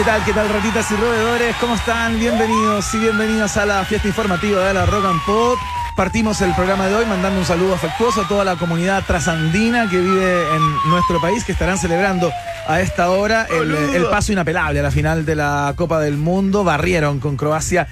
¿Qué 0.00 0.06
tal? 0.06 0.24
¿Qué 0.24 0.32
tal, 0.32 0.48
ratitas 0.48 0.90
y 0.92 0.96
roedores? 0.96 1.54
¿Cómo 1.56 1.74
están? 1.74 2.18
Bienvenidos 2.18 2.94
y 2.94 3.00
bienvenidas 3.00 3.58
a 3.58 3.66
la 3.66 3.84
fiesta 3.84 4.08
informativa 4.08 4.66
de 4.66 4.72
la 4.72 4.86
Rock 4.86 5.04
and 5.04 5.20
Pop. 5.26 5.58
Partimos 5.94 6.40
el 6.40 6.54
programa 6.54 6.86
de 6.86 6.94
hoy 6.94 7.04
mandando 7.04 7.38
un 7.38 7.44
saludo 7.44 7.74
afectuoso 7.74 8.22
a 8.22 8.26
toda 8.26 8.42
la 8.42 8.56
comunidad 8.56 9.04
trasandina 9.06 9.90
que 9.90 9.98
vive 9.98 10.56
en 10.56 10.90
nuestro 10.90 11.20
país, 11.20 11.44
que 11.44 11.52
estarán 11.52 11.76
celebrando 11.76 12.32
a 12.66 12.80
esta 12.80 13.10
hora 13.10 13.46
el, 13.50 13.74
el 13.74 14.06
paso 14.06 14.32
inapelable 14.32 14.80
a 14.80 14.84
la 14.84 14.90
final 14.90 15.26
de 15.26 15.36
la 15.36 15.74
Copa 15.76 16.00
del 16.00 16.16
Mundo. 16.16 16.64
Barrieron 16.64 17.20
con 17.20 17.36
Croacia 17.36 17.86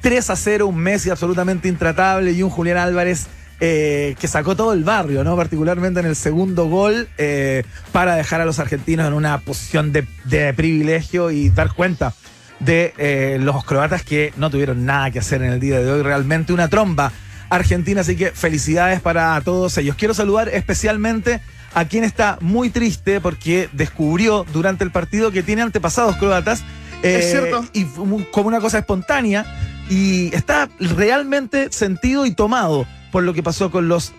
3 0.00 0.30
a 0.30 0.36
0, 0.36 0.68
un 0.68 0.76
Messi 0.76 1.10
absolutamente 1.10 1.66
intratable 1.66 2.30
y 2.30 2.44
un 2.44 2.50
Julián 2.50 2.78
Álvarez 2.78 3.26
eh, 3.60 4.14
que 4.20 4.28
sacó 4.28 4.54
todo 4.54 4.72
el 4.72 4.84
barrio, 4.84 5.24
¿no? 5.24 5.36
Particularmente 5.36 5.98
en 6.00 6.06
el 6.06 6.16
segundo 6.16 6.66
gol, 6.66 7.08
eh, 7.18 7.64
para 7.90 8.14
dejar 8.14 8.40
a 8.40 8.44
los 8.44 8.60
argentinos 8.60 9.06
en 9.06 9.14
una 9.14 9.38
posición 9.38 9.92
de, 9.92 10.06
de 10.24 10.54
privilegio 10.54 11.30
y 11.30 11.50
dar 11.50 11.72
cuenta 11.72 12.14
de 12.60 12.94
eh, 12.98 13.38
los 13.40 13.64
croatas 13.64 14.02
que 14.02 14.32
no 14.36 14.50
tuvieron 14.50 14.84
nada 14.84 15.10
que 15.10 15.18
hacer 15.18 15.42
en 15.42 15.52
el 15.52 15.60
día 15.60 15.80
de 15.80 15.90
hoy. 15.90 16.02
Realmente 16.02 16.52
una 16.52 16.68
tromba 16.68 17.12
argentina, 17.50 18.02
así 18.02 18.16
que 18.16 18.30
felicidades 18.30 19.00
para 19.00 19.40
todos 19.40 19.76
ellos. 19.78 19.96
Quiero 19.96 20.14
saludar 20.14 20.48
especialmente 20.48 21.40
a 21.74 21.84
quien 21.86 22.04
está 22.04 22.38
muy 22.40 22.70
triste 22.70 23.20
porque 23.20 23.68
descubrió 23.72 24.44
durante 24.52 24.84
el 24.84 24.90
partido 24.90 25.30
que 25.30 25.42
tiene 25.42 25.62
antepasados 25.62 26.16
croatas. 26.16 26.62
Es 27.02 27.30
cierto. 27.30 27.64
Y 27.72 27.84
como 28.30 28.48
una 28.48 28.60
cosa 28.60 28.78
espontánea. 28.78 29.46
Y 29.90 30.34
está 30.34 30.68
realmente 30.78 31.72
sentido 31.72 32.26
y 32.26 32.32
tomado 32.32 32.86
por 33.12 33.22
lo 33.24 33.32
que 33.34 33.42
pasó 33.42 33.70
con 33.70 33.88
los 33.88 34.12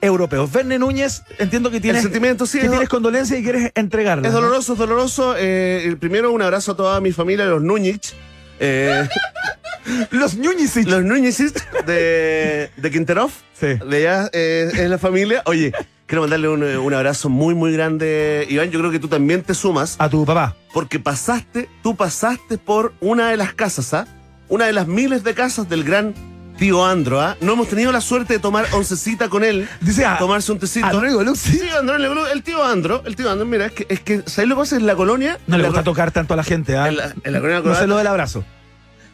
europeos. 0.00 0.50
Verne 0.52 0.78
Núñez, 0.78 1.22
entiendo 1.38 1.70
que 1.70 1.80
tienes, 1.80 2.00
El 2.04 2.10
sentimiento, 2.10 2.44
sí, 2.46 2.58
que 2.58 2.64
es 2.66 2.70
tienes 2.70 2.88
do- 2.88 2.94
condolencia 2.96 3.38
y 3.38 3.42
quieres 3.42 3.70
entregarla. 3.74 4.26
Es 4.26 4.34
doloroso, 4.34 4.72
es 4.72 4.78
doloroso. 4.78 5.34
Eh, 5.38 5.84
el 5.86 5.96
primero, 5.98 6.32
un 6.32 6.42
abrazo 6.42 6.72
a 6.72 6.76
toda 6.76 7.00
mi 7.00 7.12
familia, 7.12 7.44
los 7.46 7.62
Núñez. 7.62 8.14
Eh, 8.60 9.08
Los 10.12 10.36
Núñez. 10.36 10.76
los 10.86 11.02
Núñez 11.04 11.38
de, 11.86 12.70
de 12.76 12.90
Quinterov. 12.90 13.30
Sí. 13.58 13.66
De 13.88 13.96
allá 13.96 14.30
eh, 14.32 14.70
es 14.72 14.88
la 14.88 14.98
familia. 14.98 15.42
Oye, 15.46 15.72
quiero 16.06 16.22
mandarle 16.22 16.48
un, 16.48 16.62
eh, 16.62 16.78
un 16.78 16.94
abrazo 16.94 17.28
muy, 17.28 17.54
muy 17.56 17.72
grande, 17.72 18.46
Iván. 18.48 18.70
Yo 18.70 18.78
creo 18.78 18.92
que 18.92 19.00
tú 19.00 19.08
también 19.08 19.42
te 19.42 19.54
sumas. 19.54 19.96
A 19.98 20.08
tu 20.08 20.24
papá. 20.24 20.54
porque 20.72 21.00
pasaste, 21.00 21.68
tú 21.82 21.96
pasaste 21.96 22.58
por 22.58 22.92
una 23.00 23.30
de 23.30 23.36
las 23.36 23.54
casas, 23.54 23.92
¿ah? 23.92 24.06
Una 24.48 24.66
de 24.66 24.72
las 24.72 24.86
miles 24.86 25.24
de 25.24 25.34
casas 25.34 25.68
del 25.68 25.82
gran 25.82 26.14
tío 26.62 26.86
Andro, 26.86 27.20
¿ah? 27.20 27.36
No 27.40 27.54
hemos 27.54 27.68
tenido 27.68 27.90
la 27.90 28.00
suerte 28.00 28.34
de 28.34 28.38
tomar 28.38 28.66
oncecita 28.70 29.28
con 29.28 29.42
él, 29.42 29.68
Dice 29.80 30.06
a, 30.06 30.16
tomarse 30.16 30.52
un 30.52 30.60
tecito. 30.60 30.88
Rodrigo 30.92 31.20
Luxi. 31.24 31.58
Sí, 31.58 31.60
Lebrun, 31.98 32.24
el 32.32 32.44
tío 32.44 32.62
Andro, 32.62 33.02
el 33.04 33.16
tío 33.16 33.28
Andro, 33.28 33.44
mira, 33.44 33.66
es 33.66 33.72
que, 33.72 33.86
es 33.88 33.98
que 33.98 34.22
¿sabes 34.26 34.48
lo 34.48 34.54
que 34.54 34.60
pasa 34.60 34.76
en 34.76 34.86
la 34.86 34.94
colonia? 34.94 35.40
No 35.48 35.56
le 35.56 35.64
la 35.64 35.70
gusta 35.70 35.82
tocar 35.82 36.12
tanto 36.12 36.34
a 36.34 36.36
la 36.36 36.44
gente, 36.44 36.76
¿ah? 36.76 36.86
En 36.86 36.98
la, 36.98 37.14
en 37.24 37.32
la 37.32 37.40
colonia 37.40 37.62
No 37.64 37.74
sé 37.74 37.88
lo 37.88 37.96
del 37.96 38.06
abrazo. 38.06 38.44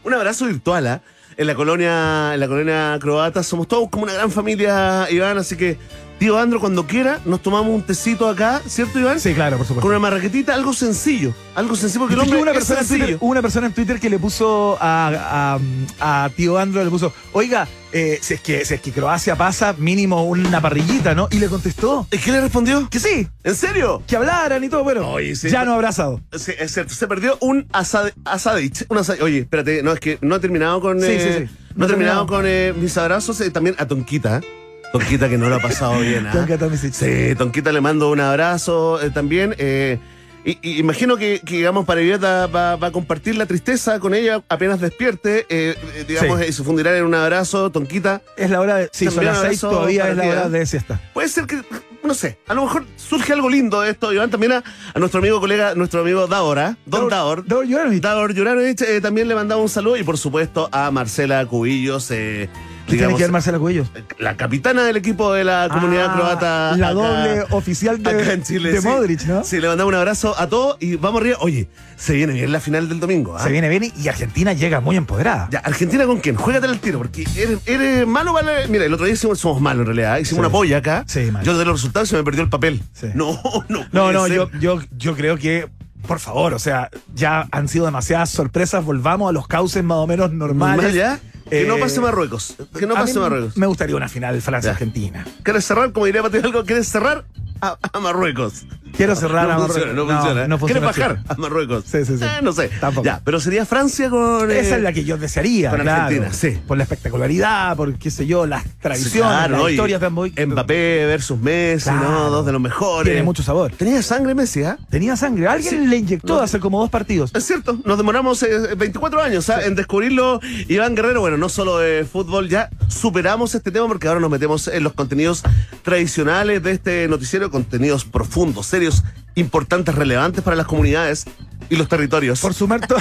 Un 0.04 0.12
abrazo 0.12 0.44
virtual, 0.44 0.86
¿ah? 0.88 1.00
En 1.38 1.46
la 1.46 1.54
colonia, 1.54 2.34
en 2.34 2.40
la 2.40 2.48
colonia 2.48 2.98
croata 3.00 3.42
somos 3.42 3.66
todos 3.66 3.88
como 3.88 4.04
una 4.04 4.12
gran 4.12 4.30
familia, 4.30 5.10
Iván, 5.10 5.38
así 5.38 5.56
que 5.56 5.78
tío 6.18 6.38
Andro, 6.38 6.58
cuando 6.60 6.86
quiera, 6.86 7.20
nos 7.24 7.42
tomamos 7.42 7.68
un 7.72 7.82
tecito 7.82 8.28
acá, 8.28 8.60
¿cierto, 8.66 8.98
Iván? 8.98 9.20
Sí, 9.20 9.34
claro, 9.34 9.56
por 9.56 9.66
supuesto. 9.66 9.82
Con 9.82 9.90
una 9.90 9.98
marraquetita, 10.00 10.52
algo 10.54 10.72
sencillo. 10.72 11.32
Algo 11.54 11.76
sencillo, 11.76 12.00
porque 12.00 12.14
el 12.14 12.20
hombre 12.20 12.40
una 12.40 12.50
es 12.52 12.56
persona, 12.58 12.80
en 12.80 12.86
Twitter, 12.88 13.16
una 13.20 13.42
persona 13.42 13.66
en 13.68 13.72
Twitter 13.72 14.00
que 14.00 14.10
le 14.10 14.18
puso 14.18 14.76
a, 14.80 15.58
a, 16.00 16.24
a 16.24 16.30
tío 16.30 16.58
Andro, 16.58 16.82
le 16.84 16.90
puso, 16.90 17.12
oiga, 17.32 17.68
eh, 17.92 18.18
si, 18.20 18.34
es 18.34 18.40
que, 18.40 18.64
si 18.64 18.74
es 18.74 18.80
que 18.80 18.92
Croacia 18.92 19.36
pasa, 19.36 19.74
mínimo 19.78 20.24
una 20.24 20.60
parrillita, 20.60 21.14
¿no? 21.14 21.28
Y 21.30 21.38
le 21.38 21.48
contestó 21.48 22.06
¿Es 22.10 22.22
que 22.22 22.32
le 22.32 22.40
respondió? 22.40 22.88
que 22.90 23.00
sí, 23.00 23.26
¿En 23.44 23.54
serio? 23.54 24.02
que 24.06 24.16
hablaran 24.16 24.62
y 24.62 24.68
todo, 24.68 24.84
bueno, 24.84 25.08
Oye, 25.10 25.34
sí. 25.36 25.48
ya 25.50 25.64
no 25.64 25.72
abrazado. 25.74 26.20
Sí, 26.36 26.52
es 26.58 26.72
cierto, 26.74 26.94
se 26.94 27.06
perdió 27.06 27.38
un 27.40 27.66
asad, 27.72 28.10
asadich. 28.24 28.84
Un 28.88 28.98
asad- 28.98 29.20
Oye, 29.22 29.38
espérate, 29.38 29.82
no, 29.82 29.92
es 29.92 30.00
que 30.00 30.18
no 30.20 30.36
he 30.36 30.40
terminado 30.40 30.80
con. 30.80 31.00
Sí, 31.00 31.06
eh, 31.10 31.20
sí, 31.20 31.46
sí. 31.46 31.56
No 31.76 31.84
he 31.84 31.88
terminado 31.88 32.26
terminado. 32.26 32.26
con 32.26 32.44
eh, 32.46 32.74
mis 32.76 32.96
abrazos. 32.98 33.40
también 33.52 33.76
a 33.78 33.86
Tonquita. 33.86 34.38
¿eh? 34.38 34.67
Tonquita 34.92 35.28
que 35.28 35.38
no 35.38 35.48
lo 35.48 35.56
ha 35.56 35.60
pasado 35.60 35.98
bien. 36.00 36.26
¿ah? 36.26 36.46
Tomisic. 36.58 36.92
Sí, 36.92 37.34
Tonquita 37.36 37.72
le 37.72 37.80
mando 37.80 38.10
un 38.10 38.20
abrazo 38.20 39.00
eh, 39.02 39.10
también. 39.10 39.54
eh, 39.58 39.98
y, 40.44 40.56
y 40.62 40.78
imagino 40.78 41.16
que, 41.18 41.40
que, 41.44 41.56
digamos, 41.56 41.84
para 41.84 42.00
Violeta 42.00 42.46
va, 42.46 42.76
va 42.76 42.86
a 42.86 42.90
compartir 42.92 43.36
la 43.36 43.44
tristeza 43.44 43.98
con 44.00 44.14
ella 44.14 44.40
apenas 44.48 44.80
despierte. 44.80 45.44
eh, 45.50 45.74
digamos, 46.06 46.40
Sí. 46.40 46.46
y 46.48 46.52
se 46.52 46.62
fundirá 46.64 46.96
en 46.96 47.04
un 47.04 47.14
abrazo, 47.14 47.70
Tonquita. 47.70 48.22
Es 48.36 48.48
la 48.50 48.60
hora 48.60 48.76
de. 48.76 48.88
Sí, 48.92 49.10
son 49.10 49.24
las 49.24 49.40
seis, 49.40 49.60
todavía 49.60 50.08
es 50.08 50.16
la 50.16 50.26
hora 50.26 50.48
de 50.48 50.64
siesta. 50.64 51.00
Puede 51.12 51.28
ser 51.28 51.44
que, 51.44 51.60
no 52.02 52.14
sé, 52.14 52.38
a 52.46 52.54
lo 52.54 52.62
mejor 52.64 52.86
surge 52.96 53.32
algo 53.34 53.50
lindo 53.50 53.80
de 53.82 53.90
esto, 53.90 54.10
Iván. 54.12 54.30
También 54.30 54.52
a, 54.52 54.64
a 54.94 54.98
nuestro 54.98 55.18
amigo, 55.20 55.38
colega, 55.40 55.74
nuestro 55.74 56.00
amigo 56.00 56.26
Daor, 56.28 56.58
¿ah? 56.60 56.76
Don 56.86 57.08
Daor. 57.10 57.44
Daor 57.46 57.66
Juranovic. 57.66 58.00
Davor 58.00 58.34
Juranovic 58.34 58.80
eh, 58.82 59.00
también 59.02 59.28
le 59.28 59.34
mandaba 59.34 59.60
un 59.60 59.68
saludo 59.68 59.98
y 59.98 60.02
por 60.04 60.16
supuesto 60.16 60.68
a 60.72 60.90
Marcela 60.92 61.44
Cubillos, 61.44 62.10
eh, 62.12 62.48
¿Qué 62.88 62.96
tiene 62.96 63.02
digamos, 63.08 63.18
que 63.18 63.24
ver 63.24 63.32
Marcela 63.32 63.58
Cuellos? 63.58 63.88
la 64.18 64.36
capitana 64.36 64.82
del 64.84 64.96
equipo 64.96 65.32
de 65.32 65.44
la 65.44 65.68
comunidad 65.70 66.06
Ah, 66.10 66.14
croata. 66.14 66.76
La 66.76 66.88
acá- 66.88 66.94
doble 66.94 67.44
oficial 67.50 68.02
de, 68.02 68.10
acá 68.10 68.32
en 68.32 68.42
Chile. 68.42 68.72
de 68.72 68.80
sí. 68.80 68.88
Modric, 68.88 69.24
¿no? 69.26 69.44
Sí, 69.44 69.60
le 69.60 69.68
mandamos 69.68 69.92
un 69.92 69.98
abrazo 69.98 70.34
a 70.38 70.48
todos 70.48 70.76
y 70.80 70.96
vamos 70.96 71.20
arriba. 71.20 71.36
Oye, 71.40 71.68
se 71.96 72.14
viene 72.14 72.32
bien 72.32 72.50
la 72.50 72.60
final 72.60 72.88
del 72.88 72.98
domingo. 73.00 73.36
¿ah? 73.36 73.42
Se 73.42 73.50
viene 73.50 73.68
bien 73.68 73.92
y 73.96 74.08
Argentina 74.08 74.52
llega 74.52 74.80
muy 74.80 74.96
empoderada. 74.96 75.48
Ya, 75.50 75.58
Argentina 75.60 76.06
con 76.06 76.20
quién? 76.20 76.36
Juégatela 76.36 76.72
el 76.72 76.80
tiro, 76.80 76.98
porque 76.98 77.26
eres, 77.36 77.58
eres 77.66 78.06
malo, 78.06 78.32
vale. 78.32 78.66
Mira, 78.68 78.84
el 78.84 78.92
otro 78.94 79.04
día 79.06 79.14
hicimos, 79.14 79.38
somos 79.38 79.60
malos 79.60 79.80
en 79.82 79.86
realidad. 79.86 80.18
¿eh? 80.18 80.22
Hicimos 80.22 80.38
Sí. 80.38 80.46
una 80.46 80.50
polla 80.50 80.76
acá. 80.78 81.04
Sí, 81.06 81.30
mal. 81.30 81.44
Yo 81.44 81.56
de 81.58 81.64
los 81.64 81.74
resultados 81.80 82.08
se 82.08 82.16
me 82.16 82.24
perdió 82.24 82.42
el 82.42 82.48
papel. 82.48 82.82
Sí. 82.94 83.08
No, 83.14 83.38
no. 83.68 83.84
No, 83.92 84.12
no, 84.12 84.26
yo, 84.28 84.50
yo, 84.60 84.80
yo 84.96 85.14
creo 85.16 85.36
que, 85.36 85.68
por 86.06 86.20
favor, 86.20 86.54
o 86.54 86.58
sea, 86.58 86.88
ya 87.14 87.46
han 87.50 87.68
sido 87.68 87.84
demasiadas 87.84 88.30
sorpresas, 88.30 88.84
volvamos 88.84 89.28
a 89.28 89.32
los 89.32 89.46
cauces 89.46 89.82
más 89.84 89.98
o 89.98 90.06
menos 90.06 90.32
normales. 90.32 90.94
Normal, 90.94 90.94
¿ya? 90.94 91.20
Que 91.50 91.64
no 91.66 91.76
Eh, 91.76 91.80
pase 91.80 92.00
Marruecos. 92.00 92.54
Que 92.78 92.86
no 92.86 92.94
pase 92.94 93.18
Marruecos. 93.18 93.56
Me 93.56 93.66
gustaría 93.66 93.96
una 93.96 94.08
final 94.08 94.34
Francia-Argentina. 94.40 95.24
¿Quieres 95.42 95.64
cerrar? 95.64 95.92
Como 95.92 96.06
diría 96.06 96.22
algo, 96.22 96.64
¿quieres 96.64 96.88
cerrar? 96.88 97.24
A, 97.60 97.76
a 97.92 98.00
Marruecos. 98.00 98.64
Quiero 98.98 99.16
cerrar 99.16 99.48
no 99.48 99.54
a 99.54 99.58
funciona, 99.66 99.86
Marruecos. 99.92 99.94
no 99.96 100.20
funciona. 100.20 100.48
no 100.48 100.58
¿Quieres 100.58 100.60
funciona 100.60 100.86
bajar 100.86 101.12
así. 101.12 101.24
a 101.28 101.34
Marruecos? 101.42 101.84
Sí, 101.86 102.04
sí, 102.04 102.18
sí. 102.18 102.24
Eh, 102.24 102.40
no 102.42 102.52
sé. 102.52 102.68
Tampoco. 102.80 103.04
Ya, 103.06 103.20
pero 103.24 103.40
sería 103.40 103.64
Francia 103.64 104.10
con. 104.10 104.50
eh, 104.50 104.58
Esa 104.60 104.76
es 104.76 104.82
la 104.82 104.92
que 104.92 105.04
yo 105.04 105.16
desearía. 105.16 105.70
con 105.70 105.80
claro. 105.80 106.02
Argentina, 106.04 106.32
sí. 106.32 106.58
Por 106.66 106.76
la 106.76 106.82
espectacularidad, 106.82 107.76
por 107.76 107.94
qué 107.94 108.10
sé 108.10 108.26
yo, 108.26 108.46
las 108.46 108.62
sí, 108.64 108.68
tradiciones, 108.80 109.32
claro, 109.32 109.52
las 109.52 109.60
¿no? 109.62 109.68
Historias 109.70 110.00
de 110.00 110.06
ambos. 110.06 110.30
Mbappé 110.36 111.06
versus 111.06 111.38
Messi, 111.40 111.90
¿no? 111.90 112.30
Dos 112.30 112.44
de 112.44 112.52
los 112.52 112.60
mejores. 112.60 113.04
Tiene 113.10 113.22
mucho 113.22 113.42
sabor. 113.42 113.72
Tenía 113.72 114.02
sangre 114.02 114.34
Messi, 114.34 114.64
¿ah? 114.64 114.76
Tenía 114.90 115.16
sangre. 115.16 115.46
Alguien 115.48 115.82
Sí. 115.82 115.86
le 115.86 115.96
inyectó 115.96 116.36
No. 116.36 116.40
hace 116.42 116.58
como 116.60 116.80
dos 116.80 116.90
partidos. 116.90 117.30
Es 117.34 117.44
cierto, 117.46 117.78
nos 117.84 117.96
demoramos 117.96 118.42
eh, 118.42 118.74
24 118.76 119.22
años 119.22 119.48
¿ah? 119.50 119.62
en 119.64 119.74
descubrirlo. 119.74 120.40
Iván 120.68 120.94
Guerrero, 120.94 121.20
bueno, 121.20 121.36
no 121.36 121.48
solo 121.48 121.78
de 121.78 122.04
fútbol, 122.04 122.48
ya 122.48 122.68
superamos 122.88 123.54
este 123.54 123.70
tema 123.70 123.86
porque 123.86 124.08
ahora 124.08 124.20
nos 124.20 124.30
metemos 124.30 124.66
en 124.68 124.82
los 124.82 124.92
contenidos 124.94 125.42
tradicionales 125.82 126.62
de 126.62 126.72
este 126.72 127.08
noticiero, 127.08 127.50
contenidos 127.50 128.04
profundos, 128.04 128.66
serios, 128.66 128.87
importantes, 129.34 129.94
relevantes 129.94 130.42
para 130.42 130.56
las 130.56 130.66
comunidades 130.66 131.24
y 131.70 131.76
los 131.76 131.88
territorios. 131.88 132.40
Por 132.40 132.54
supuesto, 132.54 132.96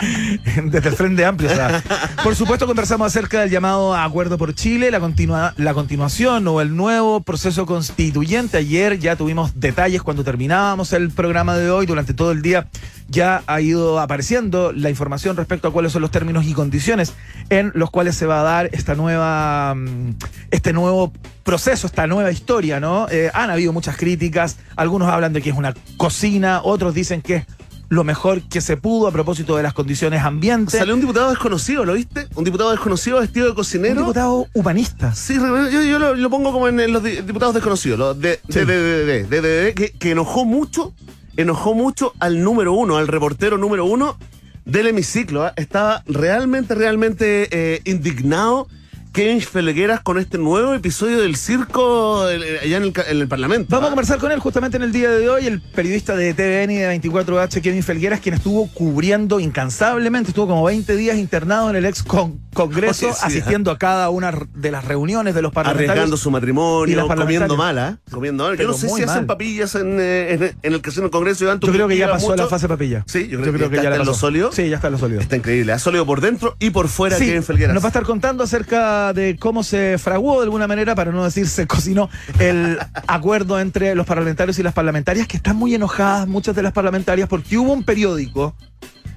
desde 0.64 0.88
el 0.88 0.94
Frente 0.94 1.24
Amplio. 1.24 1.50
o 1.50 2.22
por 2.22 2.36
supuesto, 2.36 2.66
conversamos 2.66 3.06
acerca 3.06 3.40
del 3.40 3.50
llamado 3.50 3.94
a 3.94 4.04
Acuerdo 4.04 4.38
por 4.38 4.54
Chile, 4.54 4.90
la, 4.90 5.00
continua, 5.00 5.54
la 5.56 5.74
continuación 5.74 6.46
o 6.48 6.60
el 6.60 6.76
nuevo 6.76 7.20
proceso 7.22 7.66
constituyente. 7.66 8.58
Ayer 8.58 8.98
ya 8.98 9.16
tuvimos 9.16 9.58
detalles 9.58 10.02
cuando 10.02 10.24
terminábamos 10.24 10.92
el 10.92 11.10
programa 11.10 11.56
de 11.56 11.70
hoy. 11.70 11.86
Durante 11.86 12.14
todo 12.14 12.32
el 12.32 12.42
día 12.42 12.68
ya 13.08 13.42
ha 13.46 13.60
ido 13.60 14.00
apareciendo 14.00 14.72
la 14.72 14.90
información 14.90 15.36
respecto 15.36 15.68
a 15.68 15.72
cuáles 15.72 15.92
son 15.92 16.02
los 16.02 16.10
términos 16.10 16.44
y 16.46 16.54
condiciones 16.54 17.14
en 17.50 17.72
los 17.74 17.90
cuales 17.90 18.16
se 18.16 18.26
va 18.26 18.40
a 18.40 18.42
dar 18.42 18.70
esta 18.72 18.94
nueva, 18.94 19.74
mm, 19.74 20.14
este 20.50 20.72
nuevo 20.72 21.12
proceso, 21.44 21.86
esta 21.86 22.06
nueva 22.06 22.30
historia, 22.30 22.80
¿no? 22.80 23.08
Eh, 23.10 23.30
han 23.34 23.50
habido 23.50 23.72
muchas 23.72 23.96
críticas, 23.96 24.58
algunos 24.76 25.08
hablan 25.08 25.32
de 25.32 25.42
que 25.42 25.50
es 25.50 25.56
una 25.56 25.74
cocina, 25.96 26.60
otros 26.62 26.94
dicen 26.94 27.20
que 27.20 27.36
es 27.36 27.46
lo 27.92 28.04
mejor 28.04 28.40
que 28.42 28.62
se 28.62 28.78
pudo 28.78 29.06
a 29.06 29.12
propósito 29.12 29.54
de 29.56 29.62
las 29.62 29.74
condiciones 29.74 30.22
ambientes. 30.22 30.78
Salió 30.78 30.94
un 30.94 31.00
diputado 31.02 31.28
desconocido, 31.28 31.84
¿lo 31.84 31.92
viste? 31.92 32.26
Un 32.34 32.44
diputado 32.44 32.70
desconocido 32.70 33.20
vestido 33.20 33.44
de 33.44 33.50
un 33.50 33.56
cocinero. 33.56 34.00
diputado 34.00 34.46
humanista. 34.54 35.14
Sí, 35.14 35.34
yo, 35.34 35.82
yo 35.82 35.98
lo, 35.98 36.14
lo 36.14 36.30
pongo 36.30 36.52
como 36.52 36.68
en 36.68 36.90
los 36.90 37.02
di- 37.02 37.20
diputados 37.20 37.54
desconocidos, 37.54 37.98
los 37.98 38.18
de, 38.18 38.40
Sí. 38.48 38.60
de, 38.60 38.64
de, 38.64 38.80
de- 38.80 39.04
de- 39.04 39.24
de- 39.24 39.40
de- 39.42 39.64
de- 39.64 39.74
que, 39.74 39.90
que 39.92 40.10
enojó 40.12 40.46
mucho, 40.46 40.94
enojó 41.36 41.74
mucho 41.74 42.14
al 42.18 42.42
número 42.42 42.72
uno, 42.72 42.96
al 42.96 43.08
reportero 43.08 43.58
número 43.58 43.84
uno 43.84 44.16
del 44.64 44.86
hemiciclo. 44.86 45.44
¿ah? 45.44 45.52
Estaba 45.56 46.02
realmente, 46.06 46.74
realmente 46.74 47.48
eh, 47.50 47.82
indignado 47.84 48.68
Kevin 49.12 49.42
Felgueras 49.42 50.00
con 50.00 50.16
este 50.18 50.38
nuevo 50.38 50.72
episodio 50.72 51.20
del 51.20 51.36
circo 51.36 52.22
allá 52.24 52.76
en 52.78 52.82
el, 52.84 52.92
en 53.08 53.20
el 53.20 53.28
Parlamento. 53.28 53.66
Vamos 53.70 53.84
a 53.84 53.86
¿ah? 53.88 53.90
conversar 53.90 54.18
con 54.18 54.32
él 54.32 54.38
justamente 54.40 54.78
en 54.78 54.82
el 54.84 54.90
día 54.92 55.10
de 55.10 55.28
hoy, 55.28 55.46
el 55.46 55.60
periodista 55.60 56.16
de 56.16 56.32
TVN 56.32 56.70
y 56.72 56.76
de 56.78 56.98
24H, 57.00 57.60
Kevin 57.60 57.82
Felgueras, 57.82 58.20
quien 58.20 58.34
estuvo 58.36 58.68
cubriendo 58.72 59.38
incansablemente, 59.38 60.30
estuvo 60.30 60.46
como 60.48 60.64
20 60.64 60.96
días 60.96 61.18
internado 61.18 61.68
en 61.68 61.76
el 61.76 61.84
ex 61.84 62.02
con- 62.02 62.40
Congreso, 62.54 63.08
sí, 63.14 63.18
asistiendo 63.22 63.70
a 63.70 63.78
cada 63.78 64.10
una 64.10 64.32
de 64.54 64.70
las 64.70 64.84
reuniones 64.84 65.34
de 65.34 65.40
los 65.42 65.52
parlamentarios. 65.52 65.90
Arriesgando 65.90 66.16
su 66.18 66.30
matrimonio, 66.30 67.06
comiendo 67.06 67.08
parlamentarias. 67.08 67.58
mal, 67.58 67.78
¿ah? 67.78 67.98
Comiendo 68.10 68.44
mal. 68.44 68.58
Yo 68.58 68.66
no 68.66 68.74
sé 68.74 68.88
si 68.90 69.02
hacen 69.02 69.26
papillas 69.26 69.74
en, 69.74 69.98
eh, 69.98 70.34
en- 70.34 70.56
en 70.62 70.72
el 70.74 70.80
casino 70.82 71.02
del 71.02 71.10
Congreso. 71.10 71.44
Iván, 71.44 71.60
Yo 71.60 71.72
creo 71.72 71.88
que 71.88 71.96
ya 71.96 72.10
pasó 72.10 72.28
mucho. 72.30 72.42
la 72.42 72.48
fase 72.48 72.68
papilla. 72.68 73.04
Sí, 73.06 73.26
yo 73.28 73.40
creo, 73.40 73.52
que, 73.70 73.76
ya, 73.76 73.82
la 73.84 73.90
está 73.90 73.96
en 74.02 74.06
lo 74.06 74.14
sólido. 74.14 74.52
Sí, 74.52 74.68
ya 74.68 74.76
está 74.76 74.88
en 74.88 74.92
lo 74.92 74.98
sólido. 74.98 75.20
Está 75.22 75.36
increíble. 75.36 75.72
Ha 75.72 75.78
sólido 75.78 76.04
por 76.06 76.20
dentro 76.20 76.54
y 76.58 76.70
por 76.70 76.88
fuera 76.88 77.16
Sí, 77.16 77.24
Kevin 77.26 77.42
Felgueras. 77.42 77.72
nos 77.74 77.82
va 77.82 77.86
a 77.86 77.90
estar 77.90 78.02
contando 78.04 78.44
acerca 78.44 79.01
de 79.12 79.36
cómo 79.36 79.64
se 79.64 79.98
fraguó 79.98 80.36
de 80.38 80.44
alguna 80.44 80.68
manera, 80.68 80.94
para 80.94 81.10
no 81.10 81.24
decir 81.24 81.48
se 81.48 81.66
cocinó, 81.66 82.08
el 82.38 82.78
acuerdo 83.08 83.58
entre 83.58 83.94
los 83.94 84.06
parlamentarios 84.06 84.58
y 84.58 84.62
las 84.62 84.72
parlamentarias, 84.74 85.26
que 85.26 85.36
están 85.36 85.56
muy 85.56 85.74
enojadas 85.74 86.28
muchas 86.28 86.54
de 86.54 86.62
las 86.62 86.72
parlamentarias, 86.72 87.28
porque 87.28 87.58
hubo 87.58 87.72
un 87.72 87.82
periódico 87.82 88.54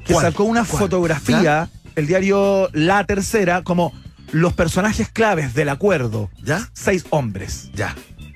que 0.05 0.13
¿Cuál? 0.13 0.25
sacó 0.25 0.43
una 0.45 0.65
¿Cuál? 0.65 0.79
fotografía, 0.79 1.69
el 1.95 2.07
diario 2.07 2.69
La 2.73 3.03
Tercera, 3.03 3.63
como 3.63 3.93
los 4.31 4.53
personajes 4.53 5.09
claves 5.09 5.53
del 5.53 5.69
acuerdo. 5.69 6.29
¿Ya? 6.43 6.67
Seis 6.73 7.05
hombres. 7.09 7.69
Ya. 7.73 7.95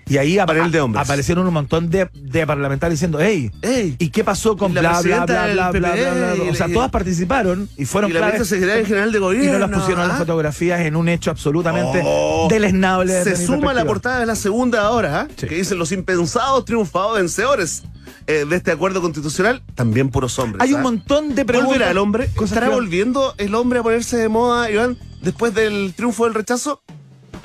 Y 0.09 0.17
ahí 0.17 0.38
de 0.71 0.81
hombres. 0.81 1.03
aparecieron 1.03 1.47
un 1.47 1.53
montón 1.53 1.89
de, 1.89 2.09
de 2.13 2.47
parlamentarios 2.47 3.00
diciendo, 3.00 3.19
hey, 3.21 3.51
¡Ey! 3.61 3.95
¿y 4.00 4.09
qué 4.09 4.23
pasó 4.23 4.57
con 4.57 4.73
bla, 4.73 5.01
bla, 5.01 5.25
bla, 5.25 5.25
bla, 5.25 5.71
bla, 5.71 5.71
PPD, 5.71 5.79
bla, 5.79 6.33
bla? 6.33 6.51
O 6.51 6.56
sea, 6.56 6.67
todas 6.67 6.89
participaron 6.89 7.69
y 7.77 7.85
fueron 7.85 8.09
y 8.09 8.13
la 8.13 8.19
claves. 8.19 8.47
secretaria 8.47 8.85
general 8.85 9.11
de 9.11 9.19
gobierno. 9.19 9.50
Y 9.50 9.51
no 9.53 9.59
las 9.59 9.69
pusieron 9.69 10.07
las 10.07 10.15
¿ah? 10.15 10.19
fotografías 10.19 10.81
en 10.81 10.95
un 10.95 11.09
hecho 11.09 11.31
absolutamente 11.31 12.01
Oh. 12.03 12.47
deleznable. 12.50 13.23
Se 13.23 13.35
suma 13.38 13.73
la 13.73 13.85
portada 13.85 14.19
de 14.19 14.25
la 14.25 14.35
segunda 14.35 14.81
ahora, 14.81 15.21
¿ah? 15.21 15.27
Sí. 15.35 15.47
que 15.47 15.56
dicen 15.56 15.77
los 15.77 15.91
impensados 15.91 16.65
triunfados 16.65 17.17
vencedores 17.17 17.83
eh, 18.27 18.45
de 18.50 18.56
este 18.56 18.71
acuerdo 18.71 19.01
constitucional, 19.01 19.61
también 19.75 20.09
puros 20.09 20.38
hombres. 20.39 20.61
Hay 20.61 20.73
un 20.73 20.79
¿ah? 20.79 20.83
montón 20.83 21.35
de 21.35 21.45
preguntas. 21.45 21.73
¿Volverá 21.73 21.91
el 21.91 21.97
hombre? 21.97 22.29
¿Estará 22.44 22.69
volviendo 22.69 23.33
el 23.38 23.53
hombre 23.56 23.79
a 23.79 23.83
ponerse 23.83 24.17
de 24.17 24.29
moda, 24.29 24.69
Iván, 24.71 24.97
después 25.21 25.53
del 25.53 25.94
triunfo 25.95 26.25
del 26.25 26.33
rechazo? 26.33 26.81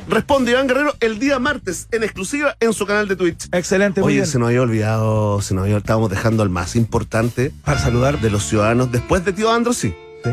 Responde 0.08 0.50
Iván 0.52 0.66
Guerrero 0.68 0.94
el 1.00 1.18
día 1.18 1.38
martes, 1.38 1.88
en 1.90 2.02
exclusiva, 2.04 2.56
en 2.60 2.72
su 2.72 2.86
canal 2.86 3.08
de 3.08 3.16
Twitch. 3.16 3.48
Excelente, 3.52 4.00
muy 4.00 4.08
Oye, 4.08 4.16
bien. 4.16 4.26
se 4.26 4.38
nos 4.38 4.48
había 4.48 4.60
olvidado, 4.62 5.40
se 5.40 5.54
nos 5.54 5.64
había, 5.64 5.78
estábamos 5.78 6.10
dejando 6.10 6.42
al 6.42 6.50
más 6.50 6.76
importante 6.76 7.52
Para 7.64 7.78
saludar. 7.80 8.20
de 8.20 8.30
los 8.30 8.44
ciudadanos, 8.44 8.92
después 8.92 9.24
de 9.24 9.32
tío 9.32 9.50
Androsi, 9.50 9.94
Sí. 10.22 10.30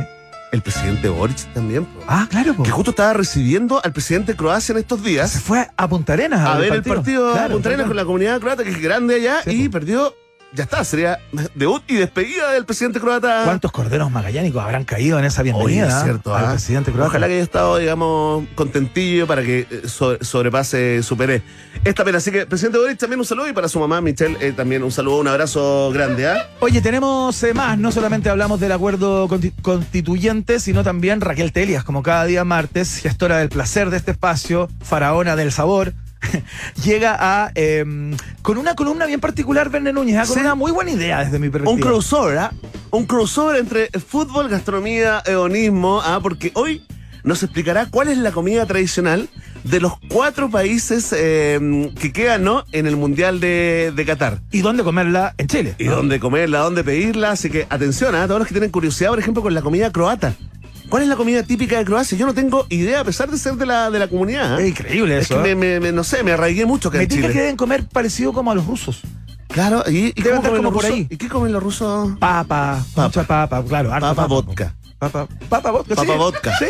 el 0.52 0.62
presidente 0.62 1.08
Boric 1.08 1.38
también. 1.54 1.86
po. 1.86 2.02
Ah, 2.08 2.28
claro. 2.30 2.54
po. 2.54 2.64
que 2.64 2.72
justo 2.72 2.92
estaba 2.92 3.14
recibiendo 3.14 3.82
al 3.84 3.94
presidente 3.94 4.34
de 4.34 4.38
Croacia 4.38 4.74
en 4.74 4.80
estos 4.80 5.00
Se 5.02 5.08
días 5.10 5.40
fue 5.42 5.68
a 5.78 5.88
Punta 5.88 6.14
Arenas 6.14 6.42
a 6.42 6.58
ver 6.58 6.74
el 6.74 6.84
partido 6.84 7.32
Claro, 7.32 7.54
Punta 7.54 7.70
Arenas 7.70 7.86
claro. 7.86 7.88
con 7.90 7.98
la 7.98 8.06
comunidad 8.06 8.40
croata, 8.42 8.64
que 8.66 8.72
es 8.72 8.82
grande 8.82 9.16
allá, 9.16 9.42
Sí, 9.44 9.64
y 9.64 9.70
po. 9.70 9.74
perdió. 9.74 10.14
Ya 10.54 10.66
está, 10.66 10.84
sería 10.84 11.18
debut 11.56 11.82
y 11.88 11.96
despedida 11.96 12.52
del 12.52 12.66
presidente 12.66 13.00
croata. 13.00 13.44
¿Cuántos 13.46 13.72
corderos 13.72 14.12
magallánicos 14.12 14.62
habrán 14.62 14.84
caído 14.84 15.18
en 15.18 15.24
esa 15.24 15.44
Oye, 15.44 15.54
bienvenida 15.54 15.88
es 16.00 16.04
cierto, 16.04 16.36
al 16.36 16.46
¿ah? 16.46 16.52
presidente 16.52 16.92
croata? 16.92 17.08
Ojalá 17.08 17.28
que 17.28 17.34
haya 17.36 17.44
estado, 17.44 17.78
digamos, 17.78 18.44
contentillo 18.54 19.26
para 19.28 19.44
que 19.44 19.60
eh, 19.72 19.82
so- 19.86 20.18
sobrepase, 20.22 21.04
supere 21.04 21.42
esta 21.86 22.04
pena. 22.04 22.18
Así 22.18 22.32
que, 22.32 22.46
presidente 22.46 22.80
Boric, 22.80 22.98
también 22.98 23.22
un 23.22 23.26
saludo 23.26 23.48
y 23.48 23.54
para 23.54 23.70
su 23.70 23.80
mamá, 23.80 24.02
Michelle, 24.02 24.36
eh, 24.42 24.52
también 24.52 24.84
un 24.84 24.92
saludo, 24.92 25.20
un 25.22 25.30
abrazo 25.30 25.90
grande, 25.94 26.28
¿ah? 26.28 26.50
Oye, 26.60 26.82
tenemos 26.82 27.42
eh, 27.44 27.54
más. 27.54 27.80
No 27.80 27.94
solamente 27.94 28.30
hablamos 28.30 28.60
del 28.60 28.74
acuerdo 28.74 29.30
constituyente, 29.62 30.60
sino 30.60 30.84
también 30.84 31.22
Raquel 31.22 31.54
Telias, 31.54 31.86
como 31.86 32.04
cada 32.04 32.26
día 32.26 32.44
martes, 32.44 32.98
gestora 32.98 33.38
del 33.38 33.48
placer 33.48 33.90
de 33.90 33.96
este 33.96 34.12
espacio, 34.12 34.68
faraona 34.84 35.38
del 35.38 35.54
sabor. 35.54 35.94
Llega 36.84 37.16
a 37.20 37.52
eh, 37.56 37.84
con 38.42 38.58
una 38.58 38.76
columna 38.76 39.06
bien 39.06 39.20
particular, 39.20 39.70
Verne 39.70 39.94
Núñez, 39.94 40.18
¿ah? 40.18 40.26
con 40.26 40.36
Sí. 40.36 40.40
una 40.42 40.56
muy 40.56 40.72
buena 40.72 40.92
idea 40.92 41.24
desde 41.24 41.40
mi 41.40 41.50
perspectiva. 41.50 41.74
Un 41.74 41.80
crossover, 41.82 42.38
¿ah? 42.38 42.54
Un 42.92 43.06
crossover 43.06 43.58
entre 43.58 43.90
fútbol, 44.00 44.50
gastronomía, 44.50 45.22
hedonismo, 45.26 46.02
¿ah? 46.04 46.20
Porque 46.22 46.52
hoy 46.56 46.86
nos 47.24 47.44
explicará 47.44 47.86
cuál 47.86 48.08
es 48.08 48.18
la 48.18 48.32
comida 48.32 48.66
tradicional 48.66 49.30
de 49.64 49.80
los 49.80 49.94
cuatro 50.10 50.50
países 50.50 51.14
eh, 51.16 51.92
que 52.00 52.12
quedan, 52.12 52.44
¿no? 52.44 52.64
En 52.72 52.88
el 52.88 52.98
Mundial 52.98 53.40
de, 53.40 53.94
de 53.96 54.06
Qatar. 54.06 54.40
¿Y 54.52 54.62
dónde 54.62 54.84
comerla? 54.84 55.36
En 55.38 55.48
Chile. 55.48 55.76
Y 55.78 55.84
¿no? 55.86 55.98
dónde 55.98 56.20
comerla, 56.20 56.60
dónde 56.60 56.84
pedirla. 56.84 57.32
Así 57.32 57.50
que 57.50 57.68
atención 57.70 58.16
¿ah? 58.16 58.24
a 58.24 58.28
todos 58.28 58.40
los 58.40 58.48
que 58.48 58.54
tienen 58.56 58.72
curiosidad, 58.72 59.10
por 59.12 59.20
ejemplo, 59.20 59.44
con 59.44 59.54
la 59.54 59.62
comida 59.62 59.92
croata. 59.92 60.34
¿Cuál 60.92 61.04
es 61.04 61.10
la 61.10 61.16
comida 61.16 61.42
típica 61.42 61.78
de 61.80 61.86
Croacia? 61.86 62.18
Yo 62.18 62.26
no 62.28 62.34
tengo 62.34 62.66
idea, 62.70 63.00
a 63.00 63.04
pesar 63.06 63.32
de 63.32 63.38
ser 63.38 63.54
de 63.56 63.66
la, 63.66 63.90
de 63.90 63.98
la 63.98 64.08
comunidad. 64.10 64.56
¿ah? 64.58 64.62
Es 64.62 64.68
increíble 64.70 65.18
Es 65.18 65.26
eso. 65.32 65.42
que 65.42 65.52
¿eh? 65.52 65.56
me, 65.56 65.80
me- 65.80 65.92
no 65.94 66.04
sé, 66.04 66.22
me 66.22 66.34
arraigué 66.34 66.66
mucho 66.66 66.90
acá 66.90 66.98
Me 67.00 67.06
en 67.06 67.10
Chile. 67.10 67.30
que 67.30 67.40
deben 67.40 67.56
comer 67.56 67.86
parecido 67.88 68.34
como 68.34 68.52
a 68.52 68.56
los 68.56 68.68
rusos. 68.68 69.00
Claro, 69.48 69.84
¿y, 69.90 70.08
y 70.08 70.12
Debe 70.12 70.22
cómo 70.32 70.36
andar 70.36 70.52
comen 70.52 70.64
como 70.66 70.72
los 70.72 70.84
por 70.84 70.86
ahí. 70.92 71.08
¿Y 71.10 71.16
qué 71.18 71.28
comen 71.30 71.54
los 71.54 71.64
rusos? 71.64 72.10
Papa, 72.20 72.84
Papa. 72.94 73.04
mucha 73.08 73.24
papa, 73.24 73.64
claro. 73.68 73.90
Papa 73.90 74.14
papa, 74.14 74.26
vodka. 74.28 74.76
Papa, 75.00 75.28
papa 75.50 75.72
vodka, 75.72 75.96
Papa 75.96 76.12
sí. 76.14 76.18
vodka. 76.20 76.58
Sí. 76.60 76.66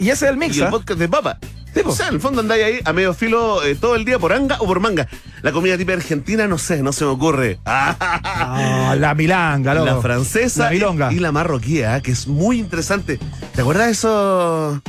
Y 0.00 0.08
ese 0.10 0.24
es 0.24 0.30
el 0.32 0.36
mix, 0.38 0.56
Y 0.56 0.60
el 0.60 0.66
¿ah? 0.66 0.70
podcast 0.70 0.98
de 0.98 1.08
papa. 1.08 1.38
Sí, 1.74 1.80
o 1.84 1.92
sea, 1.92 2.08
en 2.08 2.14
el 2.14 2.20
fondo 2.20 2.40
andáis 2.40 2.64
ahí 2.64 2.80
a 2.84 2.92
medio 2.92 3.14
filo 3.14 3.62
eh, 3.62 3.74
todo 3.76 3.94
el 3.94 4.04
día 4.04 4.18
por 4.18 4.32
anga 4.32 4.56
o 4.60 4.66
por 4.66 4.80
manga. 4.80 5.06
La 5.42 5.52
comida 5.52 5.76
típica 5.78 5.96
argentina, 5.96 6.46
no 6.48 6.58
sé, 6.58 6.82
no 6.82 6.92
se 6.92 7.04
me 7.04 7.10
ocurre. 7.10 7.58
Ah, 7.64 8.94
la 8.98 9.14
milanga, 9.14 9.74
loco. 9.74 9.86
la 9.86 10.00
francesa 10.00 10.64
La 10.64 10.72
y, 10.74 10.76
milonga. 10.78 11.12
y 11.12 11.18
la 11.20 11.32
marroquí, 11.32 11.82
ah, 11.82 12.00
que 12.00 12.10
es 12.12 12.26
muy 12.26 12.58
interesante. 12.58 13.18
¿Te 13.54 13.60
acuerdas 13.60 13.86
de 13.86 13.92
eso? 13.92 14.82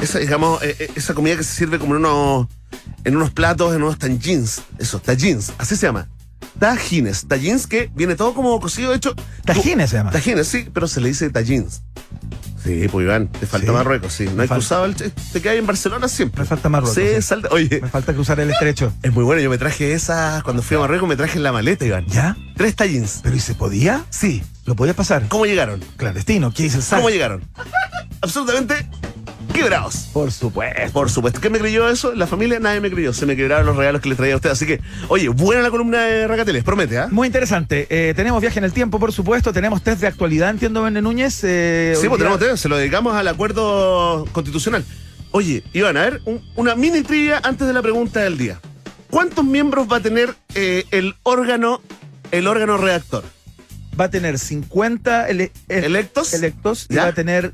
Esa, 0.00 0.18
digamos, 0.20 0.62
eh, 0.62 0.76
eh, 0.78 0.90
esa 0.94 1.12
comida 1.14 1.36
que 1.36 1.42
se 1.42 1.54
sirve 1.54 1.78
como 1.78 1.96
en 1.96 2.04
unos, 2.04 2.46
en 3.04 3.16
unos 3.16 3.30
platos, 3.32 3.74
en 3.74 3.82
unos 3.82 3.98
tangins. 3.98 4.62
Eso, 4.78 5.00
tagines, 5.00 5.52
así 5.58 5.74
se 5.76 5.86
llama. 5.86 6.08
Tajines, 6.58 7.26
tagines 7.28 7.66
que 7.66 7.90
viene 7.94 8.14
todo 8.14 8.32
como 8.34 8.58
cocido, 8.60 8.94
hecho. 8.94 9.14
Tajines 9.44 9.90
se 9.90 9.96
llama. 9.96 10.10
Tajines, 10.12 10.46
sí, 10.46 10.68
pero 10.72 10.86
se 10.88 11.00
le 11.00 11.08
dice 11.08 11.30
tagines. 11.30 11.82
Sí, 12.68 12.86
pues 12.88 13.04
Iván, 13.04 13.28
te 13.28 13.46
falta 13.46 13.68
Sí. 13.68 13.72
Marruecos, 13.72 14.12
sí. 14.12 14.28
No 14.34 14.42
hay 14.42 14.48
cruzado 14.48 14.84
el. 14.84 14.94
Te 14.94 15.40
quedas 15.40 15.56
en 15.56 15.66
Barcelona 15.66 16.06
siempre. 16.06 16.42
Me 16.42 16.46
falta 16.46 16.68
Marruecos, 16.68 16.94
Sí, 16.96 17.14
sí. 17.16 17.22
salta. 17.22 17.48
Oye, 17.50 17.80
Me 17.80 17.88
falta 17.88 18.12
cruzar 18.12 18.38
el 18.40 18.50
estrecho. 18.50 18.92
es 19.02 19.10
muy 19.12 19.24
bueno. 19.24 19.40
Yo 19.40 19.48
me 19.48 19.56
traje 19.56 19.94
esa. 19.94 20.42
Cuando 20.44 20.62
fui 20.62 20.76
a 20.76 20.80
Marruecos, 20.80 21.08
me 21.08 21.16
traje 21.16 21.38
en 21.38 21.44
la 21.44 21.52
maleta, 21.52 21.86
Iván. 21.86 22.04
¿Ya? 22.08 22.36
Tres 22.56 22.76
tallins. 22.76 23.20
¿Pero 23.22 23.36
y 23.36 23.40
se 23.40 23.54
podía? 23.54 24.04
Sí. 24.10 24.42
¿Lo 24.66 24.76
podía 24.76 24.92
pasar? 24.94 25.28
¿Cómo 25.28 25.46
llegaron? 25.46 25.80
Clandestino, 25.96 26.52
¿qué 26.52 26.64
dice 26.64 26.76
el 26.76 26.82
SAC? 26.82 26.98
¿Cómo 26.98 27.08
llegaron? 27.08 27.42
Absolutamente 28.20 28.86
quebrados. 29.58 30.08
Por 30.12 30.32
supuesto. 30.32 30.92
Por 30.92 31.10
supuesto. 31.10 31.40
¿Qué 31.40 31.50
me 31.50 31.58
creyó 31.58 31.88
eso? 31.88 32.14
La 32.14 32.26
familia 32.26 32.58
nadie 32.60 32.80
me 32.80 32.90
creyó. 32.90 33.12
Se 33.12 33.26
me 33.26 33.36
quebraron 33.36 33.66
los 33.66 33.76
regalos 33.76 34.00
que 34.00 34.08
le 34.08 34.14
traía 34.14 34.34
a 34.34 34.36
usted. 34.36 34.50
Así 34.50 34.66
que, 34.66 34.80
oye, 35.08 35.28
buena 35.28 35.62
la 35.62 35.70
columna 35.70 36.02
de 36.04 36.26
Racateles, 36.26 36.64
promete, 36.64 36.98
¿ah? 36.98 37.08
Muy 37.10 37.26
interesante. 37.26 37.86
Eh, 37.90 38.14
tenemos 38.14 38.40
viaje 38.40 38.58
en 38.58 38.64
el 38.64 38.72
tiempo, 38.72 38.98
por 38.98 39.12
supuesto. 39.12 39.52
Tenemos 39.52 39.82
test 39.82 40.00
de 40.00 40.06
actualidad, 40.06 40.50
entiendo, 40.50 40.82
Verne 40.82 41.02
Núñez. 41.02 41.40
Eh, 41.44 41.94
Sí, 42.00 42.08
pues 42.08 42.18
día- 42.18 42.26
tenemos 42.28 42.38
tres. 42.38 42.60
Se 42.60 42.68
lo 42.68 42.76
dedicamos 42.76 43.14
al 43.14 43.28
acuerdo 43.28 44.24
constitucional. 44.32 44.84
Oye, 45.30 45.62
Iván, 45.72 45.96
a 45.96 46.02
ver, 46.02 46.20
un- 46.24 46.42
una 46.56 46.74
mini 46.74 47.02
trivia 47.02 47.40
antes 47.42 47.66
de 47.66 47.72
la 47.72 47.82
pregunta 47.82 48.20
del 48.20 48.38
día. 48.38 48.60
¿Cuántos 49.10 49.44
miembros 49.44 49.86
va 49.90 49.96
a 49.98 50.00
tener 50.00 50.34
eh, 50.54 50.84
el 50.90 51.14
órgano, 51.22 51.80
el 52.30 52.46
órgano 52.46 52.76
redactor? 52.78 53.24
Va 53.98 54.04
a 54.04 54.10
tener 54.10 54.38
50 54.38 55.28
ele- 55.28 55.50
eh, 55.68 55.82
¿Electos? 55.84 56.32
electos 56.32 56.86
y 56.88 56.94
va 56.96 57.06
a 57.06 57.12
tener 57.12 57.52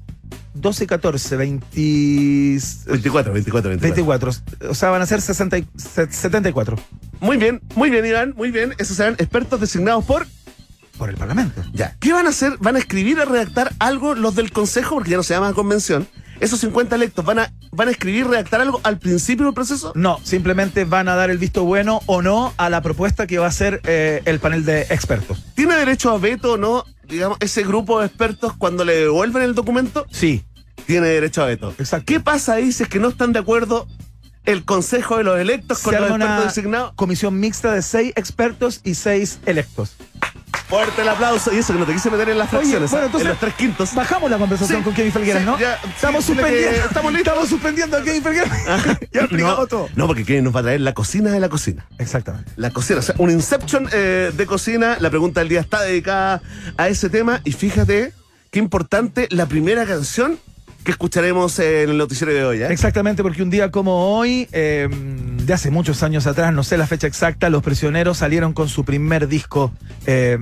12, 0.54 0.86
14, 0.86 1.36
20, 1.36 1.66
24, 2.86 3.32
24, 3.32 3.70
24. 3.70 3.72
24. 3.80 4.30
O 4.70 4.74
sea, 4.74 4.90
van 4.90 5.02
a 5.02 5.06
ser 5.06 5.20
60 5.20 5.58
y- 5.58 5.66
se- 5.76 6.10
74 6.10 6.76
Muy 7.20 7.36
bien, 7.36 7.60
muy 7.74 7.90
bien, 7.90 8.04
Iván, 8.06 8.34
muy 8.36 8.50
bien. 8.50 8.74
Esos 8.78 8.96
serán 8.96 9.14
expertos 9.18 9.60
designados 9.60 10.04
por. 10.04 10.26
por 10.98 11.10
el 11.10 11.16
Parlamento. 11.16 11.62
Ya. 11.72 11.96
¿Qué 12.00 12.12
van 12.12 12.26
a 12.26 12.30
hacer? 12.30 12.56
¿Van 12.60 12.76
a 12.76 12.78
escribir 12.78 13.18
a 13.20 13.24
redactar 13.24 13.72
algo 13.78 14.14
los 14.14 14.34
del 14.36 14.52
Consejo? 14.52 14.94
Porque 14.96 15.10
ya 15.10 15.16
no 15.16 15.22
se 15.22 15.34
llama 15.34 15.52
convención. 15.52 16.06
Esos 16.40 16.60
50 16.60 16.96
electos 16.96 17.24
van 17.24 17.38
a, 17.38 17.52
van 17.70 17.86
a 17.88 17.90
escribir, 17.92 18.26
redactar 18.26 18.60
algo 18.60 18.80
al 18.82 18.98
principio 18.98 19.46
del 19.46 19.54
proceso. 19.54 19.92
No, 19.94 20.18
simplemente 20.24 20.84
van 20.84 21.08
a 21.08 21.14
dar 21.14 21.30
el 21.30 21.38
visto 21.38 21.64
bueno 21.64 22.00
o 22.06 22.22
no 22.22 22.52
a 22.56 22.68
la 22.70 22.82
propuesta 22.82 23.26
que 23.28 23.38
va 23.38 23.46
a 23.46 23.48
hacer 23.50 23.80
eh, 23.84 24.20
el 24.24 24.40
panel 24.40 24.64
de 24.64 24.82
expertos. 24.82 25.44
¿Tiene 25.54 25.76
derecho 25.76 26.10
a 26.10 26.18
veto 26.18 26.54
o 26.54 26.56
no, 26.56 26.84
digamos, 27.14 27.38
ese 27.40 27.62
grupo 27.62 28.00
de 28.00 28.06
expertos 28.06 28.52
cuando 28.56 28.84
le 28.84 28.94
devuelven 28.96 29.42
el 29.42 29.54
documento? 29.54 30.06
Sí, 30.10 30.44
Tiene 30.86 31.06
derecho 31.08 31.42
a 31.42 31.46
veto. 31.46 31.74
Exacto. 31.78 32.04
¿Qué 32.06 32.20
pasa 32.20 32.54
ahí 32.54 32.70
si 32.72 32.82
es 32.82 32.88
que 32.88 32.98
no 32.98 33.08
están 33.08 33.32
de 33.32 33.38
acuerdo 33.38 33.86
el 34.44 34.64
Consejo 34.64 35.16
de 35.16 35.24
los 35.24 35.38
Electos 35.38 35.78
con 35.78 35.94
se 35.94 36.00
los 36.00 36.10
expertos 36.10 36.44
designados? 36.44 36.92
comisión 36.94 37.40
mixta 37.40 37.72
de 37.72 37.80
seis 37.82 38.12
expertos 38.16 38.80
y 38.84 38.94
seis 38.94 39.38
electos. 39.46 39.96
Fuerte 40.74 41.02
el 41.02 41.08
aplauso. 41.08 41.52
Y 41.52 41.58
eso 41.58 41.72
que 41.72 41.78
no 41.78 41.86
te 41.86 41.92
quise 41.92 42.10
meter 42.10 42.28
en 42.30 42.38
las 42.38 42.48
Oye, 42.48 42.58
fracciones, 42.58 42.90
bueno, 42.90 43.04
¿ah? 43.04 43.06
entonces- 43.06 43.26
en 43.26 43.30
los 43.30 43.38
tres 43.40 43.54
quintos. 43.54 43.94
Bajamos 43.94 44.30
la 44.30 44.38
conversación 44.38 44.78
Sí, 44.78 44.84
con 44.84 44.94
Kevin 44.94 45.12
Felgueras, 45.12 45.42
sí, 45.42 45.46
¿no? 45.46 45.58
ya, 45.58 45.78
estamos 45.94 46.24
sí, 46.24 46.32
dile 46.32 46.44
que 46.44 46.50
suspendiendo. 46.50 46.86
estamos 46.88 47.12
listos. 47.12 47.28
Estamos 47.32 47.48
suspendiendo 47.48 47.96
a 47.96 48.02
Kevin 48.02 48.22
Felgueras. 48.22 48.64
ya 49.12 49.20
explicamos 49.20 49.58
no, 49.58 49.66
todo. 49.66 49.88
no, 49.94 50.06
porque 50.06 50.24
Kevin 50.24 50.44
nos 50.44 50.54
va 50.56 50.60
a 50.60 50.62
traer 50.64 50.80
la 50.80 50.94
cocina 50.94 51.30
de 51.32 51.40
la 51.40 51.48
cocina. 51.48 51.86
Exactamente. 51.98 52.50
La 52.56 52.70
cocina, 52.70 52.98
o 52.98 53.02
sea, 53.02 53.14
un 53.18 53.30
Inception 53.30 53.88
eh, 53.92 54.32
de 54.34 54.46
cocina. 54.46 54.96
La 55.00 55.10
pregunta 55.10 55.40
del 55.40 55.48
día 55.48 55.60
está 55.60 55.82
dedicada 55.82 56.42
a 56.76 56.88
ese 56.88 57.08
tema. 57.08 57.40
Y 57.44 57.52
fíjate 57.52 58.12
qué 58.50 58.58
importante 58.58 59.28
la 59.30 59.46
primera 59.46 59.84
canción 59.86 60.38
que 60.84 60.90
escucharemos 60.90 61.58
en 61.58 61.90
el 61.90 61.98
noticiero 61.98 62.32
de 62.32 62.44
hoy. 62.44 62.62
¿eh? 62.62 62.68
Exactamente, 62.70 63.22
porque 63.22 63.42
un 63.42 63.50
día 63.50 63.70
como 63.70 64.16
hoy, 64.16 64.48
eh, 64.52 64.88
de 64.90 65.52
hace 65.52 65.70
muchos 65.70 66.02
años 66.02 66.26
atrás, 66.26 66.52
no 66.52 66.62
sé 66.62 66.76
la 66.76 66.86
fecha 66.86 67.06
exacta, 67.06 67.50
los 67.50 67.62
prisioneros 67.62 68.18
salieron 68.18 68.52
con 68.52 68.68
su 68.68 68.84
primer 68.84 69.26
disco. 69.26 69.72
eh, 70.06 70.38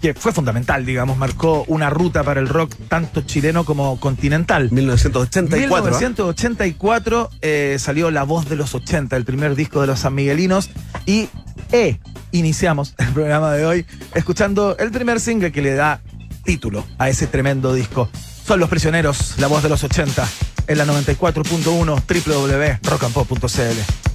que 0.00 0.14
fue 0.14 0.32
fundamental, 0.32 0.86
digamos, 0.86 1.18
marcó 1.18 1.64
una 1.68 1.90
ruta 1.90 2.24
para 2.24 2.40
el 2.40 2.48
rock 2.48 2.74
tanto 2.88 3.20
chileno 3.22 3.64
como 3.64 4.00
continental. 4.00 4.70
1984. 4.70 5.84
1984 5.84 7.30
eh, 7.42 7.76
salió 7.78 8.10
La 8.10 8.24
Voz 8.24 8.48
de 8.48 8.56
los 8.56 8.74
80, 8.74 9.16
el 9.16 9.24
primer 9.24 9.54
disco 9.54 9.80
de 9.80 9.88
los 9.88 10.00
San 10.00 10.14
Miguelinos. 10.14 10.70
Y 11.04 11.28
eh, 11.72 11.98
iniciamos 12.32 12.94
el 12.98 13.08
programa 13.08 13.52
de 13.52 13.66
hoy 13.66 13.86
escuchando 14.14 14.76
el 14.78 14.90
primer 14.90 15.20
single 15.20 15.52
que 15.52 15.62
le 15.62 15.74
da 15.74 16.00
título 16.44 16.86
a 16.98 17.08
ese 17.10 17.26
tremendo 17.26 17.74
disco. 17.74 18.08
Son 18.46 18.60
Los 18.60 18.68
Prisioneros, 18.68 19.34
La 19.38 19.46
Voz 19.46 19.62
de 19.62 19.68
los 19.68 19.82
80, 19.84 20.28
en 20.66 20.78
la 20.78 20.84
94.1 20.84 22.80
www.rockandpop.cl. 22.82 24.09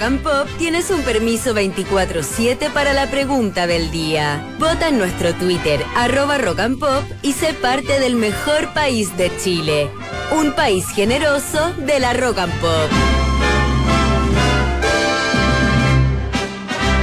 Rock 0.00 0.06
and 0.12 0.22
Pop 0.22 0.48
tienes 0.56 0.90
un 0.90 1.02
permiso 1.02 1.54
24-7 1.54 2.72
para 2.72 2.94
la 2.94 3.10
pregunta 3.10 3.66
del 3.66 3.90
día. 3.90 4.42
Vota 4.58 4.88
en 4.88 4.96
nuestro 4.96 5.34
Twitter, 5.34 5.84
arroba 5.94 6.38
Rock 6.38 6.60
and 6.60 6.78
Pop, 6.78 7.04
y 7.20 7.34
sé 7.34 7.52
parte 7.52 8.00
del 8.00 8.16
mejor 8.16 8.72
país 8.72 9.14
de 9.18 9.30
Chile. 9.36 9.90
Un 10.30 10.52
país 10.52 10.88
generoso 10.88 11.74
de 11.74 12.00
la 12.00 12.14
Rock 12.14 12.38
and 12.38 12.60
Pop. 12.62 12.90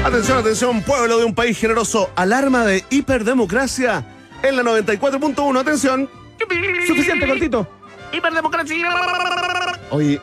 Atención, 0.04 0.40
atención, 0.40 0.82
pueblo 0.82 1.20
de 1.20 1.26
un 1.26 1.36
país 1.36 1.56
generoso. 1.56 2.10
Alarma 2.16 2.66
de 2.66 2.84
hiperdemocracia 2.90 4.06
en 4.42 4.56
la 4.56 4.64
94.1. 4.64 5.60
Atención. 5.60 6.10
Suficiente, 6.88 7.28
cortito. 7.28 7.68
Hiperdemocracia. 8.12 8.76
Oye, 9.92 10.20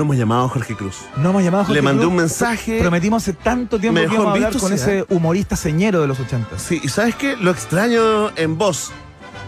no 0.00 0.04
hemos 0.04 0.16
llamado 0.16 0.46
a 0.46 0.48
Jorge 0.48 0.74
Cruz. 0.74 0.96
No 1.18 1.28
hemos 1.30 1.42
llamado 1.44 1.62
a 1.62 1.66
Jorge 1.66 1.78
Le 1.78 1.82
mandé 1.82 2.00
Cruz. 2.00 2.10
un 2.10 2.16
mensaje. 2.16 2.78
Prometimos 2.80 3.22
hace 3.22 3.34
tanto 3.34 3.78
tiempo 3.78 4.00
que 4.00 4.06
íbamos 4.06 4.26
a 4.26 4.30
hablar 4.32 4.56
con 4.56 4.72
ese 4.72 5.04
humorista 5.10 5.56
señero 5.56 6.00
de 6.00 6.06
los 6.06 6.18
80. 6.18 6.58
Sí, 6.58 6.80
y 6.82 6.88
¿sabes 6.88 7.14
qué? 7.16 7.36
Lo 7.36 7.50
extraño 7.50 8.30
en 8.36 8.56
voz 8.56 8.92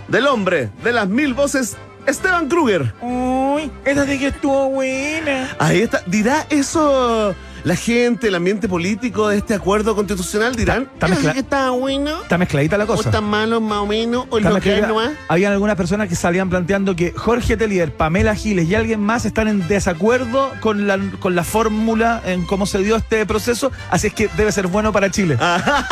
del 0.08 0.26
hombre 0.26 0.68
de 0.84 0.92
las 0.92 1.08
mil 1.08 1.32
voces, 1.32 1.76
Esteban 2.06 2.48
Kruger. 2.48 2.92
Uy, 3.00 3.70
esa 3.86 4.04
sí 4.04 4.18
que 4.18 4.26
estuvo 4.26 4.68
buena. 4.68 5.56
Ahí 5.58 5.80
está. 5.80 6.02
¿Dirá 6.06 6.46
eso 6.50 7.34
la 7.64 7.76
gente, 7.76 8.28
el 8.28 8.34
ambiente 8.34 8.68
político 8.68 9.28
de 9.28 9.38
este 9.38 9.54
acuerdo 9.54 9.94
constitucional? 9.94 10.54
¿Dirán? 10.56 10.88
Está 10.94 11.06
"Ah, 11.06 11.32
que 11.32 11.38
está 11.40 11.70
bueno? 11.70 12.22
Está 12.22 12.38
mezcladita 12.38 12.76
la 12.78 12.84
¿O 12.84 12.88
cosa. 12.88 13.08
está 13.08 13.20
malo 13.20 13.60
más 13.60 13.78
o 13.78 13.86
menos? 13.86 14.26
¿O 14.30 14.38
Está 14.38 14.50
lo 14.50 14.60
que 14.60 14.80
nomás? 14.82 15.12
Habían 15.28 15.52
algunas 15.52 15.76
personas 15.76 16.08
que 16.08 16.16
salían 16.16 16.50
planteando 16.50 16.96
que 16.96 17.12
Jorge 17.12 17.56
Telier, 17.56 17.92
Pamela 17.96 18.34
Giles 18.34 18.68
y 18.68 18.74
alguien 18.74 19.00
más 19.00 19.24
están 19.24 19.48
en 19.48 19.66
desacuerdo 19.68 20.50
con 20.60 20.86
la, 20.86 20.98
con 21.20 21.34
la 21.34 21.44
fórmula 21.44 22.20
en 22.26 22.44
cómo 22.46 22.66
se 22.66 22.78
dio 22.78 22.96
este 22.96 23.24
proceso, 23.26 23.70
así 23.90 24.08
es 24.08 24.14
que 24.14 24.28
debe 24.36 24.50
ser 24.52 24.66
bueno 24.66 24.92
para 24.92 25.10
Chile. 25.10 25.38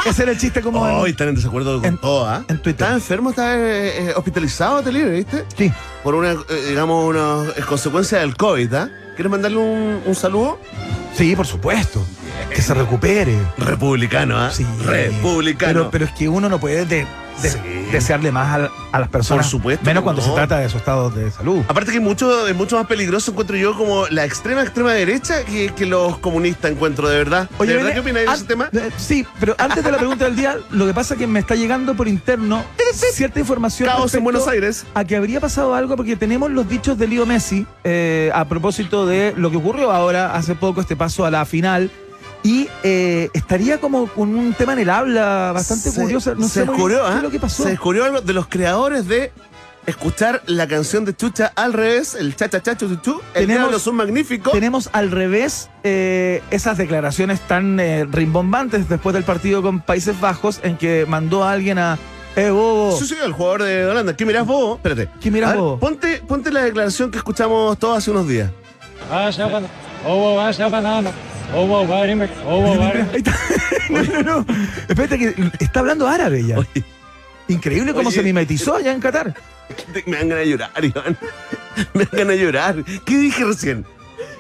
Ese 0.07 0.23
era 0.25 0.33
el 0.33 0.39
chiste 0.39 0.61
como... 0.63 0.81
Hoy 0.83 1.11
están 1.13 1.29
en 1.29 1.35
desacuerdo 1.37 1.81
con 1.81 1.99
todo, 1.99 2.27
¿ah? 2.27 2.45
en 2.49 2.59
Twitter. 2.61 2.83
Está 2.87 2.95
enfermo, 2.95 3.31
está 3.31 3.57
eh, 3.57 4.09
eh, 4.09 4.13
hospitalizado, 4.17 4.83
Telier, 4.83 5.11
¿viste? 5.11 5.45
Sí. 5.57 5.71
Por 6.03 6.15
una, 6.15 6.33
eh, 6.33 6.37
digamos, 6.69 7.05
una 7.09 7.45
eh, 7.57 7.63
consecuencia 7.69 8.19
del 8.21 8.37
COVID, 8.37 8.75
¿ah? 8.75 8.91
¿Quieres 9.15 9.31
mandarle 9.31 9.59
un, 9.59 10.01
un 10.07 10.15
saludo? 10.15 10.59
Sí, 11.15 11.37
por 11.37 11.47
supuesto. 11.47 12.05
Que 12.55 12.63
se 12.63 12.75
recupere. 12.75 13.37
Republicano, 13.59 14.39
¿ah? 14.39 14.51
Sí. 14.53 14.67
Republicano. 14.85 15.73
Pero, 15.73 15.91
pero 15.91 16.05
es 16.07 16.13
que 16.13 16.29
uno 16.29 16.49
no 16.49 16.59
puede 16.59 16.85
de- 16.87 17.07
de- 17.43 17.51
Sí. 17.51 17.59
desearle 17.91 18.31
más 18.33 18.61
a, 18.61 18.71
a 18.93 19.01
las 19.01 19.09
personas. 19.09 19.47
Por 19.47 19.51
supuesto 19.51 19.85
Menos 19.87 20.03
cuando 20.03 20.21
no. 20.21 20.29
se 20.29 20.35
trata 20.35 20.59
de 20.59 20.69
su 20.69 20.77
estado 20.77 21.09
de 21.11 21.31
salud. 21.31 21.63
Aparte 21.69 21.91
que 21.91 21.99
mucho, 22.01 22.47
es 22.47 22.55
mucho 22.55 22.77
más 22.77 22.87
peligroso 22.87 23.31
encuentro 23.31 23.57
yo 23.57 23.75
como 23.77 24.07
la 24.09 24.27
extrema 24.27 24.61
extrema 24.63 24.93
derecha 24.93 25.43
que, 25.45 25.73
que 25.75 25.87
los 25.87 26.19
comunistas 26.19 26.71
encuentro, 26.71 27.09
de 27.09 27.17
verdad. 27.17 27.49
¿De 27.59 27.67
verdad 27.75 27.95
qué 27.95 28.01
opináis 28.01 28.27
de 28.29 28.35
ese 28.35 28.45
tema? 28.45 28.69
eh, 28.73 28.91
Sí, 28.99 29.27
pero 29.39 29.55
antes 29.59 29.83
de 29.83 29.91
la 29.91 29.97
pregunta 29.99 30.27
del 30.27 30.37
día, 30.37 30.59
lo 30.71 30.87
que 30.87 30.93
pasa 30.93 31.15
es 31.15 31.19
que 31.21 31.27
me 31.27 31.39
está 31.41 31.55
llegando 31.55 31.95
por 31.95 32.09
interno 32.09 32.63
cierta 33.15 33.41
información. 33.41 33.89
Caos 33.89 34.13
en 34.15 34.23
Buenos 34.25 34.47
Aires. 34.47 34.85
A 34.95 35.05
que 35.05 35.17
habría 35.17 35.41
pasado 35.41 35.75
algo 35.75 35.97
porque 35.97 36.17
tenemos 36.17 36.51
los 36.51 36.69
dichos 36.69 36.99
de 36.99 37.09
Leo 37.09 37.25
Messi 37.25 37.67
eh, 37.85 38.31
a 38.35 38.45
propósito 38.47 39.07
de 39.07 39.33
lo 39.37 39.51
que 39.51 39.57
ocurrió 39.57 39.93
ahora, 39.93 40.35
hace 40.35 40.55
poco, 40.55 40.83
este 40.83 40.95
paso 41.01 41.25
a 41.25 41.31
la 41.31 41.47
final. 41.47 41.91
Y 42.43 42.69
eh, 42.83 43.29
estaría 43.35 43.81
como 43.81 44.07
con 44.07 44.35
un 44.35 44.53
tema 44.55 44.75
en 44.75 44.81
el 44.81 44.91
habla 44.91 45.53
bastante 45.55 45.91
Se- 45.91 46.01
curioso. 46.03 46.35
No 46.35 46.47
se 46.47 46.61
sé 46.61 46.67
descubrió, 46.67 47.07
¿ah? 47.07 47.17
es 47.17 47.23
lo 47.23 47.31
que 47.31 47.41
pasó. 47.41 47.63
Se 47.65 47.71
descubrió 47.71 48.05
algo 48.05 48.21
de 48.21 48.33
los 48.35 48.47
creadores 48.49 49.09
de 49.09 49.33
escuchar 49.87 50.43
la 50.47 50.67
canción 50.69 51.05
de 51.07 51.15
Chucha 51.17 51.53
al 51.57 51.73
revés, 51.73 52.15
el 52.15 52.37
cha 52.37 52.49
cha 52.49 52.63
cha 52.63 52.77
chu 52.77 52.97
chu. 52.97 53.21
El 53.35 53.47
Tenemos- 53.47 53.47
diablo 53.63 53.77
es 53.79 53.87
un 53.87 53.97
magnífico. 53.97 54.51
Tenemos 54.53 54.89
al 54.93 55.11
revés 55.11 55.69
eh, 55.85 56.43
esas 56.51 56.77
declaraciones 56.79 57.41
tan 57.41 57.81
eh, 57.81 58.07
rimbombantes 58.11 58.89
después 58.89 59.13
del 59.15 59.25
partido 59.25 59.63
con 59.63 59.81
Países 59.81 60.19
Bajos 60.21 60.61
en 60.63 60.77
que 60.77 61.07
mandó 61.09 61.45
a 61.45 61.53
alguien 61.53 61.79
a... 61.79 61.99
Eh, 62.37 62.49
bobo. 62.51 62.97
Sí, 62.97 63.07
sí, 63.07 63.17
el 63.25 63.33
jugador 63.33 63.65
de 63.65 63.85
Holanda. 63.87 64.17
¿Qué 64.17 64.25
mirás 64.25 64.47
vos? 64.47 64.77
Espérate. 64.77 65.09
¿Qué 65.21 65.31
mirás 65.31 65.51
ver, 65.53 65.61
vos? 65.61 65.81
Ponte, 65.81 66.23
ponte 66.27 66.51
la 66.53 66.63
declaración 66.63 67.11
que 67.11 67.19
escuchamos 67.19 67.77
todos 67.79 67.99
hace 67.99 68.11
unos 68.13 68.29
días. 68.29 68.51
Vaya 69.11 69.47
vaya 70.05 70.69
banana. 70.69 71.11
Ahí 73.13 73.19
está. 73.19 73.35
No, 73.91 74.03
no, 74.03 74.23
no. 74.23 74.47
Espérate 74.89 75.19
que 75.19 75.35
está 75.59 75.81
hablando 75.81 76.07
árabe 76.07 76.45
ya. 76.47 76.59
Oye, 76.59 76.85
Increíble 77.49 77.93
cómo 77.93 78.09
Oye. 78.09 78.17
se 78.19 78.23
mimetizó 78.23 78.77
allá 78.77 78.93
en 78.93 79.01
Qatar. 79.01 79.35
me 80.07 80.17
dan 80.19 80.29
ganas 80.29 80.45
de 80.45 80.51
llorar, 80.51 80.85
Iván. 80.85 81.19
Me 81.95 82.05
dan 82.05 82.09
ganas 82.13 82.37
de 82.37 82.43
llorar. 82.45 82.77
¿Qué 83.05 83.17
dije 83.19 83.45
recién? 83.45 83.85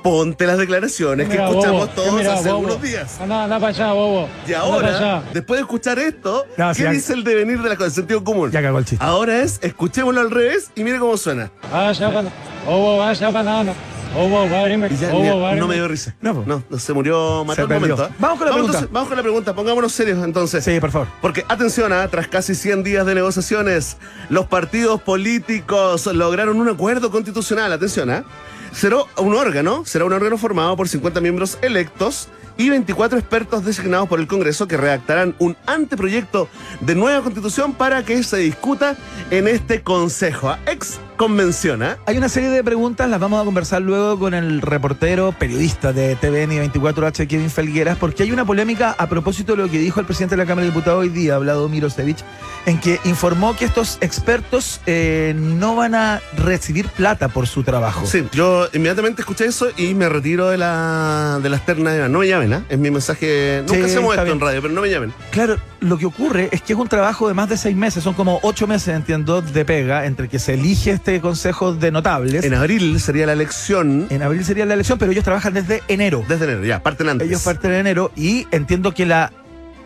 Ponte 0.05 0.47
las 0.47 0.57
declaraciones 0.59 1.27
que 1.29 1.33
Mira, 1.35 1.49
escuchamos 1.51 1.81
bobo, 1.89 1.93
todos 1.95 2.15
mira, 2.15 2.35
hace 2.35 2.49
bobo. 2.53 2.59
unos 2.61 2.81
días. 2.83 3.21
Anda, 3.21 3.45
anda 3.45 3.57
para 3.59 3.69
allá, 3.69 3.93
bobo. 3.93 4.29
Y 4.47 4.53
ahora, 4.55 4.97
allá. 4.97 5.23
después 5.35 5.59
de 5.59 5.63
escuchar 5.63 5.99
esto, 5.99 6.47
No, 6.57 6.73
¿qué 6.73 6.85
ya- 6.85 6.91
dice 6.91 7.13
el 7.13 7.25
devenir 7.25 7.61
de 7.61 7.69
la 7.77 7.91
sentido 7.91 8.23
común? 8.25 8.51
Ya 8.51 8.63
cagó 8.63 8.79
el 8.79 8.85
chiste. 8.87 9.05
Ahora 9.05 9.41
es, 9.43 9.59
escuchémoslo 9.63 10.21
al 10.21 10.31
revés 10.31 10.71
y 10.77 10.85
mire 10.85 10.99
cómo 11.01 11.17
suena. 11.17 11.51
Vaya 11.71 12.07
banana. 12.09 12.31
Obo, 12.67 12.99
vaya 12.99 13.31
banana. 13.31 13.73
Ya, 15.25 15.35
varime. 15.35 15.61
no 15.61 15.69
me 15.69 15.75
dio 15.75 15.89
risa. 15.89 16.15
No, 16.21 16.35
po. 16.35 16.45
No, 16.47 16.63
no, 16.69 16.79
se 16.79 16.93
murió, 16.93 17.45
mató 17.45 17.57
Se 17.57 17.63
el 17.63 17.81
momento. 17.81 18.05
¿eh? 18.05 18.09
Vamos 18.19 18.39
con 18.39 18.47
la 18.49 18.53
pregunta. 18.53 18.79
entonces, 18.79 18.93
vamos 18.93 19.09
con 19.09 19.17
la 19.17 19.23
pregunta, 19.23 19.55
pongámonos 19.55 19.93
serios 19.93 20.23
entonces. 20.25 20.65
Sí, 20.65 20.81
por 20.81 20.91
favor. 20.91 21.09
Porque, 21.21 21.45
atención, 21.49 21.93
ah, 21.93 22.07
tras 22.09 22.27
casi 22.29 22.55
100 22.55 22.83
días 22.83 23.07
de 23.07 23.15
negociaciones, 23.15 23.97
los 24.29 24.47
partidos 24.47 25.01
políticos 25.01 26.07
lograron 26.07 26.61
un 26.61 26.69
acuerdo 26.69 27.11
constitucional. 27.11 27.73
Atención, 27.73 28.11
¿ah? 28.11 28.25
Será 28.73 28.99
un 29.17 29.35
órgano, 29.35 29.85
será 29.85 30.05
un 30.05 30.13
órgano 30.13 30.39
formado 30.39 30.77
por 30.77 30.89
50 30.89 31.21
miembros 31.21 31.59
electos 31.63 32.29
y 32.57 32.69
24 32.69 33.19
expertos 33.19 33.65
designados 33.65 34.09
por 34.09 34.21
el 34.21 34.27
Congreso 34.27 34.69
que 34.69 34.77
redactarán 34.77 35.35
un 35.39 35.57
anteproyecto 35.67 36.49
de 36.81 36.95
nueva 36.95 37.23
constitución 37.23 37.73
para 37.73 38.05
que 38.05 38.23
se 38.23 38.37
discuta 38.37 38.97
en 39.31 39.49
este 39.49 39.83
Consejo. 39.83 40.51
¿ah? 40.51 40.59
Ex 40.67 41.01
convención, 41.21 41.83
¿ah? 41.83 41.99
Hay 42.07 42.17
una 42.17 42.31
serie 42.31 42.49
de 42.49 42.65
preguntas, 42.65 43.07
las 43.11 43.21
vamos 43.21 43.43
a 43.43 43.45
conversar 43.45 43.83
luego 43.83 44.19
con 44.19 44.33
el 44.33 44.63
reportero, 44.63 45.33
periodista 45.33 45.93
de 45.93 46.17
TVN 46.17 46.53
y 46.53 46.59
24H, 46.71 47.29
Kevin 47.29 47.51
Felgueras, 47.51 47.99
porque 47.99 48.23
hay 48.23 48.33
una 48.33 48.47
polémica 48.47 48.97
a 48.97 49.07
propósito 49.07 49.53
de 49.55 49.59
lo 49.65 49.71
que 49.71 49.79
dijo 49.79 50.01
el 50.01 50.07
presidente 50.07 50.35
de 50.35 50.39
la 50.39 50.47
Cámara 50.47 50.65
de 50.65 50.71
Diputados 50.71 51.01
hoy 51.01 51.11
día, 51.11 51.37
Vladimir 51.37 51.85
Osevich, 51.85 52.25
en 52.65 52.81
que 52.81 52.99
informó 53.05 53.55
que 53.55 53.67
estos 53.67 53.99
expertos 54.01 54.81
eh, 54.87 55.35
no 55.37 55.77
van 55.77 55.95
a 55.95 56.23
recibir 56.39 56.89
plata 56.89 57.29
por 57.29 57.47
su 57.47 57.65
trabajo. 57.65 58.07
Sí, 58.07 58.27
yo 58.33 58.69
inmediatamente 58.73 59.21
escuché 59.21 59.45
eso 59.45 59.69
y 59.77 59.93
me 59.93 60.09
retiro 60.09 60.49
de 60.49 60.57
la, 60.57 61.39
de 61.43 61.51
las 61.51 61.67
ternas. 61.67 62.09
No 62.09 62.21
me 62.21 62.29
llamen, 62.29 62.55
¿ah? 62.55 62.65
Es 62.71 62.79
mi 62.79 62.91
mensaje. 62.91 63.63
Nunca 63.67 63.75
Sí, 63.75 63.83
hacemos 63.83 64.17
esto 64.17 64.33
en 64.33 64.41
radio, 64.41 64.63
pero 64.63 64.73
no 64.73 64.81
me 64.81 64.89
llamen. 64.89 65.13
Claro, 65.33 65.59
lo 65.81 65.99
que 65.99 66.07
ocurre 66.07 66.49
es 66.51 66.63
que 66.63 66.73
es 66.73 66.79
un 66.79 66.89
trabajo 66.89 67.29
de 67.29 67.35
más 67.35 67.51
de 67.51 67.59
seis 67.59 67.77
meses, 67.77 68.03
son 68.03 68.15
como 68.15 68.41
ocho 68.43 68.67
meses, 68.67 68.95
entiendo, 68.95 69.43
de 69.43 69.67
pega, 69.67 70.07
entre 70.07 70.29
que 70.29 70.39
se 70.39 70.55
elige 70.55 70.93
este 70.93 71.10
consejo 71.19 71.73
de 71.73 71.91
notables. 71.91 72.45
En 72.45 72.53
abril 72.53 73.01
sería 73.01 73.25
la 73.25 73.33
elección. 73.33 74.07
En 74.11 74.23
abril 74.23 74.45
sería 74.45 74.67
la 74.67 74.75
elección, 74.75 74.99
pero 74.99 75.11
ellos 75.11 75.25
trabajan 75.25 75.55
desde 75.55 75.83
enero. 75.89 76.23
Desde 76.29 76.45
enero, 76.45 76.65
ya, 76.65 76.83
parten 76.83 77.09
antes. 77.09 77.27
Ellos 77.27 77.43
parten 77.43 77.73
en 77.73 77.79
enero 77.79 78.13
y 78.15 78.47
entiendo 78.51 78.93
que 78.93 79.07
la, 79.07 79.33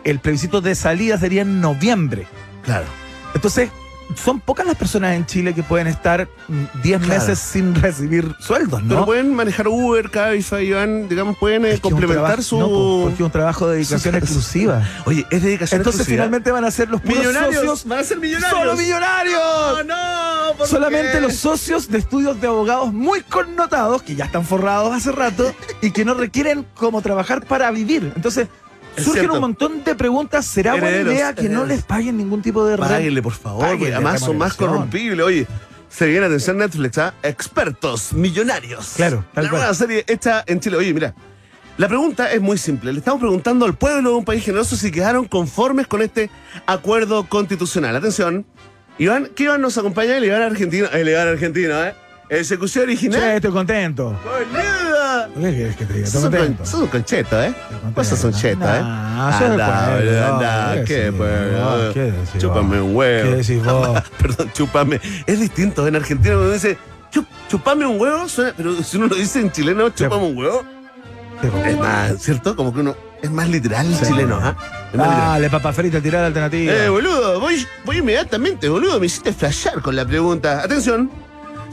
el 0.03 0.19
plebiscito 0.19 0.59
de 0.59 0.75
salida 0.75 1.17
sería 1.17 1.43
en 1.43 1.61
noviembre. 1.61 2.27
Claro. 2.63 2.85
Entonces, 3.33 3.69
son 4.13 4.39
pocas 4.39 4.65
las 4.65 4.75
personas 4.75 5.15
en 5.15 5.25
Chile 5.25 5.53
que 5.53 5.63
pueden 5.63 5.87
estar 5.87 6.27
mm, 6.47 6.63
10 6.83 7.01
Claro. 7.01 7.13
meses 7.21 7.39
sin 7.39 7.73
recibir 7.75 8.35
sueldos, 8.39 8.81
Pero 8.87 8.99
¿no? 9.01 9.05
pueden 9.05 9.33
manejar 9.33 9.67
Uber, 9.67 10.09
Cabify, 10.11 10.65
Iván, 10.65 11.09
digamos, 11.09 11.37
pueden 11.37 11.65
eh, 11.65 11.79
complementar 11.79 12.23
trabajo- 12.25 12.41
su. 12.43 12.59
no, 12.59 12.67
po, 12.69 12.99
porque 13.03 13.15
es 13.15 13.21
un 13.25 13.31
trabajo 13.31 13.67
de 13.67 13.75
dedicación 13.77 14.15
exclusiva. 14.15 14.83
Oye, 15.05 15.25
es 15.31 15.41
dedicación 15.41 15.79
Entonces 15.81 16.01
exclusiva. 16.01 16.23
finalmente 16.23 16.51
van 16.51 16.65
a 16.65 16.71
ser 16.71 16.89
los 16.89 17.01
puros 17.01 17.17
millonarios. 17.17 17.55
socios. 17.55 17.85
van 17.85 17.99
a 17.99 18.03
ser 18.03 18.19
millonarios. 18.19 18.59
¡Solo 18.59 18.75
millonarios! 18.75 19.39
No, 19.39 19.83
no, 19.83 20.57
¿por 20.57 20.67
Solamente 20.67 21.11
qué? 21.13 21.21
los 21.21 21.35
socios 21.35 21.87
de 21.89 21.97
estudios 21.97 22.39
de 22.39 22.47
abogados 22.47 22.93
muy 22.93 23.21
connotados, 23.21 24.03
que 24.03 24.15
ya 24.15 24.25
están 24.25 24.45
forrados 24.45 24.93
hace 24.95 25.11
rato 25.11 25.53
y 25.81 25.91
que 25.91 26.05
no 26.05 26.13
requieren 26.13 26.65
como 26.75 27.01
trabajar 27.01 27.45
para 27.45 27.71
vivir. 27.71 28.11
Entonces, 28.15 28.47
Es 28.47 28.49
surgen 29.03 29.13
cierto. 29.13 29.33
un 29.35 29.41
montón 29.41 29.83
de 29.83 29.95
preguntas. 29.95 30.45
¿Será 30.45 30.75
buena 30.75 30.97
idea 31.11 31.33
que 31.35 31.49
no 31.49 31.65
les 31.65 31.83
paguen 31.83 32.17
ningún 32.17 32.41
tipo 32.41 32.65
de 32.65 32.77
renta? 32.77 32.93
Páguenle, 32.95 33.21
por 33.21 33.33
favor, 33.33 33.59
porque 33.61 33.75
Páguenle 33.77 33.95
además 33.95 34.21
son 34.21 34.37
más 34.37 34.53
corrompibles. 34.53 35.25
Oye, 35.25 35.47
se 35.89 36.07
viene 36.07 36.25
atención 36.25 36.57
Netflix, 36.57 36.97
¿ah? 36.97 37.13
Expertos 37.23 38.13
millonarios. 38.13 38.93
Claro, 38.95 39.23
tal 39.33 39.45
La 39.45 39.49
cual. 39.49 39.61
nueva 39.61 39.73
serie 39.75 40.03
hecha 40.07 40.43
en 40.47 40.59
Chile. 40.59 40.77
Oye, 40.77 40.93
mira. 40.93 41.13
La 41.77 41.89
pregunta 41.89 42.31
es 42.31 42.39
muy 42.39 42.57
simple. 42.57 42.93
Le 42.93 42.99
estamos 42.99 43.19
preguntando 43.19 43.65
al 43.65 43.75
pueblo 43.75 44.11
de 44.11 44.15
un 44.15 44.23
país 44.23 44.45
generoso 44.45 44.77
si 44.77 44.91
quedaron 44.91 45.25
conformes 45.25 45.87
con 45.87 46.01
este 46.01 46.29
acuerdo 46.65 47.27
constitucional. 47.27 47.93
Atención. 47.97 48.45
Iván, 48.97 49.29
¿qué 49.35 49.43
Iván 49.43 49.59
nos 49.59 49.77
acompaña? 49.77 50.15
El 50.15 50.23
Iván 50.23 50.41
argentino. 50.41 50.87
El 50.93 51.09
Iván 51.09 51.27
argentino, 51.27 51.83
¿eh? 51.83 51.93
Ejecución 52.29 52.85
original. 52.85 53.21
estoy 53.31 53.51
contento. 53.51 54.17
¡Boluda! 54.23 54.84
¿Qué 55.35 55.41
quieres 55.53 55.75
que 55.75 55.85
te 55.85 55.93
diga? 55.93 56.07
Sos 56.07 56.23
un, 56.23 56.31
contento. 56.31 56.57
con, 56.57 56.65
sos 56.67 56.79
un 56.81 56.87
concheto, 56.87 57.43
¿eh? 57.43 57.53
Vos 57.93 58.07
sos 58.07 58.23
un 58.23 58.33
cheto, 58.33 58.63
¿eh? 58.63 58.79
Nah, 58.81 59.37
Anda, 59.37 59.95
anda, 60.35 60.83
¿qué 60.85 61.09
vos? 61.09 61.93
¿Qué 61.93 62.01
decís 62.11 62.29
Chúpame 62.41 62.79
vos? 62.79 62.89
un 62.89 62.95
huevo. 62.95 63.29
¿Qué 63.29 63.35
decís 63.37 63.63
vos? 63.65 64.01
Perdón, 64.19 64.51
chúpame. 64.53 64.99
Es 65.25 65.39
distinto 65.39 65.85
en 65.87 65.95
Argentina 65.97 66.35
cuando 66.35 66.53
dice 66.53 66.77
"Chup- 67.11 67.27
chupame 67.49 67.85
un 67.85 67.99
huevo, 67.99 68.27
suena- 68.29 68.53
pero 68.55 68.81
si 68.81 68.97
uno 68.97 69.07
lo 69.07 69.15
dice 69.15 69.41
en 69.41 69.51
chileno, 69.51 69.89
chupame 69.89 70.23
un 70.25 70.37
huevo, 70.37 70.63
es 71.65 71.77
más, 71.77 72.13
¿cierto? 72.21 72.55
Como 72.55 72.73
que 72.73 72.79
uno 72.79 72.95
es 73.21 73.29
más 73.29 73.49
literal 73.49 73.85
el 73.87 73.95
Sí. 73.95 74.05
chileno, 74.05 74.39
¿ah? 74.41 74.55
Literal. 74.93 75.09
Dale, 75.17 75.49
papa 75.49 75.73
frita, 75.73 75.99
tirar 75.99 76.21
la 76.21 76.27
alternativa. 76.27 76.73
Eh, 76.73 76.87
boludo, 76.89 77.39
voy, 77.41 77.65
voy 77.83 77.97
inmediatamente, 77.97 78.69
boludo, 78.69 78.99
me 78.99 79.07
hiciste 79.07 79.33
flashear 79.33 79.81
con 79.81 79.95
la 79.95 80.05
pregunta. 80.05 80.61
Atención, 80.63 81.09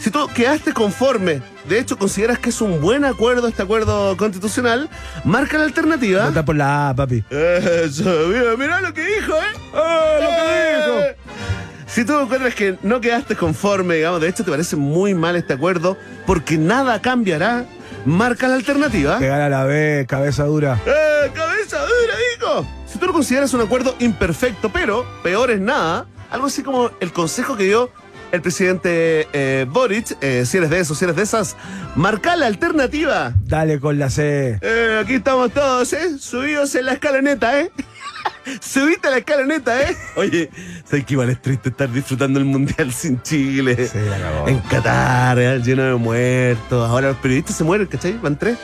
si 0.02 0.10
tú 0.10 0.26
quedaste 0.34 0.72
conforme, 0.72 1.40
de 1.68 1.78
hecho 1.78 1.96
consideras 1.96 2.40
que 2.40 2.48
es 2.48 2.60
un 2.60 2.80
buen 2.80 3.04
acuerdo 3.04 3.46
este 3.46 3.62
acuerdo 3.62 4.16
constitucional, 4.16 4.90
marca 5.24 5.58
la 5.58 5.64
alternativa. 5.64 6.26
Vota 6.26 6.44
por 6.44 6.56
la 6.56 6.88
A, 6.88 6.94
papi. 6.96 7.22
Eso, 7.30 8.26
mira, 8.26 8.56
mirá 8.58 8.80
lo 8.80 8.92
que 8.92 9.04
dijo, 9.04 9.32
¿eh? 9.32 9.54
lo 9.72 10.28
que 10.28 10.76
dijo! 10.76 10.98
Eh. 10.98 11.16
Si 11.86 12.04
tú 12.04 12.18
encuentras 12.18 12.52
que 12.56 12.78
no 12.82 13.00
quedaste 13.00 13.36
conforme, 13.36 13.94
digamos, 13.94 14.20
de 14.20 14.28
hecho 14.28 14.42
te 14.42 14.50
parece 14.50 14.74
muy 14.74 15.14
mal 15.14 15.36
este 15.36 15.52
acuerdo, 15.52 15.96
porque 16.26 16.58
nada 16.58 17.00
cambiará, 17.00 17.64
marca 18.04 18.48
la 18.48 18.56
alternativa. 18.56 19.20
Pegar 19.20 19.40
a 19.40 19.48
la 19.48 19.62
B, 19.62 20.04
cabeza 20.08 20.42
dura. 20.46 20.80
¡Eh, 20.84 21.30
cabeza 21.32 21.78
dura, 21.78 22.14
digo! 22.40 22.66
Si 22.88 22.98
tú 22.98 23.06
lo 23.06 23.12
consideras 23.12 23.54
un 23.54 23.60
acuerdo 23.60 23.94
imperfecto, 24.00 24.68
pero 24.72 25.06
peor 25.22 25.52
es 25.52 25.60
nada, 25.60 26.06
algo 26.28 26.48
así 26.48 26.64
como 26.64 26.90
el 26.98 27.12
consejo 27.12 27.56
que 27.56 27.64
dio 27.64 27.92
el 28.32 28.40
presidente 28.40 29.28
eh, 29.34 29.66
Boric, 29.68 30.16
eh, 30.22 30.44
si 30.46 30.56
eres 30.56 30.70
de 30.70 30.80
esos, 30.80 30.98
si 30.98 31.04
eres 31.04 31.16
de 31.16 31.22
esas, 31.22 31.54
marca 31.94 32.34
la 32.34 32.46
alternativa. 32.46 33.34
Dale 33.44 33.78
con 33.78 33.98
la 33.98 34.08
C. 34.08 34.58
Eh, 34.60 35.00
aquí 35.02 35.14
estamos 35.14 35.52
todos, 35.52 35.92
¿eh? 35.92 36.18
Subidos 36.18 36.74
en 36.74 36.86
la 36.86 36.94
escaloneta, 36.94 37.60
¿eh? 37.60 37.70
Subiste 38.60 39.08
a 39.08 39.10
la 39.10 39.18
escaloneta, 39.18 39.82
¿eh? 39.82 39.96
Oye, 40.16 40.50
¿sabes 40.86 41.04
que 41.04 41.12
igual 41.12 41.28
es 41.28 41.42
triste 41.42 41.68
estar 41.68 41.92
disfrutando 41.92 42.38
el 42.38 42.46
mundial 42.46 42.90
sin 42.94 43.20
Chile? 43.20 43.86
Sí, 43.86 43.98
la 44.08 44.16
acabó. 44.16 44.48
En 44.48 44.58
Qatar, 44.60 45.38
¿eh? 45.38 45.60
lleno 45.62 45.82
de 45.82 45.94
muertos. 45.94 46.88
Ahora 46.88 47.08
los 47.08 47.18
periodistas 47.18 47.56
se 47.56 47.64
mueren, 47.64 47.86
¿cachai? 47.86 48.18
Van 48.18 48.38
tres. 48.38 48.56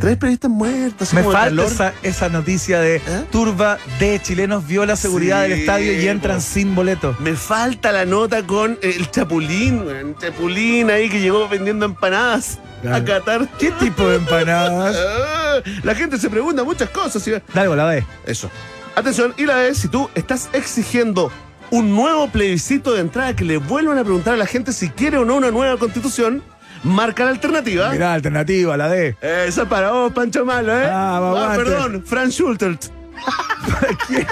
Tres 0.00 0.16
periodistas 0.16 0.50
muertos. 0.50 1.12
Me 1.14 1.22
falta 1.22 1.64
esa, 1.64 1.92
esa 2.02 2.28
noticia 2.28 2.80
de 2.80 2.96
¿Eh? 2.96 3.02
turba 3.30 3.78
de 3.98 4.20
chilenos 4.20 4.66
viola 4.66 4.96
seguridad 4.96 5.44
Sí, 5.44 5.50
del 5.50 5.60
estadio 5.60 6.00
y 6.00 6.08
entran 6.08 6.36
po. 6.36 6.42
sin 6.42 6.74
boleto. 6.74 7.16
Me 7.20 7.34
falta 7.34 7.92
la 7.92 8.04
nota 8.04 8.42
con 8.42 8.78
el 8.82 9.10
Chapulín, 9.10 9.82
weón. 9.86 10.16
Chapulín 10.18 10.90
ahí 10.90 11.08
que 11.08 11.20
llegó 11.20 11.48
vendiendo 11.48 11.86
empanadas 11.86 12.58
Claro. 12.82 12.96
a 12.96 13.04
Qatar. 13.04 13.48
¿Qué 13.58 13.70
tipo 13.72 14.06
de 14.08 14.16
empanadas? 14.16 14.96
La 15.82 15.94
gente 15.94 16.18
se 16.18 16.28
pregunta 16.28 16.62
muchas 16.62 16.90
cosas. 16.90 17.22
¿sí? 17.22 17.32
Dale 17.54 17.74
la 17.74 17.84
B. 17.86 18.04
Eso. 18.26 18.50
Atención, 18.94 19.32
y 19.38 19.46
la 19.46 19.56
vez, 19.56 19.78
si 19.78 19.88
tú 19.88 20.08
estás 20.14 20.48
exigiendo 20.52 21.32
un 21.70 21.90
nuevo 21.96 22.28
plebiscito 22.28 22.92
de 22.94 23.00
entrada 23.00 23.34
que 23.34 23.44
le 23.44 23.56
vuelvan 23.56 23.98
a 23.98 24.04
preguntar 24.04 24.34
a 24.34 24.36
la 24.36 24.46
gente 24.46 24.72
si 24.72 24.88
quiere 24.90 25.16
o 25.18 25.24
no 25.24 25.36
una 25.36 25.50
nueva 25.50 25.78
constitución, 25.78 26.42
marca 26.86 27.24
la 27.24 27.30
alternativa. 27.30 27.90
Mirá, 27.90 28.14
alternativa, 28.14 28.76
la 28.76 28.88
D. 28.88 29.16
Esa 29.20 29.62
es 29.62 29.68
para 29.68 29.90
vos, 29.90 30.12
Pancho 30.12 30.44
Malo, 30.44 30.72
¿eh? 30.72 30.86
Ah, 30.86 31.16
aguante. 31.16 31.64
perdón, 31.64 32.04
Franz 32.06 32.34
Schultert. 32.34 32.84
¿Quién? 34.06 34.26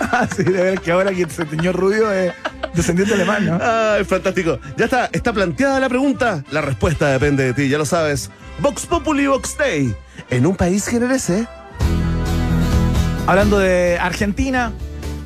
Ah, 0.00 0.26
sí, 0.34 0.44
de 0.44 0.62
ver 0.62 0.80
que 0.80 0.92
ahora 0.92 1.12
quien 1.12 1.28
se 1.28 1.44
teñó 1.44 1.72
rubio 1.72 2.10
es 2.12 2.32
descendiente 2.74 3.14
alemán, 3.14 3.46
¿no? 3.46 3.58
Ay, 3.60 4.04
fantástico. 4.04 4.58
Ya 4.76 4.84
está, 4.84 5.10
está 5.12 5.32
planteada 5.32 5.80
la 5.80 5.88
pregunta. 5.88 6.44
La 6.50 6.60
respuesta 6.60 7.08
depende 7.08 7.44
de 7.44 7.52
ti, 7.52 7.68
ya 7.68 7.78
lo 7.78 7.84
sabes. 7.84 8.30
Vox 8.60 8.86
Populi 8.86 9.26
Vox 9.26 9.56
Day. 9.58 9.94
En 10.30 10.46
un 10.46 10.56
país 10.56 10.86
generese. 10.86 11.46
Hablando 13.26 13.58
de 13.58 13.98
Argentina, 14.00 14.72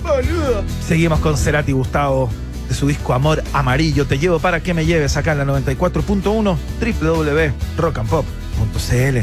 Boludo. 0.03 0.65
seguimos 0.85 1.21
con 1.21 1.37
Cerati 1.37 1.71
Gustavo 1.73 2.29
de 2.73 2.79
su 2.79 2.89
disco 2.89 3.13
Amor 3.13 3.45
Amarillo. 3.53 4.07
Te 4.07 4.19
llevo 4.19 4.39
para 4.39 4.61
que 4.61 4.73
me 4.73 4.87
lleves 4.87 5.17
acá 5.17 5.33
en 5.33 5.39
la 5.39 5.45
94.1 5.45 6.57
www.rockandpop.cl. 6.81 9.19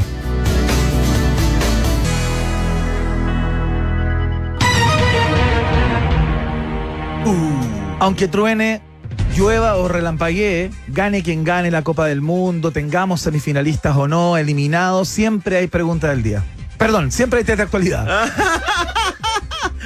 Aunque 7.98 8.28
truene, 8.28 8.80
llueva 9.36 9.76
o 9.76 9.86
relampaguee, 9.86 10.70
gane 10.88 11.22
quien 11.22 11.44
gane 11.44 11.70
la 11.70 11.82
Copa 11.82 12.06
del 12.06 12.22
Mundo, 12.22 12.70
tengamos 12.70 13.20
semifinalistas 13.20 13.94
o 13.94 14.08
no, 14.08 14.38
eliminados, 14.38 15.06
siempre 15.08 15.58
hay 15.58 15.66
pregunta 15.66 16.08
del 16.08 16.22
día. 16.22 16.42
Perdón, 16.78 17.12
siempre 17.12 17.40
hay 17.40 17.44
test 17.44 17.58
de 17.58 17.64
actualidad. 17.64 18.32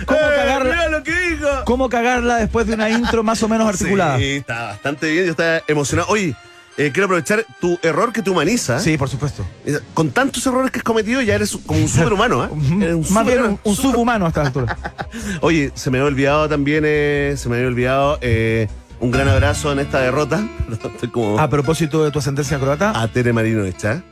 ¿Cómo 0.07 0.18
Eh, 0.20 0.33
cagarla, 0.37 0.70
mira 0.70 0.88
lo 0.88 1.02
que 1.02 1.12
dijo. 1.12 1.48
cómo 1.64 1.88
cagarla 1.88 2.37
después 2.37 2.66
de 2.66 2.74
una 2.74 2.90
intro 2.90 3.22
más 3.22 3.42
o 3.42 3.48
menos 3.48 3.68
articulada? 3.68 4.18
Sí, 4.18 4.24
está 4.37 4.64
bastante 4.64 5.11
bien, 5.11 5.24
yo 5.26 5.30
estaba 5.33 5.62
emocionado. 5.68 6.09
Oye, 6.11 6.35
eh, 6.76 6.90
quiero 6.92 7.04
aprovechar 7.07 7.44
tu 7.61 7.78
error 7.83 8.12
que 8.12 8.20
te 8.22 8.30
humaniza. 8.30 8.80
Sí, 8.80 8.98
por 8.98 9.09
supuesto. 9.09 9.46
Con 9.94 10.11
tantos 10.11 10.44
errores 10.46 10.72
que 10.72 10.78
has 10.78 10.85
cometido, 10.85 11.20
ya 11.22 11.37
eres 11.37 11.57
como 11.64 11.78
un 11.78 11.88
superhumano, 11.88 12.44
¿eh? 12.44 12.48
Eres 12.80 12.94
un 13.09 13.14
Más 13.14 13.24
bien 13.26 13.42
un, 13.44 13.61
un 13.62 13.76
subhumano 13.76 14.24
a 14.26 14.28
esta 14.28 14.42
altura. 14.42 14.76
Oye, 15.40 15.70
se 15.74 15.90
me 15.90 15.98
había 15.98 16.09
olvidado 16.09 16.48
también, 16.48 16.83
eh, 16.87 17.35
se 17.37 17.48
me 17.48 17.57
había 17.57 17.68
olvidado 17.68 18.18
eh, 18.20 18.66
un 18.98 19.12
gran 19.12 19.28
abrazo 19.28 19.70
en 19.70 19.78
esta 19.78 20.00
derrota. 20.00 20.44
Estoy 20.72 21.11
como 21.11 21.38
A 21.38 21.48
propósito 21.48 22.04
de 22.04 22.11
tu 22.11 22.18
ascendencia 22.18 22.59
croata, 22.59 23.00
a 23.00 23.07
Tere 23.07 23.33
Marino 23.33 23.64
hecha. 23.64 24.02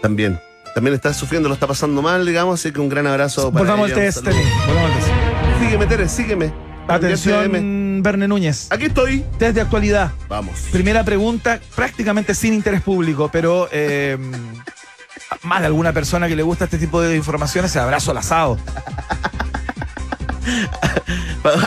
También. 0.00 0.38
También 0.74 0.94
está 0.94 1.12
sufriendo, 1.12 1.48
lo 1.48 1.54
está 1.54 1.66
pasando 1.66 2.02
mal, 2.02 2.24
digamos, 2.24 2.60
así 2.60 2.72
que 2.72 2.80
un 2.80 2.88
gran 2.88 3.06
abrazo 3.06 3.50
para 3.52 3.64
volvamos 3.64 3.86
al 3.90 3.98
ella, 3.98 4.00
test, 4.12 4.24
volvamos 4.24 4.90
al 4.92 4.96
test. 4.98 5.08
Sígueme, 5.60 5.86
Tere, 5.86 6.08
sígueme. 6.08 6.52
Atención, 6.86 8.00
Verne 8.02 8.28
Núñez. 8.28 8.68
Aquí 8.70 8.84
estoy. 8.86 9.24
Test 9.38 9.54
de 9.56 9.60
actualidad. 9.60 10.12
Vamos. 10.28 10.60
Primera 10.72 11.04
pregunta, 11.04 11.60
prácticamente 11.74 12.34
sin 12.34 12.54
interés 12.54 12.80
público, 12.80 13.28
pero 13.30 13.68
eh, 13.72 14.16
más 15.42 15.60
de 15.60 15.66
alguna 15.66 15.92
persona 15.92 16.28
que 16.28 16.36
le 16.36 16.42
gusta 16.44 16.64
este 16.64 16.78
tipo 16.78 17.00
de 17.02 17.14
informaciones 17.16 17.72
se 17.72 17.78
abrazo 17.78 18.12
al 18.12 18.18
asado. 18.18 18.56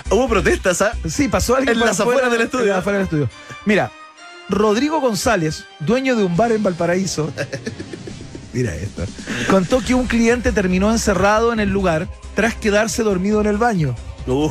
Hubo 0.10 0.28
protestas, 0.28 0.82
¿ah? 0.82 0.94
Sí, 1.08 1.28
pasó 1.28 1.56
alguien 1.56 1.74
En 1.78 1.80
las 1.86 2.00
afuera- 2.00 2.28
afueras 2.28 2.42
estudio. 2.46 2.74
del 2.76 3.02
estudio. 3.04 3.30
Mira, 3.66 3.92
Rodrigo 4.50 5.00
González, 5.02 5.66
dueño 5.80 6.16
de 6.16 6.24
un 6.24 6.36
bar 6.36 6.52
en 6.52 6.64
Valparaíso, 6.64 7.32
mira 8.54 8.76
esto, 8.76 9.04
contó 9.50 9.80
que 9.82 9.94
un 9.94 10.08
cliente 10.08 10.52
terminó 10.52 10.92
encerrado 10.92 11.54
en 11.54 11.60
el 11.60 11.70
lugar 11.70 12.08
tras 12.36 12.56
quedarse 12.56 13.04
dormido 13.04 13.42
en 13.42 13.48
el 13.48 13.58
baño. 13.58 13.96
Uh, 14.28 14.50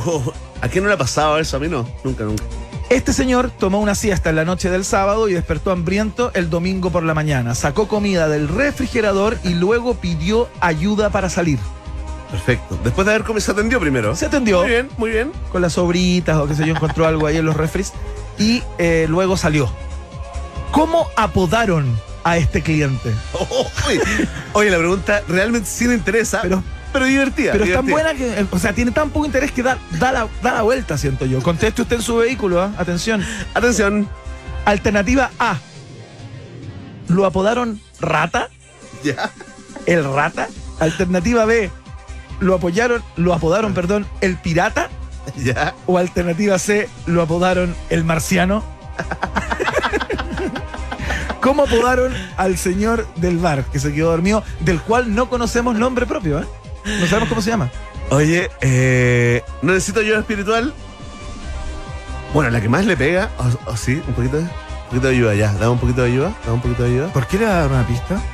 ¿A 0.61 0.67
quién 0.67 0.83
no 0.83 0.89
le 0.89 0.95
ha 0.95 0.97
pasado 0.97 1.37
eso? 1.39 1.57
A 1.57 1.59
mí 1.59 1.67
no. 1.67 1.87
Nunca, 2.03 2.23
nunca. 2.23 2.43
Este 2.89 3.13
señor 3.13 3.51
tomó 3.51 3.79
una 3.79 3.95
siesta 3.95 4.29
en 4.31 4.35
la 4.35 4.43
noche 4.43 4.69
del 4.69 4.83
sábado 4.83 5.29
y 5.29 5.33
despertó 5.33 5.71
hambriento 5.71 6.31
el 6.33 6.49
domingo 6.49 6.89
por 6.89 7.03
la 7.03 7.13
mañana. 7.13 7.55
Sacó 7.55 7.87
comida 7.87 8.27
del 8.27 8.49
refrigerador 8.49 9.37
y 9.45 9.53
luego 9.53 9.95
pidió 9.95 10.49
ayuda 10.59 11.09
para 11.09 11.29
salir. 11.29 11.57
Perfecto. 12.29 12.77
Después 12.83 13.05
de 13.05 13.13
haber 13.13 13.25
comido, 13.25 13.41
se 13.41 13.51
atendió 13.51 13.79
primero. 13.79 14.15
Se 14.15 14.25
atendió 14.25 14.59
Muy 14.61 14.69
bien, 14.69 14.89
muy 14.97 15.09
bien. 15.09 15.31
con 15.51 15.61
las 15.61 15.73
sobritas 15.73 16.37
o 16.37 16.47
qué 16.47 16.55
sé 16.55 16.65
yo, 16.65 16.73
encontró 16.75 17.05
algo 17.07 17.27
ahí 17.27 17.37
en 17.37 17.45
los 17.45 17.55
refres 17.55 17.93
y 18.37 18.61
eh, 18.77 19.05
luego 19.07 19.37
salió. 19.37 19.69
¿Cómo 20.71 21.07
apodaron 21.15 21.97
a 22.23 22.37
este 22.37 22.61
cliente? 22.61 23.13
Oye, 23.87 24.01
oye, 24.53 24.69
la 24.69 24.77
pregunta 24.77 25.21
realmente 25.27 25.69
sí 25.69 25.87
me 25.87 25.95
interesa. 25.95 26.41
Pero 26.41 26.63
pero 26.91 27.05
divertida. 27.05 27.53
Pero 27.53 27.63
es 27.63 27.73
tan 27.73 27.87
buena 27.87 28.13
que, 28.13 28.39
eh, 28.39 28.45
o 28.51 28.59
sea, 28.59 28.73
tiene 28.73 28.91
tan 28.91 29.09
poco 29.09 29.25
interés 29.25 29.51
que 29.51 29.63
da, 29.63 29.77
da, 29.99 30.11
la, 30.11 30.27
da 30.41 30.53
la 30.55 30.61
vuelta, 30.61 30.97
siento 30.97 31.25
yo. 31.25 31.41
Conteste 31.41 31.81
usted 31.81 31.97
en 31.97 32.01
su 32.01 32.17
vehículo, 32.17 32.61
¿ah? 32.61 32.71
atención. 32.77 33.23
Atención. 33.53 34.09
Alternativa 34.65 35.31
A. 35.39 35.57
¿Lo 37.07 37.25
apodaron 37.25 37.81
Rata? 37.99 38.49
Ya. 39.03 39.31
¿El 39.85 40.03
Rata? 40.03 40.49
Alternativa 40.79 41.45
B. 41.45 41.69
¿Lo 42.39 42.55
apoyaron, 42.55 43.03
lo 43.15 43.33
apodaron, 43.33 43.73
perdón, 43.73 44.05
el 44.21 44.37
Pirata? 44.37 44.89
Ya. 45.37 45.75
O 45.85 45.97
alternativa 45.97 46.57
C, 46.57 46.89
lo 47.05 47.21
apodaron 47.21 47.75
el 47.89 48.03
Marciano. 48.03 48.63
¿Cómo 51.41 51.63
apodaron 51.63 52.13
al 52.37 52.57
señor 52.57 53.07
del 53.15 53.37
bar 53.37 53.63
que 53.65 53.79
se 53.79 53.91
quedó 53.91 54.11
dormido, 54.11 54.43
del 54.59 54.79
cual 54.79 55.13
no 55.13 55.27
conocemos 55.27 55.75
nombre 55.75 56.05
propio? 56.05 56.39
¿eh? 56.39 56.45
No 56.99 57.07
sabemos 57.07 57.29
cómo 57.29 57.41
se 57.41 57.49
llama. 57.49 57.71
Oye, 58.11 58.49
eh, 58.61 59.41
¿no 59.61 59.73
necesito 59.73 60.01
ayuda 60.01 60.19
espiritual? 60.19 60.73
Bueno, 62.33 62.49
la 62.51 62.61
que 62.61 62.69
más 62.69 62.85
le 62.85 62.95
pega, 62.95 63.29
o, 63.37 63.71
o 63.71 63.75
sí, 63.77 64.01
un 64.07 64.13
poquito, 64.13 64.37
de, 64.37 64.43
un 64.43 64.49
poquito 64.89 65.07
de 65.07 65.15
ayuda 65.15 65.33
ya. 65.33 65.51
Dame 65.53 65.69
un 65.69 65.79
poquito 65.79 66.01
de 66.03 66.11
ayuda, 66.11 66.33
dame 66.43 66.53
un 66.53 66.61
poquito 66.61 66.83
de 66.83 66.89
ayuda. 66.89 67.07
¿Por 67.07 67.27
qué 67.27 67.39
le 67.39 67.45
va 67.45 67.51
a 67.51 67.59
dar 67.61 67.71
una 67.71 67.87
pista? 67.87 68.21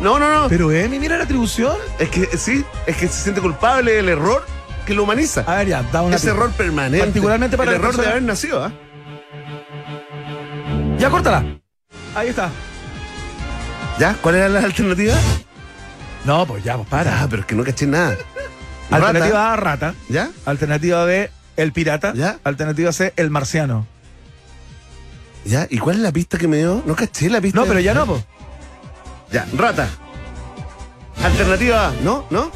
No, 0.00 0.20
no, 0.20 0.32
no. 0.42 0.48
Pero 0.48 0.70
Emi, 0.70 1.00
mira 1.00 1.18
la 1.18 1.24
atribución. 1.24 1.74
Es 1.98 2.08
que 2.10 2.36
sí, 2.38 2.64
es 2.86 2.96
que 2.96 3.08
se 3.08 3.22
siente 3.24 3.40
culpable 3.40 3.92
del 3.92 4.08
error 4.08 4.46
que 4.86 4.94
lo 4.94 5.02
humaniza. 5.02 5.40
A 5.48 5.56
ver, 5.56 5.68
ya, 5.68 5.82
da 5.82 6.02
una 6.02 6.14
Ese 6.14 6.28
pista. 6.28 6.36
error 6.40 6.52
permanente. 6.52 7.06
Particularmente 7.06 7.56
para 7.56 7.72
el 7.72 7.80
la 7.82 7.88
error 7.88 8.00
de 8.00 8.08
haber 8.08 8.22
nacido, 8.22 8.64
¿ah? 8.64 8.72
Ya, 10.96 11.10
córtala. 11.10 11.59
Ahí 12.14 12.28
está. 12.28 12.50
¿Ya? 13.98 14.14
¿Cuál 14.20 14.36
era 14.36 14.48
la 14.48 14.60
alternativa? 14.60 15.14
No, 16.24 16.46
pues 16.46 16.64
ya, 16.64 16.76
pues 16.76 16.88
para. 16.88 17.22
Ah, 17.22 17.26
pero 17.28 17.42
es 17.42 17.46
que 17.46 17.54
no 17.54 17.64
caché 17.64 17.86
nada. 17.86 18.16
Rata. 18.90 19.06
Alternativa 19.06 19.52
A, 19.52 19.56
rata. 19.56 19.94
¿Ya? 20.08 20.30
Alternativa 20.44 21.04
B, 21.04 21.30
el 21.56 21.72
pirata. 21.72 22.12
Ya. 22.14 22.38
Alternativa 22.44 22.92
C, 22.92 23.12
el 23.16 23.30
marciano. 23.30 23.86
¿Ya? 25.44 25.66
¿Y 25.70 25.78
cuál 25.78 25.96
es 25.96 26.02
la 26.02 26.12
pista 26.12 26.38
que 26.38 26.48
me 26.48 26.58
dio? 26.58 26.82
No 26.84 26.96
caché 26.96 27.30
la 27.30 27.40
pista. 27.40 27.60
No, 27.60 27.66
pero 27.66 27.80
ya 27.80 27.94
no, 27.94 28.06
pues. 28.06 28.24
Ya, 29.32 29.46
rata. 29.56 29.88
Alternativa 31.22 31.88
A, 31.88 31.92
¿no? 32.02 32.26
¿No? 32.30 32.50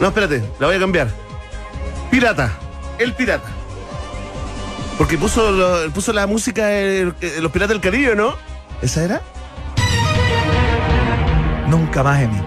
No, 0.00 0.08
espérate, 0.08 0.42
la 0.60 0.68
voy 0.68 0.76
a 0.76 0.80
cambiar. 0.80 1.08
Pirata. 2.10 2.52
El 2.98 3.12
pirata. 3.14 3.48
Porque 4.98 5.16
puso, 5.16 5.52
lo- 5.52 5.90
puso 5.92 6.12
la 6.12 6.26
música 6.26 6.66
de 6.66 7.12
los 7.40 7.52
piratas 7.52 7.70
del 7.74 7.80
Caribe, 7.80 8.16
¿no? 8.16 8.34
¿Esa 8.82 9.04
era? 9.04 9.22
Nunca 11.68 12.02
más, 12.02 12.20
Emi. 12.22 12.40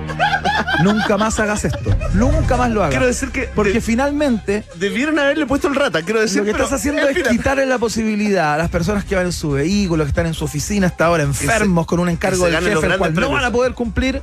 Nunca 0.83 1.17
más 1.17 1.39
hagas 1.39 1.63
esto. 1.65 1.95
Nunca 2.13 2.57
más 2.57 2.69
lo 2.71 2.81
hagas. 2.81 2.91
Quiero 2.91 3.05
decir 3.05 3.29
que 3.31 3.43
Porque 3.55 3.73
de- 3.73 3.81
finalmente 3.81 4.63
debieron 4.75 5.17
haberle 5.19 5.45
puesto 5.45 5.67
el 5.67 5.75
rata, 5.75 6.01
quiero 6.01 6.19
decir. 6.19 6.39
lo 6.39 6.43
que 6.45 6.51
estás 6.51 6.73
haciendo 6.73 7.07
es 7.07 7.27
quitarle 7.27 7.65
la 7.65 7.77
posibilidad 7.77 8.55
a 8.55 8.57
las 8.57 8.69
personas 8.69 9.05
que 9.05 9.15
van 9.15 9.27
en 9.27 9.31
su 9.31 9.51
vehículo, 9.51 10.03
que 10.03 10.09
están 10.09 10.25
en 10.25 10.33
su 10.33 10.45
oficina 10.45 10.87
hasta 10.87 11.05
ahora 11.05 11.23
enfermos 11.23 11.85
con 11.85 11.99
un 11.99 12.09
encargo 12.09 12.45
del 12.45 12.55
jefe, 12.63 12.85
el 12.87 12.97
cual 12.97 13.13
no 13.13 13.29
van 13.31 13.45
a 13.45 13.51
poder 13.51 13.73
cumplir. 13.73 14.21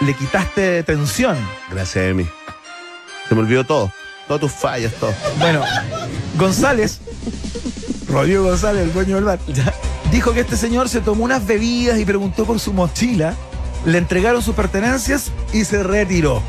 Le 0.00 0.14
quitaste 0.14 0.82
tensión. 0.84 1.36
Gracias, 1.70 2.04
Emi. 2.06 2.26
Se 3.28 3.34
me 3.34 3.40
olvidó 3.42 3.64
todo. 3.64 3.92
Todas 4.28 4.40
tus 4.40 4.52
fallas, 4.52 4.92
todo. 4.94 5.12
Bueno, 5.38 5.62
González, 6.36 7.00
Rodrigo 8.08 8.44
González, 8.44 8.82
el 8.84 8.92
dueño 8.92 9.16
del 9.16 9.24
bar, 9.24 9.38
dijo 10.10 10.32
que 10.32 10.40
este 10.40 10.56
señor 10.56 10.88
se 10.88 11.00
tomó 11.00 11.24
unas 11.24 11.46
bebidas 11.46 11.98
y 11.98 12.04
preguntó 12.04 12.44
por 12.44 12.58
su 12.58 12.72
mochila, 12.72 13.34
le 13.84 13.98
entregaron 13.98 14.42
sus 14.42 14.54
pertenencias 14.54 15.30
y 15.52 15.64
se 15.64 15.82
retiró. 15.82 16.42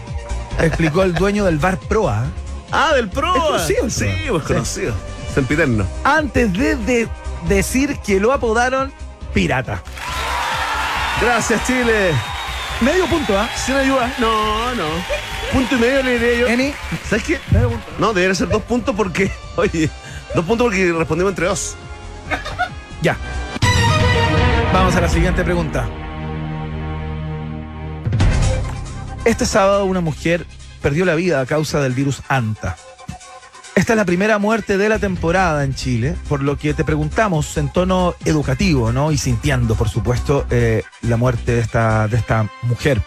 Explicó 0.60 1.04
el 1.04 1.14
dueño 1.14 1.46
del 1.46 1.58
bar 1.58 1.78
Proa. 1.80 2.26
Ah, 2.72 2.92
del 2.96 3.10
Pro. 3.10 3.36
Es 3.36 3.42
conocido 3.44 3.90
Sí, 3.90 4.06
Proa. 4.06 4.30
pues 4.32 4.44
Sí. 4.48 4.54
conocido. 4.54 4.94
Sempiterno. 5.34 5.86
Antes 6.04 6.54
de, 6.54 6.76
de 6.76 7.08
decir 7.48 7.98
que 8.06 8.20
lo 8.20 8.32
apodaron 8.34 8.92
pirata. 9.34 9.82
Gracias, 11.22 11.66
Chile. 11.66 12.12
Medio 12.84 13.06
punto, 13.08 13.38
¿ah? 13.38 13.50
¿Sin 13.56 13.76
ayuda? 13.76 14.14
No, 14.20 14.76
no. 14.76 14.84
Punto 15.54 15.76
y 15.76 15.80
medio 15.80 16.04
le 16.04 16.20
diré 16.20 16.40
yo. 16.40 16.48
Eni, 16.48 16.74
¿Sabes 17.08 17.24
qué? 17.24 17.40
medio 17.52 17.70
punto. 17.70 17.86
No, 17.98 18.14
debería 18.14 18.36
ser 18.36 18.50
dos 18.50 18.64
puntos 18.64 18.94
porque. 18.96 19.32
Oye, 19.56 19.90
dos 20.36 20.44
puntos 20.44 20.66
porque 20.66 20.92
respondimos 20.92 21.32
entre 21.32 21.46
dos. 21.48 21.76
Ya. 23.02 23.16
Vamos 24.74 24.96
a 24.96 25.02
la 25.02 25.08
siguiente 25.08 25.44
pregunta. 25.44 25.88
Este 29.24 29.46
sábado 29.46 29.86
una 29.86 30.02
mujer 30.02 30.46
perdió 30.82 31.06
la 31.06 31.16
vida 31.16 31.40
a 31.40 31.46
causa 31.46 31.80
del 31.80 31.94
virus 31.94 32.22
ANTA. 32.28 32.76
Esta 33.76 33.94
es 33.94 33.98
la 33.98 34.06
primera 34.06 34.38
muerte 34.38 34.78
de 34.78 34.88
la 34.88 35.00
temporada 35.00 35.64
en 35.64 35.74
Chile, 35.74 36.16
por 36.30 36.44
lo 36.44 36.58
que 36.58 36.76
te 36.76 36.84
preguntamos 36.84 37.58
en 37.58 37.74
tono 37.74 38.14
educativo, 38.24 38.92
¿no? 38.92 39.12
Y 39.12 39.18
sintiendo, 39.18 39.74
por 39.76 39.90
supuesto, 39.90 40.46
eh, 40.52 40.84
la 41.02 41.18
muerte 41.18 41.54
de 41.54 41.62
esta, 41.62 42.08
de 42.08 42.18
esta 42.18 42.48
mujer. 42.62 43.02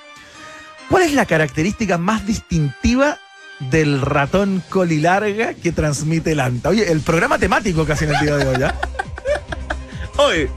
¿Cuál 0.90 1.04
es 1.04 1.12
la 1.12 1.24
característica 1.24 1.98
más 1.98 2.26
distintiva 2.26 3.18
del 3.70 4.00
ratón 4.00 4.60
colilarga 4.68 5.54
que 5.54 5.70
transmite 5.70 6.32
el 6.32 6.40
ANTA? 6.40 6.70
Oye, 6.70 6.90
el 6.90 7.00
programa 7.00 7.38
temático 7.38 7.84
casi 7.86 8.04
en 8.04 8.14
el 8.14 8.20
día 8.20 8.36
de 8.36 8.48
hoy, 8.48 8.56
¿ya? 8.58 8.74
Hoy, 10.18 10.48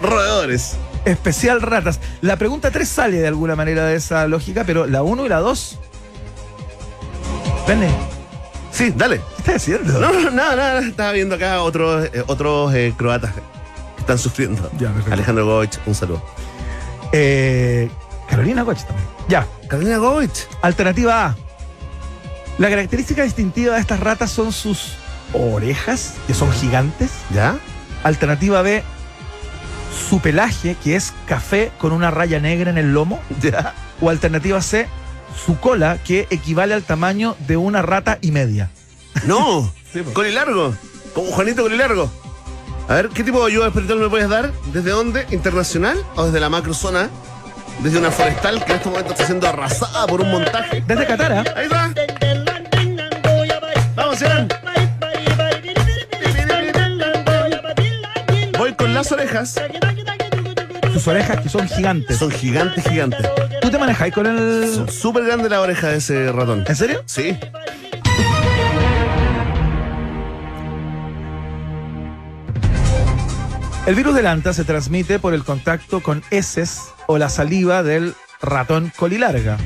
roedores. 0.00 0.76
especial 1.04 1.60
ratas. 1.60 1.98
La 2.20 2.36
pregunta 2.36 2.70
3 2.70 2.88
sale 2.88 3.18
de 3.18 3.26
alguna 3.26 3.56
manera 3.56 3.86
de 3.86 3.96
esa 3.96 4.28
lógica, 4.28 4.62
pero 4.64 4.86
la 4.86 5.02
1 5.02 5.26
y 5.26 5.28
la 5.28 5.38
2. 5.38 5.78
Vene, 7.66 7.88
Sí, 8.72 8.92
dale. 8.96 9.18
¿qué 9.18 9.38
estás 9.38 9.54
haciendo? 9.56 9.98
No, 10.00 10.12
no, 10.12 10.30
nada, 10.30 10.56
nada. 10.56 10.80
Estaba 10.80 11.12
viendo 11.12 11.34
acá 11.34 11.62
otros, 11.62 12.08
eh, 12.12 12.24
otros 12.26 12.72
eh, 12.74 12.94
croatas 12.96 13.34
que 13.34 13.40
están 14.00 14.18
sufriendo. 14.18 14.70
Ya, 14.78 14.88
perfecto. 14.88 15.12
Alejandro 15.12 15.46
Goich, 15.46 15.78
un 15.86 15.94
saludo. 15.94 16.22
Eh, 17.12 17.90
Carolina 18.28 18.64
Coche 18.64 18.84
también. 18.86 19.08
Ya, 19.28 19.46
Carolina 19.68 19.98
Goich. 19.98 20.46
alternativa 20.62 21.26
A. 21.26 21.36
La 22.58 22.68
característica 22.68 23.22
distintiva 23.22 23.74
de 23.74 23.80
estas 23.80 24.00
ratas 24.00 24.30
son 24.30 24.52
sus 24.52 24.92
orejas, 25.32 26.14
que 26.26 26.34
son 26.34 26.52
gigantes. 26.52 27.10
¿Ya? 27.32 27.58
Alternativa 28.04 28.62
B. 28.62 28.82
Su 30.08 30.20
pelaje, 30.20 30.76
que 30.82 30.94
es 30.96 31.12
café 31.26 31.72
con 31.78 31.92
una 31.92 32.10
raya 32.10 32.38
negra 32.38 32.70
en 32.70 32.78
el 32.78 32.92
lomo. 32.92 33.20
¿Ya? 33.40 33.74
O 34.00 34.10
alternativa 34.10 34.60
C. 34.62 34.88
Su 35.44 35.58
cola, 35.58 35.98
que 36.04 36.26
equivale 36.30 36.74
al 36.74 36.82
tamaño 36.82 37.36
de 37.46 37.56
una 37.56 37.82
rata 37.82 38.18
y 38.20 38.30
media. 38.32 38.70
No. 39.26 39.72
Sí, 39.92 40.02
po. 40.02 40.12
Colilargo. 40.12 40.72
Como 41.14 41.32
Juanito 41.32 41.62
Colilargo. 41.62 42.08
A 42.88 42.94
ver, 42.94 43.08
¿qué 43.08 43.24
tipo 43.24 43.40
de 43.40 43.50
ayuda 43.50 43.66
espiritual 43.66 43.98
me 43.98 44.08
puedes 44.08 44.28
dar? 44.28 44.52
¿Desde 44.72 44.90
dónde? 44.90 45.26
¿Internacional 45.32 45.98
o 46.14 46.26
desde 46.26 46.38
la 46.38 46.48
macrozona? 46.48 47.10
Desde 47.82 47.98
una 47.98 48.12
forestal 48.12 48.64
que 48.64 48.70
en 48.70 48.78
este 48.78 48.88
momento 48.88 49.12
está 49.12 49.26
siendo 49.26 49.48
arrasada 49.48 50.06
por 50.06 50.20
un 50.20 50.30
montaje. 50.30 50.84
Desde 50.86 51.06
Catara. 51.06 51.44
Ahí 51.56 51.64
está. 51.64 51.92
Vamos, 53.96 54.20
Iván. 54.22 54.48
Voy 58.58 58.72
con 58.74 58.94
las 58.94 59.10
orejas. 59.10 59.54
sus 60.92 61.08
orejas 61.08 61.40
que 61.40 61.48
son 61.48 61.68
gigantes. 61.68 62.16
Son 62.18 62.30
gigantes, 62.30 62.84
gigantes. 62.86 63.26
¿Tú 63.70 63.74
te 63.74 63.78
manejáis 63.82 64.12
con 64.12 64.26
el. 64.26 64.90
Súper 64.90 65.24
grande 65.24 65.48
la 65.48 65.60
oreja 65.60 65.90
de 65.90 65.98
ese 65.98 66.32
ratón. 66.32 66.64
¿En 66.66 66.74
serio? 66.74 67.04
Sí. 67.06 67.38
El 73.86 73.94
virus 73.94 74.16
del 74.16 74.26
anta 74.26 74.52
se 74.54 74.64
transmite 74.64 75.20
por 75.20 75.34
el 75.34 75.44
contacto 75.44 76.00
con 76.00 76.24
heces 76.32 76.80
o 77.06 77.16
la 77.16 77.28
saliva 77.28 77.84
del 77.84 78.16
ratón 78.42 78.92
colilarga. 78.96 79.56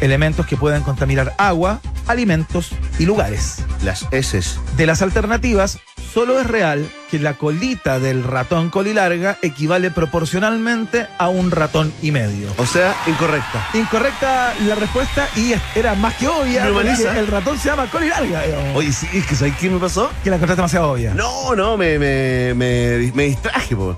Elementos 0.00 0.46
que 0.46 0.56
pueden 0.56 0.84
contaminar 0.84 1.34
agua, 1.36 1.80
alimentos 2.06 2.70
y 3.00 3.04
lugares. 3.04 3.64
Las 3.82 4.06
heces. 4.12 4.60
De 4.76 4.86
las 4.86 5.02
alternativas, 5.02 5.80
solo 6.14 6.38
es 6.40 6.46
real 6.46 6.88
que 7.10 7.18
la 7.18 7.34
colita 7.34 7.98
del 7.98 8.22
ratón 8.22 8.70
colilarga 8.70 9.36
equivale 9.42 9.90
proporcionalmente 9.90 11.08
a 11.18 11.28
un 11.28 11.50
ratón 11.50 11.92
y 12.02 12.12
medio. 12.12 12.48
O 12.56 12.66
sea, 12.66 12.94
incorrecta. 13.08 13.68
Incorrecta 13.74 14.54
la 14.66 14.76
respuesta 14.76 15.28
y 15.34 15.54
era 15.74 15.96
más 15.96 16.14
que 16.14 16.28
obvia 16.28 16.68
porque 16.72 17.18
el 17.18 17.26
ratón 17.26 17.58
se 17.58 17.68
llama 17.68 17.90
colilarga. 17.90 18.42
digamos. 18.42 18.76
Oye, 18.76 18.92
sí, 18.92 19.08
es 19.12 19.26
que 19.26 19.34
¿sabes 19.34 19.56
qué 19.56 19.68
me 19.68 19.80
pasó? 19.80 20.10
que 20.22 20.30
la 20.30 20.36
encontraste 20.36 20.60
demasiado 20.60 20.92
obvia. 20.92 21.14
No, 21.14 21.56
no, 21.56 21.76
me, 21.76 21.98
me, 21.98 22.54
me, 22.54 23.12
me 23.12 23.24
distraje, 23.24 23.74
po. 23.74 23.96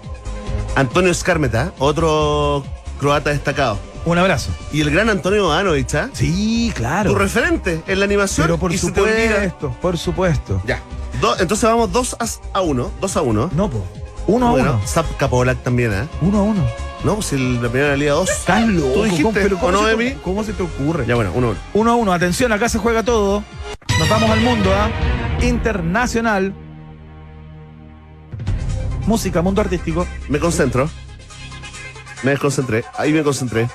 Antonio 0.75 1.13
Scarmeta, 1.13 1.73
otro 1.79 2.65
croata 2.99 3.31
destacado. 3.31 3.79
Un 4.07 4.17
abrazo. 4.19 4.51
Y 4.73 4.81
el 4.81 4.91
gran 4.91 5.11
Antonio 5.11 5.45
Ivanovic, 5.47 5.95
¿ah? 5.97 6.09
Sí, 6.13 6.73
claro. 6.75 7.11
Tu 7.11 7.17
referente 7.19 7.83
en 7.87 7.99
la 7.99 8.05
animación. 8.05 8.47
Pero 8.47 8.59
por 8.59 8.73
y 8.73 8.79
se 8.79 8.91
te 8.93 9.01
olvida. 9.01 9.35
supuesto, 9.35 9.77
por 9.83 9.99
supuesto. 9.99 10.63
Ya. 10.65 10.81
Do- 11.21 11.37
entonces 11.39 11.69
vamos 11.69 11.93
2 11.93 12.17
a 12.53 12.61
1. 12.61 12.91
2 13.01 13.17
a 13.17 13.23
1. 13.23 13.51
No, 13.55 13.71
po. 13.71 13.85
Uno 14.27 14.49
a 14.49 14.51
Bueno, 14.51 14.73
uno. 14.75 14.87
Zap 14.87 15.07
Capolac 15.17 15.63
también, 15.63 15.93
¿eh? 15.93 16.09
Uno 16.21 16.39
a 16.39 16.43
uno. 16.43 16.65
No, 17.05 17.15
pues 17.17 17.33
el, 17.33 17.63
la 17.63 17.69
primera 17.69 17.97
liga 17.97 18.15
2. 18.15 18.29
Estás 18.31 18.67
loco. 18.69 18.93
¿Tú 18.95 19.03
dijiste, 19.05 19.23
¿Cómo, 19.23 19.35
pero 19.35 19.59
cómo 19.59 19.73
no, 19.73 19.87
se? 19.87 20.15
¿Cómo 20.23 20.45
se 20.45 20.53
te 20.53 20.63
ocurre? 20.63 21.07
Ya 21.07 21.15
bueno, 21.15 21.31
uno 21.35 21.49
a 21.49 21.51
uno. 21.51 21.59
Uno 21.75 21.91
a 21.93 21.95
uno. 21.95 22.13
Atención, 22.13 22.53
acá 22.53 22.69
se 22.69 22.79
juega 22.79 23.03
todo. 23.03 23.45
Nos 23.99 24.09
vamos 24.09 24.31
al 24.31 24.41
mundo, 24.41 24.71
¿ah? 24.75 24.91
Internacional. 25.45 26.53
Música, 29.07 29.41
mundo 29.43 29.61
artístico. 29.61 30.07
Me 30.29 30.41
concentro. 30.41 30.91
Me 32.23 32.33
desconcentré. 32.33 32.85
Ahí 32.99 33.13
me 33.13 33.23
concentré. 33.23 33.69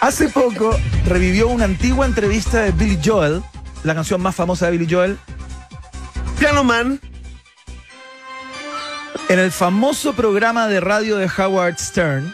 Hace 0.00 0.28
poco 0.28 0.70
revivió 1.06 1.48
una 1.48 1.64
antigua 1.64 2.06
entrevista 2.06 2.60
de 2.62 2.70
Billy 2.72 2.98
Joel, 3.04 3.42
la 3.82 3.94
canción 3.94 4.20
más 4.22 4.34
famosa 4.34 4.66
de 4.66 4.72
Billy 4.78 4.86
Joel, 4.92 5.18
Piano 6.38 6.64
Man. 6.64 7.00
en 9.28 9.38
el 9.40 9.50
famoso 9.50 10.12
programa 10.12 10.68
de 10.68 10.78
radio 10.80 11.16
de 11.16 11.28
Howard 11.36 11.78
Stern, 11.78 12.32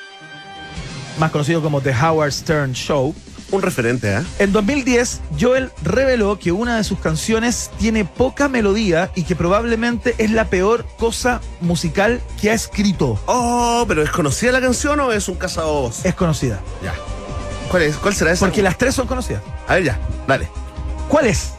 más 1.18 1.30
conocido 1.30 1.62
como 1.62 1.80
The 1.80 1.94
Howard 1.94 2.32
Stern 2.32 2.72
Show. 2.74 3.14
Un 3.50 3.62
referente, 3.62 4.14
¿eh? 4.14 4.22
En 4.38 4.52
2010, 4.52 5.20
Joel 5.40 5.70
reveló 5.82 6.38
que 6.38 6.52
una 6.52 6.76
de 6.76 6.84
sus 6.84 6.98
canciones 6.98 7.70
tiene 7.78 8.04
poca 8.04 8.48
melodía 8.48 9.10
y 9.14 9.24
que 9.24 9.36
probablemente 9.36 10.14
es 10.18 10.30
la 10.30 10.46
peor 10.46 10.86
cosa 10.98 11.40
musical 11.60 12.20
que 12.40 12.50
ha 12.50 12.54
escrito. 12.54 13.20
Oh, 13.26 13.84
pero 13.86 14.02
¿es 14.02 14.10
conocida 14.10 14.52
la 14.52 14.60
canción 14.60 15.00
o 15.00 15.12
es 15.12 15.28
un 15.28 15.36
cazabobos? 15.36 16.04
Es 16.04 16.14
conocida. 16.14 16.60
Ya. 16.82 16.94
¿Cuál 17.70 17.84
es? 17.84 17.96
¿Cuál 17.96 18.14
será 18.14 18.32
esa? 18.32 18.46
Porque 18.46 18.62
las 18.62 18.76
tres 18.76 18.94
son 18.94 19.06
conocidas. 19.06 19.42
A 19.68 19.74
ver, 19.74 19.84
ya. 19.84 19.98
Dale. 20.26 20.48
¿Cuál 21.08 21.26
es? 21.26 21.52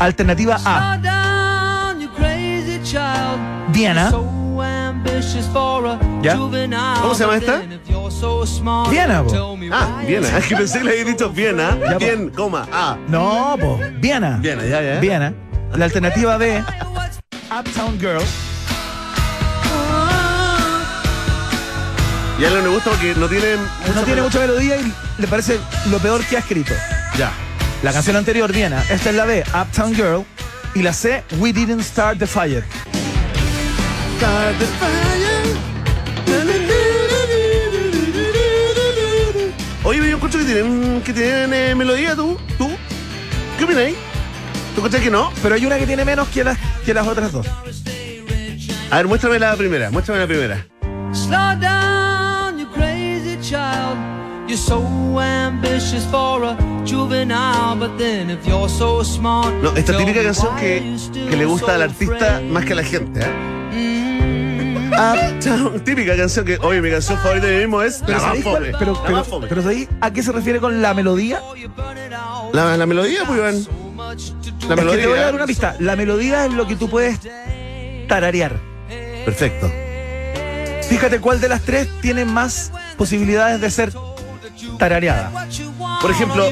Alternativa 0.00 0.58
A. 0.64 0.98
Diana. 3.72 4.12
¿Ya? 6.22 6.36
¿Cómo 6.36 7.14
se 7.14 7.24
llama 7.24 7.36
esta? 7.36 7.62
Diana, 8.90 9.22
po. 9.24 9.56
Ah, 9.72 10.02
Viena. 10.06 10.38
Es 10.38 10.46
que 10.46 10.56
pensé 10.56 10.78
que 10.78 10.84
le 10.84 10.90
había 10.92 11.04
dicho 11.04 11.30
Viena. 11.30 11.76
Ya, 11.78 11.92
po. 11.92 11.98
Bien, 11.98 12.30
coma. 12.30 12.66
Ah. 12.72 12.96
No, 13.08 13.56
po. 13.60 13.80
Viana. 14.00 14.38
Viena, 14.40 14.64
ya, 14.64 14.82
ya. 14.82 15.00
Viana. 15.00 15.32
La 15.74 15.84
alternativa 15.86 16.36
B. 16.36 16.62
Uptown 17.50 17.98
Girl. 17.98 18.22
Y 22.38 22.44
a 22.44 22.48
él 22.48 22.54
no 22.54 22.62
le 22.62 22.68
gusta 22.68 22.90
porque 22.90 23.14
no 23.14 23.28
tiene 23.28 23.56
No 23.94 24.02
tiene 24.02 24.22
mucha 24.22 24.40
melodía 24.40 24.76
y 24.76 24.92
le 25.18 25.26
parece 25.28 25.60
lo 25.88 25.98
peor 25.98 26.24
que 26.24 26.36
ha 26.36 26.40
escrito. 26.40 26.74
Ya. 27.16 27.32
La 27.84 27.92
canción 27.92 28.16
anterior, 28.16 28.50
Viena. 28.50 28.82
Esta 28.88 29.10
es 29.10 29.14
la 29.14 29.26
B, 29.26 29.44
Uptown 29.54 29.94
Girl. 29.94 30.24
Y 30.74 30.80
la 30.80 30.94
C, 30.94 31.22
We 31.38 31.52
Didn't 31.52 31.82
Start 31.82 32.18
the 32.18 32.26
Fire. 32.26 32.64
Oye, 39.84 39.98
yo 39.98 40.16
encuentro 40.16 40.40
que 40.40 40.46
tienen, 40.46 41.02
que 41.02 41.12
tienen 41.12 41.52
eh, 41.52 41.74
melodía, 41.74 42.16
¿tú? 42.16 42.38
¿Tú? 42.56 42.70
¿Qué 43.58 43.64
opináis? 43.64 43.96
¿Tú 44.74 44.80
crees 44.80 45.04
que 45.04 45.10
no? 45.10 45.30
Pero 45.42 45.54
hay 45.54 45.66
una 45.66 45.76
que 45.76 45.86
tiene 45.86 46.06
menos 46.06 46.28
que 46.28 46.42
las, 46.42 46.56
que 46.86 46.94
las 46.94 47.06
otras 47.06 47.32
dos. 47.32 47.46
A 48.90 48.96
ver, 48.96 49.06
muéstrame 49.06 49.38
la 49.38 49.54
primera, 49.56 49.90
muéstrame 49.90 50.20
la 50.20 50.26
primera. 50.26 50.66
Slow 51.12 51.60
down, 51.60 52.58
you 52.58 52.66
crazy 52.72 53.36
child. 53.42 53.98
You're 54.48 54.56
so 54.56 54.80
ambitious 55.20 56.06
for 56.06 56.44
a 56.44 56.73
juvenile, 56.86 57.74
but 57.78 57.96
then 57.98 58.30
if 58.30 58.44
you're 58.46 58.68
so 58.68 59.02
smart. 59.04 59.52
No, 59.62 59.72
esta 59.74 59.96
típica 59.96 60.22
canción 60.22 60.54
que, 60.56 60.96
que 61.28 61.36
le 61.36 61.44
gusta 61.44 61.74
al 61.74 61.82
artista 61.82 62.40
más 62.48 62.64
que 62.64 62.72
a 62.72 62.76
la 62.76 62.84
gente, 62.84 63.20
¿eh? 63.20 63.30
Mm. 63.72 64.92
Uptown. 64.92 65.80
Típica 65.84 66.16
canción 66.16 66.44
que, 66.44 66.56
oye, 66.58 66.80
mi 66.80 66.90
canción 66.90 67.18
favorita 67.18 67.46
de 67.46 67.54
mí 67.54 67.60
mismo 67.62 67.82
es 67.82 68.00
Pero 68.06 68.12
La 68.12 68.14
más 68.18 68.22
¿sabéis 68.26 68.44
cuál- 68.44 68.56
fome. 68.66 68.76
pero, 68.78 68.92
La 68.94 69.02
pero, 69.02 69.16
más 69.16 69.26
fome. 69.26 69.46
pero 69.48 69.62
¿sabéis 69.62 69.88
a 70.00 70.10
qué 70.12 70.22
se 70.22 70.32
refiere 70.32 70.60
con 70.60 70.80
la 70.82 70.94
melodía? 70.94 71.40
La, 72.52 72.76
la 72.76 72.86
melodía, 72.86 73.24
pues, 73.26 73.38
Iván. 73.38 73.66
La 74.68 74.74
Es 74.74 74.90
que 74.90 74.96
te 74.98 75.06
voy 75.08 75.18
a 75.18 75.22
dar 75.22 75.34
una 75.34 75.46
pista. 75.46 75.76
La 75.80 75.96
melodía 75.96 76.46
es 76.46 76.52
lo 76.52 76.66
que 76.68 76.76
tú 76.76 76.88
puedes 76.88 77.18
tararear. 78.08 78.56
Perfecto. 79.24 79.70
Fíjate 80.88 81.18
cuál 81.20 81.40
de 81.40 81.48
las 81.48 81.62
tres 81.62 81.88
tiene 82.00 82.24
más 82.24 82.70
posibilidades 82.96 83.60
de 83.60 83.70
ser 83.70 83.92
tarareada. 84.78 85.30
Por 86.00 86.10
ejemplo, 86.10 86.50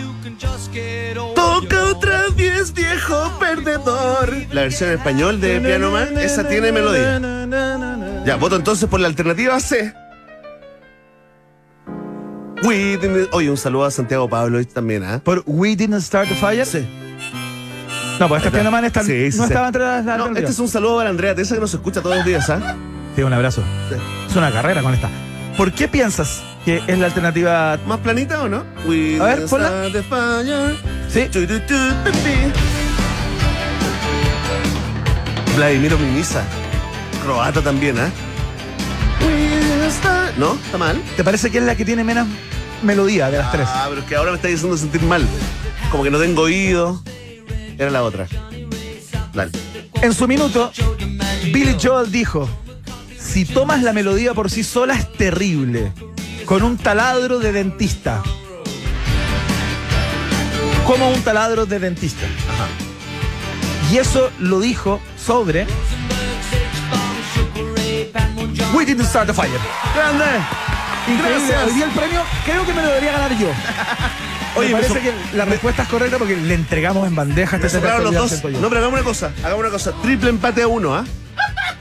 Toca 1.34 1.84
otra 1.90 2.22
vez, 2.36 2.72
viejo 2.72 3.32
perdedor. 3.38 4.34
La 4.52 4.62
versión 4.62 4.90
en 4.90 4.98
español 4.98 5.40
de 5.40 5.60
Piano 5.60 5.90
Man, 5.90 6.18
esa 6.18 6.48
tiene 6.48 6.72
melodía. 6.72 7.20
Ya, 8.24 8.36
voto 8.36 8.56
entonces 8.56 8.88
por 8.88 9.00
la 9.00 9.08
alternativa 9.08 9.58
C. 9.60 9.92
We 12.64 12.96
didn't- 12.98 13.28
Oye, 13.32 13.50
un 13.50 13.56
saludo 13.56 13.84
a 13.86 13.90
Santiago 13.90 14.28
Pablo 14.28 14.64
también, 14.66 15.02
¿ah? 15.04 15.20
Por 15.22 15.42
We 15.46 15.74
Didn't 15.76 16.00
Start 16.00 16.28
the 16.28 16.34
Fire. 16.36 16.64
Sí. 16.64 16.86
No, 18.20 18.28
pues 18.28 18.40
este 18.44 18.52
piano 18.52 18.70
man 18.70 18.84
está- 18.84 19.02
Sí, 19.02 19.32
sí, 19.32 19.38
no 19.38 19.44
sí. 19.44 19.50
estaba 19.52 19.66
entre 19.66 19.82
las 19.82 20.04
No, 20.04 20.12
alternativas. 20.12 20.38
este 20.50 20.52
es 20.52 20.58
un 20.60 20.68
saludo 20.68 20.98
para 20.98 21.10
Andrea 21.10 21.34
Tesa 21.34 21.54
que 21.56 21.60
nos 21.60 21.74
escucha 21.74 22.00
todos 22.02 22.16
los 22.16 22.24
días, 22.24 22.48
¿ah? 22.50 22.76
Sí, 23.16 23.22
un 23.22 23.32
abrazo. 23.32 23.64
Es 24.28 24.36
una 24.36 24.52
carrera 24.52 24.80
con 24.82 24.94
esta. 24.94 25.08
¿Por 25.56 25.72
qué 25.72 25.88
piensas 25.88 26.42
que 26.64 26.82
es 26.86 26.98
la 26.98 27.06
alternativa? 27.06 27.78
¿Más 27.86 27.98
planita 28.00 28.42
o 28.42 28.48
no? 28.48 28.64
We 28.86 29.18
A 29.20 29.24
ver, 29.24 29.46
ponla. 29.46 29.88
Sí. 31.08 31.28
Tu, 31.30 31.46
tu. 31.46 31.74
Vladimiro 35.56 35.98
Mimisa. 35.98 36.42
Croata 37.24 37.60
también, 37.62 37.96
start- 39.90 40.36
¿No? 40.38 40.54
¿Está 40.54 40.78
mal? 40.78 41.00
¿Te 41.16 41.22
parece 41.24 41.50
que 41.50 41.58
es 41.58 41.64
la 41.64 41.76
que 41.76 41.84
tiene 41.84 42.02
menos 42.04 42.26
melodía 42.82 43.30
de 43.30 43.38
las 43.38 43.52
tres? 43.52 43.68
Ah, 43.70 43.86
pero 43.88 44.00
es 44.00 44.06
que 44.06 44.16
ahora 44.16 44.30
me 44.30 44.36
está 44.36 44.48
haciendo 44.48 44.76
sentir 44.76 45.02
mal. 45.02 45.26
Como 45.90 46.02
que 46.02 46.10
no 46.10 46.18
tengo 46.18 46.42
oído. 46.42 47.02
Era 47.78 47.90
la 47.90 48.02
otra. 48.02 48.26
Dale. 49.34 49.50
En 50.00 50.14
su 50.14 50.26
minuto, 50.26 50.72
Billy 51.52 51.76
Joel 51.80 52.10
dijo: 52.10 52.48
Si 53.18 53.44
tomas 53.44 53.82
la 53.82 53.92
melodía 53.92 54.34
por 54.34 54.50
sí 54.50 54.64
sola 54.64 54.94
es 54.94 55.12
terrible. 55.12 55.92
Con 56.46 56.62
un 56.62 56.76
taladro 56.76 57.38
de 57.38 57.52
dentista. 57.52 58.22
Como 60.86 61.08
un 61.08 61.22
taladro 61.22 61.66
de 61.66 61.78
dentista. 61.78 62.26
Ajá. 62.26 62.66
Y 63.92 63.98
eso 63.98 64.30
lo 64.38 64.60
dijo 64.60 65.00
sobre 65.16 65.66
We 68.74 68.84
Didn't 68.84 69.06
Start 69.06 69.26
the 69.28 69.34
Fire. 69.34 69.50
¡Grande! 69.94 70.24
Increíble. 71.08 71.48
Gracias. 71.48 71.66
Hoy 71.66 71.74
día 71.74 71.84
el 71.84 71.90
premio 71.90 72.22
creo 72.44 72.66
que 72.66 72.72
me 72.72 72.82
lo 72.82 72.88
debería 72.88 73.12
ganar 73.12 73.38
yo. 73.38 73.48
Oye, 74.56 74.68
me 74.68 74.74
parece 74.74 74.94
me 74.94 75.00
que 75.00 75.12
la 75.34 75.44
respuesta 75.44 75.82
es 75.82 75.88
correcta 75.88 76.18
porque 76.18 76.36
le 76.36 76.54
entregamos 76.54 77.06
en 77.06 77.14
bandeja 77.14 77.58
Me 77.58 77.66
este 77.66 77.80
los 77.80 78.14
dos. 78.14 78.44
No, 78.44 78.68
pero 78.68 78.80
hagamos 78.80 79.00
una 79.00 79.02
cosa. 79.02 79.32
Hagamos 79.38 79.60
una 79.60 79.70
cosa. 79.70 79.92
Triple 80.02 80.30
empate 80.30 80.62
a 80.62 80.68
uno, 80.68 80.94
¿ah? 80.94 81.04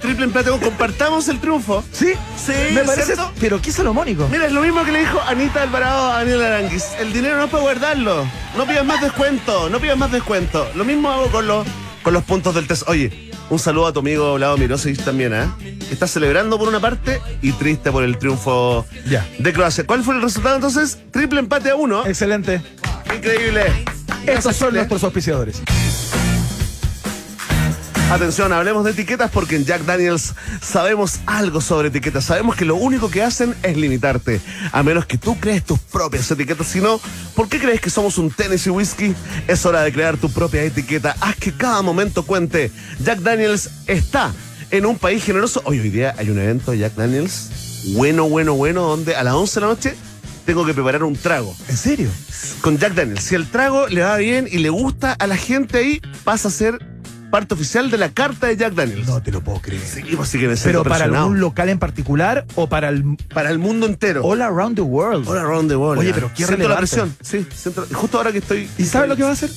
Triple 0.01 0.25
empate. 0.25 0.49
Compartamos 0.49 1.27
el 1.29 1.39
triunfo. 1.39 1.83
Sí, 1.91 2.13
Sí, 2.37 2.53
me 2.73 2.83
parece, 2.83 3.05
¿cierto? 3.15 3.31
pero 3.39 3.61
qué 3.61 3.71
salomónico. 3.71 4.27
Mira, 4.29 4.47
es 4.47 4.51
lo 4.51 4.61
mismo 4.61 4.83
que 4.83 4.91
le 4.91 4.99
dijo 4.99 5.19
Anita 5.27 5.61
Alvarado 5.61 6.11
a 6.13 6.17
Daniel 6.19 6.41
Aranguis. 6.43 6.85
El 6.99 7.13
dinero 7.13 7.37
no 7.37 7.43
es 7.45 7.49
para 7.51 7.63
guardarlo. 7.63 8.25
No 8.57 8.65
pidas 8.65 8.85
más 8.85 9.01
descuento. 9.01 9.69
No 9.69 9.79
pidas 9.79 9.97
más 9.97 10.11
descuento. 10.11 10.67
Lo 10.75 10.83
mismo 10.83 11.09
hago 11.11 11.27
con 11.27 11.45
los, 11.47 11.67
con 12.03 12.13
los 12.13 12.23
puntos 12.23 12.55
del 12.55 12.67
test. 12.67 12.83
Oye, 12.87 13.31
un 13.49 13.59
saludo 13.59 13.87
a 13.87 13.93
tu 13.93 13.99
amigo 13.99 14.33
Vlado 14.35 14.57
Mirosevich 14.57 15.03
también. 15.03 15.33
Que 15.59 15.93
Está 15.93 16.07
celebrando 16.07 16.57
por 16.57 16.67
una 16.67 16.79
parte 16.79 17.21
y 17.41 17.51
triste 17.51 17.91
por 17.91 18.03
el 18.03 18.17
triunfo 18.17 18.85
Ya. 19.07 19.27
de 19.37 19.53
Croacia. 19.53 19.85
¿Cuál 19.85 20.03
fue 20.03 20.15
el 20.15 20.21
resultado 20.21 20.55
entonces? 20.55 20.97
Triple 21.11 21.39
empate 21.39 21.69
a 21.69 21.75
uno. 21.75 22.05
Excelente. 22.07 22.61
Increíble. 23.15 23.65
Estos 24.25 24.55
son 24.55 24.73
nuestros 24.73 25.03
auspiciadores. 25.03 25.61
Atención, 28.11 28.51
hablemos 28.51 28.83
de 28.83 28.91
etiquetas 28.91 29.31
porque 29.31 29.55
en 29.55 29.63
Jack 29.63 29.85
Daniels 29.85 30.33
sabemos 30.61 31.21
algo 31.25 31.61
sobre 31.61 31.87
etiquetas. 31.87 32.25
Sabemos 32.25 32.57
que 32.57 32.65
lo 32.65 32.75
único 32.75 33.09
que 33.09 33.23
hacen 33.23 33.55
es 33.63 33.77
limitarte. 33.77 34.41
A 34.73 34.83
menos 34.83 35.05
que 35.05 35.17
tú 35.17 35.39
crees 35.39 35.63
tus 35.63 35.79
propias 35.79 36.29
etiquetas. 36.29 36.67
Si 36.67 36.81
no, 36.81 36.99
¿por 37.37 37.47
qué 37.47 37.57
crees 37.57 37.79
que 37.79 37.89
somos 37.89 38.17
un 38.17 38.29
Tennessee 38.29 38.69
Whiskey? 38.69 39.15
Es 39.47 39.65
hora 39.65 39.81
de 39.81 39.93
crear 39.93 40.17
tu 40.17 40.29
propia 40.29 40.61
etiqueta. 40.61 41.15
Haz 41.21 41.37
que 41.37 41.53
cada 41.53 41.81
momento 41.81 42.23
cuente. 42.23 42.69
Jack 42.99 43.19
Daniels 43.19 43.69
está 43.87 44.33
en 44.71 44.85
un 44.85 44.97
país 44.97 45.23
generoso. 45.23 45.61
Hoy, 45.63 45.79
hoy 45.79 45.89
día 45.89 46.13
hay 46.17 46.29
un 46.29 46.37
evento 46.37 46.71
de 46.71 46.79
Jack 46.79 46.95
Daniels. 46.95 47.85
Bueno, 47.93 48.27
bueno, 48.27 48.55
bueno, 48.55 48.81
donde 48.81 49.15
a 49.15 49.23
las 49.23 49.35
11 49.35 49.55
de 49.55 49.61
la 49.61 49.67
noche 49.67 49.95
tengo 50.45 50.65
que 50.65 50.73
preparar 50.73 51.03
un 51.03 51.15
trago 51.15 51.55
¿En 51.69 51.77
serio? 51.77 52.09
con 52.59 52.77
Jack 52.77 52.93
Daniels. 52.93 53.23
Si 53.23 53.35
el 53.35 53.49
trago 53.49 53.87
le 53.87 54.01
va 54.01 54.17
bien 54.17 54.49
y 54.51 54.57
le 54.57 54.69
gusta 54.69 55.13
a 55.13 55.27
la 55.27 55.37
gente 55.37 55.77
ahí, 55.77 56.01
pasa 56.25 56.49
a 56.49 56.51
ser 56.51 56.91
parte 57.31 57.53
oficial 57.55 57.89
de 57.89 57.97
la 57.97 58.09
carta 58.09 58.47
de 58.47 58.57
Jack 58.57 58.73
Daniels. 58.75 59.07
No 59.07 59.21
te 59.23 59.31
lo 59.31 59.41
puedo 59.41 59.59
creer. 59.61 59.81
Sí, 59.81 60.03
pues 60.15 60.29
sí 60.29 60.39
¿Pero 60.63 60.83
para 60.83 61.05
algún 61.05 61.39
local 61.39 61.69
en 61.69 61.79
particular 61.79 62.45
o 62.55 62.67
para 62.69 62.89
el 62.89 63.03
Para 63.33 63.49
el 63.49 63.57
mundo 63.57 63.87
entero. 63.87 64.23
all 64.23 64.41
around 64.41 64.75
the 64.75 64.81
world? 64.81 65.27
All 65.27 65.37
around 65.37 65.69
the 65.69 65.75
world. 65.75 65.99
Oye, 65.99 66.09
ya. 66.09 66.13
pero 66.15 66.31
qué 66.35 66.45
Siento 66.45 66.69
la 66.69 66.77
presión. 66.77 67.15
Sí, 67.21 67.45
siento- 67.55 67.87
justo 67.93 68.17
ahora 68.17 68.31
que 68.31 68.37
estoy. 68.39 68.69
¿Y 68.77 68.85
sabes 68.85 69.09
lo 69.09 69.15
que 69.15 69.23
va 69.23 69.29
a 69.29 69.33
hacer? 69.33 69.49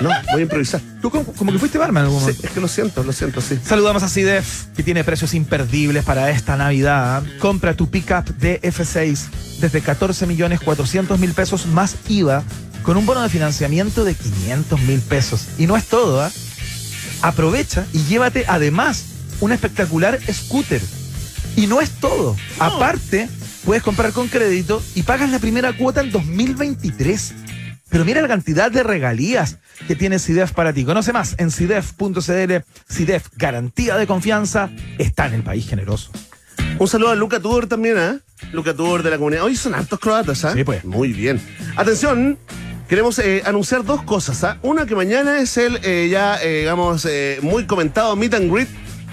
No, 0.00 0.08
voy 0.32 0.40
a 0.40 0.42
improvisar. 0.42 0.80
Tú 1.02 1.10
como, 1.10 1.24
como 1.24 1.52
que 1.52 1.58
fuiste 1.58 1.76
barman 1.76 2.04
en 2.04 2.06
algún 2.06 2.20
Sí, 2.20 2.26
momento. 2.26 2.46
es 2.46 2.52
que 2.52 2.60
lo 2.60 2.68
siento, 2.68 3.02
lo 3.02 3.12
siento, 3.12 3.40
sí. 3.40 3.58
Saludamos 3.62 4.02
a 4.02 4.08
CIDEF, 4.08 4.66
que 4.76 4.82
tiene 4.82 5.02
precios 5.04 5.34
imperdibles 5.34 6.04
para 6.04 6.30
esta 6.30 6.56
Navidad. 6.56 7.22
Compra 7.40 7.74
tu 7.74 7.90
pickup 7.90 8.24
de 8.38 8.60
F6 8.62 9.26
desde 9.60 9.80
14 9.82 10.26
millones 10.26 10.60
400 10.60 11.18
mil 11.18 11.32
pesos 11.34 11.66
más 11.66 11.96
IVA 12.08 12.42
con 12.82 12.96
un 12.96 13.06
bono 13.06 13.22
de 13.22 13.28
financiamiento 13.28 14.04
de 14.04 14.14
500 14.14 14.80
mil 14.82 15.00
pesos. 15.00 15.46
Y 15.58 15.66
no 15.66 15.76
es 15.76 15.86
todo, 15.86 16.20
¿ah? 16.20 16.30
Aprovecha 17.22 17.86
y 17.92 18.02
llévate 18.04 18.44
además 18.48 19.04
un 19.40 19.52
espectacular 19.52 20.18
scooter. 20.32 20.80
Y 21.56 21.66
no 21.66 21.80
es 21.80 21.90
todo. 21.90 22.36
Aparte, 22.58 23.28
puedes 23.64 23.82
comprar 23.82 24.12
con 24.12 24.28
crédito 24.28 24.82
y 24.94 25.02
pagas 25.02 25.30
la 25.30 25.38
primera 25.38 25.76
cuota 25.76 26.00
en 26.00 26.10
2023. 26.10 27.34
Pero 27.88 28.04
mira 28.04 28.22
la 28.22 28.28
cantidad 28.28 28.70
de 28.70 28.84
regalías 28.84 29.58
que 29.86 29.96
tiene 29.96 30.18
CIDEF 30.18 30.52
para 30.52 30.72
ti. 30.72 30.84
Conoce 30.84 31.12
más 31.12 31.34
en 31.38 31.50
CIDEF.cl. 31.50 32.64
CIDEF, 32.88 33.28
garantía 33.36 33.96
de 33.96 34.06
confianza, 34.06 34.70
está 34.98 35.26
en 35.26 35.34
el 35.34 35.42
país 35.42 35.68
generoso. 35.68 36.12
Un 36.78 36.88
saludo 36.88 37.10
a 37.10 37.14
Luca 37.16 37.40
Tudor 37.40 37.66
también, 37.66 37.98
¿ah? 37.98 38.18
Luca 38.52 38.74
Tudor 38.74 39.02
de 39.02 39.10
la 39.10 39.18
comunidad. 39.18 39.44
Hoy 39.44 39.56
son 39.56 39.74
hartos 39.74 39.98
croatas, 39.98 40.44
¿ah? 40.44 40.52
Sí, 40.54 40.64
pues. 40.64 40.84
Muy 40.84 41.12
bien. 41.12 41.40
Atención, 41.76 42.38
queremos 42.90 43.20
eh, 43.20 43.42
anunciar 43.46 43.84
dos 43.84 44.02
cosas, 44.02 44.42
¿ah? 44.42 44.58
Una 44.62 44.84
que 44.84 44.96
mañana 44.96 45.38
es 45.38 45.56
el 45.56 45.78
eh, 45.84 46.08
ya, 46.10 46.42
eh, 46.42 46.62
digamos, 46.62 47.06
muy 47.40 47.64
comentado 47.64 48.16
meet 48.16 48.34
and 48.34 48.52
greet 48.52 48.68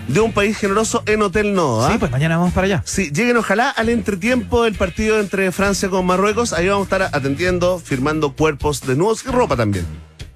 de 0.08 0.20
un 0.20 0.34
país 0.34 0.58
generoso 0.58 1.04
en 1.06 1.22
Hotel 1.22 1.54
Nodo, 1.54 1.86
¿ah? 1.86 1.92
Sí, 1.92 2.00
pues 2.00 2.10
mañana 2.10 2.38
vamos 2.38 2.54
para 2.54 2.66
allá. 2.66 2.82
Sí, 2.86 3.12
lleguen 3.12 3.38
ojalá 3.38 3.70
al 3.70 3.90
entretiempo 3.90 4.64
del 4.64 4.74
partido 4.74 5.20
entre 5.20 5.52
Francia 5.52 5.90
con 5.90 6.08
Marruecos. 6.08 6.54
Ahí 6.54 6.68
vamos 6.68 6.92
a 6.92 6.96
estar 6.96 7.16
atendiendo, 7.16 7.78
firmando 7.78 8.34
cuerpos 8.34 8.82
desnudos 8.82 9.24
y 9.24 9.30
ropa 9.30 9.56
también. 9.56 9.86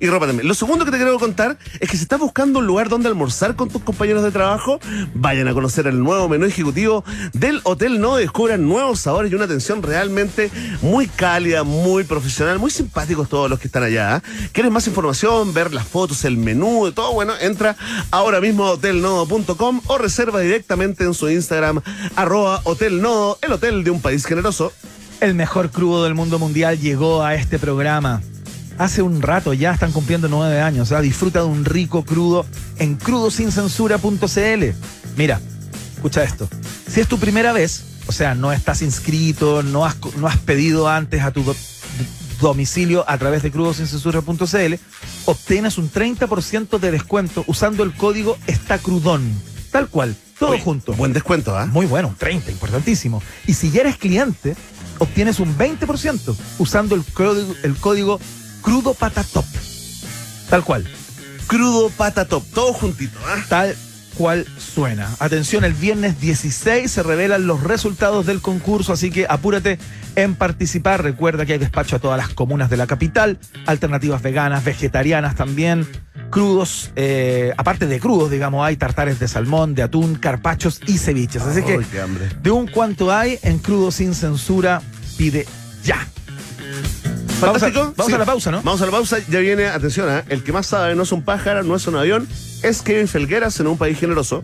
Y 0.02 0.08
ropa 0.08 0.26
también. 0.26 0.48
Lo 0.48 0.56
segundo 0.56 0.84
que 0.84 0.90
te 0.90 0.98
quiero 0.98 1.20
contar 1.20 1.60
es 1.80 1.88
que 1.88 1.96
si 1.96 2.02
estás 2.02 2.20
buscando 2.20 2.58
un 2.58 2.66
lugar 2.66 2.90
donde 2.90 3.08
almorzar 3.08 3.56
con 3.56 3.70
tus 3.70 3.84
compañeros 3.84 4.24
de 4.24 4.32
trabajo, 4.32 4.80
vayan 5.14 5.48
a 5.48 5.54
conocer 5.54 5.86
el 5.86 6.00
nuevo 6.00 6.28
menú 6.28 6.48
ejecutivo 6.48 7.06
del 7.34 7.62
Hotel 7.66 8.02
No. 8.02 8.16
Descubran 8.16 8.68
nuevos 8.68 9.00
sabores 9.00 9.32
y 9.32 9.36
una 9.36 9.46
atención 9.46 9.84
realmente 9.84 10.50
muy 10.82 11.06
cálida, 11.06 11.62
muy 11.62 12.04
profesional, 12.04 12.58
muy 12.58 12.72
simpáticos 12.72 13.30
todos 13.30 13.48
los 13.48 13.60
que 13.60 13.68
están 13.68 13.84
allá. 13.84 14.16
¿ah? 14.16 14.24
¿Quieres 14.52 14.72
más 14.72 14.88
información, 14.88 15.54
ver 15.54 15.72
las 15.72 15.88
fotos, 15.88 16.26
el 16.26 16.36
menú, 16.36 16.92
todo? 16.96 17.14
Bueno, 17.14 17.34
entra 17.40 17.78
ahora 18.10 18.42
mismo 18.42 18.66
a 18.66 18.72
hotelnodo.com 18.72 19.82
o 19.86 19.98
reserva 20.00 20.40
directamente 20.40 21.04
en 21.04 21.14
su 21.14 21.30
Instagram, 21.30 21.80
arroba 22.16 22.62
Hotel 22.64 23.04
Nodo, 23.04 23.38
el 23.44 23.52
hotel 23.52 23.84
de 23.84 23.92
un 23.92 24.02
país 24.02 24.26
generoso. 24.26 24.74
El 25.20 25.36
mejor 25.36 25.70
crudo 25.70 26.06
del 26.06 26.16
mundo 26.16 26.40
mundial 26.40 26.80
llegó 26.80 27.24
a 27.24 27.36
este 27.36 27.60
programa. 27.60 28.24
Hace 28.82 29.04
un 29.04 29.22
rato 29.22 29.54
ya 29.54 29.74
están 29.74 29.92
cumpliendo 29.92 30.28
nueve 30.28 30.60
años. 30.60 30.92
¿ah? 30.92 31.02
Disfruta 31.02 31.42
de 31.42 31.46
un 31.46 31.66
rico 31.66 32.04
crudo 32.04 32.48
en 32.80 32.96
crudosincensura.cl. 32.96 34.66
Mira, 35.18 35.40
escucha 35.94 36.24
esto. 36.24 36.50
Si 36.90 37.00
es 37.00 37.08
tu 37.08 37.20
primera 37.20 37.54
vez, 37.54 37.84
o 38.08 38.12
sea, 38.12 38.34
no 38.34 38.52
estás 38.52 38.82
inscrito, 38.82 39.62
no 39.62 39.86
has, 39.86 39.98
no 40.18 40.26
has 40.26 40.38
pedido 40.40 40.90
antes 40.90 41.22
a 41.22 41.30
tu 41.30 41.44
do- 41.44 41.56
domicilio 42.42 43.06
a 43.08 43.20
través 43.20 43.44
de 43.44 43.52
crudosincensura.cl, 43.52 44.74
obtienes 45.26 45.78
un 45.78 45.92
30% 45.92 46.80
de 46.80 46.90
descuento 46.90 47.44
usando 47.46 47.84
el 47.84 47.94
código 47.94 48.36
ESTACRUDON. 48.48 49.32
Tal 49.70 49.90
cual, 49.90 50.16
todo 50.40 50.58
junto. 50.58 50.94
Buen 50.94 51.14
descuento, 51.14 51.56
¿ah? 51.56 51.68
Muy 51.68 51.86
bueno, 51.86 52.08
un 52.08 52.16
30, 52.16 52.50
importantísimo. 52.50 53.22
Y 53.46 53.54
si 53.54 53.70
ya 53.70 53.82
eres 53.82 53.98
cliente, 53.98 54.56
obtienes 54.98 55.40
un 55.40 55.56
20% 55.56 56.36
usando 56.58 56.96
el 56.96 57.04
código, 57.04 57.54
el 57.62 57.76
código 57.76 58.20
crudo 58.62 58.94
patatop. 58.94 59.46
Tal 60.50 60.64
cual, 60.64 60.86
Crudo 61.52 61.90
pata 61.90 62.24
top, 62.24 62.46
todo 62.54 62.72
juntito, 62.72 63.20
¿ah? 63.28 63.44
tal 63.50 63.76
cual 64.16 64.46
suena. 64.58 65.10
Atención, 65.20 65.66
el 65.66 65.74
viernes 65.74 66.18
16 66.22 66.90
se 66.90 67.04
revelan 67.04 67.46
los 67.46 67.62
resultados 67.62 68.26
del 68.26 68.40
concurso, 68.40 68.94
así 68.94 69.12
que 69.12 69.26
apúrate 69.28 69.78
en 70.16 70.36
participar. 70.36 71.04
Recuerda 71.04 71.46
que 71.46 71.52
hay 71.52 71.60
despacho 71.60 71.98
a 71.98 72.00
todas 72.00 72.18
las 72.18 72.30
comunas 72.30 72.70
de 72.70 72.78
la 72.78 72.88
capital, 72.88 73.38
alternativas 73.66 74.22
veganas, 74.22 74.64
vegetarianas 74.64 75.36
también, 75.36 75.86
crudos, 76.30 76.94
eh, 76.96 77.52
aparte 77.58 77.86
de 77.86 78.00
crudos, 78.00 78.32
digamos, 78.32 78.66
hay 78.66 78.78
tartares 78.78 79.20
de 79.20 79.28
salmón, 79.28 79.76
de 79.76 79.84
atún, 79.84 80.16
carpachos 80.16 80.80
y 80.88 81.00
ceviches. 81.00 81.42
Así 81.42 81.64
que 81.64 81.80
de 82.42 82.52
un 82.52 82.68
cuanto 82.68 83.14
hay 83.14 83.40
en 83.42 83.60
Crudo 83.60 83.92
Sin 83.92 84.16
Censura, 84.16 84.82
pide 85.18 85.46
ya. 85.84 86.08
Vamos 87.42 87.58
a, 87.64 87.66
Fantástico. 87.66 87.94
vamos 87.98 88.08
Sí. 88.10 88.14
a 88.14 88.18
la 88.20 88.26
pausa, 88.26 88.52
¿no? 88.52 88.62
Vamos 88.62 88.82
a 88.82 88.86
la 88.86 88.92
pausa, 88.92 89.18
ya 89.30 89.40
viene, 89.40 89.66
atención, 89.68 90.10
¿ah? 90.10 90.24
el 90.30 90.44
que 90.44 90.52
más 90.54 90.68
sabe 90.68 90.96
no 90.96 91.04
es 91.04 91.12
un 91.12 91.24
pájaro, 91.24 91.64
no 91.64 91.76
es 91.76 91.88
un 91.88 91.96
avión, 91.98 92.28
es 92.64 92.82
Kevin 92.82 93.08
Felgueras 93.08 93.60
en 93.60 93.68
un 93.68 93.78
país 93.78 94.00
generoso. 94.00 94.44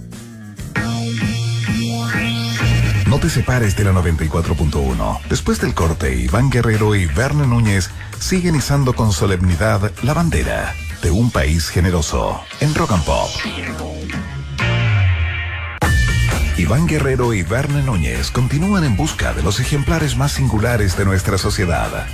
No 3.08 3.20
te 3.20 3.30
separes 3.30 3.76
de 3.78 3.84
la 3.86 3.92
94.1. 3.94 5.20
Después 5.30 5.62
del 5.62 5.74
corte, 5.74 6.14
Iván 6.16 6.50
Guerrero 6.50 6.94
y 6.94 7.06
Verne 7.06 7.48
Núñez 7.48 7.90
siguen 8.20 8.56
izando 8.56 8.94
con 8.94 9.14
solemnidad 9.14 9.92
la 10.04 10.14
bandera 10.14 10.76
de 11.02 11.12
un 11.12 11.32
país 11.32 11.70
generoso 11.70 12.42
en 12.60 12.76
Rock 12.76 12.92
and 12.92 13.04
Pop. 13.06 13.30
Iván 16.58 16.88
Guerrero 16.88 17.34
y 17.34 17.44
Verne 17.44 17.84
Núñez 17.84 18.32
continúan 18.32 18.84
en 18.84 18.98
busca 18.98 19.32
de 19.34 19.44
los 19.44 19.60
ejemplares 19.60 20.18
más 20.18 20.32
singulares 20.34 20.98
de 20.98 21.06
nuestra 21.06 21.38
sociedad. 21.38 22.08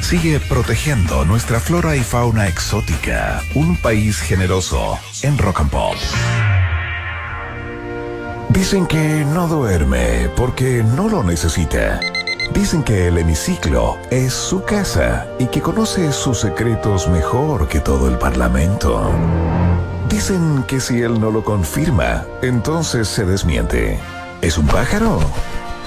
Sigue 0.00 0.40
protegiendo 0.40 1.24
nuestra 1.24 1.60
flora 1.60 1.94
y 1.94 2.00
fauna 2.00 2.48
exótica. 2.48 3.42
Un 3.54 3.76
país 3.76 4.18
generoso 4.20 4.98
en 5.22 5.36
Rock 5.36 5.60
and 5.60 5.70
Pop. 5.70 5.94
Dicen 8.48 8.86
que 8.86 9.24
no 9.26 9.46
duerme 9.48 10.30
porque 10.34 10.82
no 10.82 11.08
lo 11.08 11.22
necesita. 11.22 12.00
Dicen 12.54 12.82
que 12.82 13.08
el 13.08 13.18
hemiciclo 13.18 13.98
es 14.10 14.32
su 14.32 14.64
casa 14.64 15.26
y 15.38 15.46
que 15.46 15.60
conoce 15.60 16.12
sus 16.12 16.40
secretos 16.40 17.08
mejor 17.08 17.68
que 17.68 17.80
todo 17.80 18.08
el 18.08 18.16
Parlamento. 18.16 19.12
Dicen 20.08 20.64
que 20.66 20.80
si 20.80 21.02
él 21.02 21.20
no 21.20 21.30
lo 21.30 21.44
confirma, 21.44 22.24
entonces 22.40 23.08
se 23.08 23.26
desmiente. 23.26 23.98
¿Es 24.40 24.56
un 24.56 24.66
pájaro? 24.66 25.20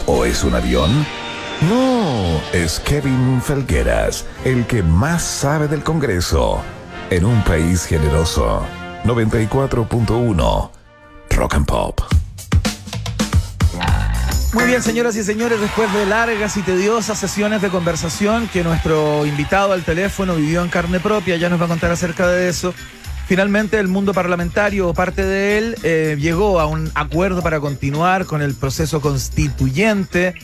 ¿O 0.05 0.25
es 0.25 0.43
un 0.43 0.53
avión? 0.53 1.05
No, 1.69 2.41
es 2.53 2.79
Kevin 2.79 3.39
Felgueras, 3.39 4.25
el 4.45 4.65
que 4.65 4.81
más 4.81 5.21
sabe 5.21 5.67
del 5.67 5.83
Congreso. 5.83 6.59
En 7.11 7.23
un 7.23 7.43
país 7.43 7.85
generoso. 7.85 8.65
94.1 9.03 10.71
Rock 11.29 11.53
and 11.53 11.65
Pop. 11.67 12.01
Muy 14.53 14.65
bien, 14.65 14.81
señoras 14.81 15.15
y 15.15 15.23
señores, 15.23 15.61
después 15.61 15.93
de 15.93 16.05
largas 16.05 16.57
y 16.57 16.61
tediosas 16.61 17.19
sesiones 17.19 17.61
de 17.61 17.69
conversación 17.69 18.49
que 18.49 18.63
nuestro 18.63 19.25
invitado 19.25 19.73
al 19.73 19.83
teléfono 19.83 20.35
vivió 20.35 20.63
en 20.63 20.69
carne 20.69 20.99
propia, 20.99 21.37
ya 21.37 21.47
nos 21.47 21.61
va 21.61 21.65
a 21.65 21.69
contar 21.69 21.91
acerca 21.91 22.27
de 22.27 22.49
eso. 22.49 22.73
Finalmente, 23.27 23.79
el 23.79 23.87
mundo 23.87 24.13
parlamentario 24.13 24.89
o 24.89 24.93
parte 24.93 25.23
de 25.23 25.57
él 25.57 25.75
eh, 25.83 26.17
llegó 26.19 26.59
a 26.59 26.65
un 26.65 26.91
acuerdo 26.95 27.41
para 27.41 27.61
continuar 27.61 28.25
con 28.25 28.41
el 28.41 28.55
proceso 28.55 28.99
constituyente. 28.99 30.35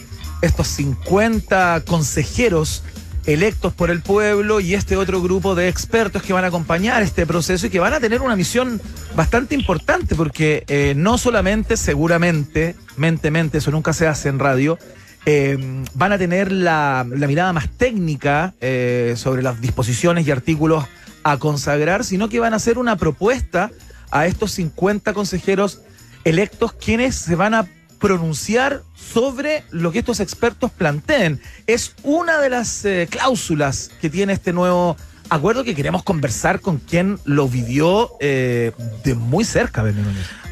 Estos 0.42 0.68
50 0.68 1.84
consejeros 1.88 2.84
electos 3.28 3.74
por 3.74 3.92
el 3.92 4.02
pueblo 4.02 4.62
y 4.62 4.74
este 4.74 4.96
otro 4.96 5.22
grupo 5.22 5.54
de 5.54 5.68
expertos 5.68 6.24
que 6.24 6.32
van 6.32 6.46
a 6.46 6.48
acompañar 6.48 7.04
este 7.04 7.26
proceso 7.26 7.68
y 7.68 7.70
que 7.70 7.80
van 7.80 7.94
a 7.94 8.00
tener 8.00 8.22
una 8.22 8.38
misión 8.38 8.82
bastante 9.16 9.54
importante 9.54 10.16
porque 10.16 10.64
eh, 10.68 10.94
no 10.96 11.18
solamente, 11.18 11.76
seguramente, 11.76 12.76
mente, 12.96 13.58
eso 13.58 13.70
nunca 13.72 13.92
se 13.92 14.08
hace 14.08 14.30
en 14.30 14.40
radio, 14.40 14.80
eh, 15.26 15.58
van 15.94 16.14
a 16.14 16.18
tener 16.18 16.54
la, 16.54 17.06
la 17.10 17.28
mirada 17.28 17.52
más 17.52 17.68
técnica 17.70 18.54
eh, 18.62 19.16
sobre 19.18 19.44
las 19.44 19.60
disposiciones 19.60 20.26
y 20.26 20.32
artículos 20.32 20.86
a 21.24 21.38
consagrar, 21.38 22.06
sino 22.06 22.30
que 22.30 22.40
van 22.40 22.54
a 22.54 22.58
hacer 22.58 22.78
una 22.78 22.96
propuesta 22.96 23.72
a 24.10 24.26
estos 24.26 24.52
50 24.52 25.12
consejeros 25.14 25.82
electos 26.24 26.72
quienes 26.72 27.16
se 27.16 27.36
van 27.36 27.54
a 27.54 27.68
pronunciar 28.00 28.84
sobre 28.96 29.64
lo 29.72 29.92
que 29.92 30.00
estos 30.00 30.20
expertos 30.20 30.72
planteen. 30.72 31.42
Es 31.66 31.94
una 32.04 32.40
de 32.40 32.50
las 32.50 32.86
eh, 32.86 33.08
cláusulas 33.10 33.92
que 34.02 34.10
tiene 34.10 34.34
este 34.34 34.54
nuevo 34.54 34.98
acuerdo 35.30 35.64
que 35.64 35.76
queremos 35.76 36.04
conversar 36.04 36.62
con 36.62 36.78
quien 36.78 37.20
lo 37.26 37.48
vivió 37.48 38.12
eh, 38.20 38.72
de 39.04 39.16
muy 39.16 39.44
cerca. 39.44 39.84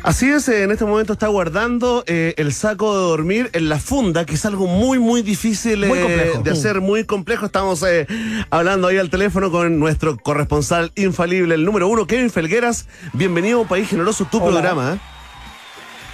Así 0.03 0.29
es, 0.29 0.47
en 0.49 0.69
este 0.69 0.85
momento 0.85 1.13
está 1.13 1.27
guardando 1.27 2.03
eh, 2.05 2.35
el 2.37 2.53
saco 2.53 2.95
de 2.95 3.03
dormir 3.05 3.49
en 3.53 3.69
la 3.69 3.79
funda, 3.79 4.23
que 4.23 4.35
es 4.35 4.45
algo 4.45 4.67
muy, 4.67 4.99
muy 4.99 5.23
difícil 5.23 5.87
Muy 5.87 5.97
eh, 5.97 6.33
de 6.43 6.51
hacer, 6.51 6.79
muy 6.79 7.05
complejo. 7.05 7.47
Estamos 7.47 7.81
eh, 7.81 8.05
hablando 8.51 8.87
ahí 8.87 8.97
al 8.97 9.09
teléfono 9.09 9.49
con 9.49 9.79
nuestro 9.79 10.17
corresponsal 10.17 10.91
infalible, 10.95 11.55
el 11.55 11.65
número 11.65 11.87
uno, 11.87 12.05
Kevin 12.05 12.29
Felgueras. 12.29 12.87
Bienvenido 13.13 13.57
a 13.57 13.61
un 13.63 13.67
País 13.67 13.89
Generoso, 13.89 14.25
tu 14.25 14.37
Hola. 14.37 14.51
programa. 14.51 15.14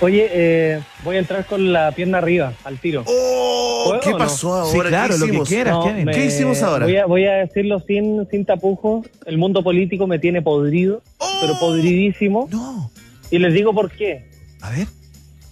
Oye, 0.01 0.27
eh, 0.31 0.79
voy 1.03 1.17
a 1.17 1.19
entrar 1.19 1.45
con 1.45 1.71
la 1.71 1.91
pierna 1.91 2.17
arriba, 2.17 2.53
al 2.63 2.79
tiro. 2.79 3.03
Oh, 3.05 3.83
¿Puedo 3.87 3.99
¿Qué 4.01 4.09
no? 4.11 4.17
pasó 4.17 4.53
ahora? 4.55 4.71
Sí, 4.71 4.79
claro, 4.79 5.13
¿Qué 5.13 5.19
lo 5.19 5.25
que 5.25 5.29
hicimos? 5.31 5.49
quieras, 5.49 5.73
No, 5.75 5.83
Kevin. 5.83 6.05
me- 6.05 6.11
¿Qué 6.11 6.25
hicimos 6.25 6.61
ahora? 6.63 6.85
Voy 6.87 6.97
a, 6.97 7.05
voy 7.05 7.25
a 7.25 7.33
decirlo 7.33 7.79
sin, 7.81 8.27
sin 8.31 8.43
tapujos. 8.45 9.05
El 9.27 9.37
mundo 9.37 9.63
político 9.63 10.07
me 10.07 10.17
tiene 10.17 10.41
podrido, 10.41 11.03
pero 11.39 11.53
podridísimo. 11.59 12.47
No. 12.51 12.91
Y 13.29 13.37
les 13.37 13.53
digo 13.53 13.73
por 13.73 13.91
qué. 13.91 14.25
A 14.61 14.71
ver. 14.71 14.87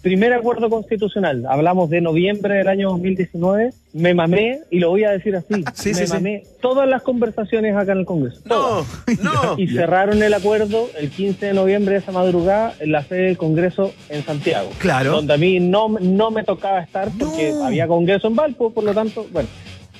Primer 0.01 0.31
acuerdo 0.31 0.69
constitucional. 0.69 1.45
Hablamos 1.49 1.89
de 1.89 1.99
noviembre 1.99 2.55
del 2.55 2.69
año 2.69 2.89
2019. 2.91 3.71
Me 3.93 4.13
mamé, 4.13 4.61
y 4.71 4.79
lo 4.79 4.89
voy 4.91 5.03
a 5.03 5.11
decir 5.11 5.35
así. 5.35 5.53
Sí, 5.73 5.89
me 5.89 5.95
sí, 5.95 6.07
sí. 6.07 6.13
mamé 6.13 6.43
todas 6.61 6.87
las 6.87 7.01
conversaciones 7.01 7.75
acá 7.75 7.91
en 7.91 7.99
el 7.99 8.05
Congreso. 8.05 8.39
No, 8.45 8.55
todas. 8.55 8.87
no. 9.21 9.55
Y 9.57 9.67
cerraron 9.67 10.23
el 10.23 10.33
acuerdo 10.33 10.87
el 10.97 11.09
15 11.09 11.47
de 11.47 11.53
noviembre 11.53 11.93
de 11.95 11.99
esa 11.99 12.13
madrugada 12.13 12.73
en 12.79 12.93
la 12.93 13.03
sede 13.03 13.23
del 13.23 13.37
Congreso 13.37 13.91
en 14.07 14.23
Santiago. 14.23 14.69
Claro. 14.77 15.11
Donde 15.11 15.33
a 15.33 15.37
mí 15.37 15.59
no, 15.59 15.89
no 15.89 16.31
me 16.31 16.43
tocaba 16.43 16.79
estar 16.79 17.09
porque 17.19 17.51
No. 17.51 17.65
había 17.65 17.85
Congreso 17.87 18.27
en 18.27 18.35
Valpo, 18.35 18.71
por 18.71 18.85
lo 18.85 18.93
tanto, 18.93 19.25
bueno. 19.33 19.49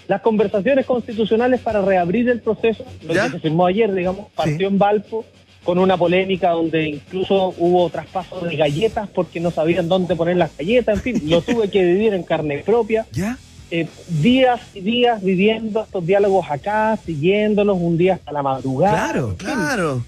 Las 0.08 0.22
conversaciones 0.22 0.88
constitucionales 0.88 1.60
para 1.62 1.82
reabrir 1.84 2.30
el 2.30 2.40
proceso, 2.40 2.84
lo 3.06 3.14
¿Ya? 3.14 3.26
que 3.26 3.34
se 3.34 3.40
firmó 3.42 3.68
ayer, 3.68 3.94
digamos, 3.94 4.28
partió 4.34 4.68
en 4.68 4.80
Valpo 4.80 5.24
con 5.70 5.78
una 5.78 5.98
polémica 5.98 6.50
donde 6.50 6.90
incluso 6.90 7.54
hubo 7.60 7.88
traspaso 7.92 8.40
de 8.40 8.56
galletas 8.56 9.08
porque 9.08 9.40
no 9.40 9.52
sabían 9.52 9.88
dónde 9.88 10.16
poner 10.16 10.36
las 10.36 10.50
galletas, 10.58 10.96
en 10.96 11.02
fin, 11.04 11.30
lo 11.30 11.42
tuve 11.44 11.70
que 11.70 11.84
vivir 11.84 12.16
en 12.16 12.24
carne 12.24 12.64
propia 12.66 13.06
¿Ya? 13.12 13.38
eh, 13.70 13.88
días 14.08 14.62
y 14.74 14.82
días 14.82 15.22
viviendo 15.22 15.84
estos 15.84 16.04
diálogos 16.04 16.50
acá, 16.50 16.98
siguiéndolos 17.06 17.78
un 17.80 18.00
día 18.00 18.16
hasta 18.16 18.32
la 18.32 18.42
madrugada. 18.42 19.12
Claro. 19.12 19.36
Claro. 19.38 20.04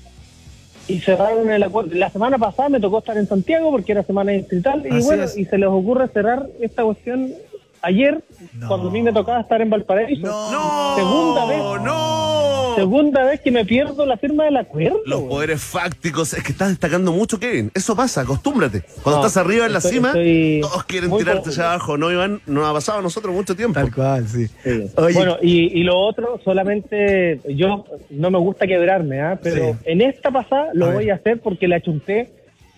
Y 0.88 1.00
cerraron 1.00 1.52
el 1.52 1.62
acuerdo. 1.62 1.94
La 1.94 2.10
semana 2.10 2.40
pasada 2.40 2.70
me 2.70 2.80
tocó 2.80 2.98
estar 2.98 3.16
en 3.16 3.28
Santiago 3.28 3.70
porque 3.70 3.92
era 3.92 4.02
semana 4.02 4.32
distrital 4.32 4.82
y 4.84 5.04
bueno, 5.04 5.26
es. 5.26 5.38
y 5.38 5.46
se 5.46 5.60
les 5.60 5.70
ocurre 5.70 6.08
cerrar 6.08 6.48
esta 6.60 6.84
cuestión 6.84 7.36
ayer 7.82 8.24
No. 8.54 8.68
cuando 8.68 8.90
a 8.90 8.92
mí 8.92 9.02
me 9.02 9.12
tocaba 9.14 9.42
estar 9.42 9.62
en 9.62 9.70
Valparaíso. 9.70 10.22
No. 10.28 10.96
Segunda 10.96 11.46
vez. 11.46 11.60
No. 11.84 12.74
Segunda 12.76 13.26
vez 13.26 13.42
que 13.42 13.52
me 13.52 13.66
pierdo 13.66 14.06
la 14.06 14.16
firma 14.18 14.46
del 14.46 14.56
acuerdo. 14.58 15.00
Los 15.06 15.20
güey. 15.20 15.30
poderes 15.30 15.62
fácticos. 15.62 16.34
Es 16.34 16.42
que 16.44 16.54
estás 16.54 16.70
destacando 16.70 17.12
mucho, 17.12 17.38
Kevin. 17.38 17.70
Eso 17.74 17.96
pasa, 17.98 18.22
acostúmbrate. 18.22 18.82
Cuando 19.04 19.22
No, 19.22 19.28
estás 19.28 19.44
arriba 19.44 19.66
en 19.66 19.74
la 19.74 19.80
estoy- 19.80 19.92
cima, 19.92 20.08
estoy 20.10 20.60
todos 20.62 20.84
quieren 20.86 21.16
tirarte 21.18 21.50
hacia 21.50 21.66
abajo. 21.72 21.98
No, 21.98 22.10
Iván, 22.12 22.42
nos 22.48 22.66
ha 22.68 22.74
pasado 22.74 23.00
a 23.00 23.02
nosotros 23.02 23.36
mucho 23.36 23.56
tiempo. 23.56 23.74
Tal 23.80 23.94
cual, 23.94 24.26
sí. 24.28 24.48
Sí. 24.64 24.88
Oye. 24.96 25.14
Bueno, 25.14 25.38
y, 25.42 25.80
y 25.80 25.84
lo 25.84 26.00
otro, 26.00 26.40
solamente 26.46 27.42
yo 27.50 27.84
no 28.10 28.32
me 28.32 28.38
gusta 28.40 28.66
quebrarme, 28.66 29.20
¿ah? 29.22 29.38
pero 29.42 29.74
Sí. 29.74 29.78
en 29.86 30.02
esta 30.02 30.32
pasada 30.32 30.70
lo 30.74 30.86
A 30.88 30.94
voy 30.94 31.10
a 31.10 31.16
hacer 31.16 31.42
porque 31.42 31.68
la 31.68 31.82
chunté 31.82 32.32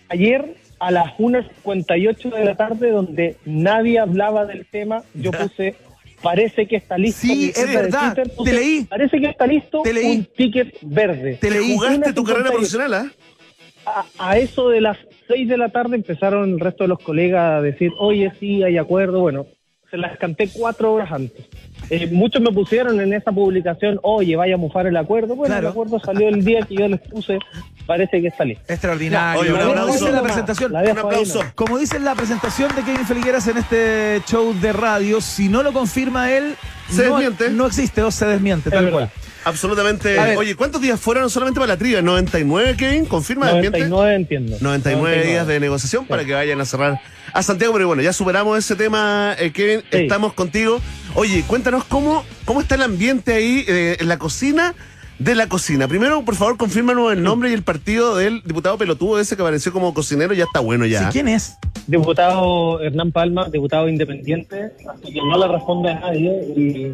ayer 0.10 0.56
a 0.88 0.92
las 0.92 1.14
1.58 1.18 2.34
de 2.36 2.46
la 2.46 2.56
tarde, 2.56 2.92
donde 2.92 3.38
nadie 3.46 4.00
hablaba 4.00 4.46
del 4.46 4.66
tema. 4.66 5.04
Yo 5.14 5.32
puse, 5.32 5.76
parece 6.22 6.68
que 6.68 6.76
está 6.76 6.98
listo. 6.98 7.22
Sí, 7.22 7.52
es 7.56 7.74
verdad, 7.74 8.14
Twitter, 8.16 8.34
te 8.44 8.54
leí. 8.54 8.84
Parece 8.86 9.20
que 9.20 9.28
está 9.28 9.48
listo 9.48 9.82
Te 9.84 9.94
leí. 9.94 10.18
un 10.18 10.26
ticket 10.26 10.76
verde. 10.82 11.38
Te 11.40 11.50
leí. 11.52 11.74
Jugaste 11.76 12.14
tu 12.14 12.24
carrera 12.24 12.50
1.58. 12.50 12.52
profesional, 12.54 12.94
¿ah? 12.94 13.12
A, 13.86 14.06
a 14.32 14.38
eso 14.38 14.70
de 14.70 14.80
las 14.82 14.98
6 15.28 15.48
de 15.50 15.58
la 15.58 15.70
tarde 15.70 15.96
empezaron 15.96 16.52
el 16.52 16.60
resto 16.60 16.84
de 16.86 16.88
los 16.90 17.00
colegas 17.00 17.60
a 17.60 17.62
decir, 17.62 17.92
oye, 18.00 18.32
sí, 18.40 18.64
hay 18.64 18.78
acuerdo. 18.78 19.20
Bueno, 19.22 19.46
se 19.94 19.98
las 20.00 20.18
canté 20.18 20.50
cuatro 20.52 20.91
horas 20.91 21.12
antes. 21.12 21.46
Eh, 21.91 22.10
muchos 22.12 22.41
me 22.41 22.52
pusieron 22.52 23.00
en 23.00 23.14
esa 23.14 23.32
publicación, 23.32 24.00
oye, 24.02 24.36
vaya 24.36 24.56
a 24.56 24.58
mufar 24.58 24.88
el 24.88 24.98
acuerdo. 24.98 25.36
Bueno, 25.36 25.54
Claro. 25.54 25.68
el 25.68 25.72
acuerdo 25.72 26.00
salió 26.00 26.30
el 26.30 26.44
día 26.44 26.62
que 26.64 26.74
yo 26.76 26.88
les 26.88 27.00
puse, 27.02 27.38
parece 27.86 28.20
que 28.20 28.30
está 28.30 28.44
listo. 28.44 28.64
Extraordinario. 28.68 29.41
Oye, 29.41 29.52
un 29.54 29.60
Como 29.60 29.70
aplauso. 29.72 29.94
dice 30.00 30.12
la 30.12 30.24
presentación. 30.24 30.74
La 30.74 30.82
Un 30.82 30.98
aplauso. 30.98 31.41
Como 31.54 31.78
dice 31.78 31.98
en 31.98 32.06
la 32.06 32.16
presentación 32.16 32.76
de 32.76 32.82
Kevin 32.82 33.06
Feligueras 33.06 33.48
en 33.48 33.58
este 33.58 34.22
show 34.26 34.52
de 34.60 34.74
radio, 34.74 35.22
si 35.22 35.48
no 35.48 35.62
lo 35.62 35.72
confirma 35.74 36.32
él, 36.32 36.56
Se 36.89 37.06
no, 37.08 37.18
desmiente. 37.20 37.52
no 37.52 37.68
existe 37.68 38.02
o 38.02 38.10
se 38.10 38.26
desmiente, 38.26 38.70
Es 38.70 38.74
tal 38.74 38.86
verdad. 38.86 38.98
cual. 38.98 39.12
Absolutamente. 39.46 40.14
Ver. 40.14 40.38
Oye, 40.38 40.56
¿cuántos 40.56 40.82
días 40.82 41.00
fueron 41.00 41.30
solamente 41.30 41.60
para 41.60 41.74
la 41.74 41.78
trivia? 41.78 42.02
¿99, 42.02 42.76
Kevin? 42.76 43.06
¿Confirma? 43.06 43.48
desmiente? 43.48 43.80
99 43.88 44.16
entiendo. 44.16 44.58
99 44.62 45.26
días 45.26 45.48
de 45.48 45.60
negociación 45.60 46.06
para 46.06 46.24
que 46.26 46.34
vayan 46.34 46.60
a 46.62 46.66
cerrar 46.66 47.02
a 47.34 47.44
Santiago, 47.44 47.74
pero 47.74 47.88
bueno, 47.88 48.02
ya 48.02 48.14
superamos 48.14 48.58
ese 48.58 48.76
tema, 48.76 49.36
eh, 49.39 49.52
Kevin, 49.52 49.82
Sí. 49.91 49.98
estamos 49.98 50.34
contigo. 50.34 50.80
Oye, 51.16 51.44
cuéntanos 51.48 51.84
cómo, 51.86 52.24
cómo 52.46 52.62
está 52.62 52.76
el 52.76 52.84
ambiente 52.84 53.34
ahí 53.34 53.66
eh, 53.68 53.98
en 54.00 54.08
la 54.08 54.18
cocina 54.20 54.76
de 55.20 55.36
la 55.36 55.48
cocina. 55.48 55.88
Primero, 55.88 56.24
por 56.26 56.36
favor, 56.36 56.58
confírmanos 56.58 57.14
el 57.14 57.24
nombre 57.24 57.50
y 57.50 57.54
el 57.54 57.64
partido 57.64 58.18
del 58.18 58.41
diputado 58.44 58.78
pelotudo 58.78 59.20
ese 59.20 59.36
que 59.36 59.41
apareció 59.41 59.72
como 59.72 59.94
cocinero, 59.94 60.34
ya 60.34 60.44
está 60.46 60.60
bueno 60.60 60.86
ya. 60.86 61.00
Sí, 61.06 61.06
¿Quién 61.12 61.28
es? 61.28 61.56
Diputado 61.88 62.82
Hernán 62.82 63.12
Palma, 63.12 63.48
diputado 63.50 63.88
independiente, 63.88 64.72
así 64.94 65.14
que 65.14 65.20
no 65.22 65.38
le 65.38 65.48
responde 65.48 65.91
a 65.91 66.00
nadie. 66.00 66.32
Y, 66.56 66.94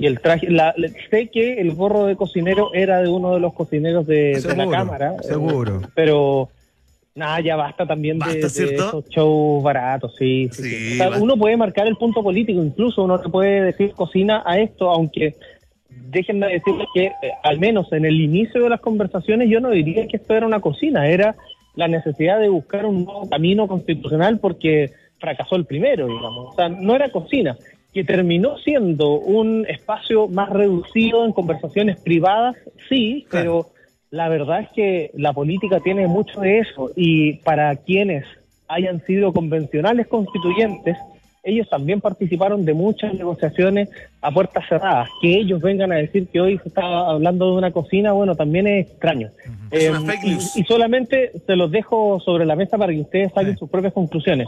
y 0.00 0.06
el 0.06 0.20
traje, 0.20 0.50
la, 0.50 0.74
sé 1.10 1.28
que 1.28 1.60
el 1.60 1.72
gorro 1.74 2.06
de 2.06 2.16
cocinero 2.16 2.72
era 2.74 3.00
de 3.02 3.08
uno 3.08 3.34
de 3.34 3.40
los 3.40 3.52
cocineros 3.54 4.06
de, 4.06 4.14
de 4.16 4.32
la 4.34 4.40
Seguro, 4.40 4.70
Cámara. 4.70 5.14
eh, 5.20 5.22
seguro. 5.24 5.82
pero 5.94 6.48
nada, 7.14 7.40
ya 7.40 7.56
basta 7.56 7.86
también 7.86 8.18
de, 8.18 8.24
Basta, 8.26 8.40
de 8.40 8.48
¿cierto? 8.48 8.88
esos 8.88 9.08
shows 9.08 9.62
baratos, 9.62 10.14
sí. 10.16 10.48
sí. 10.52 10.92
O 10.92 10.96
sea, 10.96 11.10
uno 11.20 11.36
puede 11.36 11.56
marcar 11.56 11.86
el 11.86 11.96
punto 11.96 12.22
político, 12.22 12.62
incluso 12.62 13.02
uno 13.02 13.20
le 13.22 13.28
puede 13.28 13.62
decir 13.62 13.92
cocina 13.92 14.42
a 14.46 14.58
esto, 14.60 14.90
aunque 14.90 15.34
déjenme 16.10 16.48
decirles 16.48 16.86
que 16.94 17.06
eh, 17.06 17.12
al 17.42 17.58
menos 17.58 17.92
en 17.92 18.04
el 18.04 18.20
inicio 18.20 18.62
de 18.62 18.70
las 18.70 18.80
conversaciones 18.80 19.50
yo 19.50 19.60
no 19.60 19.70
diría 19.70 20.06
que 20.06 20.16
esto 20.16 20.34
era 20.34 20.46
una 20.46 20.60
cocina, 20.60 21.08
era 21.08 21.34
la 21.74 21.88
necesidad 21.88 22.40
de 22.40 22.48
buscar 22.48 22.86
un 22.86 23.04
nuevo 23.04 23.28
camino 23.28 23.66
constitucional 23.68 24.38
porque 24.38 24.92
fracasó 25.20 25.56
el 25.56 25.64
primero, 25.64 26.06
digamos. 26.06 26.52
O 26.52 26.56
sea, 26.56 26.68
no 26.68 26.94
era 26.94 27.10
cocina, 27.10 27.56
que 27.98 28.04
terminó 28.04 28.58
siendo 28.58 29.18
un 29.18 29.66
espacio 29.68 30.28
más 30.28 30.50
reducido 30.50 31.24
en 31.24 31.32
conversaciones 31.32 31.98
privadas, 31.98 32.54
sí, 32.88 33.26
pero 33.28 33.70
la 34.12 34.28
verdad 34.28 34.60
es 34.60 34.68
que 34.68 35.10
la 35.14 35.32
política 35.32 35.80
tiene 35.80 36.06
mucho 36.06 36.40
de 36.40 36.60
eso 36.60 36.92
y 36.94 37.38
para 37.38 37.74
quienes 37.74 38.24
hayan 38.68 39.04
sido 39.04 39.32
convencionales 39.32 40.06
constituyentes, 40.06 40.96
ellos 41.42 41.68
también 41.68 42.00
participaron 42.00 42.64
de 42.64 42.72
muchas 42.72 43.14
negociaciones 43.14 43.88
a 44.20 44.30
puertas 44.30 44.68
cerradas. 44.68 45.08
Que 45.20 45.34
ellos 45.34 45.60
vengan 45.60 45.90
a 45.90 45.96
decir 45.96 46.28
que 46.28 46.40
hoy 46.40 46.56
se 46.58 46.68
está 46.68 46.82
hablando 46.82 47.50
de 47.50 47.58
una 47.58 47.72
cocina, 47.72 48.12
bueno, 48.12 48.36
también 48.36 48.68
es 48.68 48.86
extraño. 48.86 49.30
Es 49.72 49.90
Eh. 49.90 50.38
Y, 50.54 50.62
solamente 50.62 51.32
se 51.44 51.56
los 51.56 51.68
dejo 51.72 52.20
sobre 52.20 52.46
la 52.46 52.54
mesa 52.54 52.78
para 52.78 52.92
que 52.92 53.00
ustedes 53.00 53.32
saquen 53.32 53.56
sus 53.56 53.68
propias 53.68 53.92
conclusiones. 53.92 54.46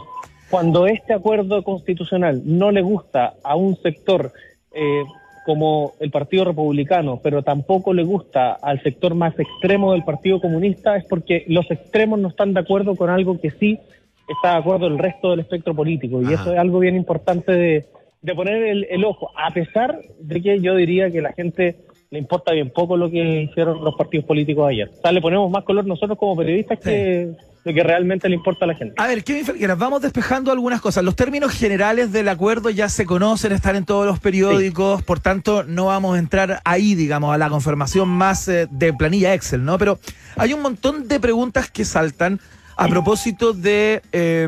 Cuando 0.51 0.85
este 0.85 1.13
acuerdo 1.13 1.63
constitucional 1.63 2.41
no 2.45 2.71
le 2.71 2.81
gusta 2.81 3.33
a 3.43 3.55
un 3.55 3.75
sector 3.77 4.31
eh, 4.73 5.03
como 5.45 5.93
el 5.99 6.11
Partido 6.11 6.43
Republicano, 6.45 7.19
pero 7.23 7.41
tampoco 7.41 7.93
le 7.93 8.03
gusta 8.03 8.51
al 8.53 8.83
sector 8.83 9.15
más 9.15 9.37
extremo 9.39 9.93
del 9.93 10.03
Partido 10.03 10.39
Comunista, 10.41 10.97
es 10.97 11.05
porque 11.05 11.45
los 11.47 11.71
extremos 11.71 12.19
no 12.19 12.27
están 12.27 12.53
de 12.53 12.59
acuerdo 12.59 12.95
con 12.95 13.09
algo 13.09 13.39
que 13.39 13.51
sí 13.51 13.79
está 14.27 14.51
de 14.51 14.57
acuerdo 14.57 14.87
el 14.87 14.99
resto 14.99 15.31
del 15.31 15.39
espectro 15.39 15.73
político. 15.73 16.21
Y 16.21 16.25
Ajá. 16.25 16.43
eso 16.43 16.53
es 16.53 16.59
algo 16.59 16.79
bien 16.79 16.95
importante 16.95 17.53
de, 17.53 17.85
de 18.21 18.35
poner 18.35 18.61
el, 18.63 18.87
el 18.89 19.05
ojo, 19.05 19.31
a 19.35 19.51
pesar 19.51 19.99
de 20.19 20.41
que 20.41 20.59
yo 20.59 20.75
diría 20.75 21.09
que 21.09 21.21
la 21.21 21.31
gente 21.31 21.77
le 22.11 22.19
importa 22.19 22.51
bien 22.51 22.69
poco 22.69 22.97
lo 22.97 23.09
que 23.09 23.43
hicieron 23.43 23.83
los 23.83 23.95
partidos 23.95 24.25
políticos 24.25 24.67
ayer. 24.69 24.89
O 24.89 25.01
sea, 25.01 25.13
le 25.13 25.21
ponemos 25.21 25.49
más 25.49 25.63
color 25.63 25.85
nosotros 25.85 26.17
como 26.17 26.35
periodistas 26.35 26.79
que 26.79 27.31
lo 27.63 27.73
que 27.73 27.83
realmente 27.83 28.27
le 28.27 28.35
importa 28.35 28.65
a 28.65 28.67
la 28.67 28.75
gente. 28.75 28.95
A 28.97 29.07
ver, 29.07 29.23
Kevin 29.23 29.45
Felgueras, 29.45 29.77
vamos 29.77 30.01
despejando 30.01 30.51
algunas 30.51 30.81
cosas. 30.81 31.03
Los 31.03 31.15
términos 31.15 31.51
generales 31.51 32.11
del 32.11 32.27
acuerdo 32.29 32.69
ya 32.69 32.89
se 32.89 33.05
conocen, 33.05 33.51
están 33.51 33.75
en 33.75 33.85
todos 33.85 34.05
los 34.05 34.19
periódicos, 34.19 35.03
por 35.03 35.19
tanto 35.19 35.63
no 35.63 35.85
vamos 35.85 36.15
a 36.15 36.19
entrar 36.19 36.61
ahí, 36.65 36.95
digamos, 36.95 37.33
a 37.33 37.37
la 37.37 37.49
confirmación 37.49 38.09
más 38.09 38.47
eh, 38.47 38.67
de 38.71 38.93
planilla 38.93 39.33
Excel, 39.33 39.63
¿no? 39.63 39.77
Pero 39.77 39.99
hay 40.37 40.53
un 40.53 40.61
montón 40.61 41.07
de 41.07 41.19
preguntas 41.19 41.69
que 41.69 41.85
saltan 41.85 42.39
a 42.77 42.87
propósito 42.87 43.53
de, 43.53 44.01
eh, 44.11 44.47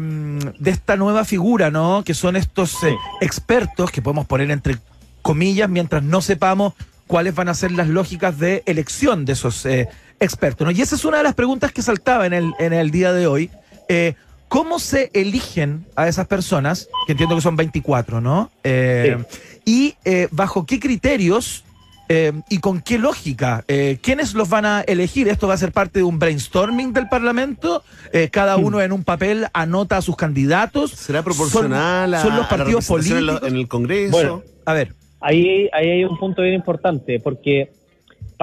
de 0.59 0.72
esta 0.72 0.95
nueva 0.95 1.24
figura, 1.24 1.70
¿no? 1.70 2.03
Que 2.03 2.16
son 2.16 2.36
estos 2.36 2.84
eh, 2.84 2.95
expertos 3.22 3.91
que 3.91 4.01
podemos 4.01 4.26
poner 4.26 4.49
entre 4.49 4.78
comillas 5.22 5.70
mientras 5.70 6.01
no 6.01 6.20
sepamos 6.20 6.74
cuáles 7.07 7.36
van 7.36 7.49
a 7.49 7.53
ser 7.53 7.72
las 7.72 7.88
lógicas 7.88 8.39
de 8.39 8.64
elección 8.66 9.26
de 9.26 9.34
esos 9.34 9.66
eh, 9.66 9.88
expertos. 10.24 10.65
¿no? 10.65 10.71
Y 10.71 10.82
esa 10.82 10.95
es 10.95 11.05
una 11.05 11.17
de 11.17 11.24
las 11.24 11.34
preguntas 11.36 11.71
que 11.71 11.82
saltaba 11.82 12.26
en 12.26 12.34
el, 12.34 12.53
en 12.59 12.74
el 12.74 12.91
día 12.91 13.13
de 13.13 13.28
hoy. 13.28 13.49
Eh, 13.89 14.15
¿Cómo 14.47 14.78
se 14.80 15.09
eligen 15.13 15.86
a 15.95 16.07
esas 16.07 16.28
personas? 16.28 16.88
Que 17.07 17.13
entiendo 17.13 17.36
que 17.36 17.41
son 17.41 17.55
24, 17.55 18.21
¿no? 18.21 18.51
Eh, 18.63 19.17
Y 19.65 19.95
eh, 20.05 20.28
bajo 20.32 20.65
qué 20.67 20.80
criterios 20.80 21.63
eh, 22.09 22.34
y 22.49 22.59
con 22.59 22.82
qué 22.82 22.99
lógica. 22.99 23.63
Eh, 23.67 23.97
¿Quiénes 24.03 24.36
los 24.36 24.49
van 24.49 24.65
a 24.65 24.82
elegir? 24.82 25.28
¿Esto 25.28 25.47
va 25.47 25.55
a 25.55 25.57
ser 25.57 25.71
parte 25.71 25.99
de 25.99 26.03
un 26.03 26.19
brainstorming 26.19 26.93
del 26.93 27.07
Parlamento? 27.09 27.84
Eh, 28.11 28.30
¿Cada 28.32 28.57
uno 28.57 28.80
en 28.82 28.91
un 28.91 29.03
papel 29.03 29.47
anota 29.53 29.97
a 29.97 30.01
sus 30.03 30.15
candidatos? 30.15 30.91
¿Será 30.91 31.24
proporcional 31.24 32.11
¿Son, 32.11 32.13
a, 32.15 32.21
son 32.21 32.30
los 32.36 32.39
a 32.39 32.43
la 32.43 32.49
partidos 32.49 32.88
representación 32.88 33.17
en, 33.17 33.26
políticos? 33.26 33.41
lo- 33.41 33.47
en 33.47 33.55
el 33.55 33.67
Congreso? 33.67 34.11
Bueno. 34.11 34.43
A 34.65 34.74
ver, 34.74 34.93
Ahí, 35.19 35.69
ahí 35.74 35.89
hay 35.89 36.03
un 36.03 36.19
punto 36.19 36.41
bien 36.41 36.53
importante, 36.53 37.19
porque 37.21 37.71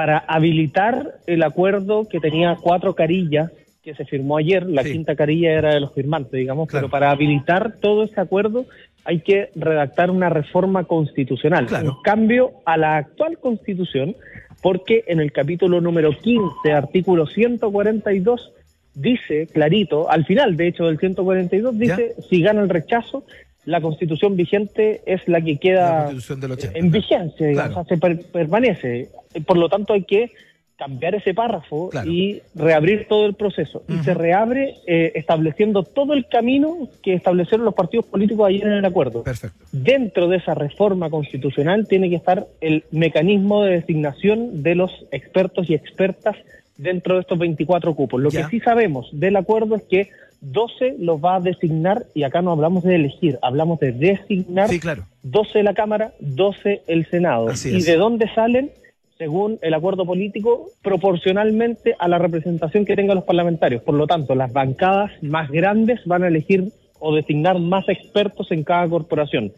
para 0.00 0.16
habilitar 0.16 1.16
el 1.26 1.42
acuerdo 1.42 2.08
que 2.08 2.20
tenía 2.20 2.56
cuatro 2.58 2.94
carillas 2.94 3.52
que 3.82 3.94
se 3.94 4.06
firmó 4.06 4.38
ayer, 4.38 4.64
la 4.66 4.82
Sí. 4.82 4.92
quinta 4.92 5.14
carilla 5.14 5.52
era 5.52 5.74
de 5.74 5.80
los 5.80 5.92
firmantes, 5.92 6.32
digamos, 6.32 6.70
Claro. 6.70 6.86
pero 6.86 6.90
para 6.90 7.10
habilitar 7.10 7.74
todo 7.82 8.04
ese 8.04 8.18
acuerdo 8.18 8.64
hay 9.04 9.20
que 9.20 9.50
redactar 9.54 10.10
una 10.10 10.30
reforma 10.30 10.84
constitucional, 10.84 11.66
Claro. 11.66 11.96
un 11.98 12.02
cambio 12.02 12.52
a 12.64 12.78
la 12.78 12.96
actual 12.96 13.36
constitución, 13.36 14.16
porque 14.62 15.04
en 15.06 15.20
el 15.20 15.32
capítulo 15.32 15.82
número 15.82 16.16
15, 16.16 16.72
artículo 16.72 17.26
142, 17.26 18.52
dice 18.94 19.48
clarito, 19.52 20.10
al 20.10 20.24
final 20.24 20.56
de 20.56 20.68
hecho 20.68 20.86
del 20.86 20.98
142, 20.98 21.78
dice, 21.78 22.14
si 22.26 22.40
gana 22.40 22.62
el 22.62 22.70
rechazo, 22.70 23.24
la 23.64 23.80
constitución 23.80 24.36
vigente 24.36 25.02
es 25.06 25.26
la 25.28 25.40
que 25.40 25.58
queda 25.58 26.04
constitución 26.04 26.40
del 26.40 26.52
80. 26.52 26.78
en 26.78 26.90
vigencia, 26.90 27.46
digamos, 27.46 27.68
Claro. 27.72 27.80
o 27.82 27.84
sea, 27.84 27.94
se 27.96 28.00
per- 28.00 28.26
permanece. 28.32 29.08
Por 29.46 29.58
lo 29.58 29.68
tanto, 29.68 29.92
hay 29.92 30.02
que 30.04 30.30
cambiar 30.76 31.14
ese 31.14 31.34
párrafo 31.34 31.90
Claro. 31.90 32.10
y 32.10 32.40
reabrir 32.54 33.06
todo 33.06 33.26
el 33.26 33.34
proceso. 33.34 33.82
Y 33.86 33.98
se 34.02 34.14
reabre 34.14 34.76
eh, 34.86 35.12
estableciendo 35.14 35.82
todo 35.82 36.14
el 36.14 36.26
camino 36.26 36.88
que 37.02 37.12
establecieron 37.12 37.66
los 37.66 37.74
partidos 37.74 38.06
políticos 38.06 38.48
ayer 38.48 38.66
en 38.66 38.72
el 38.72 38.84
acuerdo. 38.86 39.22
Perfecto. 39.22 39.62
Dentro 39.72 40.26
de 40.28 40.38
esa 40.38 40.54
reforma 40.54 41.10
constitucional 41.10 41.86
tiene 41.86 42.08
que 42.08 42.16
estar 42.16 42.46
el 42.62 42.84
mecanismo 42.92 43.62
de 43.62 43.72
designación 43.72 44.62
de 44.62 44.74
los 44.74 44.90
expertos 45.12 45.68
y 45.68 45.74
expertas 45.74 46.36
dentro 46.78 47.16
de 47.16 47.20
estos 47.20 47.38
24 47.38 47.94
cupos. 47.94 48.18
Lo 48.18 48.30
Ya. 48.30 48.44
que 48.44 48.48
sí 48.56 48.60
sabemos 48.60 49.10
del 49.12 49.36
acuerdo 49.36 49.74
es 49.76 49.82
que 49.82 50.08
12 50.40 50.96
los 50.98 51.22
va 51.22 51.36
a 51.36 51.40
designar, 51.40 52.04
y 52.14 52.22
acá 52.22 52.42
no 52.42 52.52
hablamos 52.52 52.82
de 52.84 52.96
elegir, 52.96 53.38
hablamos 53.42 53.78
de 53.80 53.92
designar 53.92 54.68
Sí, 54.68 54.80
claro. 54.80 55.04
12 55.22 55.62
la 55.62 55.74
Cámara, 55.74 56.12
12 56.20 56.82
el 56.86 57.06
Senado. 57.06 57.48
Así 57.48 57.70
¿Y 57.70 57.76
es. 57.76 57.86
de 57.86 57.96
dónde 57.96 58.28
salen? 58.34 58.70
Según 59.18 59.58
el 59.60 59.74
acuerdo 59.74 60.06
político, 60.06 60.70
proporcionalmente 60.82 61.94
a 61.98 62.08
la 62.08 62.18
representación 62.18 62.86
que 62.86 62.96
tengan 62.96 63.16
los 63.16 63.24
parlamentarios. 63.24 63.82
Por 63.82 63.94
lo 63.94 64.06
tanto, 64.06 64.34
las 64.34 64.50
bancadas 64.50 65.10
más 65.22 65.50
grandes 65.50 66.00
van 66.06 66.22
a 66.24 66.28
elegir 66.28 66.72
o 66.98 67.14
designar 67.14 67.58
más 67.58 67.86
expertos 67.88 68.50
en 68.50 68.64
cada 68.64 68.88
corporación. 68.88 69.52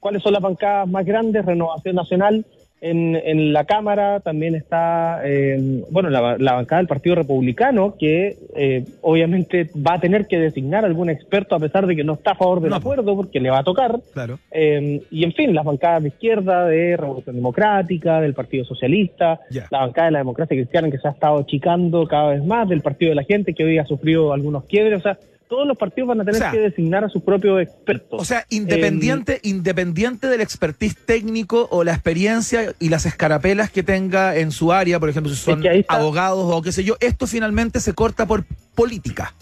¿Cuáles 0.00 0.22
son 0.22 0.32
las 0.32 0.42
bancadas 0.42 0.88
más 0.88 1.04
grandes? 1.04 1.44
Renovación 1.44 1.96
Nacional. 1.96 2.46
En, 2.84 3.14
en 3.14 3.52
la 3.52 3.64
Cámara 3.64 4.18
también 4.18 4.56
está, 4.56 5.20
eh, 5.24 5.84
bueno, 5.88 6.10
la, 6.10 6.36
la 6.36 6.54
bancada 6.54 6.80
del 6.80 6.88
Partido 6.88 7.14
Republicano, 7.14 7.94
que 7.96 8.36
eh, 8.56 8.84
obviamente 9.02 9.70
va 9.76 9.94
a 9.94 10.00
tener 10.00 10.26
que 10.26 10.40
designar 10.40 10.84
algún 10.84 11.08
experto 11.08 11.54
a 11.54 11.60
pesar 11.60 11.86
de 11.86 11.94
que 11.94 12.02
no 12.02 12.14
está 12.14 12.32
a 12.32 12.34
favor 12.34 12.60
del 12.60 12.70
No, 12.70 12.76
acuerdo, 12.76 13.14
porque 13.14 13.38
le 13.38 13.50
va 13.50 13.60
a 13.60 13.62
tocar. 13.62 14.00
Claro. 14.12 14.40
Eh, 14.50 15.00
y 15.12 15.22
en 15.22 15.32
fin, 15.32 15.54
las 15.54 15.64
bancadas 15.64 16.02
de 16.02 16.08
izquierda, 16.08 16.66
de 16.66 16.96
Revolución 16.96 17.36
Democrática, 17.36 18.20
del 18.20 18.34
Partido 18.34 18.64
Socialista, 18.64 19.38
la 19.70 19.78
bancada 19.78 20.06
de 20.06 20.12
la 20.14 20.18
democracia 20.18 20.56
cristiana 20.56 20.90
que 20.90 20.98
se 20.98 21.06
ha 21.06 21.12
estado 21.12 21.38
achicando 21.38 22.04
cada 22.08 22.30
vez 22.30 22.44
más, 22.44 22.68
del 22.68 22.80
Partido 22.80 23.10
de 23.10 23.14
la 23.14 23.22
Gente 23.22 23.54
que 23.54 23.62
hoy 23.62 23.78
ha 23.78 23.86
sufrido 23.86 24.32
algunos 24.32 24.64
quiebres, 24.64 24.98
o 24.98 25.02
sea, 25.02 25.18
todos 25.52 25.68
los 25.68 25.76
partidos 25.76 26.08
van 26.08 26.22
a 26.22 26.24
tener 26.24 26.40
O 26.40 26.44
sea, 26.44 26.50
que 26.50 26.60
designar 26.60 27.04
a 27.04 27.10
sus 27.10 27.22
propios 27.22 27.60
expertos. 27.60 28.18
O 28.18 28.24
sea, 28.24 28.46
independiente, 28.48 29.38
independiente 29.42 30.26
del 30.28 30.40
expertise 30.40 30.96
técnico 30.96 31.68
o 31.70 31.84
la 31.84 31.92
experiencia 31.92 32.72
y 32.80 32.88
las 32.88 33.04
escarapelas 33.04 33.70
que 33.70 33.82
tenga 33.82 34.34
en 34.34 34.50
su 34.50 34.72
área, 34.72 34.98
por 34.98 35.10
ejemplo, 35.10 35.30
si 35.30 35.36
son 35.36 35.62
abogados 35.88 36.46
o 36.50 36.62
qué 36.62 36.72
sé 36.72 36.84
yo, 36.84 36.96
esto 37.00 37.26
finalmente 37.26 37.80
se 37.80 37.92
corta 37.92 38.24
por 38.24 38.46
política. 38.74 39.34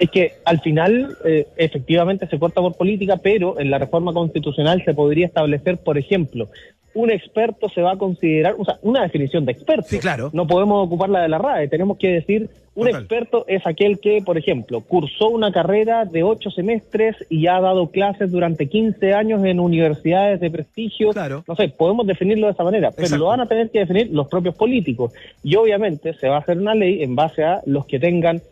Es 0.00 0.10
que 0.10 0.32
al 0.44 0.60
final, 0.60 1.16
eh, 1.24 1.46
efectivamente, 1.56 2.26
se 2.26 2.38
corta 2.38 2.60
por 2.60 2.76
política, 2.76 3.16
pero 3.16 3.58
en 3.58 3.70
la 3.70 3.78
reforma 3.78 4.12
constitucional 4.12 4.82
se 4.84 4.94
podría 4.94 5.26
establecer, 5.26 5.78
por 5.78 5.98
ejemplo, 5.98 6.48
un 6.94 7.10
experto 7.10 7.68
se 7.68 7.82
va 7.82 7.92
a 7.92 7.96
considerar, 7.96 8.56
o 8.58 8.64
sea, 8.64 8.78
una 8.82 9.02
definición 9.02 9.44
de 9.44 9.52
experto. 9.52 9.86
Sí, 9.88 9.98
claro. 9.98 10.30
No 10.32 10.46
podemos 10.46 10.84
ocupar 10.86 11.08
la 11.08 11.22
de 11.22 11.28
la 11.28 11.38
RAE, 11.38 11.68
tenemos 11.68 11.96
que 11.96 12.08
decir, 12.08 12.50
un 12.74 12.86
Total. 12.86 13.02
experto 13.02 13.44
es 13.48 13.66
aquel 13.66 13.98
que, 13.98 14.22
por 14.24 14.38
ejemplo, 14.38 14.80
cursó 14.80 15.28
una 15.28 15.52
carrera 15.52 16.04
de 16.04 16.22
ocho 16.22 16.50
semestres 16.50 17.16
y 17.28 17.46
ha 17.46 17.60
dado 17.60 17.88
clases 17.88 18.30
durante 18.30 18.68
15 18.68 19.14
años 19.14 19.44
en 19.44 19.60
universidades 19.60 20.40
de 20.40 20.50
prestigio. 20.50 21.10
Claro. 21.10 21.44
No 21.46 21.56
sé, 21.56 21.68
podemos 21.68 22.06
definirlo 22.06 22.46
de 22.46 22.52
esa 22.52 22.64
manera, 22.64 22.90
pero 22.90 23.06
Exacto. 23.06 23.24
lo 23.24 23.30
van 23.30 23.40
a 23.40 23.46
tener 23.46 23.70
que 23.70 23.80
definir 23.80 24.10
los 24.12 24.28
propios 24.28 24.54
políticos. 24.54 25.12
Y 25.42 25.56
obviamente 25.56 26.14
se 26.14 26.28
va 26.28 26.36
a 26.36 26.40
hacer 26.40 26.58
una 26.58 26.74
ley 26.74 27.02
en 27.02 27.16
base 27.16 27.42
a 27.42 27.60
los 27.66 27.86
que 27.86 27.98
tengan 27.98 28.42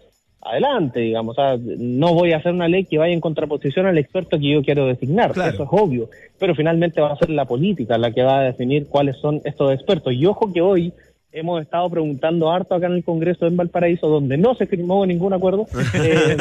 adelante, 0.49 1.01
digamos. 1.01 1.37
O 1.37 1.41
sea, 1.41 1.59
no 1.61 2.15
voy 2.15 2.33
a 2.33 2.39
hacer 2.39 2.53
una 2.53 2.69
ley 2.69 2.85
que 2.85 2.99
vaya 2.99 3.13
en 3.13 3.21
contraposición 3.21 3.87
al 3.87 3.99
experto 3.99 4.39
que 4.39 4.53
yo 4.53 4.63
quiero 4.63 4.87
designar. 4.87 5.33
Claro. 5.33 5.53
Eso 5.53 5.65
es 5.65 5.69
obvio. 5.73 6.11
Pero 6.39 6.55
finalmente 6.55 7.01
va 7.01 7.13
a 7.13 7.17
ser 7.17 7.31
la 7.31 7.45
política 7.45 7.99
la 7.99 8.13
que 8.13 8.23
va 8.23 8.41
a 8.41 8.43
definir 8.43 8.87
cuáles 8.87 9.17
son 9.19 9.41
estos 9.45 9.73
expertos. 9.73 10.13
Y 10.13 10.27
ojo 10.27 10.53
que 10.53 10.61
hoy 10.61 10.93
hemos 11.39 11.61
estado 11.61 11.91
preguntando 11.91 12.51
harto 12.51 12.75
acá 12.75 12.87
en 12.87 12.95
el 12.95 13.05
Congreso 13.05 13.47
en 13.47 13.57
Valparaíso, 13.57 14.09
donde 14.09 14.39
no 14.39 14.55
se 14.55 14.67
firmó 14.67 15.05
ningún 15.05 15.35
acuerdo, 15.35 15.67
eh, 15.95 16.37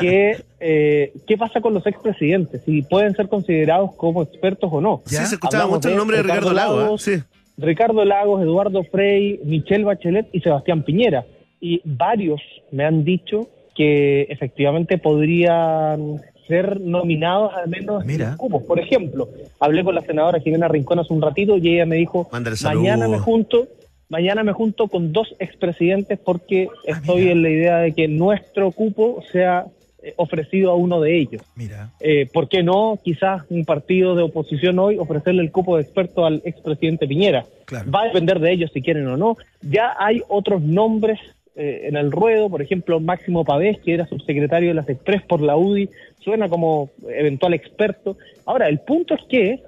que, 0.00 0.44
eh, 0.58 1.12
qué 1.26 1.38
pasa 1.38 1.60
con 1.60 1.74
los 1.74 1.86
expresidentes, 1.86 2.62
si 2.64 2.82
pueden 2.82 3.14
ser 3.14 3.28
considerados 3.28 3.94
como 3.94 4.22
expertos 4.22 4.68
o 4.72 4.80
no. 4.80 5.02
¿Ya? 5.06 5.20
Sí, 5.20 5.26
se 5.26 5.34
escuchaba 5.36 5.64
Hablamos 5.64 5.78
mucho 5.78 5.88
el 5.90 5.96
nombre 5.96 6.16
de 6.16 6.22
Ricardo 6.24 6.50
Ricardo 6.50 6.54
Lago. 6.54 6.80
¿eh? 6.80 6.84
Lagos, 6.84 7.02
Sí. 7.02 7.22
Ricardo 7.58 8.04
Lagos, 8.04 8.42
Eduardo 8.42 8.82
Frei, 8.84 9.38
Michelle 9.44 9.84
Bachelet 9.84 10.28
y 10.32 10.40
Sebastián 10.40 10.82
Piñera. 10.82 11.24
Y 11.64 11.80
varios 11.84 12.42
me 12.72 12.84
han 12.84 13.04
dicho 13.04 13.48
que 13.72 14.22
efectivamente 14.22 14.98
podrían 14.98 16.20
ser 16.48 16.80
nominados 16.80 17.52
al 17.54 17.68
menos 17.68 18.04
Mira. 18.04 18.36
cupos. 18.36 18.64
Por 18.64 18.80
ejemplo, 18.80 19.28
hablé 19.60 19.84
con 19.84 19.94
la 19.94 20.00
senadora 20.00 20.40
Jimena 20.40 20.66
Rincón 20.66 20.98
hace 20.98 21.14
un 21.14 21.22
ratito 21.22 21.56
y 21.56 21.74
ella 21.74 21.86
me 21.86 21.96
dijo, 21.96 22.28
mañana 22.64 23.06
me 23.06 23.20
junto, 23.20 23.68
mañana 24.08 24.42
me 24.42 24.52
junto 24.52 24.88
con 24.88 25.12
dos 25.12 25.36
expresidentes 25.38 26.18
porque 26.18 26.68
estoy 26.84 27.20
mira. 27.20 27.32
en 27.32 27.42
la 27.42 27.48
idea 27.48 27.76
de 27.78 27.92
que 27.92 28.08
nuestro 28.08 28.72
cupo 28.72 29.22
sea 29.30 29.66
eh, 30.02 30.14
ofrecido 30.16 30.72
a 30.72 30.74
uno 30.74 31.00
de 31.00 31.16
ellos. 31.16 31.42
Mira. 31.54 31.92
Eh, 32.00 32.26
¿Por 32.32 32.48
qué 32.48 32.64
no 32.64 32.98
quizás 33.04 33.44
un 33.50 33.64
partido 33.64 34.16
de 34.16 34.24
oposición 34.24 34.80
hoy 34.80 34.98
ofrecerle 34.98 35.42
el 35.42 35.52
cupo 35.52 35.76
de 35.76 35.82
experto 35.84 36.26
al 36.26 36.42
expresidente 36.44 37.06
Piñera? 37.06 37.46
Claro. 37.66 37.88
Va 37.88 38.02
a 38.02 38.06
depender 38.06 38.40
de 38.40 38.52
ellos 38.52 38.72
si 38.74 38.82
quieren 38.82 39.06
o 39.06 39.16
no. 39.16 39.36
Ya 39.60 39.94
hay 39.96 40.20
otros 40.28 40.60
nombres 40.60 41.20
eh, 41.54 41.82
en 41.88 41.96
el 41.96 42.10
ruedo, 42.10 42.48
por 42.48 42.62
ejemplo, 42.62 42.98
Máximo 43.00 43.44
Pavés, 43.44 43.78
que 43.80 43.94
era 43.94 44.06
subsecretario 44.06 44.68
de 44.70 44.74
las 44.74 44.88
Express 44.88 45.22
por 45.22 45.40
la 45.42 45.56
UDI, 45.56 45.88
suena 46.20 46.48
como 46.48 46.90
eventual 47.08 47.54
experto. 47.54 48.16
Ahora, 48.46 48.68
el 48.68 48.80
punto 48.80 49.14
es 49.14 49.22
que, 49.28 49.62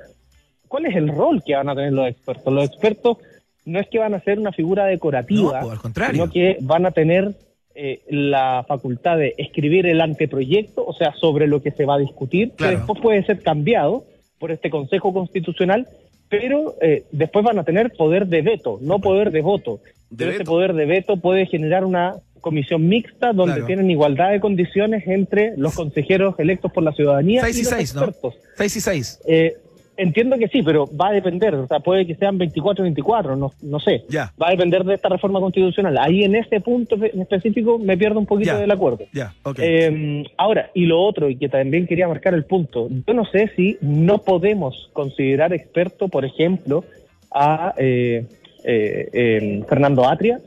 ¿cuál 0.68 0.86
es 0.86 0.96
el 0.96 1.08
rol 1.08 1.42
que 1.44 1.54
van 1.54 1.68
a 1.68 1.74
tener 1.74 1.92
los 1.92 2.08
expertos? 2.08 2.52
Los 2.52 2.64
expertos 2.66 3.18
no 3.66 3.80
es 3.80 3.88
que 3.88 3.98
van 3.98 4.14
a 4.14 4.20
ser 4.20 4.38
una 4.38 4.52
figura 4.52 4.86
decorativa, 4.86 5.60
No, 5.60 5.70
al 5.70 5.78
contrario. 5.78 6.12
sino 6.14 6.30
que 6.32 6.56
van 6.60 6.86
a 6.86 6.90
tener 6.90 7.32
eh, 7.74 8.00
la 8.08 8.64
facultad 8.68 9.18
de 9.18 9.34
escribir 9.36 9.86
el 9.86 10.00
anteproyecto, 10.00 10.84
o 10.86 10.92
sea, 10.92 11.12
sobre 11.14 11.46
lo 11.48 11.60
que 11.62 11.70
se 11.72 11.84
va 11.84 11.96
a 11.96 11.98
discutir, 11.98 12.52
Claro. 12.52 12.70
que 12.72 12.76
después 12.78 13.00
puede 13.00 13.24
ser 13.24 13.42
cambiado 13.42 14.04
por 14.38 14.52
este 14.52 14.70
Consejo 14.70 15.12
Constitucional, 15.12 15.86
pero 16.28 16.74
eh, 16.80 17.04
después 17.12 17.44
van 17.44 17.58
a 17.58 17.64
tener 17.64 17.90
poder 17.92 18.26
de 18.26 18.42
veto, 18.42 18.78
no 18.80 18.98
poder 19.00 19.30
de 19.30 19.40
voto. 19.42 19.80
De 20.10 20.28
ese 20.30 20.44
poder 20.44 20.74
de 20.74 20.86
veto 20.86 21.16
puede 21.16 21.46
generar 21.46 21.84
una 21.84 22.14
comisión 22.40 22.86
mixta 22.88 23.32
donde 23.32 23.54
Claro. 23.54 23.66
tienen 23.66 23.90
igualdad 23.90 24.30
de 24.32 24.40
condiciones 24.40 25.06
entre 25.06 25.54
los 25.56 25.74
consejeros 25.74 26.34
electos 26.38 26.70
por 26.72 26.82
la 26.82 26.92
ciudadanía 26.92 27.40
6 27.42 27.56
y 27.56 27.60
y 27.60 27.62
los 27.64 27.72
6, 27.72 27.94
¿no? 27.94 28.00
expertos. 28.04 28.34
6 28.56 28.76
y 28.76 28.80
6. 28.80 29.20
Eh, 29.26 29.52
entiendo 29.96 30.36
que 30.36 30.48
sí, 30.48 30.62
pero 30.62 30.86
va 30.94 31.08
a 31.08 31.12
depender, 31.12 31.54
o 31.54 31.66
sea, 31.66 31.80
puede 31.80 32.04
que 32.06 32.16
sean 32.16 32.36
24 32.36 32.82
o 32.82 32.84
24, 32.84 33.36
no, 33.36 33.52
no 33.62 33.80
sé. 33.80 34.04
Ya. 34.10 34.30
Va 34.40 34.48
a 34.48 34.50
depender 34.50 34.84
de 34.84 34.94
esta 34.94 35.08
reforma 35.08 35.40
constitucional. 35.40 35.96
Ahí 35.98 36.22
en 36.24 36.34
ese 36.34 36.60
punto 36.60 36.96
en 36.96 37.22
específico 37.22 37.78
me 37.78 37.96
pierdo 37.96 38.18
un 38.18 38.26
poquito 38.26 38.50
Ya. 38.52 38.58
del 38.58 38.70
acuerdo. 38.72 39.04
Ya. 39.14 39.32
Eh, 39.58 40.24
ahora, 40.36 40.70
y 40.74 40.84
lo 40.84 41.00
otro, 41.00 41.30
y 41.30 41.36
que 41.36 41.48
también 41.48 41.86
quería 41.86 42.08
marcar 42.08 42.34
el 42.34 42.44
punto, 42.44 42.88
yo 43.06 43.14
no 43.14 43.24
sé 43.24 43.50
si 43.56 43.78
no 43.80 44.18
podemos 44.18 44.90
considerar 44.92 45.54
experto, 45.54 46.08
por 46.08 46.24
ejemplo, 46.26 46.84
a 47.30 47.72
eh, 47.78 48.26
eh, 48.64 49.08
eh, 49.12 49.64
Fernando 49.68 50.08
Atria, 50.08 50.40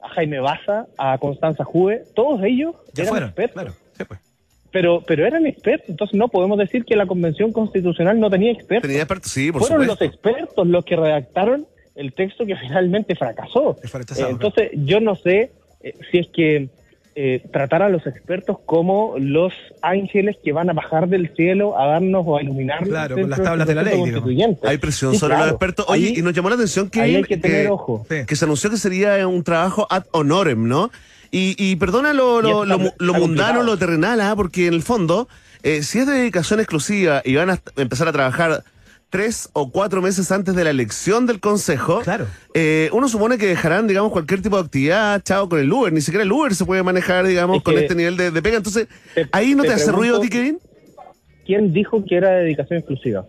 a 0.00 0.08
Jaime 0.10 0.40
Baza, 0.40 0.86
a 0.96 1.18
Constanza 1.18 1.64
Juve, 1.64 2.04
todos 2.14 2.42
ellos 2.42 2.74
ya 2.92 3.02
eran 3.02 3.12
fueron. 3.12 3.28
expertos 3.30 3.62
Claro. 3.62 3.72
Sí, 3.96 4.04
pues. 4.04 4.20
pero 4.70 5.02
pero 5.06 5.26
eran 5.26 5.46
expertos, 5.46 5.88
entonces 5.88 6.18
no 6.18 6.28
podemos 6.28 6.58
decir 6.58 6.84
que 6.84 6.96
la 6.96 7.06
convención 7.06 7.52
constitucional 7.52 8.18
no 8.18 8.30
tenía 8.30 8.52
expertos. 8.52 8.88
Tenía 8.88 9.02
expertos, 9.02 9.30
sí, 9.30 9.52
por 9.52 9.60
Fueron 9.62 9.82
supuesto. 9.82 10.04
los 10.04 10.12
expertos 10.12 10.66
los 10.66 10.84
que 10.84 10.96
redactaron 10.96 11.66
el 11.94 12.12
texto 12.12 12.44
que 12.44 12.56
finalmente 12.60 13.14
fracasó. 13.14 13.76
Eh, 13.82 14.26
entonces 14.28 14.70
yo 14.74 15.00
no 15.00 15.14
sé 15.14 15.52
eh, 15.82 15.94
si 16.10 16.18
es 16.18 16.28
que 16.28 16.68
eh, 17.16 17.42
tratar 17.52 17.82
a 17.82 17.88
los 17.88 18.06
expertos 18.06 18.58
como 18.66 19.14
los 19.18 19.52
ángeles 19.82 20.36
que 20.42 20.52
van 20.52 20.68
a 20.68 20.72
bajar 20.72 21.08
del 21.08 21.32
cielo 21.36 21.78
a 21.78 21.86
darnos 21.86 22.24
o 22.26 22.36
a 22.36 22.42
iluminarnos. 22.42 22.88
Claro, 22.88 23.14
con 23.16 23.30
las 23.30 23.42
tablas 23.42 23.66
de 23.68 23.74
la 23.76 23.82
ley. 23.84 24.00
Hay 24.64 24.78
presión 24.78 25.12
Sí, 25.12 25.18
sobre 25.18 25.34
claro. 25.34 25.44
los 25.46 25.52
expertos. 25.52 25.86
Oye, 25.88 26.08
Ahí- 26.08 26.14
y 26.18 26.22
nos 26.22 26.32
llamó 26.32 26.48
la 26.48 26.56
atención 26.56 26.90
que, 26.90 27.00
ahí 27.00 27.16
hay 27.16 27.22
que 27.22 27.36
tener 27.36 27.68
ojo. 27.68 28.04
Que 28.08 28.34
se 28.36 28.44
anunció 28.44 28.68
que 28.70 28.76
sería 28.76 29.26
un 29.28 29.44
trabajo 29.44 29.86
ad 29.90 30.04
honorem, 30.10 30.66
¿no? 30.66 30.90
Y, 31.30 31.54
y 31.58 31.76
perdona 31.76 32.12
lo, 32.12 32.42
lo, 32.42 33.14
mundano, 33.14 33.62
lo 33.62 33.76
terrenal, 33.76 34.20
¿ah? 34.20 34.34
porque 34.36 34.66
en 34.68 34.74
el 34.74 34.82
fondo, 34.82 35.28
eh, 35.62 35.82
si 35.82 35.98
es 35.98 36.06
dedicación 36.06 36.60
exclusiva 36.60 37.22
y 37.24 37.34
van 37.34 37.50
a 37.50 37.58
empezar 37.76 38.06
a 38.08 38.12
trabajar 38.12 38.62
tres 39.14 39.48
o 39.52 39.70
cuatro 39.70 40.02
meses 40.02 40.32
antes 40.32 40.56
de 40.56 40.64
la 40.64 40.70
elección 40.70 41.24
del 41.24 41.38
Consejo, 41.38 42.00
Claro. 42.00 42.26
eh, 42.52 42.90
uno 42.92 43.06
supone 43.08 43.38
que 43.38 43.46
dejarán, 43.46 43.86
digamos, 43.86 44.10
cualquier 44.10 44.42
tipo 44.42 44.56
de 44.56 44.64
actividad, 44.64 45.22
chao, 45.22 45.48
con 45.48 45.60
el 45.60 45.72
Uber. 45.72 45.92
Ni 45.92 46.00
siquiera 46.00 46.24
el 46.24 46.32
Uber 46.32 46.52
se 46.52 46.64
puede 46.64 46.82
manejar, 46.82 47.24
digamos, 47.24 47.58
Es 47.58 47.62
con 47.62 47.78
este 47.78 47.94
nivel 47.94 48.16
de, 48.16 48.32
de 48.32 48.42
pega. 48.42 48.56
Entonces, 48.56 48.88
Te- 49.14 49.28
¿ahí 49.30 49.54
no 49.54 49.62
te, 49.62 49.68
te 49.68 49.74
hace 49.74 49.92
ruido 49.92 50.16
a 50.16 50.20
ti, 50.20 50.28
Kevin? 50.28 50.58
¿Quién 51.46 51.72
dijo 51.72 52.04
que 52.04 52.16
era 52.16 52.30
dedicación 52.30 52.80
exclusiva? 52.80 53.24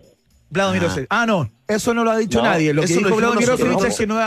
Vladimir 0.50 0.86
Osevich. 0.86 1.08
Ah, 1.12 1.26
no, 1.28 1.48
eso 1.68 1.94
no 1.94 2.04
lo 2.04 2.10
ha 2.10 2.18
dicho 2.18 2.40
No, 2.40 2.46
nadie. 2.46 2.74
Lo 2.74 2.82
que 2.82 2.88
dijo 2.88 3.16
Vladimir 3.16 3.48
es 3.88 3.98
que 3.98 4.08
no, 4.08 4.18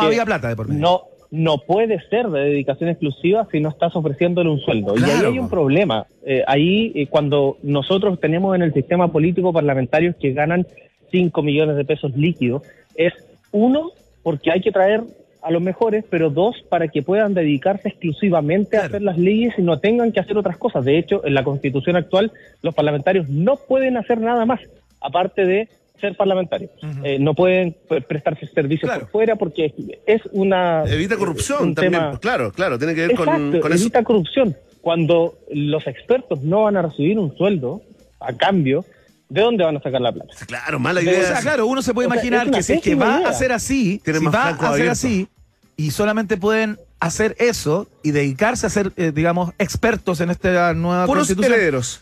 había 0.00 0.26
plata 0.26 0.48
de 0.48 0.56
por 0.56 0.68
medio. 0.68 0.80
No, 0.82 1.00
no 1.30 1.58
puede 1.66 1.98
ser 2.10 2.28
de 2.28 2.40
dedicación 2.40 2.90
exclusiva 2.90 3.46
si 3.50 3.60
no 3.60 3.68
estás 3.70 3.96
ofreciéndole 3.96 4.50
un 4.50 4.60
sueldo. 4.60 4.94
y 4.98 5.02
ahí 5.04 5.24
hay 5.24 5.38
un 5.38 5.48
problema. 5.48 6.06
Eh, 6.26 6.42
ahí, 6.46 6.92
eh, 6.94 7.06
cuando 7.08 7.56
nosotros 7.62 8.20
tenemos 8.20 8.54
en 8.56 8.62
el 8.62 8.74
sistema 8.74 9.10
político 9.12 9.52
parlamentarios 9.52 10.16
que 10.20 10.32
ganan 10.32 10.66
5 11.10 11.42
millones 11.42 11.76
de 11.76 11.84
pesos 11.84 12.16
líquidos, 12.16 12.62
es 12.94 13.12
uno, 13.52 13.90
porque 14.22 14.50
hay 14.50 14.60
que 14.60 14.72
traer 14.72 15.02
a 15.42 15.50
los 15.50 15.62
mejores, 15.62 16.04
pero 16.10 16.28
dos, 16.28 16.56
para 16.68 16.88
que 16.88 17.02
puedan 17.02 17.32
dedicarse 17.32 17.88
exclusivamente 17.88 18.76
a 18.76 18.84
hacer 18.84 19.00
las 19.00 19.16
leyes 19.16 19.54
y 19.58 19.62
no 19.62 19.78
tengan 19.78 20.12
que 20.12 20.20
hacer 20.20 20.36
otras 20.36 20.58
cosas. 20.58 20.84
De 20.84 20.98
hecho, 20.98 21.24
en 21.24 21.32
la 21.34 21.44
constitución 21.44 21.96
actual, 21.96 22.30
los 22.62 22.74
parlamentarios 22.74 23.28
no 23.30 23.56
pueden 23.56 23.96
hacer 23.96 24.20
nada 24.20 24.44
más, 24.44 24.60
aparte 25.00 25.46
de 25.46 25.68
ser 25.98 26.14
parlamentarios. 26.16 26.70
Eh, 27.04 27.18
no 27.18 27.34
pueden 27.34 27.74
prestarse 28.08 28.46
servicios 28.46 28.88
Claro. 28.90 29.00
por 29.02 29.10
fuera 29.10 29.36
porque 29.36 29.72
es 30.06 30.22
una... 30.32 30.84
Evita 30.86 31.14
eh, 31.14 31.18
corrupción 31.18 31.62
un 31.68 31.74
también. 31.74 31.92
tema- 31.92 32.18
claro, 32.20 32.52
claro, 32.52 32.78
tiene 32.78 32.94
que 32.94 33.06
ver 33.06 33.16
con, 33.16 33.28
Exacto, 33.28 33.60
con 33.60 33.72
eso. 33.72 33.82
evita 33.84 34.02
corrupción. 34.04 34.56
Cuando 34.82 35.34
los 35.52 35.86
expertos 35.86 36.42
no 36.42 36.62
van 36.64 36.76
a 36.78 36.82
recibir 36.82 37.18
un 37.18 37.36
sueldo 37.36 37.82
a 38.18 38.34
cambio, 38.34 38.84
¿de 39.30 39.40
dónde 39.40 39.64
van 39.64 39.76
a 39.78 39.80
sacar 39.82 40.00
la 40.00 40.12
plata? 40.12 40.34
Claro, 40.46 40.78
mala 40.78 41.00
O 41.00 41.02
idea. 41.02 41.26
sea, 41.26 41.40
claro, 41.40 41.66
uno 41.66 41.80
se 41.80 41.94
puede 41.94 42.06
O 42.06 42.10
sea, 42.10 42.16
imaginar 42.16 42.50
que 42.50 42.62
si 42.62 42.74
es 42.74 42.82
que 42.82 42.94
va 42.94 43.18
idea. 43.20 43.28
a 43.28 43.32
ser 43.32 43.52
así, 43.52 44.02
si 44.04 44.12
va 44.26 44.48
a 44.48 44.48
abierto. 44.50 44.92
así 44.92 45.28
y 45.76 45.90
solamente 45.92 46.36
pueden 46.36 46.78
hacer 46.98 47.34
eso 47.38 47.88
y 48.02 48.10
dedicarse 48.10 48.66
a 48.66 48.70
ser, 48.70 48.92
eh, 48.98 49.12
digamos, 49.14 49.52
expertos 49.58 50.20
en 50.20 50.28
esta 50.30 50.74
nueva 50.74 51.06
Puros 51.06 51.22
constitución. 51.22 51.52
herederos. 51.54 52.00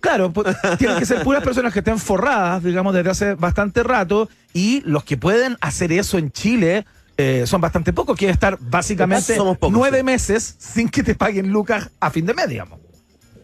Claro, 0.00 0.32
pues, 0.32 0.56
tienen 0.78 0.98
que 0.98 1.04
ser 1.04 1.22
puras 1.22 1.42
personas 1.42 1.72
que 1.74 1.80
estén 1.80 1.98
forradas, 1.98 2.62
digamos, 2.64 2.94
desde 2.94 3.10
hace 3.10 3.34
bastante 3.34 3.82
rato 3.82 4.30
y 4.54 4.80
los 4.86 5.04
que 5.04 5.16
pueden 5.18 5.58
hacer 5.60 5.92
eso 5.92 6.16
en 6.16 6.30
Chile 6.32 6.86
eh, 7.18 7.42
son 7.46 7.60
bastante 7.60 7.92
pocos, 7.92 8.16
que 8.16 8.26
es 8.26 8.32
estar 8.32 8.56
básicamente 8.60 9.34
Somos 9.36 9.58
pocos, 9.58 9.76
nueve 9.76 9.98
sí. 9.98 10.04
meses 10.04 10.54
sin 10.58 10.88
que 10.88 11.02
te 11.02 11.14
paguen 11.14 11.48
lucas 11.50 11.90
a 12.00 12.10
fin 12.10 12.24
de 12.24 12.32
mes, 12.32 12.48
digamos. 12.48 12.78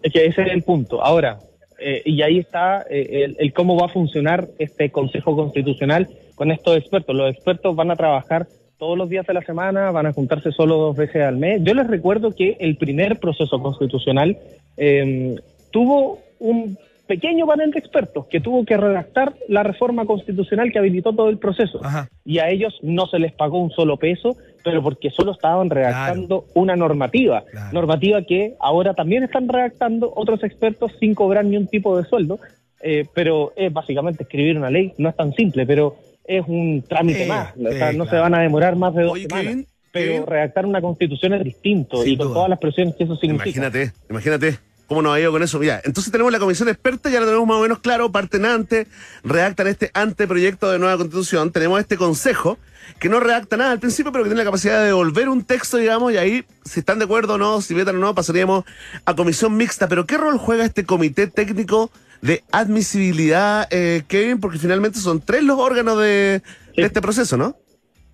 Es 0.03 0.13
que 0.13 0.25
ese 0.25 0.43
es 0.43 0.53
el 0.53 0.63
punto. 0.63 1.05
Ahora, 1.05 1.39
eh, 1.79 2.03
y 2.05 2.23
ahí 2.23 2.39
está 2.39 2.85
eh, 2.89 3.25
el, 3.25 3.37
el 3.39 3.53
cómo 3.53 3.77
va 3.77 3.87
a 3.87 3.91
funcionar 3.91 4.49
este 4.59 4.91
Consejo 4.91 5.37
Constitucional 5.37 6.09
con 6.35 6.51
estos 6.51 6.77
expertos. 6.77 7.15
Los 7.15 7.35
expertos 7.35 7.75
van 7.75 7.91
a 7.91 7.97
trabajar 7.97 8.47
todos 8.79 8.97
los 8.97 9.09
días 9.09 9.27
de 9.27 9.35
la 9.35 9.43
semana, 9.43 9.91
van 9.91 10.07
a 10.07 10.13
juntarse 10.13 10.53
solo 10.53 10.77
dos 10.77 10.97
veces 10.97 11.23
al 11.23 11.37
mes. 11.37 11.63
Yo 11.65 11.75
les 11.75 11.87
recuerdo 11.87 12.33
que 12.33 12.57
el 12.61 12.77
primer 12.77 13.19
proceso 13.19 13.61
constitucional 13.61 14.37
eh, 14.77 15.37
tuvo 15.71 16.21
un 16.39 16.79
pequeño 17.07 17.47
panel 17.47 17.71
de 17.71 17.79
expertos 17.79 18.27
que 18.27 18.41
tuvo 18.41 18.65
que 18.65 18.77
redactar 18.77 19.35
la 19.49 19.63
reforma 19.63 20.05
constitucional 20.07 20.73
que 20.73 20.79
habilitó 20.79 21.13
todo 21.13 21.29
el 21.29 21.39
proceso. 21.39 21.81
Ajá. 21.85 22.09
Y 22.25 22.39
a 22.39 22.51
ellos 22.51 22.79
no 22.83 23.07
se 23.07 23.19
les 23.19 23.33
pagó 23.33 23.59
un 23.59 23.71
solo 23.71 23.97
peso, 23.97 24.37
pero 24.65 24.83
porque 24.83 25.11
solo 25.11 25.33
estaban 25.33 25.71
redactando 25.71 26.45
una 26.55 26.75
normativa. 26.77 27.45
Claro. 27.51 27.73
Normativa 27.73 28.23
que 28.23 28.55
ahora 28.61 28.95
también 28.95 29.23
están 29.23 29.49
redactando 29.49 30.13
otros 30.15 30.43
expertos 30.43 30.93
sin 30.99 31.15
cobrar 31.15 31.45
ni 31.45 31.57
un 31.57 31.67
tipo 31.69 31.97
de 31.97 32.05
sueldo. 32.09 32.39
eh, 32.83 33.05
pero 33.15 33.53
es 33.57 33.73
básicamente 33.73 34.25
escribir 34.25 34.59
una 34.59 34.71
ley, 34.71 34.93
no 34.99 35.09
es 35.09 35.17
tan 35.17 35.33
simple, 35.33 35.65
pero 35.67 35.97
es 36.25 36.45
un 36.47 36.85
trámite 36.87 37.27
más. 37.27 37.55
O 37.57 37.73
sea, 37.73 37.93
no 37.93 38.05
claro. 38.05 38.11
se 38.11 38.17
van 38.17 38.35
a 38.35 38.41
demorar 38.41 38.77
más 38.77 38.95
de 38.95 39.03
dos 39.05 39.13
Oye, 39.13 39.27
semanas. 39.29 39.67
Pero 39.93 40.27
redactar 40.27 40.67
una 40.67 40.83
constitución 40.83 41.33
es 41.35 41.43
distinto 41.45 42.03
Sin 42.03 42.13
y 42.13 42.17
con 42.19 42.27
duda. 42.27 42.35
todas 42.35 42.51
las 42.51 42.59
presiones 42.59 42.95
que 42.97 43.05
eso 43.05 43.17
significa. 43.17 43.49
Imagínate, 43.61 43.93
imagínate 44.11 44.59
cómo 44.87 45.03
nos 45.03 45.15
ha 45.15 45.21
ido 45.21 45.33
con 45.33 45.43
eso. 45.43 45.63
Ya, 45.63 45.81
entonces 45.85 46.11
tenemos 46.13 46.33
la 46.33 46.39
comisión 46.39 46.69
experta, 46.69 47.11
ya 47.11 47.21
lo 47.21 47.27
tenemos 47.27 47.47
más 47.47 47.57
o 47.59 47.63
menos 47.63 47.79
claro, 47.81 48.11
parten 48.13 48.45
antes, 48.45 48.87
redactan 49.25 49.67
este 49.67 49.91
anteproyecto 49.95 50.71
de 50.71 50.79
nueva 50.79 50.97
constitución, 50.97 51.51
tenemos 51.51 51.81
este 51.81 51.97
consejo 51.97 52.59
que 53.01 53.09
no 53.09 53.19
redacta 53.19 53.57
nada 53.57 53.73
al 53.73 53.81
principio, 53.81 54.13
pero 54.13 54.23
que 54.25 54.31
tiene 54.31 54.39
la 54.39 54.45
capacidad 54.45 54.79
de 54.79 54.87
devolver 54.87 55.29
un 55.29 55.43
texto, 55.45 55.77
digamos, 55.77 56.13
y 56.13 56.19
ahí, 56.19 56.45
si 56.65 56.81
están 56.81 56.99
de 57.01 57.05
acuerdo 57.07 57.35
o 57.35 57.39
no, 57.39 57.61
si 57.61 57.75
vetan 57.75 57.97
o 57.97 57.99
no, 57.99 58.15
pasaríamos 58.15 58.65
a 59.05 59.15
comisión 59.17 59.57
mixta. 59.57 59.89
Pero 59.89 60.07
¿qué 60.07 60.17
rol 60.17 60.39
juega 60.39 60.65
este 60.65 60.85
comité 60.85 61.27
técnico 61.27 61.91
de 62.23 62.45
admisibilidad, 62.53 63.67
eh, 63.71 64.05
Kevin? 64.07 64.39
Porque 64.39 64.59
finalmente 64.59 65.01
son 65.01 65.21
tres 65.21 65.43
los 65.43 65.59
órganos 65.59 65.99
de, 66.01 66.43
Sí. 66.75 66.83
de 66.83 66.87
este 66.87 67.01
proceso, 67.03 67.37
¿no? 67.37 67.57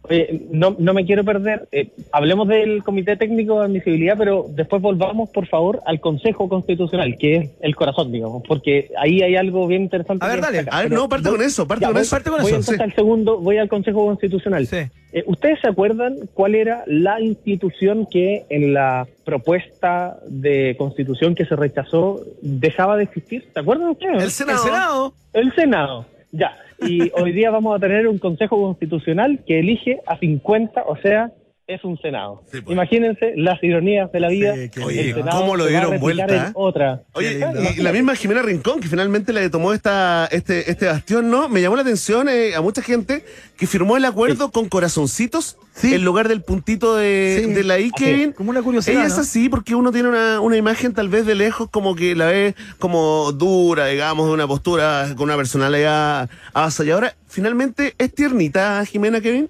Eh, 0.08 0.46
no, 0.50 0.74
no 0.78 0.94
me 0.94 1.04
quiero 1.06 1.22
perder. 1.24 1.68
eh, 1.70 1.88
hablemos 2.10 2.48
del 2.48 2.82
Comité 2.82 3.16
Técnico 3.16 3.60
de 3.60 3.66
Admisibilidad, 3.66 4.16
pero 4.18 4.46
después 4.50 4.82
volvamos, 4.82 5.30
por 5.30 5.46
favor, 5.46 5.80
al 5.86 6.00
Consejo 6.00 6.48
Constitucional, 6.48 7.16
que 7.18 7.36
es 7.36 7.50
el 7.60 7.76
corazón, 7.76 8.10
digamos, 8.10 8.42
porque 8.46 8.90
ahí 8.98 9.22
hay 9.22 9.36
algo 9.36 9.66
bien 9.68 9.82
interesante. 9.82 10.24
A 10.24 10.28
ver, 10.28 10.40
dale. 10.40 10.64
A 10.70 10.82
ver, 10.82 10.90
no, 10.90 11.08
parte 11.08 11.28
voy- 11.28 11.38
con 11.38 11.46
eso, 11.46 11.68
parte 11.68 11.82
ya, 11.82 11.86
con 11.88 11.94
voy- 11.94 12.02
eso. 12.02 12.10
parte 12.16 12.30
con 12.30 12.42
voy 12.42 12.50
eso, 12.52 12.62
sí. 12.72 12.80
al 12.80 12.92
segundo, 12.94 13.38
voy 13.38 13.58
al 13.58 13.68
Consejo 13.68 14.04
Constitucional. 14.06 14.66
Sí. 14.66 14.78
Eh, 15.12 15.22
¿Ustedes 15.26 15.60
se 15.60 15.68
acuerdan 15.68 16.16
cuál 16.34 16.54
era 16.56 16.82
la 16.86 17.20
institución 17.20 18.06
que 18.10 18.44
en 18.48 18.72
la 18.74 19.06
propuesta 19.24 20.16
de 20.26 20.74
constitución 20.78 21.34
que 21.34 21.44
se 21.44 21.54
rechazó 21.54 22.20
dejaba 22.40 22.96
de 22.96 23.04
existir? 23.04 23.44
¿Se 23.52 23.60
acuerdan 23.60 23.90
ustedes? 23.90 24.16
El 24.16 24.22
El 24.22 24.30
Senado. 24.30 24.62
Senado. 24.64 25.14
El 25.32 25.54
Senado, 25.54 26.06
ya. 26.32 26.56
Y 26.86 27.10
hoy 27.14 27.32
día 27.32 27.50
vamos 27.50 27.76
a 27.76 27.78
tener 27.78 28.08
un 28.08 28.18
Consejo 28.18 28.60
Constitucional 28.60 29.40
que 29.46 29.60
elige 29.60 30.00
a 30.06 30.18
50, 30.18 30.82
o 30.86 30.96
sea, 30.96 31.32
es 31.74 31.84
un 31.84 31.98
Senado. 32.00 32.42
Sí, 32.52 32.60
pues. 32.60 32.72
Imagínense 32.74 33.32
las 33.36 33.62
ironías 33.62 34.10
de 34.12 34.20
la 34.20 34.28
vida. 34.28 34.54
Sí, 34.54 34.70
Oye, 34.82 35.14
Senado 35.14 35.40
¿cómo 35.40 35.56
lo 35.56 35.66
dieron 35.66 35.98
vuelta, 36.00 36.48
eh? 36.48 36.50
Otra. 36.54 37.02
Oye, 37.12 37.38
y- 37.74 37.80
y, 37.80 37.82
la 37.82 37.92
misma 37.92 38.14
Jimena 38.14 38.42
Rincón, 38.42 38.80
que 38.80 38.88
finalmente 38.88 39.32
le 39.32 39.48
tomó 39.50 39.72
esta, 39.72 40.26
este, 40.30 40.70
este 40.70 40.86
bastión, 40.86 41.30
¿no? 41.30 41.48
Me 41.48 41.60
llamó 41.60 41.76
la 41.76 41.82
atención 41.82 42.28
eh, 42.28 42.54
a 42.54 42.60
mucha 42.60 42.82
gente 42.82 43.24
que 43.56 43.66
firmó 43.66 43.96
el 43.96 44.04
acuerdo 44.04 44.50
con 44.50 44.68
corazoncitos 44.68 45.56
Sí. 45.74 45.94
en 45.94 46.04
lugar 46.04 46.28
del 46.28 46.42
puntito 46.42 46.96
de, 46.96 47.44
Sí. 47.46 47.52
de 47.54 47.64
la 47.64 47.78
I, 47.78 47.90
Kevin. 47.92 48.32
Como 48.32 48.50
una 48.50 48.60
curiosidad. 48.62 48.98
Ella 48.98 49.06
es 49.06 49.14
¿no? 49.16 49.22
así 49.22 49.48
porque 49.48 49.74
uno 49.74 49.90
tiene 49.90 50.08
una, 50.10 50.38
una 50.40 50.56
imagen 50.58 50.92
tal 50.92 51.08
vez 51.08 51.24
de 51.24 51.34
lejos 51.34 51.70
como 51.70 51.94
que 51.94 52.14
la 52.14 52.26
ve 52.26 52.54
como 52.78 53.32
dura, 53.32 53.86
digamos, 53.86 54.26
de 54.26 54.34
una 54.34 54.46
postura 54.46 55.06
con 55.16 55.24
una 55.24 55.36
personalidad 55.36 56.28
avasalladora. 56.52 57.14
Finalmente, 57.26 57.94
¿es 57.96 58.14
tiernita 58.14 58.84
Jimena, 58.84 59.20
Kevin? 59.22 59.48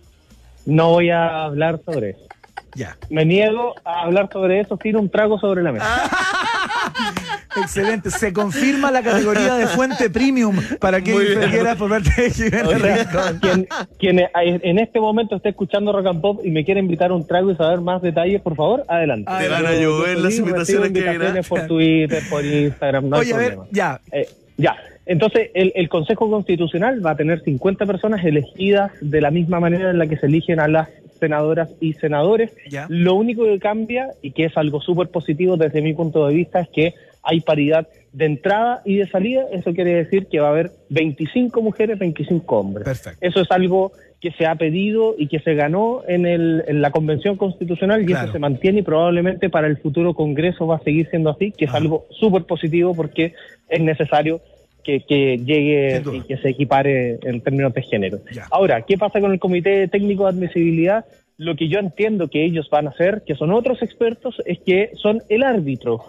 No 0.66 0.90
voy 0.90 1.10
a 1.10 1.44
hablar 1.44 1.80
sobre 1.84 2.10
eso. 2.10 2.26
Ya. 2.74 2.96
Me 3.10 3.24
niego 3.24 3.74
a 3.84 4.02
hablar 4.02 4.30
sobre 4.32 4.60
eso 4.60 4.78
sin 4.82 4.96
un 4.96 5.10
trago 5.10 5.38
sobre 5.38 5.62
la 5.62 5.72
mesa. 5.72 6.10
Excelente. 7.56 8.10
Se 8.10 8.32
confirma 8.32 8.90
la 8.90 9.02
categoría 9.02 9.54
de 9.56 9.66
fuente 9.66 10.08
premium 10.08 10.56
para 10.80 11.02
que 11.02 11.12
quiera 11.50 11.74
por 11.76 11.90
parte 11.90 12.30
de 12.30 12.62
Rincón. 12.62 13.38
quien, 13.40 13.68
quien 13.98 14.28
en 14.34 14.78
este 14.78 15.00
momento 15.00 15.36
esté 15.36 15.50
escuchando 15.50 15.92
Rock 15.92 16.06
and 16.06 16.20
Pop 16.22 16.40
y 16.44 16.50
me 16.50 16.64
quiere 16.64 16.80
invitar 16.80 17.10
a 17.10 17.14
un 17.14 17.26
trago 17.26 17.50
y 17.50 17.56
saber 17.56 17.80
más 17.82 18.00
detalles, 18.00 18.40
por 18.40 18.56
favor, 18.56 18.84
adelante. 18.88 19.30
Te 19.38 19.48
van 19.48 19.66
a 19.66 19.72
llover 19.74 20.18
las 20.18 20.38
invitaciones 20.38 20.92
que 20.92 21.42
por 21.48 21.66
Twitter, 21.66 22.22
por 22.30 22.44
Instagram, 22.44 23.08
no 23.08 23.16
hay 23.16 23.22
Oye, 23.22 23.34
a 23.34 23.36
ver, 23.36 23.54
problema. 23.54 23.68
ya. 23.70 24.00
Eh, 24.12 24.28
ya, 24.56 24.76
entonces 25.12 25.50
el, 25.54 25.72
el 25.74 25.88
Consejo 25.88 26.30
Constitucional 26.30 27.04
va 27.04 27.12
a 27.12 27.16
tener 27.16 27.40
50 27.42 27.86
personas 27.86 28.24
elegidas 28.24 28.92
de 29.00 29.20
la 29.20 29.30
misma 29.30 29.60
manera 29.60 29.90
en 29.90 29.98
la 29.98 30.06
que 30.06 30.16
se 30.16 30.26
eligen 30.26 30.58
a 30.60 30.68
las 30.68 30.88
senadoras 31.20 31.70
y 31.80 31.92
senadores. 31.92 32.50
Lo 32.88 33.14
único 33.14 33.44
que 33.44 33.58
cambia, 33.60 34.08
y 34.22 34.32
que 34.32 34.46
es 34.46 34.56
algo 34.56 34.80
súper 34.80 35.08
positivo 35.08 35.56
desde 35.56 35.80
mi 35.80 35.94
punto 35.94 36.26
de 36.26 36.34
vista, 36.34 36.60
es 36.60 36.68
que 36.68 36.94
hay 37.22 37.40
paridad 37.40 37.86
de 38.12 38.24
entrada 38.24 38.82
y 38.84 38.96
de 38.96 39.06
salida. 39.06 39.44
Eso 39.52 39.72
quiere 39.72 39.94
decir 39.94 40.26
que 40.26 40.40
va 40.40 40.48
a 40.48 40.50
haber 40.50 40.72
25 40.88 41.62
mujeres, 41.62 41.96
25 41.98 42.58
hombres. 42.58 42.84
Perfecto. 42.84 43.18
Eso 43.20 43.40
es 43.40 43.50
algo 43.52 43.92
que 44.20 44.32
se 44.32 44.46
ha 44.46 44.54
pedido 44.56 45.14
y 45.16 45.28
que 45.28 45.38
se 45.40 45.54
ganó 45.54 46.02
en, 46.08 46.26
el, 46.26 46.64
en 46.66 46.80
la 46.80 46.90
Convención 46.90 47.36
Constitucional 47.36 48.02
y 48.02 48.06
Claro. 48.06 48.24
eso 48.24 48.32
se 48.32 48.38
mantiene 48.38 48.80
y 48.80 48.82
probablemente 48.82 49.48
para 49.50 49.66
el 49.68 49.76
futuro 49.78 50.14
Congreso 50.14 50.66
va 50.66 50.76
a 50.76 50.80
seguir 50.82 51.08
siendo 51.10 51.30
así, 51.30 51.52
que 51.52 51.66
es 51.66 51.74
algo 51.74 52.06
súper 52.10 52.44
positivo 52.44 52.94
porque 52.94 53.34
es 53.68 53.80
necesario 53.80 54.40
que, 54.82 55.00
que 55.00 55.38
llegue 55.38 56.02
y 56.12 56.20
que 56.22 56.36
se 56.38 56.50
equipare 56.50 57.18
en 57.22 57.40
términos 57.40 57.72
de 57.74 57.82
género. 57.82 58.18
Ya. 58.32 58.46
Ahora, 58.50 58.82
¿qué 58.82 58.98
pasa 58.98 59.20
con 59.20 59.32
el 59.32 59.38
Comité 59.38 59.88
Técnico 59.88 60.24
de 60.24 60.30
Admisibilidad? 60.30 61.04
Lo 61.38 61.56
que 61.56 61.68
yo 61.68 61.78
entiendo 61.78 62.28
que 62.28 62.44
ellos 62.44 62.68
van 62.70 62.86
a 62.86 62.90
hacer, 62.90 63.22
que 63.26 63.34
son 63.34 63.52
otros 63.52 63.82
expertos, 63.82 64.36
es 64.46 64.58
que 64.60 64.90
son 64.94 65.22
el 65.28 65.42
árbitro. 65.42 66.04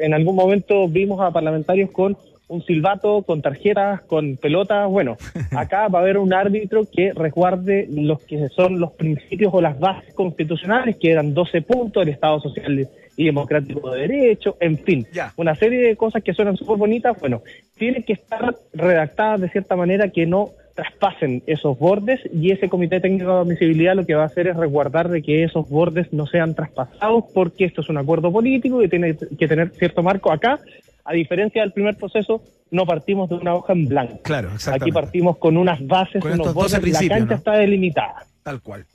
En 0.00 0.14
algún 0.14 0.36
momento 0.36 0.88
vimos 0.88 1.20
a 1.20 1.30
parlamentarios 1.30 1.90
con 1.90 2.16
un 2.48 2.64
silbato, 2.64 3.22
con 3.22 3.42
tarjetas, 3.42 4.02
con 4.02 4.36
pelotas. 4.36 4.88
Bueno, 4.88 5.16
acá 5.56 5.88
va 5.88 5.98
a 5.98 6.02
haber 6.02 6.18
un 6.18 6.32
árbitro 6.32 6.86
que 6.90 7.12
resguarde 7.12 7.88
los 7.90 8.22
que 8.22 8.48
son 8.50 8.78
los 8.78 8.92
principios 8.92 9.52
o 9.52 9.60
las 9.60 9.78
bases 9.78 10.14
constitucionales, 10.14 10.96
que 10.96 11.10
eran 11.10 11.34
12 11.34 11.62
puntos, 11.62 12.02
el 12.02 12.10
Estado 12.10 12.40
Social 12.40 12.88
y 13.16 13.24
Democrático 13.24 13.90
de 13.92 14.02
Derecho, 14.02 14.56
en 14.60 14.78
fin, 14.78 15.06
Ya. 15.12 15.32
una 15.36 15.54
serie 15.54 15.80
de 15.80 15.96
cosas 15.96 16.22
que 16.22 16.34
suenan 16.34 16.56
súper 16.56 16.76
bonitas. 16.76 17.18
Bueno, 17.18 17.42
tienen 17.76 18.02
que 18.02 18.12
estar 18.12 18.54
redactadas 18.74 19.40
de 19.40 19.48
cierta 19.48 19.74
manera 19.76 20.08
que 20.10 20.26
no 20.26 20.50
traspasen 20.74 21.42
esos 21.46 21.78
bordes 21.78 22.20
y 22.34 22.52
ese 22.52 22.68
comité 22.68 23.00
técnico 23.00 23.34
de 23.34 23.40
admisibilidad 23.40 23.94
lo 23.96 24.04
que 24.04 24.14
va 24.14 24.24
a 24.24 24.26
hacer 24.26 24.46
es 24.48 24.56
resguardar 24.56 25.08
de 25.08 25.22
que 25.22 25.42
esos 25.42 25.68
bordes 25.70 26.12
no 26.12 26.26
sean 26.26 26.54
traspasados 26.54 27.24
porque 27.32 27.64
esto 27.64 27.80
es 27.80 27.88
un 27.88 27.96
acuerdo 27.96 28.30
político 28.30 28.82
y 28.82 28.88
tiene 28.88 29.16
que 29.16 29.48
tener 29.48 29.70
cierto 29.70 30.02
marco 30.02 30.30
acá. 30.30 30.60
A 31.08 31.12
diferencia 31.14 31.62
del 31.62 31.72
primer 31.72 31.96
proceso, 31.96 32.42
no 32.70 32.84
partimos 32.84 33.28
de 33.30 33.36
una 33.36 33.54
hoja 33.54 33.72
en 33.72 33.86
blanco. 33.86 34.18
Claro, 34.22 34.50
Aquí 34.72 34.90
partimos 34.92 35.38
con 35.38 35.56
unas 35.56 35.84
bases, 35.86 36.20
Con 36.20 36.32
unos 36.32 36.48
estos 36.48 36.62
12 36.62 36.76
bordes, 36.78 36.92
la 36.92 37.08
cancha 37.08 37.24
¿no? 37.26 37.34
está 37.36 37.52
delimitada. 37.56 38.26
Tal 38.46 38.60
cual. 38.60 38.86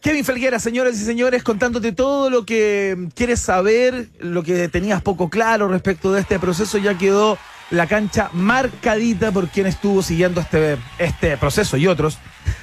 Kevin 0.00 0.24
Felguera, 0.24 0.58
señoras 0.58 0.96
y 0.96 1.04
señores, 1.04 1.44
contándote 1.44 1.92
todo 1.92 2.28
lo 2.28 2.44
que 2.44 3.06
quieres 3.14 3.38
saber, 3.38 4.08
lo 4.18 4.42
que 4.42 4.66
tenías 4.68 5.00
poco 5.00 5.30
claro 5.30 5.68
respecto 5.68 6.12
de 6.12 6.22
este 6.22 6.40
proceso, 6.40 6.76
ya 6.78 6.98
quedó 6.98 7.38
la 7.70 7.86
cancha 7.86 8.30
marcadita 8.32 9.30
por 9.30 9.46
quien 9.46 9.68
estuvo 9.68 10.02
siguiendo 10.02 10.40
este, 10.40 10.76
este 10.98 11.36
proceso 11.36 11.76
y 11.76 11.86
otros 11.86 12.18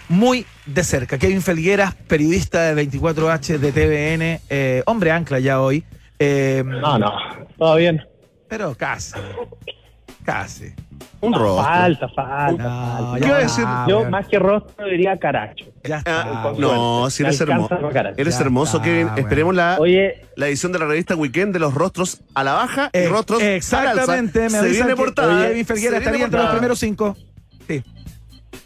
muy 0.09 0.45
de 0.65 0.83
cerca. 0.83 1.17
Kevin 1.17 1.41
Felguera, 1.41 1.95
periodista 2.09 2.73
de 2.75 2.89
24H 2.91 3.57
de 3.59 3.71
TVN, 3.71 4.41
eh, 4.49 4.83
hombre 4.85 5.11
ancla 5.11 5.39
ya 5.39 5.61
hoy. 5.61 5.85
eh, 6.19 6.61
No, 6.65 6.99
no, 6.99 7.13
todo 7.57 7.77
bien. 7.77 8.01
Pero 8.49 8.75
casi. 8.75 9.13
Casi. 10.24 10.74
Un 11.21 11.34
rostro. 11.34 11.63
Falta, 11.63 12.07
falta. 12.09 12.63
No, 12.63 12.69
falta. 12.69 13.13
ya 13.13 13.19
¿Qué 13.21 13.28
iba 13.28 13.38
a 13.38 13.41
decir? 13.41 13.65
Yo, 13.88 14.09
más 14.09 14.28
que 14.28 14.39
rostro, 14.39 14.86
diría 14.88 15.17
caracho. 15.17 15.65
Ya 15.84 15.97
está. 15.99 16.21
Ah, 16.21 16.53
no, 16.57 17.09
si 17.09 17.24
Me 17.24 17.30
eres 17.30 17.41
hermoso. 17.41 17.78
la. 17.91 18.13
Eres 18.17 18.39
hermoso, 18.39 18.82
Kevin. 18.82 19.07
bueno. 19.07 19.17
Esperemos 19.21 19.55
la, 19.55 19.78
Oye, 19.80 20.21
la 20.36 20.47
edición 20.47 20.71
de 20.71 20.80
la 20.80 20.86
revista 20.86 21.15
Weekend 21.15 21.53
de 21.53 21.59
los 21.59 21.74
rostros 21.74 22.21
a 22.36 22.43
la 22.43 22.53
baja 22.53 22.89
y 22.93 22.97
Eh, 22.97 23.09
rostros 23.09 23.41
Exactamente, 23.41 24.43
al 24.45 24.51
me 24.51 24.57
alza. 24.57 24.67
Se 24.69 24.74
viene 24.74 24.95
portada. 24.95 25.47
Kevin. 25.47 25.65
Felguera 25.65 25.91
Se 25.91 25.97
estaría 25.99 26.26
entre 26.26 26.39
los 26.41 26.51
primeros 26.51 26.80
cinco. 26.80 27.15
Sí. 27.67 27.82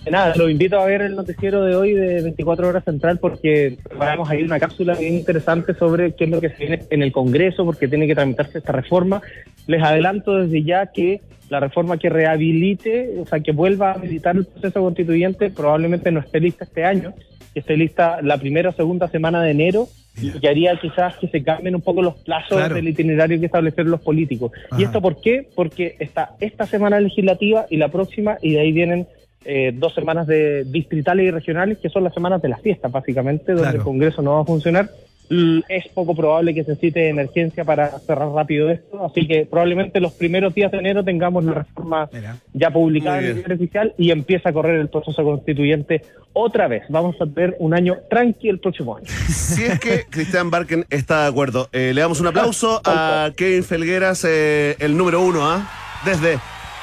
nada, 0.09 0.33
los 0.35 0.49
invito 0.49 0.79
a 0.79 0.85
ver 0.85 1.01
el 1.01 1.15
noticiero 1.15 1.63
de 1.63 1.75
hoy 1.75 1.93
de 1.93 2.21
24 2.23 2.67
horas 2.67 2.83
central 2.83 3.19
porque 3.19 3.77
vamos 3.97 4.29
a 4.29 4.35
ir 4.35 4.45
una 4.45 4.59
cápsula 4.59 4.95
bien 4.95 5.13
interesante 5.15 5.73
sobre 5.75 6.15
qué 6.15 6.23
es 6.25 6.29
lo 6.29 6.41
que 6.41 6.49
se 6.49 6.55
viene 6.57 6.83
en 6.89 7.01
el 7.03 7.11
Congreso 7.11 7.65
porque 7.65 7.87
tiene 7.87 8.07
que 8.07 8.15
tramitarse 8.15 8.57
esta 8.57 8.71
reforma. 8.71 9.21
Les 9.67 9.83
adelanto 9.83 10.33
desde 10.35 10.63
ya 10.63 10.87
que 10.87 11.21
la 11.49 11.59
reforma 11.59 11.97
que 11.97 12.09
rehabilite, 12.09 13.15
o 13.19 13.25
sea, 13.25 13.39
que 13.39 13.51
vuelva 13.51 13.91
a 13.91 13.93
habilitar 13.93 14.35
el 14.35 14.45
proceso 14.45 14.81
constituyente 14.81 15.49
probablemente 15.49 16.11
no 16.11 16.19
esté 16.19 16.39
lista 16.39 16.65
este 16.65 16.83
año, 16.83 17.13
que 17.53 17.59
esté 17.61 17.77
lista 17.77 18.21
la 18.21 18.37
primera 18.37 18.69
o 18.69 18.73
segunda 18.73 19.07
semana 19.07 19.41
de 19.41 19.51
enero 19.51 19.87
y 20.21 20.31
que 20.31 20.47
haría 20.49 20.77
quizás 20.79 21.15
que 21.17 21.27
se 21.27 21.43
cambien 21.43 21.75
un 21.75 21.81
poco 21.81 22.01
los 22.01 22.15
plazos 22.21 22.57
Claro. 22.57 22.75
del 22.75 22.87
itinerario 22.87 23.39
que 23.39 23.45
establecieron 23.45 23.91
los 23.91 24.01
políticos. 24.01 24.51
Ajá. 24.71 24.81
¿Y 24.81 24.85
esto 24.85 25.01
por 25.01 25.21
qué? 25.21 25.47
Porque 25.55 25.95
está 25.99 26.31
esta 26.39 26.65
semana 26.65 26.99
legislativa 26.99 27.65
y 27.69 27.77
la 27.77 27.89
próxima 27.89 28.37
y 28.41 28.53
de 28.53 28.59
ahí 28.59 28.71
vienen 28.71 29.07
eh, 29.45 29.71
dos 29.73 29.93
semanas 29.93 30.27
de 30.27 30.65
distritales 30.65 31.25
y 31.27 31.31
regionales 31.31 31.77
que 31.77 31.89
son 31.89 32.03
las 32.03 32.13
semanas 32.13 32.41
de 32.41 32.49
las 32.49 32.61
fiestas 32.61 32.91
básicamente, 32.91 33.51
donde 33.53 33.61
Claro. 33.63 33.77
el 33.77 33.83
Congreso 33.83 34.21
no 34.21 34.33
va 34.33 34.41
a 34.41 34.45
funcionar. 34.45 34.89
L- 35.29 35.63
Es 35.69 35.87
poco 35.89 36.15
probable 36.15 36.53
que 36.53 36.63
se 36.63 36.71
necesite 36.71 37.09
emergencia 37.09 37.65
para 37.65 37.99
cerrar 37.99 38.29
rápido 38.29 38.69
esto, 38.69 39.05
así 39.05 39.27
que 39.27 39.45
probablemente 39.45 39.99
los 39.99 40.13
primeros 40.13 40.53
días 40.53 40.71
de 40.71 40.77
enero 40.79 41.03
tengamos 41.03 41.43
la 41.43 41.53
reforma 41.53 42.09
Mira. 42.13 42.37
ya 42.53 42.69
publicada 42.71 43.19
en 43.19 43.25
el 43.25 43.35
diario 43.35 43.55
oficial 43.55 43.93
y 43.97 44.11
empieza 44.11 44.49
a 44.49 44.53
correr 44.53 44.79
el 44.79 44.89
proceso 44.89 45.23
constituyente 45.23 46.01
otra 46.33 46.67
vez. 46.67 46.83
Vamos 46.89 47.15
a 47.19 47.25
tener 47.25 47.55
un 47.59 47.73
año 47.73 47.97
tranqui 48.09 48.49
el 48.49 48.59
próximo 48.59 48.95
año. 48.97 49.05
Si 49.27 49.63
es 49.63 49.79
que 49.79 50.05
Cristian 50.09 50.49
Barken 50.51 50.85
está 50.89 51.23
de 51.23 51.29
acuerdo. 51.29 51.67
Eh, 51.71 51.91
le 51.93 52.01
damos 52.01 52.19
un 52.21 52.27
aplauso 52.27 52.81
a 52.85 53.31
Kevin 53.35 53.63
Felgueras, 53.63 54.23
eh, 54.27 54.75
el 54.79 54.95
número 54.97 55.21
uno, 55.21 55.45
¿ah? 55.49 55.67
Desde 56.05 56.37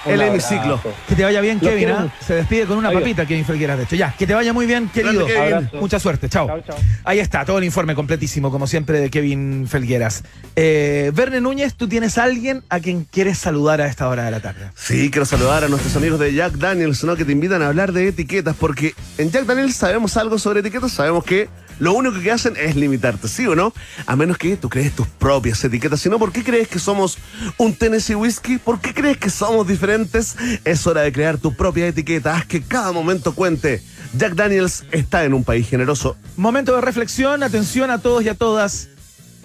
el 0.07 0.21
hemiciclo. 0.21 0.81
Que 1.09 1.15
te 1.15 1.25
vaya 1.25 1.41
bien, 1.41 1.59
Los 1.61 1.71
Kevin. 1.71 1.89
mucho. 1.89 2.13
Se 2.27 2.35
despide 2.35 2.67
con 2.67 2.79
una 2.79 2.89
Adiós. 2.89 3.03
papita, 3.03 3.27
Kevin 3.27 3.45
Felgueras, 3.45 3.79
de 3.79 3.85
hecho. 3.85 3.97
Ya, 3.97 4.15
que 4.17 4.27
te 4.27 4.35
vaya 4.35 4.53
muy 4.53 4.67
bien, 4.67 4.89
querido. 4.89 5.27
Grande, 5.27 5.35
Kevin. 5.35 5.55
Abrazo. 5.55 5.77
Mucha 5.79 5.99
suerte, 6.01 6.29
chao. 6.29 6.47
Chao, 6.47 6.61
chao. 6.67 6.77
Ahí 7.05 7.19
está, 7.21 7.45
todo 7.45 7.59
el 7.59 7.65
informe 7.65 7.95
completísimo, 7.95 8.51
como 8.51 8.67
siempre, 8.67 9.01
de 9.01 9.11
Kevin 9.11 9.67
Felgueras. 9.69 10.25
Eh, 10.57 11.11
Verne 11.15 11.41
Núñez, 11.41 11.75
¿tú 11.75 11.89
tienes 11.89 12.19
a 12.19 12.25
alguien 12.25 12.63
a 12.69 12.81
quien 12.81 13.05
quieres 13.05 13.39
saludar 13.39 13.81
a 13.81 13.87
esta 13.87 14.09
hora 14.09 14.25
de 14.25 14.31
la 14.31 14.41
tarde? 14.41 14.71
Sí, 14.75 15.11
quiero 15.11 15.25
saludar 15.27 15.65
a 15.65 15.69
nuestros 15.69 15.95
amigos 15.97 16.19
de 16.21 16.33
Jack 16.35 16.55
Daniels, 16.55 17.05
¿no? 17.05 17.17
Que 17.17 17.25
te 17.25 17.33
invitan 17.33 17.63
a 17.63 17.69
hablar 17.69 17.93
de 17.93 18.09
etiquetas, 18.09 18.57
porque 18.59 18.95
en 19.19 19.31
Jack 19.31 19.45
Daniels 19.47 19.75
sabemos 19.75 20.17
algo 20.17 20.39
sobre 20.39 20.61
etiquetas, 20.61 20.93
sabemos 20.93 21.25
que 21.25 21.49
lo 21.79 21.93
único 21.95 22.21
que 22.21 22.31
hacen 22.31 22.55
es 22.57 22.77
limitarte, 22.77 23.29
¿sí 23.29 23.47
o 23.47 23.55
no? 23.55 23.73
A 24.07 24.17
menos 24.17 24.39
que 24.39 24.57
tú 24.57 24.69
crees 24.69 24.95
tus 24.95 25.07
propias 25.07 25.63
etiquetas. 25.65 26.01
Si 26.01 26.09
no, 26.09 26.19
¿por 26.19 26.33
qué 26.33 26.43
crees 26.43 26.69
que 26.69 26.79
somos 26.79 27.19
un 27.59 27.75
Tennessee 27.75 28.15
Whiskey? 28.15 28.59
¿Por 28.59 28.81
qué 28.81 28.95
crees 28.95 29.19
que 29.19 29.31
somos 29.31 29.67
diferentes? 29.67 30.37
Es 30.65 30.87
hora 30.87 31.03
de 31.03 31.13
crear 31.13 31.39
tu 31.39 31.55
propia 31.55 31.87
etiqueta. 31.87 32.37
Haz 32.37 32.47
que 32.47 32.63
cada 32.63 32.93
momento 32.93 33.35
cuente. 33.35 33.83
Jack 34.17 34.35
Daniels 34.35 34.85
está 34.93 35.25
en 35.25 35.35
un 35.35 35.45
país 35.45 35.69
generoso. 35.69 36.17
Momento 36.37 36.75
de 36.75 36.81
reflexión, 36.81 37.43
atención 37.43 37.91
a 37.91 37.99
todos 37.99 38.23
y 38.25 38.29
a 38.29 38.35
todas. 38.35 38.89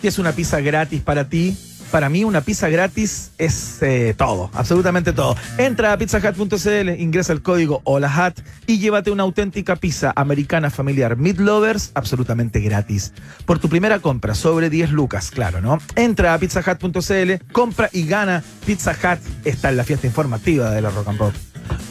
¿Es 0.04 0.20
una 0.20 0.32
pizza 0.32 0.62
gratis 0.62 1.02
para 1.02 1.28
ti? 1.28 1.58
Para 1.92 2.10
mí 2.10 2.24
una 2.24 2.42
pizza 2.42 2.70
gratis 2.70 3.32
es 3.38 3.82
eh, 3.82 4.14
todo, 4.16 4.52
absolutamente 4.54 5.12
todo. 5.12 5.36
Entra 5.58 5.92
a 5.94 5.98
pizzahut.cl, 5.98 6.90
ingresa 7.00 7.34
el 7.34 7.42
código 7.42 7.82
HOLAHAT 7.84 8.40
y 8.68 8.80
llévate 8.80 9.10
una 9.10 9.24
auténtica 9.24 9.76
pizza 9.76 10.14
americana 10.16 10.70
familiar 10.70 11.18
Meat 11.18 11.38
Lovers 11.40 11.92
absolutamente 11.96 12.60
gratis. 12.60 13.14
Por 13.46 13.60
tu 13.60 13.70
primera 13.70 14.00
compra 14.00 14.36
sobre 14.36 14.70
10 14.70 14.92
lucas, 14.92 15.32
claro, 15.32 15.62
¿no? 15.62 15.80
Entra 15.96 16.34
a 16.34 16.38
pizzahut.cl, 16.38 17.52
compra 17.52 17.90
y 17.92 18.06
gana. 18.06 18.44
Pizza 18.66 18.92
Hut 18.92 19.20
está 19.46 19.70
en 19.70 19.78
la 19.78 19.84
fiesta 19.84 20.06
informativa 20.06 20.70
de 20.72 20.82
la 20.82 20.90
Rock 20.92 21.08
and 21.08 21.18
Pop. 21.18 21.34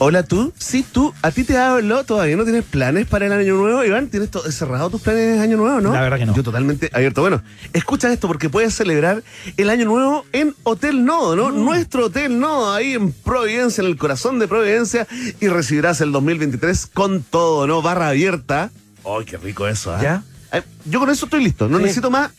Hola 0.01 0.23
tú, 0.23 0.53
sí 0.59 0.85
tú, 0.91 1.13
a 1.23 1.31
ti 1.33 1.43
te 1.45 1.59
hablo, 1.59 2.05
todavía 2.05 2.37
no 2.37 2.45
tienes 2.45 2.65
planes 2.65 3.07
para 3.07 3.27
el 3.27 3.33
año 3.33 3.55
nuevo, 3.57 3.85
Iván, 3.85 4.09
¿tienes 4.09 4.31
to- 4.31 4.49
cerrado 4.53 4.91
tus 4.91 5.01
planes 5.01 5.37
de 5.37 5.41
año 5.43 5.57
nuevo, 5.57 5.81
no? 5.81 5.93
La 5.93 6.01
verdad 6.03 6.19
que 6.19 6.27
no. 6.27 6.35
Yo 6.37 6.43
totalmente 6.45 6.89
abierto. 6.93 7.21
Bueno, 7.21 7.43
escucha 7.73 8.13
esto 8.13 8.29
porque 8.29 8.49
puedes 8.49 8.75
celebrar 8.75 9.25
el 9.57 9.71
año 9.71 9.87
nuevo 9.87 10.25
en 10.33 10.55
Hotel 10.63 11.05
Nodo, 11.05 11.35
¿no? 11.35 11.49
Mm. 11.51 11.65
Nuestro 11.65 12.07
Hotel 12.07 12.39
Nodo, 12.39 12.73
ahí 12.73 12.95
en 12.95 13.13
Providencia, 13.13 13.83
en 13.83 13.89
el 13.89 13.97
corazón 13.97 14.39
de 14.39 14.47
Providencia, 14.47 15.07
y 15.41 15.49
recibirás 15.49 16.01
el 16.01 16.13
2023 16.13 16.87
con 16.87 17.23
todo, 17.25 17.67
¿no? 17.67 17.83
Barra 17.83 18.09
abierta. 18.09 18.71
¡Ay, 19.05 19.25
qué 19.25 19.37
rico 19.37 19.67
eso, 19.67 19.93
¿ah? 19.95 20.01
¿Ya? 20.01 20.23
Eh, 20.53 20.63
Yo 20.85 21.01
con 21.01 21.11
eso 21.11 21.27
estoy 21.27 21.43
listo, 21.43 21.69
no 21.69 21.79
Sí. 21.79 21.83
necesito 21.85 22.11
más, 22.11 22.31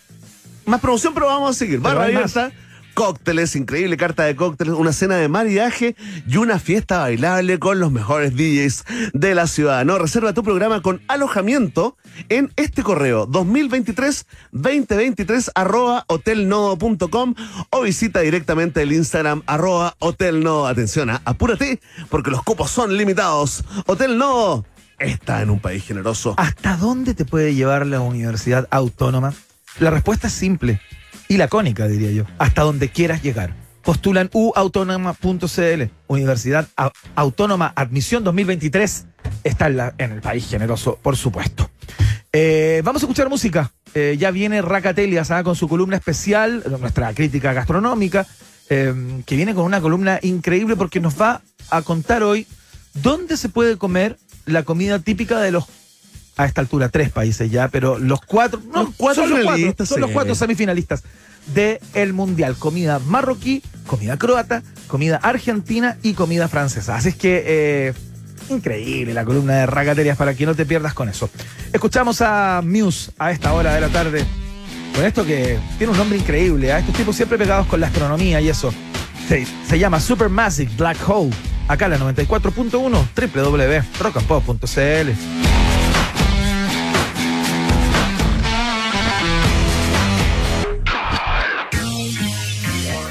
más 0.66 0.80
promoción, 0.80 1.14
pero 1.14 1.26
vamos 1.28 1.56
a 1.56 1.60
seguir. 1.60 1.80
Barra 1.80 2.08
más. 2.10 2.36
Cócteles, 2.94 3.56
increíble 3.56 3.98
carta 3.98 4.24
de 4.24 4.36
cócteles, 4.36 4.74
una 4.74 4.92
cena 4.94 5.16
de 5.16 5.30
maridaje 5.30 5.96
y 6.28 6.38
una 6.38 6.60
fiesta 6.60 7.00
bailable 7.00 7.58
con 7.60 7.80
los 7.80 7.92
mejores 7.92 8.36
DJs 8.36 8.86
de 9.14 9.36
la 9.36 9.46
ciudad. 9.48 9.86
No, 9.86 9.98
reserva 9.98 10.34
tu 10.34 10.44
programa 10.44 10.82
con 10.82 11.02
alojamiento 11.08 11.96
en 12.28 12.52
este 12.56 12.84
correo 12.84 13.28
2023-2023 13.28 15.52
arroba 15.56 16.04
hotelnodo.com 16.08 17.36
o 17.70 17.82
visita 17.82 18.20
directamente 18.22 18.82
el 18.82 18.92
Instagram 18.92 19.44
arroba 19.46 19.96
hotelnodo. 20.00 20.68
Atención, 20.68 21.10
ah, 21.10 21.22
apúrate 21.26 21.80
porque 22.10 22.32
los 22.32 22.44
cupos 22.44 22.72
son 22.72 22.98
limitados. 22.98 23.64
Hotel 23.86 24.18
Nodo 24.18 24.66
está 24.98 25.42
en 25.42 25.50
un 25.50 25.60
país 25.60 25.84
generoso. 25.86 26.34
¿Hasta 26.38 26.78
dónde 26.78 27.14
te 27.14 27.26
puede 27.26 27.56
llevar 27.56 27.86
la 27.86 28.00
universidad 28.02 28.68
autónoma? 28.72 29.34
La 29.80 29.92
respuesta 29.92 30.28
es 30.28 30.34
simple 30.34 30.82
y 31.30 31.38
lacónica, 31.38 31.88
diría 31.88 32.12
yo. 32.12 32.24
Hasta 32.40 32.64
donde 32.64 32.90
quieras 32.90 33.22
llegar. 33.24 33.54
Postulan 33.84 34.30
uautónoma.cl. 34.34 35.84
Universidad 36.08 36.68
Au- 36.76 36.92
Autónoma 37.16 37.72
Admisión 37.76 38.24
2023. 38.24 39.06
Está 39.44 39.68
en, 39.68 39.78
la- 39.78 39.94
en 40.00 40.12
el 40.12 40.22
país 40.22 40.48
generoso, 40.50 40.98
por 41.02 41.16
supuesto. 41.16 41.70
Eh, 42.34 42.82
vamos 42.84 43.02
a 43.04 43.06
escuchar 43.06 43.30
música. 43.30 43.72
Eh, 43.94 44.18
ya 44.20 44.32
viene 44.32 44.62
Racatelias 44.62 45.30
con 45.44 45.56
su 45.56 45.68
columna 45.68 45.98
especial, 45.98 46.64
nuestra 46.80 47.14
crítica 47.14 47.54
gastronómica, 47.54 48.26
eh, 48.70 49.22
que 49.26 49.36
viene 49.36 49.54
con 49.56 49.66
una 49.66 49.82
columna 49.82 50.20
increíble 50.24 50.76
porque 50.76 51.00
nos 51.00 51.20
va 51.20 51.42
a 51.70 51.82
contar 51.84 52.24
hoy 52.24 52.48
dónde 52.96 53.38
se 53.38 53.50
puede 53.50 53.78
comer 53.78 54.18
la 54.46 54.64
comida 54.64 54.98
típica 55.00 55.40
de 55.40 55.52
los 55.52 55.66
a 56.40 56.46
esta 56.46 56.62
altura 56.62 56.88
tres 56.88 57.12
países 57.12 57.52
ya, 57.52 57.68
pero 57.68 58.00
los 58.00 58.22
cuatro, 58.22 58.62
no, 58.74 58.84
Los 58.84 58.96
cuatro 58.96 59.28
son 59.28 59.44
los 59.44 59.44
cuatro, 59.44 59.86
son 59.86 60.00
los 60.00 60.12
cuatro 60.12 60.36
semifinalistas 60.36 61.04
de 61.54 61.82
el 61.94 62.14
mundial, 62.14 62.56
comida 62.56 62.98
marroquí, 63.00 63.62
comida 63.86 64.16
croata, 64.16 64.64
comida 64.88 65.18
argentina 65.18 65.98
y 66.02 66.14
comida 66.14 66.48
francesa. 66.48 66.96
Así 66.96 67.10
es 67.10 67.16
que 67.16 67.44
eh, 67.46 67.94
increíble 68.50 69.14
la 69.14 69.26
columna 69.26 69.56
de 69.56 69.66
Ragaterias 69.66 70.16
para 70.16 70.34
que 70.34 70.46
no 70.46 70.56
te 70.56 70.66
pierdas 70.66 70.94
con 70.94 71.10
eso. 71.10 71.30
Escuchamos 71.74 72.22
a 72.22 72.62
Muse 72.64 73.12
a 73.20 73.32
esta 73.32 73.52
hora 73.52 73.74
de 73.74 73.82
la 73.82 73.90
tarde 73.90 74.26
con 74.96 75.04
esto 75.04 75.26
que 75.26 75.60
tiene 75.78 75.92
un 75.92 75.98
nombre 75.98 76.18
increíble, 76.18 76.72
a 76.72 76.80
estos 76.80 76.96
tipos 76.96 77.18
siempre 77.18 77.38
pegados 77.38 77.68
con 77.68 77.82
la 77.82 77.88
astronomía 77.88 78.40
y 78.40 78.48
eso. 78.48 78.74
Se, 79.28 79.46
se 79.68 79.78
llama 79.78 80.00
Supermassive 80.00 80.72
Black 80.78 80.98
Hole. 81.06 81.32
Acá 81.68 81.90
la 81.90 82.00
94.1 82.00 83.84
www.rockandpop.cl. 84.00 85.49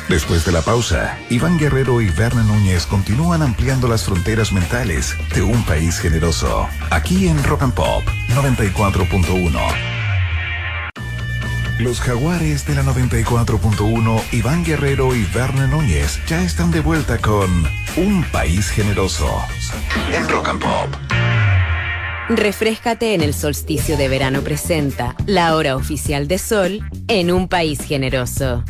Después 0.08 0.46
de 0.46 0.52
la 0.52 0.62
pausa, 0.62 1.18
Iván 1.28 1.58
Guerrero 1.58 2.00
y 2.00 2.08
Berna 2.08 2.42
Núñez 2.42 2.86
continúan 2.86 3.42
ampliando 3.42 3.88
las 3.88 4.04
fronteras 4.04 4.52
mentales 4.52 5.14
de 5.34 5.42
un 5.42 5.62
país 5.64 5.98
generoso. 5.98 6.66
Aquí 6.90 7.28
en 7.28 7.44
Rock 7.44 7.62
and 7.62 7.74
Pop 7.74 8.02
94.1. 8.34 9.60
Los 11.78 12.00
jaguares 12.00 12.66
de 12.66 12.74
la 12.74 12.82
94.1, 12.82 14.22
Iván 14.32 14.64
Guerrero 14.64 15.14
y 15.14 15.24
Verne 15.26 15.68
Núñez 15.68 16.18
ya 16.26 16.42
están 16.42 16.70
de 16.70 16.80
vuelta 16.80 17.18
con 17.18 17.64
Un 17.96 18.24
País 18.32 18.70
Generoso 18.70 19.30
en 20.12 20.28
Rock 20.28 20.48
and 20.48 20.60
Pop. 20.60 20.88
Refrescate 22.30 23.14
en 23.14 23.20
el 23.20 23.34
solsticio 23.34 23.96
de 23.96 24.08
verano 24.08 24.40
presenta 24.40 25.14
la 25.26 25.54
hora 25.54 25.76
oficial 25.76 26.28
de 26.28 26.38
sol 26.38 26.80
en 27.08 27.30
un 27.30 27.46
país 27.46 27.80
generoso. 27.80 28.64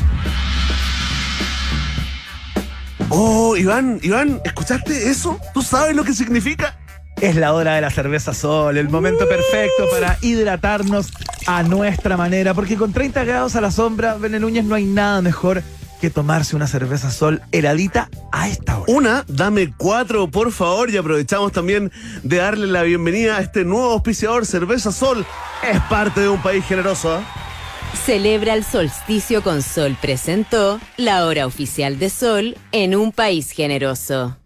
Oh, 3.10 3.56
Iván, 3.56 4.00
Iván, 4.02 4.40
¿escuchaste 4.44 5.08
eso? 5.08 5.40
¿Tú 5.54 5.62
sabes 5.62 5.96
lo 5.96 6.04
que 6.04 6.12
significa? 6.12 6.78
Es 7.20 7.36
la 7.36 7.54
hora 7.54 7.74
de 7.74 7.80
la 7.80 7.90
cerveza 7.90 8.34
sol, 8.34 8.76
el 8.76 8.90
momento 8.90 9.26
perfecto 9.26 9.84
para 9.90 10.18
hidratarnos 10.20 11.10
a 11.46 11.62
nuestra 11.62 12.16
manera, 12.18 12.52
porque 12.52 12.76
con 12.76 12.92
30 12.92 13.24
grados 13.24 13.56
a 13.56 13.62
la 13.62 13.70
sombra, 13.70 14.14
Bene 14.14 14.38
Núñez, 14.38 14.64
no 14.64 14.74
hay 14.74 14.84
nada 14.84 15.22
mejor 15.22 15.62
que 16.02 16.10
tomarse 16.10 16.54
una 16.54 16.66
cerveza 16.66 17.10
sol 17.10 17.40
heladita 17.50 18.10
a 18.30 18.48
esta 18.48 18.78
hora. 18.78 18.92
Una, 18.92 19.24
dame 19.26 19.72
cuatro, 19.76 20.30
por 20.30 20.52
favor, 20.52 20.90
y 20.90 20.96
aprovechamos 20.98 21.50
también 21.50 21.90
de 22.22 22.36
darle 22.36 22.66
la 22.66 22.82
bienvenida 22.82 23.38
a 23.38 23.40
este 23.40 23.64
nuevo 23.64 23.90
auspiciador, 23.92 24.44
Cerveza 24.46 24.92
Sol. 24.92 25.26
Es 25.68 25.80
parte 25.88 26.20
de 26.20 26.28
un 26.28 26.40
país 26.40 26.64
generoso, 26.64 27.16
¿ah? 27.16 27.47
Celebra 27.94 28.54
el 28.54 28.64
solsticio 28.64 29.42
con 29.42 29.62
sol 29.62 29.96
presentó 30.00 30.80
la 30.96 31.26
hora 31.26 31.46
oficial 31.46 31.98
de 31.98 32.10
sol 32.10 32.56
en 32.72 32.94
un 32.94 33.12
país 33.12 33.50
generoso. 33.50 34.36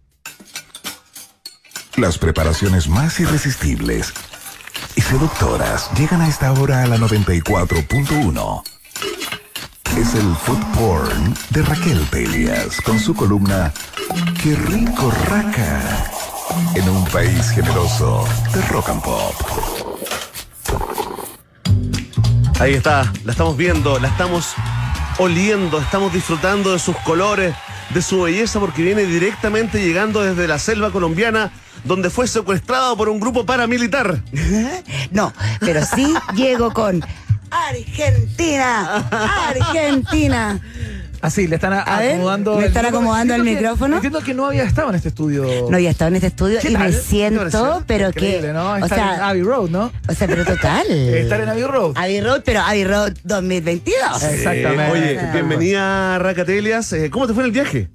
Las 1.96 2.18
preparaciones 2.18 2.88
más 2.88 3.20
irresistibles 3.20 4.12
y 4.96 5.00
seductoras 5.00 5.90
llegan 5.98 6.22
a 6.22 6.28
esta 6.28 6.52
hora 6.52 6.82
a 6.82 6.86
la 6.86 6.96
94.1. 6.96 8.62
Es 9.98 10.14
el 10.14 10.34
food 10.36 10.62
porn 10.74 11.34
de 11.50 11.62
Raquel 11.62 12.00
Pelias 12.10 12.80
con 12.80 12.98
su 12.98 13.14
columna 13.14 13.72
Qué 14.42 14.54
rico 14.54 15.12
raca 15.28 16.10
en 16.74 16.88
un 16.88 17.04
país 17.06 17.50
generoso 17.50 18.24
de 18.54 18.60
rock 18.62 18.88
and 18.88 19.02
pop. 19.02 19.34
Ahí 22.62 22.74
está, 22.74 23.12
la 23.24 23.32
estamos 23.32 23.56
viendo, 23.56 23.98
la 23.98 24.06
estamos 24.06 24.54
oliendo, 25.18 25.80
estamos 25.80 26.12
disfrutando 26.12 26.72
de 26.72 26.78
sus 26.78 26.96
colores, 26.98 27.56
de 27.92 28.00
su 28.00 28.22
belleza, 28.22 28.60
porque 28.60 28.84
viene 28.84 29.02
directamente 29.04 29.84
llegando 29.84 30.22
desde 30.22 30.46
la 30.46 30.60
selva 30.60 30.92
colombiana, 30.92 31.50
donde 31.82 32.08
fue 32.08 32.28
secuestrado 32.28 32.96
por 32.96 33.08
un 33.08 33.18
grupo 33.18 33.44
paramilitar. 33.44 34.22
No, 35.10 35.32
pero 35.58 35.84
sí 35.84 36.14
llego 36.36 36.72
con 36.72 37.04
Argentina, 37.50 39.08
Argentina. 39.48 40.60
Así, 41.22 41.46
le 41.46 41.54
están 41.54 41.72
acomodando. 41.72 42.60
¿le 42.60 42.66
están 42.66 42.84
acomodando 42.84 43.34
el 43.36 43.44
micrófono? 43.44 43.94
Entiendo 43.96 44.20
que 44.20 44.34
no 44.34 44.46
había 44.46 44.64
estado 44.64 44.90
en 44.90 44.96
este 44.96 45.08
estudio. 45.08 45.46
No 45.70 45.76
había 45.76 45.90
estado 45.90 46.08
en 46.08 46.16
este 46.16 46.26
estudio 46.26 46.58
¿Qué 46.60 46.70
y 46.70 46.72
tal? 46.72 46.82
me 46.82 46.90
¿Qué 46.90 46.96
siento, 47.00 47.84
pero 47.86 48.10
que. 48.10 48.50
¿no? 48.52 48.72
O 48.72 48.76
Estar 48.76 48.98
en 48.98 49.04
sea, 49.16 49.28
Abbey 49.28 49.42
Road, 49.42 49.70
¿no? 49.70 49.92
o 50.08 50.14
sea, 50.14 50.26
pero 50.26 50.44
total. 50.44 50.84
Estar 50.90 51.40
en 51.40 51.48
Abbey 51.48 51.62
Road. 51.62 51.92
Abbey 51.96 52.20
Road, 52.20 52.42
pero 52.44 52.60
Abbey 52.60 52.84
Road 52.84 53.12
2022. 53.22 54.22
Exactamente. 54.24 54.92
Oye, 54.92 55.20
bienvenida 55.32 56.18
Racatelias. 56.18 56.92
Eh, 56.92 57.08
¿Cómo 57.08 57.28
te 57.28 57.34
fue 57.34 57.44
en 57.44 57.46
el 57.46 57.52
viaje? 57.52 57.88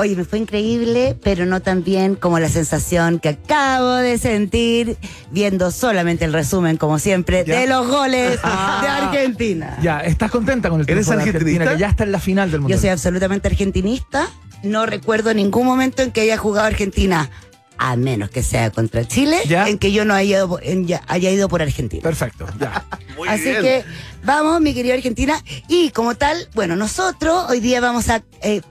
Oye, 0.00 0.16
me 0.16 0.24
fue 0.24 0.38
increíble, 0.38 1.14
pero 1.22 1.44
no 1.44 1.60
tan 1.60 1.84
bien 1.84 2.14
como 2.14 2.38
la 2.38 2.48
sensación 2.48 3.18
que 3.20 3.28
acabo 3.28 3.96
de 3.96 4.16
sentir 4.16 4.96
viendo 5.30 5.70
solamente 5.70 6.24
el 6.24 6.32
resumen, 6.32 6.78
como 6.78 6.98
siempre, 6.98 7.44
Ya. 7.46 7.60
de 7.60 7.66
los 7.66 7.86
goles 7.86 8.38
Ah. 8.42 8.78
de 8.80 8.88
Argentina. 8.88 9.76
Ya, 9.82 10.00
¿estás 10.00 10.30
contenta 10.30 10.70
con 10.70 10.80
el 10.80 10.88
¿Eres 10.88 11.06
de 11.06 11.16
Argentina, 11.16 11.66
que 11.74 11.78
ya 11.78 11.88
está 11.90 12.04
en 12.04 12.12
la 12.12 12.18
final 12.18 12.50
del 12.50 12.60
mundo? 12.60 12.74
Yo 12.74 12.80
soy 12.80 12.88
absolutamente 12.88 13.48
argentinista. 13.48 14.26
No 14.62 14.86
recuerdo 14.86 15.34
ningún 15.34 15.66
momento 15.66 16.00
en 16.00 16.12
que 16.12 16.22
haya 16.22 16.38
jugado 16.38 16.66
Argentina, 16.66 17.28
a 17.76 17.94
menos 17.96 18.30
que 18.30 18.42
sea 18.42 18.70
contra 18.70 19.06
Chile, 19.06 19.36
Ya. 19.48 19.68
en 19.68 19.76
que 19.76 19.92
yo 19.92 20.06
no 20.06 20.14
haya 20.14 20.38
ido, 20.38 20.58
en- 20.62 20.86
ya- 20.86 21.02
haya 21.08 21.30
ido 21.30 21.50
por 21.50 21.60
Argentina. 21.60 22.02
Perfecto, 22.02 22.46
ya. 22.58 22.86
Muy 23.18 23.28
Así 23.28 23.44
bien. 23.50 23.60
que 23.60 23.84
vamos, 24.24 24.62
mi 24.62 24.72
querida 24.72 24.94
Argentina. 24.94 25.38
Y 25.68 25.90
como 25.90 26.14
tal, 26.14 26.48
bueno, 26.54 26.74
nosotros 26.74 27.44
hoy 27.50 27.60
día 27.60 27.82
vamos 27.82 28.08
a 28.08 28.22
eh, 28.42 28.62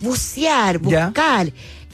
bucear, 0.00 0.78
Ya. 0.92 1.12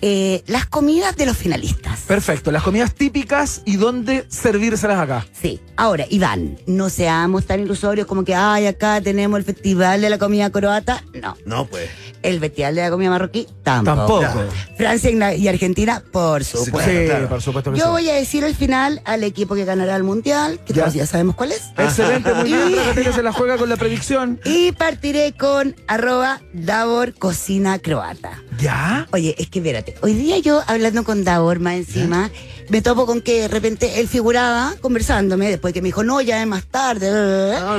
Eh, 0.07 0.43
las 0.49 0.67
comidas 0.67 1.17
de 1.17 1.25
los 1.25 1.35
finalistas. 1.35 2.01
Perfecto, 2.03 2.53
las 2.53 2.63
comidas 2.63 2.93
típicas 2.95 3.63
y 3.65 3.77
dónde 3.77 4.27
servírselas 4.29 4.99
acá. 4.99 5.27
Sí. 5.41 5.61
Ahora, 5.79 6.05
Iván, 6.11 6.59
no 6.67 6.91
seamos 6.91 7.47
tan 7.47 7.61
ilusorios 7.61 8.07
como 8.07 8.23
que, 8.23 8.35
ay, 8.35 8.67
acá 8.67 9.01
tenemos 9.01 9.39
el 9.39 9.45
festival 9.47 10.03
de 10.03 10.11
la 10.11 10.19
comida 10.19 10.51
croata. 10.51 11.03
No. 11.15 11.37
No, 11.47 11.65
pues. 11.67 11.89
El 12.23 12.39
festival 12.39 12.75
de 12.75 12.83
la 12.83 12.91
comida 12.91 13.09
marroquí, 13.11 13.47
tampoco. 13.63 14.21
Tampoco. 14.21 14.45
Francia 14.77 15.11
y 15.11 15.15
na- 15.15 15.35
y 15.35 15.49
Argentina, 15.49 16.03
por 16.13 16.45
supuesto. 16.45 16.91
Sí, 16.91 17.07
claro. 17.07 17.29
por 17.29 17.41
supuesto 17.43 17.73
que 17.73 17.79
Yo 17.79 17.85
sí. 17.87 17.91
voy 17.91 18.11
a 18.11 18.15
decir 18.15 18.45
al 18.45 18.55
final 18.55 19.01
al 19.07 19.25
equipo 19.25 19.55
que 19.55 19.65
ganará 19.65 19.97
el 19.97 20.03
mundial, 20.05 20.61
que 20.67 20.75
Ya. 20.75 20.83
todos 20.83 20.95
ya 20.95 21.07
sabemos 21.07 21.35
cuál 21.35 21.53
es. 21.53 21.63
Excelente, 21.79 22.33
muy 22.35 22.53
bien. 22.53 23.13
Se 23.15 23.23
la 23.23 23.33
juega 23.33 23.57
con 23.57 23.69
la 23.71 23.77
predicción. 23.77 24.39
Y 24.45 24.73
partiré 24.73 25.33
con 25.33 25.75
arroba 25.87 26.41
Davor 26.53 27.15
Cocina 27.15 27.79
Croata. 27.79 28.43
¿Ya? 28.59 29.07
Oye, 29.13 29.35
es 29.39 29.49
que 29.49 29.59
espérate, 29.59 29.94
hoy 30.03 30.15
día 30.15 30.39
yo 30.39 30.63
hablando 30.67 31.05
con 31.05 31.25
Davor 31.25 31.61
más 31.61 31.75
encima, 31.75 32.31
me 32.69 32.81
topo 32.83 33.05
con 33.07 33.21
que 33.21 33.43
de 33.43 33.49
repente 33.49 34.01
él 34.01 34.09
figuraba 34.09 34.75
conversándome, 34.81 35.49
después 35.51 35.75
que 35.75 35.83
me 35.83 35.89
dijo, 35.89 36.03
no, 36.03 36.21
ya 36.21 36.41
es 36.41 36.47
más 36.47 36.65
tarde, 36.65 37.11
bla, 37.11 37.79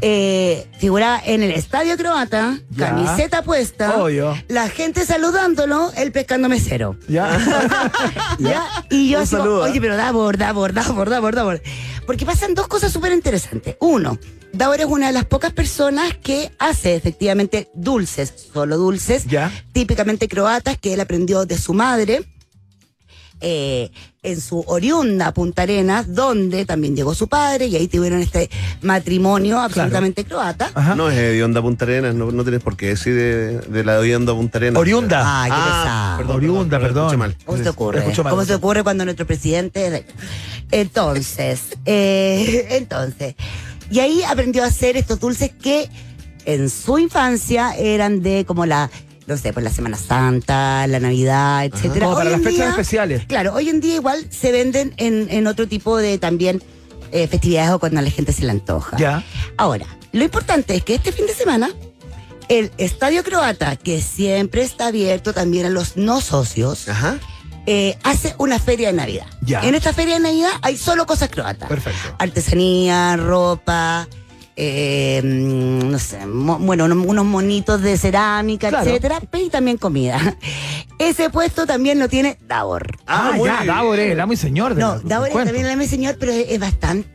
eh, 0.00 0.66
figuraba 0.78 1.20
en 1.24 1.42
el 1.42 1.52
estadio 1.52 1.96
croata, 1.96 2.58
Ya. 2.70 2.88
camiseta 2.88 3.42
puesta, 3.42 3.96
Obvio. 4.02 4.36
la 4.48 4.68
gente 4.68 5.04
saludándolo, 5.06 5.92
él 5.96 6.10
pescando 6.12 6.48
mesero. 6.48 6.96
¿Ya? 7.08 7.38
¿Ya? 8.38 8.64
Y 8.90 9.10
yo 9.10 9.20
así, 9.20 9.36
oye, 9.36 9.80
pero 9.80 9.96
Davor, 9.96 10.38
Davor, 10.38 10.72
Davor, 10.72 11.08
Davor, 11.10 11.34
Davor. 11.34 11.62
Porque 12.06 12.26
pasan 12.26 12.54
dos 12.54 12.66
cosas 12.66 12.90
súper 12.92 13.12
interesantes. 13.12 13.76
Uno, 13.80 14.18
Davor 14.52 14.80
es 14.80 14.86
una 14.86 15.06
de 15.08 15.12
las 15.12 15.24
pocas 15.24 15.52
personas 15.52 16.14
que 16.22 16.50
hace 16.58 16.94
efectivamente 16.96 17.70
dulces, 17.74 18.32
solo 18.52 18.76
dulces, 18.78 19.24
Ya. 19.26 19.50
típicamente 19.72 20.28
croatas, 20.28 20.76
que 20.78 20.94
él 20.94 21.00
aprendió 21.00 21.46
de 21.46 21.56
su 21.58 21.72
madre. 21.74 22.24
eh, 23.42 23.90
en 24.22 24.38
su 24.38 24.62
oriunda 24.66 25.32
Punta 25.32 25.62
Arenas, 25.62 26.14
donde 26.14 26.66
también 26.66 26.94
llegó 26.94 27.14
su 27.14 27.26
padre 27.26 27.68
y 27.68 27.76
ahí 27.76 27.88
tuvieron 27.88 28.20
este 28.20 28.50
matrimonio 28.82 29.58
absolutamente 29.58 30.26
croata. 30.26 30.70
Ajá. 30.74 30.94
No 30.94 31.08
es 31.08 31.16
de 31.16 31.42
Onda 31.42 31.62
Punta 31.62 31.86
Arenas, 31.86 32.14
no, 32.14 32.30
no 32.30 32.42
tienes 32.42 32.62
por 32.62 32.76
qué 32.76 32.88
decir 32.88 33.14
de, 33.14 33.60
de 33.60 33.82
la 33.82 33.98
Punta 34.34 34.58
Arenas. 34.58 34.78
Oriunda. 34.78 35.42
Ay, 35.42 35.50
qué 35.50 35.56
Ah, 35.58 36.14
perdón, 36.18 36.36
Oriunda, 36.36 36.78
perdón. 36.78 37.04
escuché 37.06 37.16
mal. 37.16 37.36
¿Cómo 37.46 37.62
se 37.62 37.68
ocurre? 37.70 38.04
Mal. 38.04 38.30
¿Cómo 38.30 38.44
se 38.44 38.54
ocurre 38.56 38.82
cuando 38.82 39.06
nuestro 39.06 39.26
presidente... 39.26 40.04
Entonces, 40.70 41.60
eh, 41.86 42.66
entonces, 42.72 43.36
y 43.90 43.98
ahí 44.00 44.22
aprendió 44.22 44.62
a 44.64 44.66
hacer 44.66 44.96
estos 44.96 45.20
dulces 45.20 45.50
que 45.60 45.88
en 46.44 46.70
su 46.70 46.98
infancia 46.98 47.74
eran 47.76 48.22
de 48.22 48.44
como 48.46 48.64
la, 48.66 48.90
no 49.26 49.36
sé, 49.36 49.52
pues 49.52 49.62
la 49.64 49.70
Semana 49.70 49.96
Santa, 49.96 50.86
la 50.86 51.00
Navidad, 51.00 51.64
etcétera. 51.66 52.06
Como 52.06 52.16
para 52.16 52.30
las 52.30 52.40
fechas 52.40 52.56
día- 52.56 52.68
especiales. 52.70 53.24
Claro, 53.26 53.54
hoy 53.54 53.68
en 53.68 53.80
día 53.80 53.96
igual 53.96 54.26
se 54.30 54.52
venden 54.52 54.94
en, 54.96 55.28
en 55.30 55.46
otro 55.46 55.68
tipo 55.68 55.96
de 55.98 56.18
también 56.18 56.62
eh, 57.12 57.26
festividades 57.28 57.72
o 57.72 57.78
cuando 57.78 57.98
a 58.00 58.02
la 58.02 58.10
gente 58.10 58.32
se 58.32 58.44
le 58.44 58.52
antoja. 58.52 58.96
Ya. 58.96 59.24
Ahora, 59.56 59.86
lo 60.12 60.24
importante 60.24 60.74
es 60.76 60.84
que 60.84 60.94
este 60.94 61.12
fin 61.12 61.26
de 61.26 61.34
semana 61.34 61.70
el 62.48 62.72
Estadio 62.78 63.22
Croata, 63.22 63.76
que 63.76 64.00
siempre 64.00 64.62
está 64.62 64.88
abierto 64.88 65.32
también 65.32 65.66
a 65.66 65.68
los 65.70 65.96
no 65.96 66.20
socios, 66.20 66.88
Ajá. 66.88 67.18
Eh, 67.66 67.96
hace 68.02 68.34
una 68.38 68.58
feria 68.58 68.88
de 68.88 68.94
Navidad. 68.94 69.26
Ya. 69.42 69.60
En 69.62 69.74
esta 69.74 69.92
feria 69.92 70.14
de 70.14 70.20
Navidad 70.20 70.50
hay 70.62 70.76
solo 70.76 71.06
cosas 71.06 71.28
croatas. 71.30 71.68
Perfecto. 71.68 72.14
Artesanía, 72.18 73.16
ropa, 73.16 74.08
eh, 74.56 75.20
no 75.24 75.98
sé, 75.98 76.26
mo- 76.26 76.58
bueno, 76.58 76.84
unos- 76.84 77.06
unos 77.06 77.24
monitos 77.24 77.80
de 77.80 77.96
cerámica, 77.96 78.68
Claro. 78.68 78.88
etcétera, 78.90 79.20
y 79.32 79.48
también 79.48 79.76
comida. 79.78 80.36
Ese 80.98 81.30
puesto 81.30 81.66
también 81.66 81.98
lo 81.98 82.08
tiene 82.10 82.36
Davor. 82.46 82.98
Ah, 83.06 83.32
muy 83.34 83.46
ya. 83.48 83.64
Davor 83.64 83.98
es 83.98 84.12
el 84.12 84.20
amo 84.20 84.34
y 84.34 84.36
señor 84.36 84.74
de 84.74 84.82
No, 84.82 84.98
Davor 85.00 85.28
es 85.28 85.34
también 85.34 85.64
el 85.66 85.76
mi 85.78 85.86
señor, 85.86 86.16
pero 86.20 86.32
es 86.32 86.58
bastante. 86.60 87.08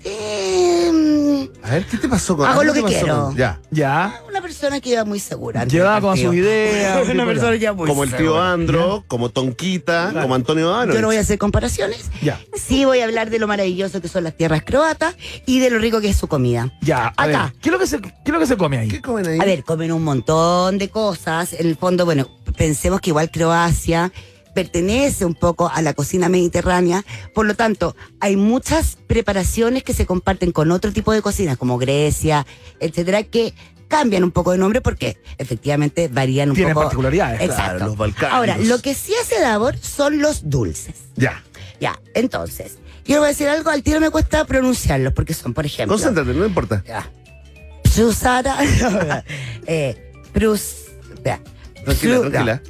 A 1.63 1.71
ver, 1.71 1.85
¿qué 1.85 1.97
te 1.97 2.07
pasó 2.09 2.35
con 2.37 2.47
Hago 2.47 2.63
lo 2.63 2.73
que 2.73 2.83
quiero. 2.83 3.25
con- 3.27 3.35
Ya. 3.35 3.59
Ya. 3.71 4.21
una 4.29 4.41
persona 4.41 4.79
que 4.81 4.89
iba 4.89 5.05
muy 5.05 5.19
segura. 5.19 5.61
antes 5.61 5.73
Llevaba 5.73 5.95
del 5.95 6.01
con 6.01 6.09
partido. 6.11 6.31
sus 6.31 6.39
ideas. 6.39 7.03
un 7.05 7.11
Una 7.11 7.25
persona 7.25 7.51
ya. 7.55 7.61
ya 7.61 7.73
muy 7.73 7.87
Como 7.87 8.03
el 8.03 8.09
tío 8.09 8.17
segura. 8.19 8.51
Andro, 8.51 9.03
como 9.07 9.29
Tonquita, 9.29 10.09
Claro. 10.11 10.21
como 10.23 10.35
Antonio 10.35 10.65
Ivano. 10.69 10.93
Yo 10.93 11.01
no 11.01 11.07
voy 11.07 11.17
a 11.17 11.21
hacer 11.21 11.37
comparaciones. 11.37 12.09
Ya. 12.21 12.39
Sí 12.53 12.85
voy 12.85 12.99
a 12.99 13.05
hablar 13.05 13.29
de 13.29 13.39
lo 13.39 13.47
maravilloso 13.47 14.01
que 14.01 14.07
son 14.07 14.23
las 14.23 14.35
tierras 14.35 14.63
croatas 14.63 15.15
y 15.45 15.59
de 15.59 15.69
lo 15.69 15.79
rico 15.79 16.01
que 16.01 16.09
es 16.09 16.17
su 16.17 16.27
comida. 16.27 16.71
Ya, 16.81 17.07
a 17.07 17.23
Acá. 17.23 17.25
ver, 17.25 17.53
¿qué 17.61 17.69
es 17.69 17.73
lo 17.73 17.79
que 17.79 17.87
se, 17.87 18.01
qué 18.01 18.09
es 18.25 18.31
lo 18.33 18.39
que 18.39 18.47
se 18.47 18.57
come 18.57 18.77
ahí? 18.77 18.87
¿Qué 18.87 19.01
comen 19.01 19.27
ahí? 19.27 19.39
A 19.39 19.45
ver, 19.45 19.63
comen 19.63 19.91
un 19.91 20.03
montón 20.03 20.77
de 20.77 20.89
cosas. 20.89 21.53
En 21.53 21.67
el 21.67 21.75
fondo, 21.75 22.05
bueno, 22.05 22.27
pensemos 22.57 23.01
que 23.01 23.09
igual 23.11 23.29
Croacia 23.31 24.11
pertenece 24.56 25.26
un 25.26 25.36
poco 25.36 25.70
a 25.72 25.82
la 25.84 25.93
cocina 25.93 26.30
mediterránea, 26.30 27.06
por 27.36 27.45
lo 27.45 27.53
tanto, 27.53 27.95
hay 28.20 28.38
muchas 28.38 28.97
preparaciones 29.06 29.84
que 29.84 29.93
se 29.93 30.08
comparten 30.08 30.51
con 30.51 30.72
otro 30.72 30.91
tipo 30.91 31.12
de 31.12 31.22
cocinas, 31.22 31.58
como 31.58 31.78
Grecia, 31.78 32.47
etcétera, 32.80 33.22
que 33.24 33.53
cambian 33.88 34.24
un 34.24 34.32
poco 34.32 34.51
de 34.53 34.58
nombre 34.58 34.82
porque 34.82 35.18
efectivamente 35.38 36.08
varían 36.08 36.49
un 36.49 36.56
Tienen 36.56 36.74
poco. 36.74 36.86
particularidades, 36.86 37.38
claro, 37.38 37.53
Exacto. 37.53 37.86
los 37.86 37.97
balcánicos. 37.97 38.38
Ahora, 38.38 38.58
lo 38.58 38.80
que 38.82 38.95
sí 38.95 39.14
hace 39.22 39.39
Davor 39.39 39.78
son 39.78 40.20
los 40.20 40.49
dulces. 40.49 40.95
Ya. 41.16 41.43
Ya, 41.80 41.99
entonces, 42.14 42.78
yo 43.06 43.18
voy 43.20 43.26
a 43.26 43.30
decir 43.30 43.49
algo, 43.49 43.70
al 43.70 43.84
tiro 43.84 43.99
me 43.99 44.10
cuesta 44.10 44.45
pronunciarlos 44.45 45.14
porque 45.14 45.34
son, 45.34 45.53
por 45.53 45.66
ejemplo. 45.66 45.95
Concéntrate, 45.95 46.34
no 46.34 46.45
importa. 46.45 46.82
Ya. 46.88 47.12
Prusara. 47.93 48.58
eh, 49.68 50.12
Prus. 50.34 50.76
ya. 51.24 51.39
Tranquila, 51.86 52.19
tranquila. 52.21 52.61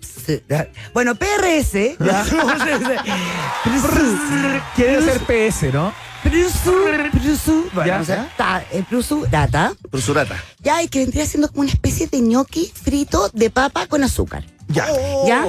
Ps- 0.00 0.42
ya. 0.48 0.68
Bueno, 0.92 1.14
PRS. 1.14 1.96
Prusu- 3.64 4.62
Quiere 4.76 5.02
ser 5.02 5.20
PS, 5.20 5.72
¿no? 5.72 5.92
Prusu- 6.24 7.70
bueno, 7.74 7.86
Ya, 7.86 8.00
o 8.00 8.04
sea, 8.04 8.32
ta- 8.36 8.64
eh, 8.72 8.82
Prusurata. 8.88 9.74
Prusurata. 9.90 10.36
Ya, 10.60 10.82
y 10.82 10.88
que 10.88 11.00
vendría 11.00 11.26
siendo 11.26 11.48
como 11.48 11.62
una 11.62 11.70
especie 11.70 12.06
de 12.06 12.20
ñoqui 12.20 12.72
frito 12.74 13.28
de 13.32 13.50
papa 13.50 13.86
con 13.86 14.02
azúcar. 14.02 14.44
Ya. 14.68 14.86
¿Ya? 15.26 15.44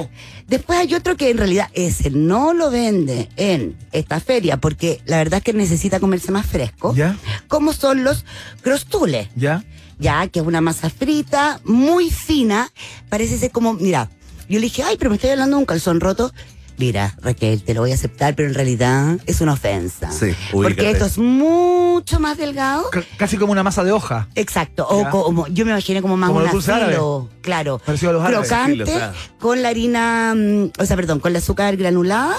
Después 0.46 0.78
hay 0.78 0.94
otro 0.94 1.16
que 1.16 1.30
en 1.30 1.38
realidad 1.38 1.68
ese 1.72 2.10
no 2.10 2.52
lo 2.52 2.70
vende 2.70 3.30
en 3.36 3.74
esta 3.92 4.20
feria 4.20 4.58
porque 4.58 5.00
la 5.06 5.16
verdad 5.16 5.38
es 5.38 5.44
que 5.44 5.54
necesita 5.54 5.98
comerse 5.98 6.30
más 6.30 6.44
fresco. 6.46 6.94
Ya. 6.94 7.16
Como 7.48 7.72
son 7.72 8.04
los 8.04 8.26
crostules. 8.62 9.28
¿Ya? 9.34 9.64
Ya, 9.98 10.26
que 10.28 10.40
es 10.40 10.46
una 10.46 10.60
masa 10.60 10.90
frita, 10.90 11.60
muy 11.64 12.10
fina. 12.10 12.70
Parece 13.08 13.38
ser 13.38 13.50
como, 13.50 13.72
mira, 13.74 14.10
yo 14.48 14.58
le 14.58 14.66
dije, 14.66 14.82
ay, 14.82 14.96
pero 14.98 15.10
me 15.10 15.16
estoy 15.16 15.30
hablando 15.30 15.56
de 15.56 15.60
un 15.60 15.66
calzón 15.66 16.00
roto. 16.00 16.32
Mira, 16.78 17.14
Raquel, 17.22 17.62
te 17.62 17.72
lo 17.72 17.80
voy 17.80 17.92
a 17.92 17.94
aceptar, 17.94 18.34
pero 18.34 18.48
en 18.50 18.54
realidad 18.54 19.18
es 19.24 19.40
una 19.40 19.54
ofensa. 19.54 20.12
Sí, 20.12 20.34
Porque 20.52 20.90
esto 20.90 21.06
es 21.06 21.16
mucho 21.16 22.20
más 22.20 22.36
delgado. 22.36 22.90
C- 22.92 23.02
casi 23.16 23.38
como 23.38 23.52
una 23.52 23.62
masa 23.62 23.82
de 23.82 23.92
hoja. 23.92 24.28
Exacto, 24.34 24.86
o 24.86 25.00
Ya. 25.04 25.08
como, 25.10 25.46
yo 25.46 25.64
me 25.64 25.70
imaginé 25.70 26.02
como 26.02 26.18
más 26.18 26.28
Como 26.28 26.40
árabes. 26.40 26.64
filo, 26.66 27.30
claro, 27.40 27.78
Parecido 27.78 28.10
a 28.10 28.12
los 28.12 28.22
árabes. 28.22 28.48
crocante, 28.50 28.84
claro. 28.84 29.12
con 29.38 29.62
la 29.62 29.70
harina, 29.70 30.34
mm, 30.36 30.72
o 30.78 30.84
sea, 30.84 30.96
perdón, 30.96 31.20
con 31.20 31.32
el 31.32 31.36
azúcar 31.36 31.74
granulada, 31.78 32.36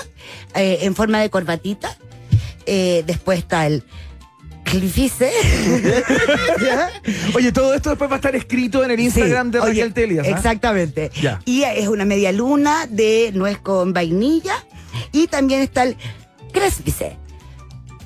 eh, 0.54 0.80
en 0.82 0.94
forma 0.94 1.20
de 1.20 1.32
corbatita. 1.32 1.98
Eh, 2.68 3.04
después 3.08 3.40
está 3.40 3.66
el 3.66 3.84
¿Ya? 6.64 6.90
Oye, 7.36 7.52
todo 7.52 7.74
esto 7.74 7.90
después 7.90 8.10
va 8.10 8.16
a 8.16 8.18
estar 8.18 8.36
escrito 8.36 8.84
en 8.84 8.92
el 8.92 9.00
Instagram 9.00 9.48
Sí, 9.48 9.52
de 9.54 9.60
oye, 9.60 9.70
Raquel 9.70 9.94
Telias. 9.94 10.28
¿ah? 10.28 10.32
Exactamente. 10.32 11.12
Ya. 11.22 11.42
Y 11.46 11.64
es 11.64 11.88
una 11.88 12.06
media 12.06 12.32
luna 12.32 12.88
de 12.88 13.32
nuez 13.34 13.58
con 13.60 13.94
vainilla. 13.94 14.66
Y 15.12 15.28
también 15.28 15.62
está 15.62 15.84
el 15.84 15.98
crespice. 16.52 17.18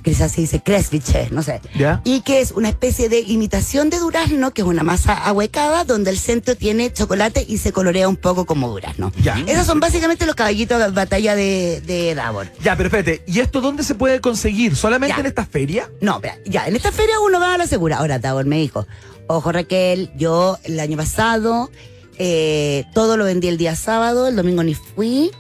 Quizás 0.04 0.32
se 0.32 0.42
dice 0.42 0.62
crespiche, 0.64 1.28
no 1.32 1.44
sé. 1.44 1.62
Ya. 1.78 2.02
Y 2.04 2.22
que 2.22 2.42
es 2.42 2.52
una 2.52 2.70
especie 2.70 3.08
de 3.10 3.20
imitación 3.20 3.90
de 3.90 4.00
durazno, 4.00 4.52
que 4.54 4.62
es 4.62 4.68
una 4.68 4.84
masa 4.84 5.14
ahuecada, 5.14 5.84
donde 5.84 6.10
el 6.12 6.18
centro 6.18 6.56
tiene 6.56 6.92
chocolate 6.92 7.46
y 7.48 7.60
se 7.60 7.72
colorea 7.72 8.08
un 8.08 8.16
poco 8.18 8.46
como 8.46 8.68
durazno. 8.70 9.12
Ya. 9.22 9.38
Esos 9.48 9.68
son 9.68 9.80
básicamente 9.80 10.26
los 10.26 10.36
caballitos 10.36 10.80
de 10.80 10.90
batalla 10.90 11.36
de, 11.36 11.82
de 11.86 12.16
Davor. 12.16 12.48
Ya, 12.64 12.76
pero 12.76 12.88
espérate, 12.88 13.24
¿y 13.28 13.40
esto 13.40 13.62
dónde 13.62 13.84
se 13.84 13.96
puede 13.96 14.20
conseguir? 14.22 14.76
¿Solamente 14.76 15.16
Ya. 15.16 15.20
en 15.22 15.26
esta 15.28 15.46
feria? 15.46 15.90
No, 16.02 16.16
espera, 16.16 16.38
ya, 16.46 16.68
en 16.68 16.76
esta 16.76 16.92
feria 16.92 17.20
uno 17.20 17.40
va 17.40 17.54
a 17.54 17.58
la 17.58 17.68
segura. 17.68 17.98
Ahora, 17.98 18.18
Davor 18.20 18.46
me 18.46 18.58
dijo, 18.58 18.88
ojo 19.28 19.52
Raquel, 19.52 20.12
yo 20.16 20.58
el 20.64 20.80
año 20.80 20.98
pasado 20.98 21.70
eh, 22.18 22.86
todo 22.94 23.18
lo 23.18 23.26
vendí 23.26 23.48
el 23.48 23.58
día 23.58 23.76
sábado, 23.76 24.28
el 24.28 24.36
domingo 24.36 24.64
ni 24.64 24.74
fui. 24.76 25.32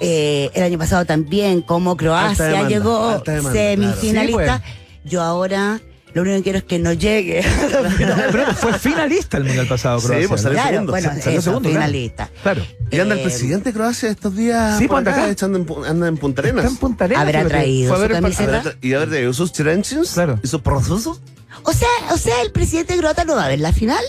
Eh, 0.00 0.50
el 0.54 0.62
año 0.64 0.78
pasado 0.78 1.04
también, 1.04 1.62
como 1.62 1.96
Croacia 1.96 2.46
demanda, 2.46 2.68
llegó 2.68 3.18
demanda, 3.24 3.52
semifinalista. 3.52 4.58
Sí, 4.64 5.08
Yo 5.08 5.22
ahora 5.22 5.80
lo 6.14 6.22
único 6.22 6.36
que 6.38 6.42
quiero 6.44 6.58
es 6.58 6.64
que 6.64 6.78
no 6.78 6.92
llegue. 6.92 7.44
Pero 8.32 8.46
fue 8.54 8.78
finalista 8.78 9.36
el 9.36 9.44
mundial 9.44 9.66
pasado, 9.66 10.00
Sí, 10.00 10.06
Croacia. 10.06 10.28
pues, 10.28 10.40
¿no? 10.42 10.42
salió 10.44 10.56
claro, 10.58 10.70
segundo, 10.72 10.92
bueno, 10.92 11.08
salió 11.08 11.30
eso, 11.38 11.42
segundo, 11.42 11.68
claro. 11.70 11.84
finalista. 11.86 12.30
Claro. 12.42 12.62
Y 12.90 12.98
anda 13.00 13.14
el 13.14 13.20
Eh, 13.20 13.24
presidente 13.24 13.64
de 13.70 13.72
Croacia 13.72 14.10
estos 14.10 14.36
días. 14.36 14.78
Sí, 14.78 14.86
por 14.88 15.02
pues, 15.02 15.06
anda 15.14 15.22
acá. 15.24 15.30
echando 15.32 15.58
en, 15.58 15.86
anda 15.86 16.08
en 16.08 16.16
Punta 16.16 16.42
Arenas. 16.42 16.64
Está 16.64 16.74
en 16.74 16.80
Punta 16.80 17.04
Arenas. 17.04 17.22
¿Habrá 17.24 17.44
traído 17.48 17.88
Fue 17.94 17.96
a 17.96 18.00
ver 18.06 18.16
su 18.16 18.22
camiseta? 18.22 18.62
Ver, 18.62 18.78
Y 18.80 18.92
a 18.94 18.98
ver, 19.00 19.08
de 19.10 19.32
sus 19.34 19.52
trenches 19.52 20.10
Claro. 20.12 20.38
y 20.42 20.46
sus 20.48 20.60
procesos. 20.60 21.20
O 21.62 21.72
sea, 21.72 21.88
o 22.12 22.16
sea, 22.18 22.42
el 22.42 22.50
presidente 22.52 22.96
croata 22.96 23.24
no 23.24 23.36
va 23.36 23.44
a 23.46 23.48
ver 23.48 23.60
la 23.60 23.72
final. 23.72 24.04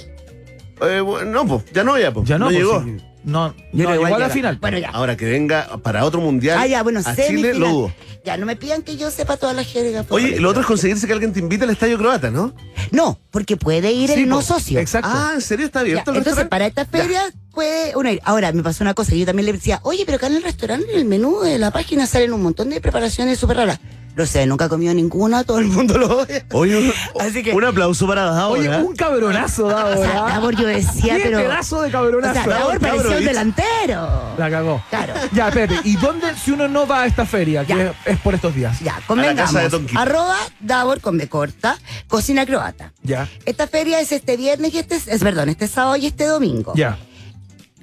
Eh, 0.81 0.99
bueno, 0.99 1.31
no, 1.31 1.47
pues, 1.47 1.65
ya 1.73 1.83
no, 1.83 1.97
ya, 1.97 2.11
pues. 2.13 2.27
Ya 2.27 2.37
no, 2.37 2.45
no 2.45 2.51
pues, 2.51 2.57
llegó. 2.57 2.83
sí. 2.83 2.97
No, 3.25 3.49
no 3.49 3.55
llegó 3.73 3.95
igual 3.95 4.13
a 4.13 4.19
la 4.19 4.29
final. 4.29 4.57
Bueno, 4.61 4.77
ya. 4.77 4.89
Ahora 4.91 5.17
que 5.17 5.25
venga 5.25 5.77
para 5.81 6.05
otro 6.05 6.21
mundial. 6.21 6.57
Ah, 6.59 6.67
ya, 6.67 6.83
bueno, 6.83 6.99
a 7.03 7.15
Chile 7.15 7.25
semifinal. 7.27 7.59
lo 7.59 7.67
dudo. 7.69 7.93
Ya, 8.23 8.37
no 8.37 8.45
me 8.45 8.55
pidan 8.55 8.83
que 8.83 8.97
yo 8.97 9.09
sepa 9.11 9.35
todas 9.37 9.55
las 9.55 9.67
jergas. 9.67 10.05
por 10.05 10.17
Oye, 10.17 10.27
favor. 10.27 10.41
lo 10.41 10.49
otro 10.49 10.61
es 10.61 10.67
conseguirse 10.67 11.07
que 11.07 11.13
alguien 11.13 11.33
te 11.33 11.39
invite 11.39 11.63
al 11.63 11.71
estadio 11.71 11.97
croata, 11.97 12.29
¿no? 12.31 12.53
No, 12.91 13.19
porque 13.31 13.57
puede 13.57 13.91
ir 13.91 14.09
Sí, 14.09 14.21
el 14.23 14.29
no 14.29 14.41
socio. 14.41 14.79
Exacto. 14.79 15.09
Ah, 15.11 15.31
¿en 15.35 15.41
serio 15.41 15.65
está 15.65 15.79
abierto 15.81 16.11
el 16.11 16.17
entonces, 16.17 16.45
para 16.47 16.65
esta 16.67 16.85
feria 16.85 17.21
puede 17.51 17.95
uno 17.95 18.11
ir. 18.11 18.21
Ahora, 18.23 18.51
me 18.51 18.61
pasó 18.63 18.83
una 18.83 18.93
cosa, 18.93 19.15
yo 19.15 19.25
también 19.25 19.45
le 19.47 19.53
decía, 19.53 19.79
oye, 19.83 20.03
pero 20.05 20.17
acá 20.17 20.27
en 20.27 20.35
el 20.35 20.43
restaurante, 20.43 20.91
en 20.91 20.97
el 20.99 21.05
menú 21.05 21.39
de 21.41 21.57
la 21.57 21.71
página 21.71 22.05
salen 22.05 22.31
un 22.33 22.43
montón 22.43 22.69
de 22.69 22.79
preparaciones 22.81 23.39
súper 23.39 23.57
raras. 23.57 23.79
No 24.15 24.25
sé, 24.25 24.45
nunca 24.45 24.65
he 24.65 24.69
comido 24.69 24.93
ninguna, 24.93 25.43
todo 25.43 25.59
el 25.59 25.65
mundo 25.65 25.97
lo 25.97 26.19
odia. 26.19 26.45
Oye, 26.53 26.77
un, 26.77 26.93
Así 27.21 27.43
que- 27.43 27.51
un 27.51 27.63
aplauso 27.65 28.07
para 28.07 28.23
Davor. 28.23 28.59
Oye, 28.59 28.69
¿eh? 28.73 28.77
un 28.81 28.95
cabronazo, 28.95 29.67
Davor. 29.67 29.97
O 29.97 30.01
sea. 30.01 30.13
Davor 30.21 30.55
yo 30.55 30.67
decía, 30.67 31.17
pero... 31.21 31.37
pedazo 31.39 31.81
de 31.81 31.89
O 31.89 31.91
cabronazo. 31.91 32.33
sea, 32.33 32.47
Davor 32.47 32.79
parecía 32.79 33.17
un 33.17 33.25
delantero. 33.25 34.35
La 34.37 34.49
cagó. 34.49 34.81
Claro. 34.89 35.13
Ya, 35.33 35.49
espérate. 35.49 35.81
¿Y 35.83 35.97
dónde, 35.97 36.27
si 36.37 36.51
uno 36.51 36.67
no 36.69 36.87
va 36.87 37.01
a 37.01 37.05
esta 37.07 37.25
feria, 37.25 37.65
que 37.65 37.75
Ya. 37.75 37.83
es, 37.83 37.91
es 38.05 38.19
por 38.19 38.33
estos 38.33 38.55
días? 38.55 38.79
Ya, 38.79 38.93
casa 38.93 39.01
de 39.01 39.05
convengamos. 39.07 39.71
Tonquito. 39.71 39.99
Arroba 39.99 40.37
Davor 40.61 41.01
con 41.01 41.17
B 41.17 41.27
corta, 41.27 41.77
cocina 42.07 42.45
croata. 42.45 42.93
Ya. 43.03 43.27
Esta 43.45 43.67
feria 43.67 43.99
es 43.99 44.11
este 44.13 44.37
viernes 44.37 44.73
y 44.73 44.77
este, 44.79 44.95
es 44.95 45.19
perdón, 45.21 45.49
este 45.49 45.67
sábado 45.67 45.97
y 45.97 46.05
este 46.05 46.25
domingo. 46.25 46.71
Ya. 46.75 46.97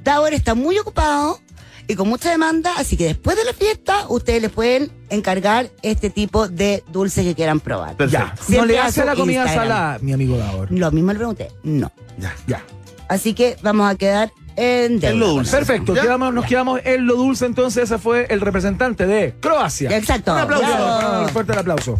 Davor 0.03 0.33
está 0.35 0.55
muy 0.55 0.79
ocupado 0.79 1.41
y 1.89 1.95
con 1.95 2.09
mucha 2.09 2.31
demanda, 2.31 2.73
así 2.79 2.97
que 2.97 3.05
después 3.05 3.37
de 3.37 3.45
la 3.45 3.53
fiesta 3.53 4.07
ustedes 4.09 4.43
les 4.43 4.51
pueden 4.51 4.91
encargar 5.11 5.71
este 5.83 6.11
tipo 6.11 6.49
de 6.49 6.83
dulces 6.93 7.25
que 7.25 7.35
quieran 7.35 7.61
probar. 7.61 7.97
Ya. 8.09 8.35
No 8.39 8.45
Siempre 8.45 8.75
le 8.75 8.79
hace 8.81 9.05
la 9.05 9.15
comida 9.15 9.43
Instagram. 9.43 9.69
salada, 9.69 9.99
mi 10.01 10.13
amigo 10.13 10.37
Davor. 10.37 10.71
Lo 10.71 10.91
mismo 10.91 11.13
le 11.13 11.19
pregunté, 11.19 11.49
no. 11.63 11.93
Ya. 12.19 12.35
Ya. 12.47 12.65
Así 13.09 13.35
que 13.35 13.57
vamos 13.63 13.91
a 13.91 13.97
quedar 13.97 14.33
en 14.57 15.01
deuda. 15.01 15.13
En 15.13 15.21
lo 15.21 15.29
dulce. 15.29 15.57
Perfecto. 15.57 15.95
Quedamos, 15.95 16.33
nos 16.33 16.47
quedamos 16.47 16.81
en 16.85 17.07
lo 17.07 17.17
dulce, 17.17 17.47
entonces 17.47 17.85
ese 17.85 17.99
fue 17.99 18.27
el 18.31 18.41
representante 18.41 19.07
de 19.07 19.35
Croacia. 19.41 19.97
Exacto. 19.97 20.33
Un 20.33 20.39
aplauso. 20.39 20.67
Bravo. 20.67 21.23
Un 21.25 21.29
fuerte 21.29 21.53
el 21.53 21.59
aplauso. 21.59 21.99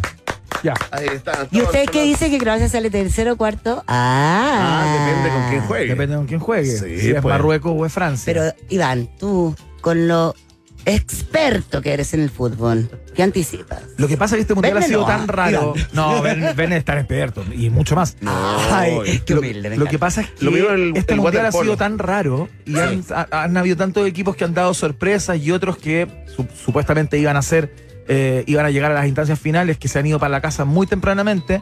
Ya. 0.63 0.73
Ahí 0.91 1.07
está. 1.07 1.47
¿Y 1.51 1.61
usted 1.61 1.85
qué 1.91 2.03
dice 2.03 2.29
que 2.29 2.37
Croacia 2.37 2.69
sale 2.69 2.89
tercero 2.89 3.33
o 3.33 3.35
cuarto? 3.35 3.83
Ah. 3.87 4.81
Ah, 4.81 5.05
depende 5.05 5.29
con 5.29 5.49
quién 5.49 5.61
juegue. 5.67 5.87
Depende 5.87 6.15
con 6.15 6.25
quién 6.25 6.39
juegue. 6.39 6.77
Sí, 6.77 6.99
si 6.99 7.07
es 7.09 7.21
pues. 7.21 7.33
Marruecos 7.33 7.73
o 7.75 7.85
es 7.85 7.91
Francia. 7.91 8.23
Pero, 8.25 8.53
Iván, 8.69 9.09
tú, 9.19 9.53
con 9.83 10.07
lo 10.07 10.33
experto 10.85 11.81
que 11.81 11.93
eres 11.93 12.13
en 12.13 12.21
el 12.21 12.29
fútbol, 12.29 12.89
¿qué 13.15 13.21
anticipas? 13.23 13.81
Lo 13.97 14.07
que 14.07 14.15
pasa 14.17 14.35
es 14.35 14.37
que 14.37 14.41
este 14.41 14.53
mundial 14.53 14.77
ha 14.77 14.81
sido 14.81 15.01
no, 15.01 15.07
tan 15.07 15.27
raro. 15.27 15.73
No, 15.91 16.21
ven, 16.21 16.43
ven 16.55 16.71
estar 16.73 16.97
experto 16.97 17.43
y 17.53 17.69
mucho 17.69 17.95
más. 17.95 18.15
Ay, 18.25 19.21
qué 19.25 19.33
humilde, 19.35 19.75
lo 19.77 19.85
que 19.85 19.99
pasa 19.99 20.21
es 20.21 20.29
que 20.31 20.45
Lo 20.45 20.51
mismo 20.51 20.69
el- 20.69 20.93
este 20.95 21.13
el 21.13 21.19
mundial 21.21 21.45
ha 21.45 21.51
sido 21.51 21.77
tan 21.77 21.99
raro 21.99 22.47
y 22.65 22.77
han, 22.77 23.03
ha- 23.13 23.43
han 23.43 23.57
habido 23.57 23.75
tantos 23.77 24.07
equipos 24.07 24.35
que 24.35 24.45
han 24.45 24.53
dado 24.53 24.73
sorpresas 24.73 25.37
y 25.37 25.51
otros 25.51 25.77
que 25.77 26.07
su- 26.35 26.47
supuestamente 26.65 27.17
iban 27.19 27.35
a 27.37 27.41
ser, 27.41 27.73
eh, 28.07 28.43
iban 28.47 28.65
a 28.65 28.69
llegar 28.71 28.91
a 28.91 28.95
las 28.95 29.05
instancias 29.07 29.39
finales 29.39 29.77
que 29.77 29.87
se 29.89 29.99
han 29.99 30.05
ido 30.05 30.17
para 30.19 30.29
la 30.29 30.41
casa 30.41 30.65
muy 30.65 30.87
tempranamente. 30.87 31.61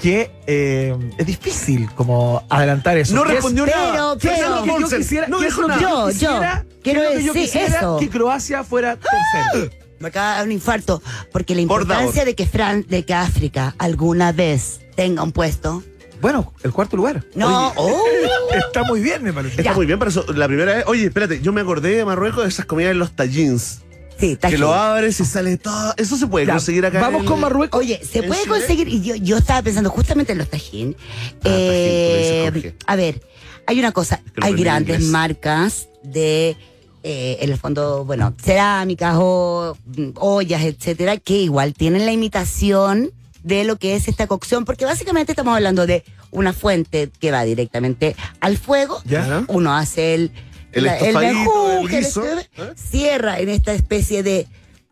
Que 0.00 0.30
eh, 0.46 0.94
es 1.16 1.26
difícil 1.26 1.88
como 1.94 2.44
adelantar 2.50 2.96
eso. 2.98 3.14
No 3.14 3.22
¿Qué 3.24 3.28
es- 3.30 3.34
respondió 3.36 3.64
Pero, 3.64 3.76
nada. 3.78 4.18
¿Qué 4.18 4.28
es 4.28 4.34
pero- 4.38 4.56
lo 4.56 4.62
que 4.62 4.80
yo 4.82 4.88
quisiera? 4.98 5.26
no 5.28 5.38
¿qué 5.38 5.46
es 5.46 5.50
dijo 5.54 5.62
lo 5.62 5.68
que 5.68 5.74
nada. 5.74 5.82
Yo, 5.82 6.06
yo, 6.06 6.12
quisiera? 6.12 6.64
¿Qué 6.68 6.78
quiero 6.82 7.02
es 7.02 7.08
lo 7.08 7.16
que 7.18 7.24
yo 7.24 7.32
decir 7.32 7.50
quisiera? 7.52 7.78
eso. 7.78 7.96
Que 7.98 8.08
Croacia 8.10 8.64
fuera 8.64 8.96
tercero. 8.96 9.70
Me 9.98 10.08
acaba 10.08 10.30
de 10.32 10.36
dar 10.36 10.44
un 10.46 10.52
infarto, 10.52 11.02
porque 11.32 11.54
la 11.54 11.66
Por 11.66 11.80
importancia 11.80 12.24
de 12.26 12.34
que 12.34 12.46
Fran, 12.46 12.84
de 12.86 13.04
que 13.06 13.14
África 13.14 13.74
alguna 13.78 14.32
vez 14.32 14.80
tenga 14.94 15.22
un 15.22 15.32
puesto. 15.32 15.82
Bueno, 16.20 16.52
el 16.62 16.72
cuarto 16.72 16.96
lugar. 16.96 17.24
No, 17.34 17.72
oh, 17.76 18.02
Está 18.68 18.84
muy 18.84 19.00
bien, 19.00 19.22
me 19.22 19.32
parece. 19.32 19.60
Está 19.60 19.72
muy 19.72 19.86
bien, 19.86 19.98
pero 19.98 20.10
eso, 20.10 20.24
la 20.34 20.46
primera 20.46 20.74
vez. 20.74 20.84
Oye, 20.86 21.06
espérate, 21.06 21.40
yo 21.40 21.52
me 21.52 21.62
acordé 21.62 21.96
de 21.96 22.04
Marruecos 22.04 22.42
de 22.42 22.48
esas 22.50 22.66
comidas 22.66 22.92
en 22.92 22.98
los 22.98 23.12
tallins. 23.16 23.80
Sí, 24.18 24.36
que 24.36 24.56
lo 24.58 24.72
abres 24.72 25.20
y 25.20 25.24
sale 25.24 25.56
todo. 25.58 25.92
Eso 25.96 26.16
se 26.16 26.26
puede 26.26 26.46
Ya, 26.46 26.52
conseguir 26.54 26.86
acá. 26.86 27.00
Vamos 27.00 27.22
en- 27.22 27.26
con 27.28 27.40
Marruecos. 27.40 27.78
Oye, 27.80 28.00
se 28.04 28.20
¿En 28.20 28.26
puede 28.28 28.42
Chile? 28.44 28.54
conseguir, 28.58 28.88
y 28.88 29.02
yo, 29.02 29.14
yo 29.16 29.36
estaba 29.38 29.62
pensando 29.62 29.90
justamente 29.90 30.32
en 30.32 30.38
los 30.38 30.48
tajín. 30.48 30.96
Ah, 31.44 31.48
Eh, 31.50 32.74
a 32.86 32.96
ver, 32.96 33.22
hay 33.66 33.78
una 33.78 33.92
cosa, 33.92 34.22
que 34.34 34.46
hay 34.46 34.54
grandes 34.54 35.02
marcas 35.02 35.88
de, 36.02 36.56
eh, 37.02 37.38
en 37.40 37.50
el 37.50 37.58
fondo, 37.58 38.04
bueno, 38.04 38.34
cerámicas 38.42 39.16
o 39.18 39.76
mm, 39.96 40.10
ollas, 40.16 40.62
etcétera, 40.62 41.18
que 41.18 41.34
igual 41.42 41.74
tienen 41.74 42.06
la 42.06 42.12
imitación 42.12 43.10
de 43.42 43.64
lo 43.64 43.76
que 43.76 43.94
es 43.96 44.08
esta 44.08 44.26
cocción, 44.26 44.64
porque 44.64 44.84
básicamente 44.86 45.32
estamos 45.32 45.54
hablando 45.54 45.86
de 45.86 46.04
una 46.32 46.52
fuente 46.52 47.10
que 47.20 47.30
va 47.30 47.44
directamente 47.44 48.16
al 48.40 48.56
fuego. 48.56 49.00
Ya. 49.04 49.44
Uno 49.48 49.74
hace 49.76 50.14
el, 50.14 50.32
El 50.76 50.86
estofadito, 50.86 51.20
menjunje, 51.20 51.98
el 51.98 52.04
guiso, 52.04 52.24
¿eh? 52.24 52.48
cierra 52.76 53.38
en 53.38 53.48
esta 53.48 53.72
especie 53.72 54.22
de 54.22 54.46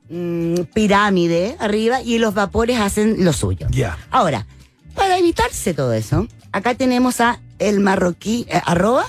mm, 0.08 0.62
pirámide 0.72 1.56
arriba 1.58 2.00
y 2.00 2.18
los 2.18 2.32
vapores 2.32 2.80
hacen 2.80 3.24
lo 3.24 3.32
suyo. 3.32 3.66
Ya. 3.70 3.98
Ahora, 4.10 4.46
para 4.94 5.18
evitarse 5.18 5.74
todo 5.74 5.92
eso, 5.92 6.26
acá 6.52 6.74
tenemos 6.74 7.20
a 7.20 7.40
el 7.58 7.80
marroquí, 7.80 8.46
eh, 8.48 8.60
arroba, 8.64 9.04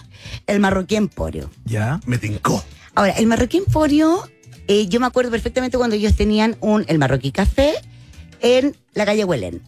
el 0.47 0.59
marroquí 0.59 0.95
emporio. 0.95 1.49
Ya. 1.63 1.99
Me 2.05 2.17
tincó. 2.17 2.63
Ahora, 2.93 3.13
el 3.13 3.25
marroquí 3.27 3.57
emporio, 3.57 4.29
eh, 4.67 4.87
yo 4.87 4.99
me 4.99 5.05
acuerdo 5.05 5.31
perfectamente 5.31 5.77
cuando 5.77 5.95
ellos 5.95 6.15
tenían 6.15 6.57
un, 6.59 6.83
el 6.87 6.99
marroquí 6.99 7.31
café 7.31 7.73
en 8.41 8.75
la 8.93 9.05
calle 9.05 9.23
Huelén. 9.23 9.61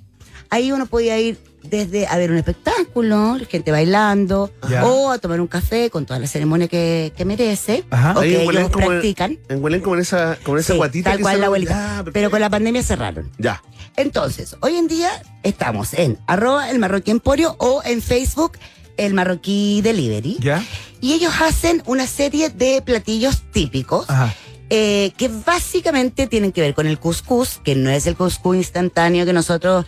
Ahí 0.49 0.71
uno 0.71 0.85
podía 0.85 1.17
ir 1.19 1.37
desde 1.63 2.07
a 2.07 2.17
ver 2.17 2.31
un 2.31 2.37
espectáculo, 2.37 3.37
gente 3.49 3.71
bailando, 3.71 4.51
Ya. 4.69 4.85
o 4.85 5.11
a 5.11 5.17
tomar 5.17 5.41
un 5.41 5.47
café 5.47 5.89
con 5.89 6.05
toda 6.05 6.19
la 6.19 6.27
ceremonia 6.27 6.67
que, 6.67 7.11
que 7.17 7.25
merece, 7.25 7.83
Ajá. 7.89 8.13
o 8.15 8.19
Ahí 8.21 8.31
que 8.31 8.43
en 8.43 8.49
ellos 8.51 8.69
como 8.69 8.87
practican. 8.87 9.37
En 9.49 9.63
Huelén 9.63 9.81
como 9.81 9.95
en 9.95 10.01
esa, 10.01 10.37
como 10.43 10.57
en 10.57 10.61
esa 10.61 10.73
Sí, 10.73 10.77
guatita. 10.77 11.09
tal 11.09 11.17
que 11.17 11.23
cual 11.23 11.39
la 11.41 11.45
abuelita. 11.47 12.03
Ya, 12.05 12.11
Pero 12.13 12.29
con 12.31 12.39
la 12.39 12.49
pandemia 12.49 12.83
cerraron. 12.83 13.29
Ya. 13.37 13.61
Entonces, 13.97 14.55
hoy 14.61 14.75
en 14.75 14.87
día 14.87 15.09
estamos 15.43 15.93
en 15.93 16.17
arroba 16.27 16.69
el 16.69 16.79
marroquí 16.79 17.11
emporio 17.11 17.55
o 17.59 17.81
en 17.83 18.01
Facebook 18.01 18.53
el 18.95 19.13
marroquí 19.13 19.81
delivery. 19.81 20.37
Ya. 20.39 20.63
Y 21.01 21.13
ellos 21.13 21.33
hacen 21.41 21.83
una 21.85 22.07
serie 22.07 22.49
de 22.49 22.81
platillos 22.81 23.43
típicos 23.51 24.09
Ajá. 24.09 24.33
eh, 24.69 25.11
que 25.17 25.27
básicamente 25.29 26.27
tienen 26.27 26.51
que 26.51 26.61
ver 26.61 26.73
con 26.73 26.87
el 26.87 26.97
couscous, 26.99 27.59
que 27.63 27.75
no 27.75 27.89
es 27.89 28.07
el 28.07 28.15
couscous 28.15 28.55
instantáneo 28.55 29.25
que 29.25 29.33
nosotros 29.33 29.85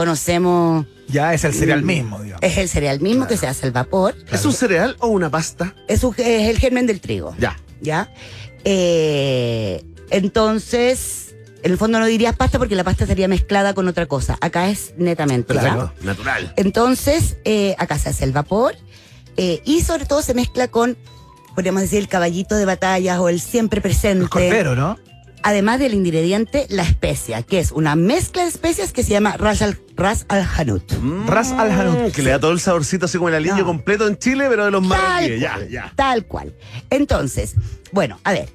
conocemos, 0.00 0.86
Ya 1.08 1.34
es 1.34 1.44
el 1.44 1.50
Mm. 1.52 1.54
cereal 1.54 1.82
mismo, 1.82 2.20
digamos. 2.20 2.42
es 2.42 2.56
el 2.58 2.68
cereal 2.68 3.00
mismo 3.00 3.26
que 3.26 3.36
se 3.36 3.46
hace 3.46 3.66
al 3.66 3.72
vapor, 3.72 4.14
¿Es 4.32 4.44
un 4.44 4.52
cereal 4.52 4.96
o 5.00 5.08
una 5.08 5.28
pasta? 5.30 5.74
es, 5.88 6.02
un- 6.04 6.14
es 6.16 6.48
el 6.48 6.58
germen 6.58 6.86
del 6.86 7.00
trigo. 7.00 7.34
Ya. 7.38 7.56
¿Ya? 7.82 8.12
Eh, 8.64 9.84
entonces, 10.10 11.34
en 11.62 11.72
el 11.72 11.78
fondo 11.78 11.98
no 11.98 12.06
dirías 12.06 12.34
pasta 12.36 12.58
porque 12.58 12.74
la 12.74 12.84
pasta 12.84 13.04
estaría 13.04 13.28
mezclada 13.28 13.74
con 13.74 13.86
otra 13.88 14.06
cosa. 14.06 14.38
Acá 14.40 14.70
es 14.70 14.94
netamente. 14.96 15.54
¿ya? 15.54 15.60
Perfecto. 15.60 15.92
Natural. 16.02 16.52
Entonces, 16.56 17.36
eh, 17.44 17.74
acá 17.78 17.98
se 17.98 18.08
hace 18.10 18.24
el 18.24 18.32
vapor 18.32 18.74
eh, 19.36 19.60
y 19.64 19.80
sobre 19.82 20.06
todo 20.06 20.22
se 20.22 20.34
mezcla 20.34 20.68
con, 20.68 20.96
podríamos 21.54 21.82
decir, 21.82 21.98
el 21.98 22.08
caballito 22.08 22.54
de 22.56 22.64
batallas 22.64 23.18
o 23.18 23.28
el 23.28 23.40
siempre 23.40 23.80
presente. 23.80 24.24
El 24.24 24.30
cordero, 24.30 24.74
¿no? 24.76 24.98
Además 25.42 25.78
del 25.78 25.94
ingrediente, 25.94 26.66
la 26.68 26.82
especia, 26.82 27.42
que 27.42 27.58
es 27.60 27.72
una 27.72 27.96
mezcla 27.96 28.42
de 28.42 28.48
especias 28.48 28.92
que 28.92 29.02
se 29.02 29.10
llama 29.10 29.36
ras 29.36 29.62
al, 29.62 29.78
ras 29.96 30.26
al 30.28 30.46
hanut. 30.56 30.82
Ras 31.26 31.52
al 31.52 31.70
Hanout. 31.70 32.08
Mm, 32.08 32.10
Que 32.12 32.22
le 32.22 32.30
da 32.30 32.38
todo 32.38 32.52
el 32.52 32.60
saborcito 32.60 33.06
así 33.06 33.16
como 33.18 33.28
el 33.30 33.34
aliño 33.36 33.56
No. 33.58 33.64
completo 33.64 34.06
en 34.06 34.18
Chile, 34.18 34.46
pero 34.50 34.66
de 34.66 34.70
los 34.70 34.82
marroquíes. 34.82 35.40
Ya, 35.40 35.58
ya. 35.70 35.92
tal 35.96 36.26
cual. 36.26 36.54
Entonces, 36.90 37.54
bueno, 37.92 38.18
a 38.24 38.32
ver. 38.32 38.48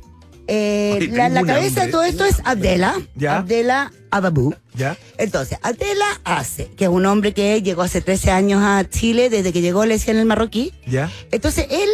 Eh, 0.48 1.10
la, 1.12 1.30
la 1.30 1.44
cabeza 1.44 1.76
de 1.76 1.82
hambre. 1.82 1.92
todo 1.92 2.04
esto 2.04 2.26
es 2.26 2.38
Abdela. 2.44 2.96
Ya. 3.16 3.38
Abdela 3.38 3.92
Ababu. 4.12 4.54
Ya. 4.76 4.98
Entonces, 5.18 5.58
Abdela 5.62 6.06
hace, 6.24 6.68
que 6.78 6.86
es 6.86 6.90
un 6.90 7.06
hombre 7.06 7.34
que 7.34 7.62
llegó 7.62 7.82
hace 7.82 8.02
13 8.02 8.32
años 8.32 8.62
a 8.64 8.88
Chile, 8.90 9.30
desde 9.30 9.52
que 9.52 9.62
llegó 9.62 9.86
le 9.86 9.96
decían 9.96 10.18
el 10.18 10.26
marroquí. 10.26 10.74
Ya. 10.86 11.12
Entonces, 11.32 11.68
él, 11.70 11.90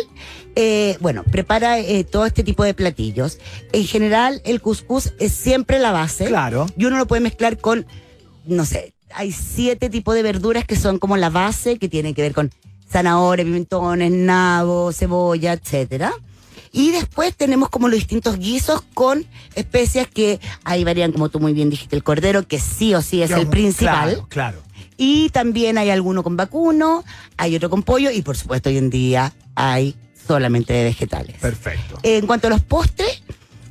eh, 0.55 0.97
bueno, 0.99 1.23
prepara 1.23 1.79
eh, 1.79 2.03
todo 2.03 2.25
este 2.25 2.43
tipo 2.43 2.63
de 2.63 2.73
platillos. 2.73 3.39
En 3.71 3.85
general, 3.85 4.41
el 4.45 4.61
couscous 4.61 5.13
es 5.19 5.31
siempre 5.31 5.79
la 5.79 5.91
base. 5.91 6.25
Claro. 6.25 6.67
Y 6.77 6.85
uno 6.85 6.97
lo 6.97 7.07
puede 7.07 7.21
mezclar 7.21 7.57
con, 7.57 7.85
no 8.45 8.65
sé, 8.65 8.93
hay 9.13 9.31
siete 9.31 9.89
tipos 9.89 10.15
de 10.15 10.23
verduras 10.23 10.65
que 10.65 10.75
son 10.75 10.99
como 10.99 11.17
la 11.17 11.29
base, 11.29 11.77
que 11.77 11.89
tienen 11.89 12.13
que 12.13 12.21
ver 12.21 12.33
con 12.33 12.51
zanahoria, 12.89 13.45
pimentones, 13.45 14.11
nabo, 14.11 14.91
cebolla, 14.91 15.53
etcétera. 15.53 16.13
Y 16.71 16.91
después 16.91 17.35
tenemos 17.35 17.69
como 17.69 17.87
los 17.89 17.97
distintos 17.99 18.37
guisos 18.39 18.81
con 18.93 19.25
especias 19.55 20.07
que 20.07 20.39
ahí 20.63 20.83
varían, 20.83 21.11
como 21.11 21.29
tú 21.29 21.39
muy 21.39 21.53
bien 21.53 21.69
dijiste, 21.69 21.95
el 21.95 22.03
cordero, 22.03 22.47
que 22.47 22.59
sí 22.59 22.93
o 22.95 23.01
sí 23.01 23.21
es 23.21 23.31
el 23.31 23.47
principal. 23.47 24.09
Claro, 24.09 24.27
claro. 24.29 24.61
Y 24.97 25.29
también 25.29 25.77
hay 25.77 25.89
alguno 25.89 26.23
con 26.23 26.37
vacuno, 26.37 27.03
hay 27.37 27.55
otro 27.55 27.69
con 27.69 27.83
pollo 27.83 28.11
y 28.11 28.21
por 28.21 28.37
supuesto 28.37 28.69
hoy 28.69 28.77
en 28.77 28.89
día 28.89 29.33
hay 29.55 29.95
solamente 30.27 30.71
de 30.73 30.83
vegetales. 30.85 31.37
Perfecto. 31.39 31.99
En 32.03 32.25
cuanto 32.27 32.47
a 32.47 32.49
los 32.51 32.61
postres, 32.61 33.23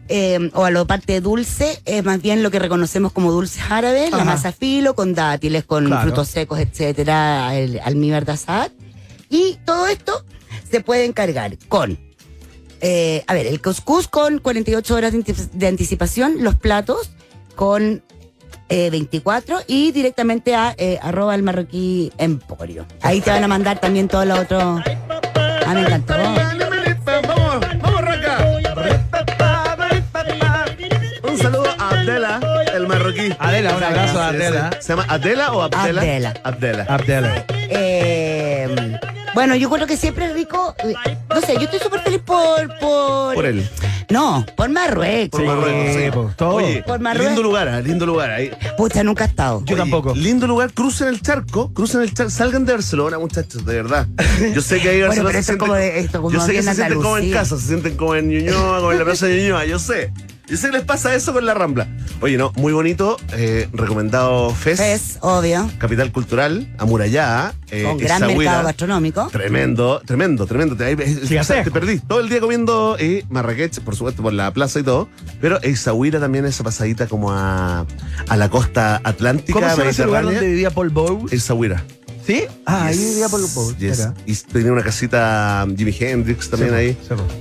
eh, 0.09 0.51
o 0.55 0.65
a 0.65 0.71
la 0.73 0.85
parte 0.85 1.21
dulce, 1.21 1.81
es 1.85 2.05
más 2.05 2.21
bien 2.21 2.43
lo 2.43 2.51
que 2.51 2.59
reconocemos 2.59 3.13
como 3.13 3.31
dulces 3.31 3.63
árabes, 3.71 4.11
la 4.11 4.17
Ajá. 4.19 4.25
masa 4.25 4.51
filo, 4.53 4.95
con 4.97 5.15
dátiles, 5.15 5.65
con 5.65 5.87
Claro. 5.87 6.03
frutos 6.03 6.27
secos, 6.29 6.59
etcétera, 6.59 7.57
el 7.57 7.79
almíbar 7.79 8.25
de 8.25 8.33
azahar. 8.33 8.73
Y 9.31 9.57
todo 9.65 9.87
esto 9.87 10.25
se 10.69 10.81
puede 10.81 11.05
encargar 11.05 11.57
con, 11.69 11.97
eh, 12.81 13.25
a 13.27 13.35
ver, 13.35 13.47
el 13.47 13.61
couscous 13.61 14.09
con 14.09 14.39
48 14.39 14.95
horas 14.95 15.13
de, 15.13 15.19
anti- 15.19 15.35
de 15.53 15.67
anticipación, 15.69 16.37
los 16.43 16.55
platos 16.55 17.11
con 17.57 18.03
eh, 18.69 18.89
24 18.91 19.59
y 19.67 19.91
directamente 19.93 20.55
a 20.55 20.75
eh, 20.79 20.99
arroba 21.03 21.35
el 21.35 21.43
marroquí 21.43 22.13
emporio. 22.19 22.87
Ahí 23.03 23.21
te 23.21 23.31
van 23.31 23.43
a 23.45 23.49
mandar 23.49 23.81
también 23.81 24.09
todo 24.09 24.25
lo 24.25 24.35
otro. 24.41 24.81
Ah, 25.67 25.75
me 25.75 25.81
encantó. 25.83 26.15
Vamos, 26.15 26.41
vamos. 27.27 27.67
Un 31.23 31.39
saludo 31.39 31.65
a 31.79 31.89
Abdela, 31.91 32.41
el 32.75 32.87
marroquí. 32.87 33.35
Adela, 33.39 33.77
un 33.77 33.83
abrazo 33.85 34.21
a. 34.21 34.29
Adela. 34.29 34.71
¿Se 34.81 34.89
llama 34.93 35.05
Adela 35.09 35.53
o 35.53 35.63
Abdela? 35.63 36.01
Abdela. 36.01 36.35
Abdela. 36.45 36.85
Abdela. 36.89 37.45
Eh, 37.69 38.99
bueno, 39.35 39.55
yo 39.57 39.71
creo 39.71 39.87
que 39.87 39.97
siempre 39.97 40.27
es 40.27 40.35
rico. 40.35 40.75
eh, 40.85 40.95
No 41.29 41.41
sé, 41.41 41.55
yo 41.55 41.61
estoy 41.63 41.79
súper 41.81 42.01
feliz 42.01 42.21
por, 42.25 42.69
por. 42.79 43.35
Por 43.35 43.47
él. 43.47 43.69
No, 44.11 44.45
por 44.57 44.69
Marruecos. 44.69 45.41
Por 45.41 45.45
Marruecos, 45.47 45.95
sí. 45.95 46.11
pues, 46.13 46.37
todo. 46.37 46.55
Oye, 46.55 46.83
Por 46.83 46.99
Marruecos. 47.01 47.29
lindo 47.33 47.43
lugar, 47.43 47.69
ah, 47.69 47.81
lindo 47.81 48.07
lugar. 48.07 48.31
Ahí. 48.31 48.51
Pucha, 48.77 49.05
nunca 49.05 49.25
he 49.25 49.29
estado. 49.29 49.61
Yo 49.65 49.75
Oye, 49.75 49.83
tampoco. 49.83 50.15
Lindo 50.15 50.47
lugar, 50.47 50.73
crucen 50.73 51.09
el 51.09 51.21
charco, 51.23 51.73
crucen 51.73 52.01
el 52.03 52.13
charco, 52.13 52.31
salgan 52.31 52.65
de 52.65 52.73
Barcelona, 52.73 53.19
muchachos, 53.19 53.65
de 53.65 53.75
verdad. 53.75 54.07
Yo 54.55 54.61
sé 54.63 54.81
que 54.81 54.89
ahí 54.89 54.97
Bueno, 54.99 55.23
Barcelona 55.25 55.31
pero 55.33 55.43
se 55.45 55.53
esto 55.53 55.59
como 55.59 55.75
de- 55.75 55.99
esto 56.01 56.23
como 56.23 56.33
Yo 56.35 56.41
sé 56.45 56.53
que 56.53 56.63
se 56.63 56.75
sienten 56.75 57.01
como 57.01 57.19
en 57.19 57.31
casa, 57.33 57.57
se 57.57 57.67
sienten 57.69 57.97
como 57.97 58.15
en 58.17 58.29
Ñuñoa, 58.29 58.79
como 58.81 58.93
en 58.93 58.99
la 58.99 59.05
plaza 59.05 59.27
de 59.27 59.37
Ñuñoa, 59.43 59.65
yo 59.67 59.79
sé. 59.79 60.13
Yo 60.51 60.57
sé 60.57 60.67
que 60.71 60.79
les 60.79 60.85
pasa 60.85 61.15
eso 61.15 61.33
con 61.33 61.47
la 61.47 61.55
Rambla. 61.55 61.87
Oye, 62.21 62.37
no, 62.37 62.53
muy 62.57 62.73
bonito, 62.73 63.17
eh, 63.33 63.69
recomendado 63.73 64.51
FES, 64.55 64.81
Es 64.81 65.19
obvio. 65.21 65.71
capital 65.79 66.11
cultural, 66.13 66.69
amurallada. 66.77 67.55
eh, 67.71 67.85
Con 67.85 67.99
gran 67.99 68.27
mercado 68.27 68.65
gastronómico. 68.65 69.29
Tremendo, 69.31 70.03
tremendo, 70.05 70.47
tremendo. 70.47 70.77
Te, 70.77 70.97
te 70.97 71.71
perdí 71.71 72.01
todo 72.01 72.21
el 72.21 72.29
día 72.29 72.41
comiendo 72.41 72.97
eh, 72.99 73.25
Marrakech, 73.31 73.81
por 73.81 73.95
supuesto, 73.97 74.23
por 74.23 74.33
la 74.33 74.53
plaza 74.53 74.81
y 74.81 74.83
todo. 74.83 75.09
Pero 75.41 75.61
Essaouira 75.63 76.19
también 76.21 76.45
esa 76.47 76.65
pasadita 76.65 77.07
como 77.07 77.31
a, 77.33 77.87
a 78.29 78.37
la 78.37 78.49
costa 78.51 79.01
atlántica, 79.05 79.53
¿Cómo 79.61 79.71
se 79.71 79.77
llama 79.79 79.91
ese 79.91 80.05
lugar 80.05 80.25
donde 80.25 80.47
vivía 80.47 80.71
Paul 80.71 80.91
Bowles? 80.91 81.33
Essaouira. 81.33 81.85
¿Sí? 82.31 82.45
Ah, 82.65 82.87
ahí 82.87 82.97
Yes, 82.97 83.09
vivía 83.11 83.29
Paul 83.29 83.47
Bowles. 83.55 83.79
yes. 83.79 83.99
Era. 83.99 84.15
Y 84.25 84.35
tenía 84.37 84.73
una 84.73 84.83
casita 84.85 85.65
um, 85.67 85.77
Jimi 85.77 85.97
Hendrix 85.99 86.49
también 86.49 86.73
ahí. 86.75 86.97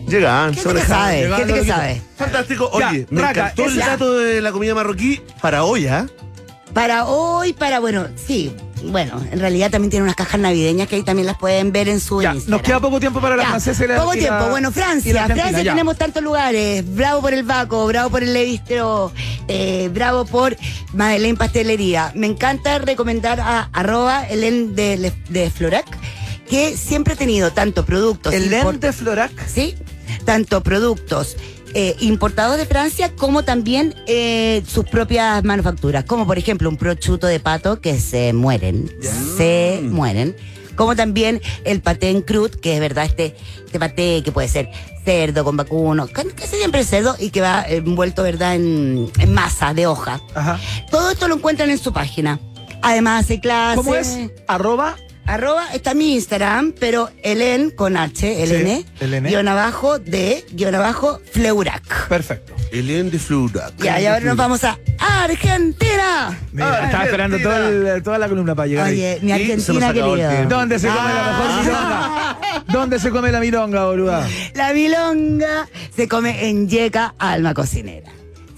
Llegaban, 0.08 0.56
se 0.56 0.62
Gente 0.62 0.82
que 0.82 0.88
manejaban. 0.88 1.06
sabe, 1.30 1.36
gente 1.38 1.54
que 1.54 1.66
sabe. 1.68 2.02
Fantástico. 2.18 2.72
Ya, 2.80 2.90
Oye, 2.90 3.08
me 3.12 3.22
Raca, 3.22 3.40
encantó 3.42 3.66
el 3.66 3.78
dato 3.78 4.18
de 4.18 4.42
la 4.42 4.52
comida 4.52 4.74
marroquí 4.74 5.22
para 5.42 5.64
hoy, 5.64 5.86
¿ah? 5.88 6.08
Para 6.74 7.06
hoy, 7.06 7.54
para, 7.54 7.80
bueno, 7.80 8.08
sí. 8.28 8.54
Bueno, 8.82 9.22
en 9.30 9.40
realidad 9.42 9.70
también 9.72 9.90
tiene 9.90 10.04
unas 10.06 10.16
cajas 10.16 10.40
navideñas 10.40 10.88
que 10.88 10.96
ahí 10.96 11.04
también 11.04 11.26
las 11.28 11.38
pueden 11.38 11.74
ver 11.74 11.90
en 11.90 12.00
su 12.00 12.22
Ya, 12.22 12.32
Instagram. 12.34 12.52
nos 12.52 12.62
queda 12.62 12.80
poco 12.80 13.00
tiempo 13.02 13.20
para 13.20 13.36
la 13.36 13.44
Ya, 13.44 13.50
francesa 13.50 13.84
y 13.84 13.88
la 13.90 13.98
Poco 13.98 14.14
y 14.14 14.22
la- 14.22 14.28
tiempo. 14.30 14.50
Bueno, 14.52 14.70
y 14.70 14.72
la 14.80 14.86
Francia. 14.86 15.26
Francia 15.26 15.62
ya. 15.64 15.72
tenemos 15.74 15.98
tantos 15.98 16.24
lugares. 16.24 16.86
Bravo 16.96 17.20
por 17.22 17.34
el 17.34 17.44
Baco, 17.44 17.86
bravo 17.88 18.10
por 18.10 18.24
el 18.24 18.32
Levistro, 18.34 19.12
eh, 19.50 19.90
bravo 19.94 20.24
por 20.26 20.56
Madeleine 20.94 21.38
Pastelería. 21.38 22.14
Me 22.16 22.28
encanta 22.28 22.78
recomendar 22.80 23.42
a 23.42 23.70
arroba 23.74 24.26
Elen 24.30 24.76
de, 24.76 25.12
de 25.28 25.50
Florac, 25.50 25.86
que 26.50 26.78
siempre 26.78 27.16
ha 27.16 27.18
tenido 27.18 27.52
tanto 27.52 27.84
productos. 27.86 28.34
El 28.34 28.50
import- 28.50 28.72
lente 28.72 28.94
Florac. 28.94 29.46
¿sí? 29.46 29.76
Tanto 30.24 30.64
productos 30.64 31.36
eh, 31.74 31.96
importados 32.00 32.58
de 32.58 32.66
Francia 32.66 33.12
como 33.16 33.44
también 33.44 33.96
eh, 34.08 34.64
sus 34.68 34.86
propias 34.86 35.44
manufacturas, 35.44 36.04
como 36.06 36.26
por 36.26 36.38
ejemplo 36.38 36.70
un 36.70 36.78
prosciutto 36.78 37.28
de 37.28 37.40
pato 37.40 37.82
que 37.82 38.00
se 38.00 38.34
mueren, 38.34 38.92
se 39.38 39.82
mueren, 39.84 40.36
como 40.76 40.96
también 40.96 41.42
el 41.66 41.82
paté 41.82 42.10
en 42.10 42.22
crud, 42.22 42.52
que 42.52 42.76
es 42.76 42.80
verdad 42.80 43.06
este, 43.06 43.36
este 43.66 43.80
paté 43.80 44.24
que 44.24 44.32
puede 44.32 44.48
ser 44.48 44.70
cerdo 45.04 45.44
con 45.44 45.58
vacuno, 45.58 46.08
casi 46.08 46.30
casi 46.30 46.56
siempre 46.58 46.84
cerdo 46.84 47.16
y 47.20 47.30
que 47.30 47.42
va 47.42 47.64
envuelto, 47.68 48.24
¿verdad?, 48.24 48.56
en, 48.56 49.12
en 49.20 49.34
masa 49.34 49.74
de 49.74 49.88
hoja. 49.88 50.22
Ajá. 50.36 50.60
Todo 50.90 51.12
esto 51.12 51.28
lo 51.28 51.36
encuentran 51.36 51.70
en 51.70 51.78
su 51.78 51.92
página. 51.94 52.40
Además 52.82 53.26
hace 53.26 53.40
clases. 53.40 53.84
¿Cómo 53.84 53.96
es? 53.96 54.18
Arroba. 54.48 54.96
Arroba 55.30 55.68
está 55.74 55.94
mi 55.94 56.16
Instagram, 56.16 56.74
pero 56.80 57.10
Elen 57.22 57.70
con 57.70 57.96
H, 57.98 58.44
Elene, 58.44 58.84
Elene. 59.00 59.30
guion 59.30 59.48
abajo 59.48 60.00
de, 60.00 60.44
guion 60.54 60.74
abajo, 60.74 61.22
Fleurac. 61.32 62.08
Perfecto. 62.08 62.56
Elien 62.72 63.12
de 63.12 63.20
Fluda. 63.20 63.72
Ya, 63.78 64.02
y 64.02 64.08
ahora 64.08 64.26
nos 64.26 64.36
vamos 64.38 64.64
a 64.64 64.80
Argentina. 64.98 66.36
Mira, 66.52 66.86
estaba 66.86 67.04
esperando 67.06 67.38
todo 67.40 67.68
el- 67.68 68.02
toda 68.04 68.18
la 68.18 68.28
columna 68.28 68.56
para 68.56 68.68
llegar. 68.68 68.88
ahí. 68.88 68.94
Oye, 68.94 69.20
mi 69.22 69.32
Argentina 69.32 69.88
querido. 69.94 70.46
¿Dónde 70.48 70.80
se 70.80 70.88
come 70.88 71.14
la 71.14 71.24
mejor 71.24 71.46
Ah. 71.48 71.62
milonga? 71.64 72.64
¿Dónde 72.68 73.00
se 73.00 73.10
come 73.12 73.32
la 73.32 73.40
milonga, 73.40 73.86
boluda? 73.86 74.28
La 74.56 74.74
milonga 74.74 75.68
se 75.96 76.08
come 76.08 76.50
en 76.50 76.68
Yeca 76.68 77.14
Alma 77.20 77.54
Cocinera. 77.54 78.12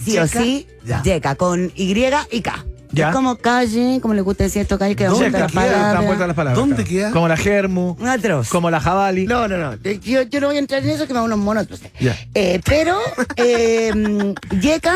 Sí 0.03 0.17
o 0.17 0.25
sí, 0.27 0.67
Ya. 0.85 1.03
Yeca 1.03 1.35
con 1.35 1.71
Y 1.75 1.93
y 2.31 2.41
K. 2.41 2.65
Ya. 2.93 3.09
Es 3.09 3.15
como 3.15 3.35
calle, 3.38 3.99
como 4.01 4.13
le 4.13 4.22
gusta 4.22 4.43
decir 4.43 4.61
esto, 4.63 4.77
calle 4.77 4.95
que 4.95 5.05
da 5.05 5.11
vuelta 5.13 5.39
las 5.39 5.51
palabras. 5.51 6.55
¿Dónde 6.55 6.84
queda? 6.84 7.11
Como 7.11 7.27
la 7.27 7.38
germu, 7.38 7.95
Un 7.99 8.07
atroz. 8.07 8.49
como 8.49 8.69
la 8.69 8.80
jabali. 8.80 9.26
No, 9.27 9.47
no, 9.47 9.57
no. 9.57 9.76
Yo, 9.81 10.23
yo 10.23 10.41
no 10.41 10.47
voy 10.47 10.57
a 10.57 10.59
entrar 10.59 10.84
en 10.84 10.89
eso 10.89 11.07
que 11.07 11.13
me 11.13 11.19
van 11.19 11.27
unos 11.31 11.39
monos. 11.39 11.68
Ya. 11.99 12.18
Eh, 12.34 12.59
pero 12.65 12.97
eh, 13.38 14.34
Yeca 14.61 14.95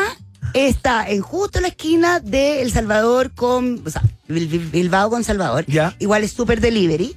está 0.53 1.07
en 1.09 1.21
justo 1.21 1.59
la 1.61 1.69
esquina 1.69 2.19
de 2.19 2.61
El 2.61 2.71
Salvador 2.71 3.31
con. 3.33 3.81
O 3.85 3.89
sea, 3.89 4.01
Bil- 4.27 4.49
Bil- 4.49 4.71
Bilbao 4.71 5.09
con 5.09 5.23
Salvador. 5.23 5.65
Ya. 5.67 5.95
Igual 5.99 6.23
es 6.23 6.31
super 6.31 6.59
delivery. 6.61 7.15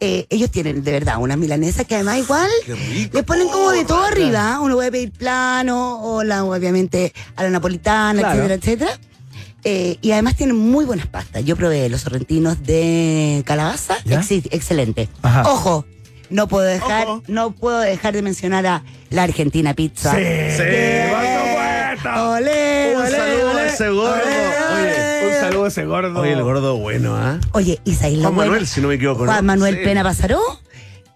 Eh, 0.00 0.26
ellos 0.28 0.50
tienen 0.50 0.82
de 0.82 0.90
verdad 0.92 1.16
unas 1.18 1.38
milanesas 1.38 1.86
que 1.86 1.94
además 1.94 2.18
igual 2.18 2.50
Qué 2.66 2.74
rico. 2.74 3.16
le 3.16 3.22
ponen 3.22 3.48
como 3.48 3.70
de 3.70 3.84
todo 3.84 4.02
arriba. 4.04 4.58
Uno 4.60 4.74
puede 4.74 4.90
pedir 4.90 5.12
plano, 5.12 6.02
o 6.02 6.22
la, 6.24 6.44
obviamente 6.44 7.12
a 7.36 7.44
la 7.44 7.50
napolitana, 7.50 8.18
Claro. 8.20 8.34
etcétera, 8.44 8.54
etcétera. 8.54 8.98
Eh, 9.64 9.96
y 10.02 10.12
además 10.12 10.36
tienen 10.36 10.56
muy 10.56 10.84
buenas 10.84 11.06
pastas. 11.06 11.44
Yo 11.44 11.56
probé 11.56 11.88
los 11.88 12.02
sorrentinos 12.02 12.62
de 12.64 13.42
calabaza. 13.46 13.96
Excelente. 14.50 15.08
Ajá. 15.22 15.42
Ojo, 15.50 15.86
no 16.30 16.48
puedo 16.48 16.64
dejar, 16.66 17.06
Ojo. 17.06 17.22
no 17.28 17.52
puedo 17.52 17.78
dejar 17.80 18.14
de 18.14 18.22
mencionar 18.22 18.66
a 18.66 18.82
la 19.10 19.22
Argentina 19.22 19.72
Pizza. 19.74 20.14
Sí. 20.14 20.22
Por 21.10 21.20
supuesto. 21.20 22.30
Olé, 22.32 22.92
Un 22.96 23.02
olé, 23.02 23.10
saludo 23.10 23.48
a 23.48 23.52
olé. 23.52 23.66
ese 23.68 23.88
gordo. 23.88 24.12
Olé, 24.12 24.84
Oye, 24.84 25.26
Un 25.34 25.40
saludo 25.40 25.64
a 25.64 25.68
ese 25.68 25.84
gordo. 25.86 26.20
Oye, 26.20 26.32
el 26.32 26.42
gordo 26.42 26.76
bueno, 26.78 27.16
¿ah? 27.16 27.38
Oye, 27.52 27.80
Isaí 27.84 28.20
Juan 28.20 28.34
Manuel, 28.34 28.66
si 28.66 28.80
no 28.82 28.88
me 28.88 28.94
equivoco, 28.94 29.24
¿no? 29.24 29.32
Juan 29.32 29.46
Manuel 29.46 29.76
Sí. 29.76 29.80
Pena 29.84 30.02
Pasaró, 30.02 30.40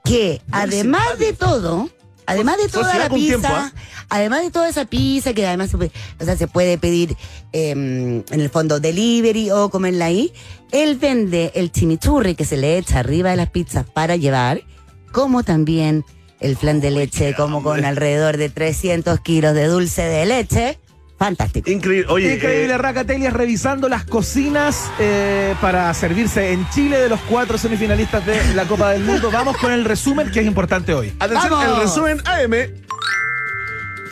que 0.05 0.41
además 0.51 1.19
de 1.19 1.33
todo, 1.35 1.91
además 2.29 2.59
de 2.59 2.69
Fue 2.69 2.83
toda 2.83 2.99
la 2.99 3.09
pizza, 3.09 3.39
tiempo, 3.39 3.49
¿ah? 3.51 3.73
además 4.11 4.43
de 4.43 4.51
toda 4.51 4.69
esa 4.69 4.85
pizza 4.85 5.33
que 5.33 5.47
además 5.47 5.71
se 5.71 5.77
puede, 5.79 5.93
o 6.21 6.25
sea, 6.25 6.37
se 6.37 6.47
puede 6.47 6.77
pedir 6.77 7.17
eh, 7.53 7.71
en 7.71 8.25
el 8.31 8.51
fondo 8.51 8.81
delivery 8.81 9.51
o 9.51 9.71
comerla 9.71 10.07
ahí, 10.07 10.33
él 10.71 10.97
vende 10.97 11.53
el 11.55 11.73
chimichurri 11.73 12.35
que 12.35 12.45
se 12.45 12.59
le 12.59 12.77
echa 12.77 13.01
arriba 13.01 13.31
de 13.31 13.37
las 13.37 13.51
pizzas 13.51 13.87
para 13.89 14.17
llevar, 14.17 14.63
como 15.11 15.43
también 15.43 16.05
el 16.41 16.57
flan 16.57 16.81
de 16.81 16.91
leche, 16.91 17.35
como 17.35 17.63
con 17.63 17.85
alrededor 17.85 18.37
de 18.37 18.51
300 18.51 19.21
kilos 19.21 19.55
de 19.55 19.67
dulce 19.67 20.03
de 20.03 20.27
leche. 20.27 20.79
Fantástico. 21.19 21.69
Increíble. 21.71 22.07
Oye, 22.11 22.35
Increíble, 22.37 22.75
eh, 22.75 22.79
Racatelias 22.79 23.33
revisando 23.33 23.89
las 23.89 24.05
cocinas 24.05 24.91
eh, 25.01 25.55
para 25.61 25.93
servirse 25.93 26.53
en 26.53 26.69
Chile 26.71 26.99
de 26.99 27.09
los 27.09 27.21
cuatro 27.23 27.59
semifinalistas 27.59 28.25
de 28.25 28.55
la 28.55 28.65
Copa 28.67 28.91
del 28.91 29.03
Mundo. 29.03 29.31
Vamos 29.33 29.57
con 29.57 29.73
el 29.73 29.85
resumen 29.85 30.31
que 30.31 30.41
es 30.41 30.47
importante 30.47 30.95
hoy. 30.95 31.13
atención, 31.19 31.51
¡Vamos! 31.51 31.77
el 31.77 31.83
resumen 31.83 32.23
AM. 32.25 32.55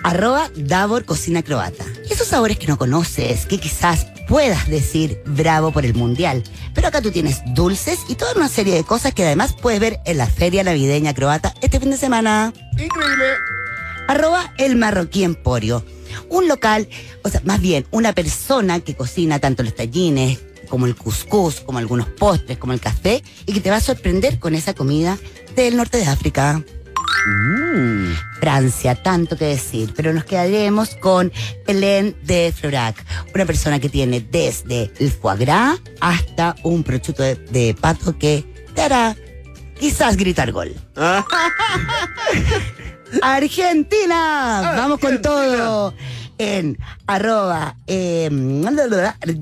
Arroba 0.03 0.51
Davor 0.57 1.05
Cocina 1.05 1.43
Croata. 1.43 1.85
Esos 2.11 2.29
sabores 2.29 2.59
que 2.59 2.67
no 2.67 2.77
conoces, 2.77 3.47
que 3.47 3.59
quizás 3.59 4.07
puedas 4.29 4.69
decir 4.69 5.21
bravo 5.27 5.73
por 5.73 5.85
el 5.85 5.95
mundial. 5.95 6.43
Pero 6.75 6.89
acá 6.89 7.01
tú 7.03 7.11
tienes 7.11 7.41
dulces 7.55 8.01
y 8.09 8.15
toda 8.17 8.33
una 8.35 8.49
serie 8.49 8.75
de 8.75 8.85
cosas 8.85 9.15
que 9.15 9.25
además 9.25 9.55
puedes 9.61 9.81
ver 9.81 10.01
en 10.05 10.19
la 10.19 10.27
Feria 10.27 10.63
Navideña 10.65 11.15
Croata 11.15 11.55
este 11.61 11.81
fin 11.81 11.91
de 11.91 11.97
semana. 11.97 12.53
Increíble. 12.73 13.25
Arroba 14.09 14.53
El 14.59 14.77
Marroquí 14.77 15.25
Emporio. 15.25 15.85
Un 16.29 16.49
local, 16.49 16.89
o 17.23 17.29
sea, 17.29 17.41
más 17.45 17.61
bien 17.61 17.87
una 17.91 18.13
persona 18.13 18.81
que 18.81 18.95
cocina 18.95 19.39
tanto 19.39 19.63
los 19.63 19.75
tallines 19.75 20.39
como 20.69 20.87
el 20.87 20.97
cuscús, 20.97 21.61
como 21.61 21.79
algunos 21.79 22.09
postres, 22.09 22.59
como 22.59 22.73
el 22.73 22.81
café, 22.81 23.23
y 23.47 23.53
que 23.53 23.61
te 23.61 23.71
va 23.71 23.77
a 23.77 23.81
sorprender 23.81 24.39
con 24.39 24.55
esa 24.55 24.75
comida 24.75 25.19
del 25.55 25.77
norte 25.77 25.99
de 25.99 26.07
África. 26.07 26.63
Francia, 28.41 28.95
tanto 28.95 29.37
que 29.37 29.47
decir, 29.47 29.93
pero 29.97 30.13
nos 30.13 30.25
quedaremos 30.25 30.95
con 30.97 31.33
Hélène 31.67 32.15
de 32.23 32.53
Florac, 32.53 33.05
una 33.35 33.47
persona 33.47 33.81
que 33.81 33.89
tiene 33.89 34.21
desde 34.21 34.93
el 34.99 35.11
foie 35.11 35.37
gras 35.39 35.81
hasta 36.01 36.55
un 36.63 36.85
prosciutto 36.85 37.23
de, 37.23 37.35
de 37.35 37.75
pato 37.75 38.17
que 38.17 38.45
te 38.75 38.83
hará 38.83 39.17
quizás 39.79 40.17
gritar 40.17 40.53
gol. 40.53 40.75
Ah, 43.23 43.37
Argentina, 43.37 44.75
vamos 44.77 44.99
con 44.99 45.21
todo 45.23 45.95
en 46.39 46.77
arroba 47.07 47.77
eh, 47.87 48.29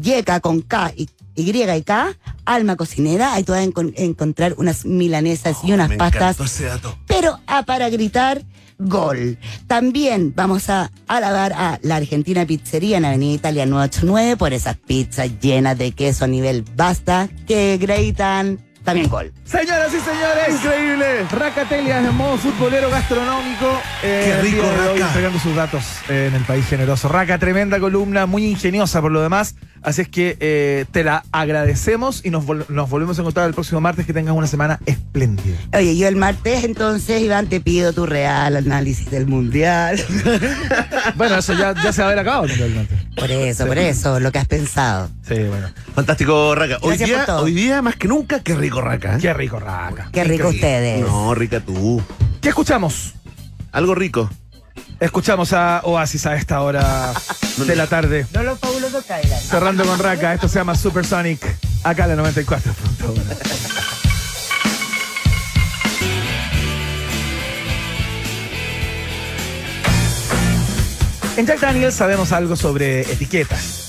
yeca 0.00 0.40
con 0.40 0.60
K 0.62 0.92
y 0.96 1.08
Y 1.36 1.50
y 1.50 1.82
K, 1.82 2.14
Alma 2.44 2.76
Cocinera, 2.76 3.34
ahí 3.34 3.42
tú 3.42 3.52
vas 3.52 3.62
a 3.62 3.64
encon- 3.64 3.92
encontrar 3.96 4.54
unas 4.58 4.84
milanesas 4.84 5.58
y 5.64 5.72
unas 5.72 5.88
me 5.88 5.96
pastas 5.96 6.22
encantó 6.36 6.44
ese 6.44 6.64
dato. 6.66 6.96
pero 7.08 7.40
a 7.46 7.62
para 7.64 7.88
gritar 7.90 8.42
gol. 8.78 9.38
También 9.66 10.32
vamos 10.36 10.68
a 10.70 10.90
alabar 11.08 11.52
a 11.52 11.78
la 11.82 11.96
Argentina 11.96 12.44
Pizzería 12.46 12.98
en 12.98 13.04
Avenida 13.04 13.34
Italia 13.34 13.66
989 13.66 14.36
por 14.36 14.52
esas 14.52 14.76
pizzas 14.76 15.30
llenas 15.40 15.76
de 15.78 15.90
queso 15.92 16.24
a 16.24 16.28
nivel 16.28 16.64
basta 16.76 17.28
que 17.46 17.78
gritan 17.80 18.60
también 18.84 19.08
gol. 19.08 19.32
Señoras 19.44 19.88
y 19.92 19.98
señores, 20.00 20.62
Increíble. 20.62 21.24
Racatelias 21.30 22.04
en 22.04 22.14
modo 22.14 22.36
futbolero 22.38 22.90
gastronómico. 22.90 23.80
eh, 24.02 24.34
Qué 24.36 24.42
rico, 24.42 24.62
Raca. 24.76 25.06
entregando 25.06 25.38
sus 25.38 25.54
datos 25.56 25.84
eh, 26.08 26.26
en 26.28 26.34
el 26.34 26.42
país 26.44 26.66
generoso. 26.66 27.08
Raca, 27.08 27.38
tremenda 27.38 27.80
columna, 27.80 28.26
muy 28.26 28.44
ingeniosa 28.46 29.00
por 29.00 29.10
lo 29.12 29.22
demás. 29.22 29.54
Así 29.82 30.00
es 30.02 30.08
que 30.08 30.36
eh, 30.40 30.86
te 30.92 31.04
la 31.04 31.24
agradecemos 31.30 32.24
y 32.24 32.30
nos, 32.30 32.46
vol- 32.46 32.64
nos 32.68 32.88
volvemos 32.88 33.18
a 33.18 33.20
encontrar 33.22 33.46
el 33.46 33.54
próximo 33.54 33.80
martes. 33.82 34.06
Que 34.06 34.12
tengas 34.14 34.34
una 34.34 34.46
semana 34.46 34.78
espléndida. 34.86 35.56
Oye, 35.76 35.96
yo 35.96 36.08
el 36.08 36.16
martes 36.16 36.64
entonces, 36.64 37.20
Iván, 37.22 37.48
te 37.48 37.60
pido 37.60 37.92
tu 37.92 38.06
real 38.06 38.56
análisis 38.56 39.10
del 39.10 39.26
mundial. 39.26 40.02
Bueno, 41.16 41.36
eso 41.36 41.52
ya, 41.52 41.74
ya 41.74 41.92
se 41.92 42.00
va 42.02 42.08
a 42.08 42.10
haber 42.12 42.18
acabado 42.20 42.46
por 43.16 43.30
eso, 43.30 43.66
por 43.66 43.78
eso, 43.78 44.20
lo 44.20 44.32
que 44.32 44.38
has 44.38 44.46
pensado. 44.46 45.08
Sí, 45.26 45.34
bueno. 45.34 45.68
Fantástico, 45.94 46.54
Raca. 46.54 46.78
Hoy 46.80 46.88
Gracias 46.96 47.08
día, 47.08 47.16
por 47.18 47.26
todo. 47.26 47.44
hoy 47.44 47.52
día, 47.54 47.82
más 47.82 47.96
que 47.96 48.08
nunca, 48.08 48.40
qué 48.40 48.54
rico, 48.54 48.73
Raca. 48.80 49.16
¿eh? 49.16 49.18
Qué 49.20 49.32
rico, 49.34 49.58
Raca. 49.58 50.08
Qué 50.12 50.24
rico 50.24 50.48
ustedes. 50.48 51.00
No, 51.00 51.34
rica 51.34 51.60
tú. 51.60 52.02
¿Qué 52.40 52.50
escuchamos? 52.50 53.14
Algo 53.72 53.94
rico. 53.94 54.30
Escuchamos 55.00 55.52
a 55.52 55.80
Oasis 55.84 56.26
a 56.26 56.36
esta 56.36 56.60
hora 56.60 57.12
de 57.56 57.76
la 57.76 57.86
tarde. 57.86 58.26
No 58.32 58.42
los 58.42 58.58
fabulosos 58.58 59.04
Cadillac. 59.04 59.40
Cerrando 59.40 59.84
con 59.84 59.98
Raca, 59.98 60.34
esto 60.34 60.48
se 60.48 60.58
llama 60.58 60.74
Supersonic. 60.74 61.44
Acá 61.82 62.04
en 62.04 62.10
la 62.10 62.16
94. 62.16 62.72
En 71.36 71.46
Jack 71.46 71.60
Daniels 71.60 71.94
sabemos 71.94 72.30
algo 72.30 72.54
sobre 72.54 73.00
etiquetas. 73.00 73.83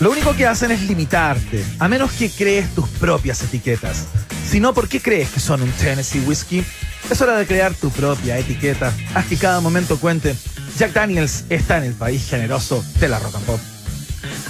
Lo 0.00 0.10
único 0.10 0.34
que 0.34 0.46
hacen 0.46 0.70
es 0.70 0.82
limitarte, 0.82 1.64
a 1.78 1.88
menos 1.88 2.12
que 2.12 2.28
crees 2.28 2.74
tus 2.74 2.88
propias 2.88 3.42
etiquetas. 3.42 4.06
Si 4.48 4.60
no, 4.60 4.74
¿por 4.74 4.88
qué 4.88 5.00
crees 5.00 5.30
que 5.30 5.40
son 5.40 5.62
un 5.62 5.70
Tennessee 5.72 6.20
Whiskey? 6.20 6.64
Es 7.10 7.20
hora 7.20 7.36
de 7.36 7.46
crear 7.46 7.74
tu 7.74 7.90
propia 7.90 8.38
etiqueta. 8.38 8.92
Haz 9.14 9.26
que 9.26 9.36
cada 9.36 9.60
momento 9.60 9.98
cuente. 9.98 10.34
Jack 10.78 10.92
Daniels 10.92 11.44
está 11.48 11.78
en 11.78 11.84
el 11.84 11.94
país 11.94 12.26
generoso 12.28 12.84
de 12.98 13.08
la 13.08 13.18
rock 13.20 13.36
and 13.36 13.46
pop. 13.46 13.73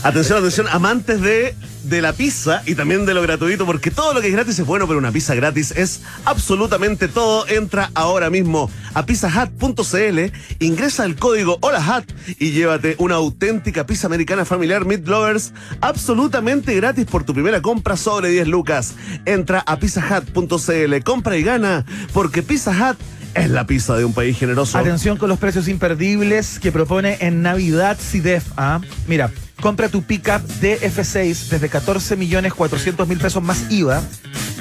Atención, 0.02 0.38
atención, 0.38 0.66
amantes 0.70 1.20
de, 1.20 1.55
de 1.84 2.02
la 2.02 2.12
pizza 2.12 2.62
y 2.66 2.74
también 2.74 3.06
de 3.06 3.14
lo 3.14 3.22
gratuito, 3.22 3.66
porque 3.66 3.90
todo 3.90 4.14
lo 4.14 4.20
que 4.20 4.28
es 4.28 4.32
gratis 4.32 4.59
es 4.59 4.66
bueno, 4.66 4.86
pero 4.86 4.98
una 4.98 5.12
pizza 5.12 5.34
gratis 5.34 5.72
es 5.72 6.02
absolutamente 6.24 7.09
todo. 7.09 7.46
Entra 7.48 7.90
ahora 7.94 8.30
mismo 8.30 8.70
a 8.94 9.06
pizzahat.cl, 9.06 10.18
ingresa 10.60 11.05
el 11.05 11.16
código 11.16 11.59
HOLAHAT 11.60 12.05
y 12.38 12.52
llévate 12.52 12.96
una 12.98 13.16
auténtica 13.16 13.86
pizza 13.86 14.06
americana 14.06 14.44
familiar 14.44 14.84
Meat 14.84 15.06
Lovers 15.06 15.52
absolutamente 15.80 16.74
gratis 16.74 17.06
por 17.06 17.24
tu 17.24 17.34
primera 17.34 17.62
compra 17.62 17.96
sobre 17.96 18.28
10 18.30 18.48
lucas. 18.48 18.94
Entra 19.24 19.60
a 19.60 19.78
pizzahat.cl, 19.78 21.02
compra 21.05 21.36
y 21.36 21.42
gana, 21.42 21.84
porque 22.12 22.42
Pizza 22.42 22.70
Hut 22.70 22.98
es 23.34 23.51
la 23.51 23.66
pizza 23.66 23.96
de 23.96 24.05
un 24.05 24.12
país 24.12 24.38
generoso. 24.38 24.78
Atención 24.78 25.16
con 25.16 25.28
los 25.28 25.38
precios 25.38 25.68
imperdibles 25.68 26.59
que 26.60 26.72
propone 26.72 27.18
en 27.20 27.42
Navidad 27.42 27.98
CIDEF. 27.98 28.44
¿ah? 28.56 28.80
Mira, 29.06 29.30
compra 29.65 29.89
tu 29.89 30.03
pickup 30.03 30.43
DF6 30.61 31.49
desde 31.49 31.70
14 31.70 32.16
millones 32.16 32.53
400 32.53 33.09
mil 33.09 33.16
pesos 33.16 33.43
más 33.43 33.65
IVA 33.70 34.03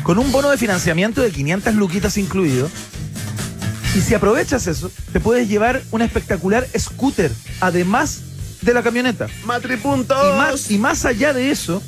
con 0.02 0.18
un 0.18 0.32
bono 0.32 0.50
de 0.50 0.58
financiamiento 0.58 1.22
de 1.22 1.30
500 1.30 1.76
luquitas 1.76 2.18
incluido. 2.18 2.70
Y 3.98 4.00
si 4.00 4.14
aprovechas 4.14 4.66
eso, 4.68 4.90
te 5.12 5.20
puedes 5.20 5.50
llevar 5.50 5.82
un 5.92 6.04
espectacular 6.04 6.66
scooter, 6.80 7.34
además 7.60 8.22
de 8.62 8.74
la 8.74 8.82
camioneta. 8.82 9.28
Matripuntos. 9.44 10.18
Y 10.24 10.38
más, 10.38 10.72
y 10.72 10.78
más 10.78 11.04
allá 11.04 11.34
de 11.34 11.52
eso, 11.52 11.84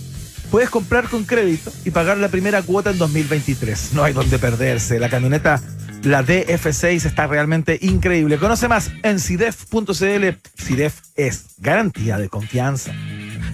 puedes 0.51 0.69
comprar 0.69 1.07
con 1.07 1.23
crédito 1.23 1.71
y 1.85 1.91
pagar 1.91 2.17
la 2.17 2.27
primera 2.27 2.63
cuota 2.63 2.89
en 2.89 2.97
2023. 2.97 3.93
No 3.93 4.03
hay 4.03 4.11
donde 4.11 4.39
perderse. 4.39 4.99
La 4.99 5.09
camioneta, 5.09 5.61
la 6.05 6.23
DF6, 6.23 7.05
está 7.05 7.27
realmente 7.27 7.77
increíble. 7.81 8.37
Conoce 8.37 8.67
más 8.67 8.91
en 9.03 9.19
CIDEF.cl. 9.19 10.37
CIDEF 10.57 11.01
es 11.15 11.55
garantía 11.57 12.17
de 12.17 12.29
confianza. 12.29 12.93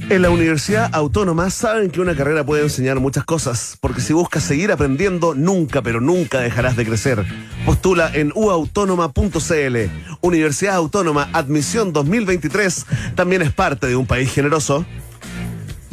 En 0.09 0.21
la 0.21 0.29
Universidad 0.29 0.89
Autónoma 0.93 1.49
saben 1.49 1.89
que 1.89 2.01
una 2.01 2.15
carrera 2.15 2.45
puede 2.45 2.63
enseñar 2.63 2.99
muchas 2.99 3.23
cosas, 3.23 3.77
porque 3.79 4.01
si 4.01 4.13
buscas 4.13 4.43
seguir 4.43 4.71
aprendiendo, 4.71 5.33
nunca, 5.33 5.81
pero 5.81 6.01
nunca 6.01 6.41
dejarás 6.41 6.75
de 6.75 6.85
crecer. 6.85 7.25
Postula 7.65 8.11
en 8.13 8.31
uautónoma.cl. 8.35 9.77
Universidad 10.21 10.75
Autónoma 10.75 11.29
Admisión 11.33 11.93
2023 11.93 12.85
también 13.15 13.41
es 13.41 13.53
parte 13.53 13.87
de 13.87 13.95
un 13.95 14.05
país 14.05 14.33
generoso. 14.33 14.85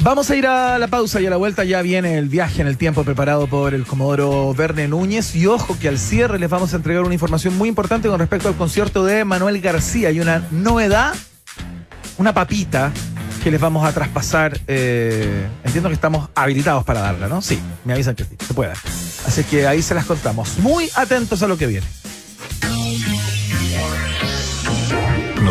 Vamos 0.01 0.29
a 0.29 0.35
ir 0.35 0.47
a 0.47 0.79
la 0.79 0.87
pausa 0.87 1.19
y 1.19 1.25
a 1.25 1.29
la 1.29 1.35
vuelta 1.35 1.65
ya 1.65 1.81
viene 1.81 2.17
el 2.17 2.29
viaje 2.29 2.61
en 2.61 2.67
el 2.67 2.77
tiempo 2.77 3.03
preparado 3.03 3.47
por 3.47 3.73
el 3.73 3.85
Comodoro 3.85 4.53
Verne 4.53 4.87
Núñez. 4.87 5.35
Y 5.35 5.45
ojo 5.45 5.77
que 5.77 5.89
al 5.89 5.99
cierre 5.99 6.39
les 6.39 6.49
vamos 6.49 6.73
a 6.73 6.77
entregar 6.77 7.03
una 7.03 7.13
información 7.13 7.57
muy 7.57 7.67
importante 7.67 8.07
con 8.07 8.17
respecto 8.17 8.47
al 8.47 8.55
concierto 8.55 9.03
de 9.03 9.25
Manuel 9.25 9.59
García 9.59 10.09
y 10.11 10.21
una 10.21 10.47
novedad, 10.51 11.13
una 12.17 12.33
papita 12.33 12.93
que 13.43 13.51
les 13.51 13.59
vamos 13.59 13.85
a 13.85 13.91
traspasar. 13.91 14.59
eh, 14.67 15.47
entiendo 15.65 15.89
que 15.89 15.95
estamos 15.95 16.29
habilitados 16.33 16.85
para 16.85 17.01
darla, 17.01 17.27
¿no? 17.27 17.41
Sí, 17.41 17.59
me 17.83 17.93
avisan 17.93 18.15
que 18.15 18.23
sí, 18.23 18.37
se 18.45 18.53
puede. 18.53 18.71
Así 19.27 19.43
que 19.43 19.67
ahí 19.67 19.81
se 19.81 19.95
las 19.95 20.05
contamos. 20.05 20.59
Muy 20.59 20.89
atentos 20.95 21.43
a 21.43 21.47
lo 21.47 21.57
que 21.57 21.67
viene. 21.67 21.87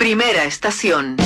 Primera 0.00 0.44
estación. 0.44 1.16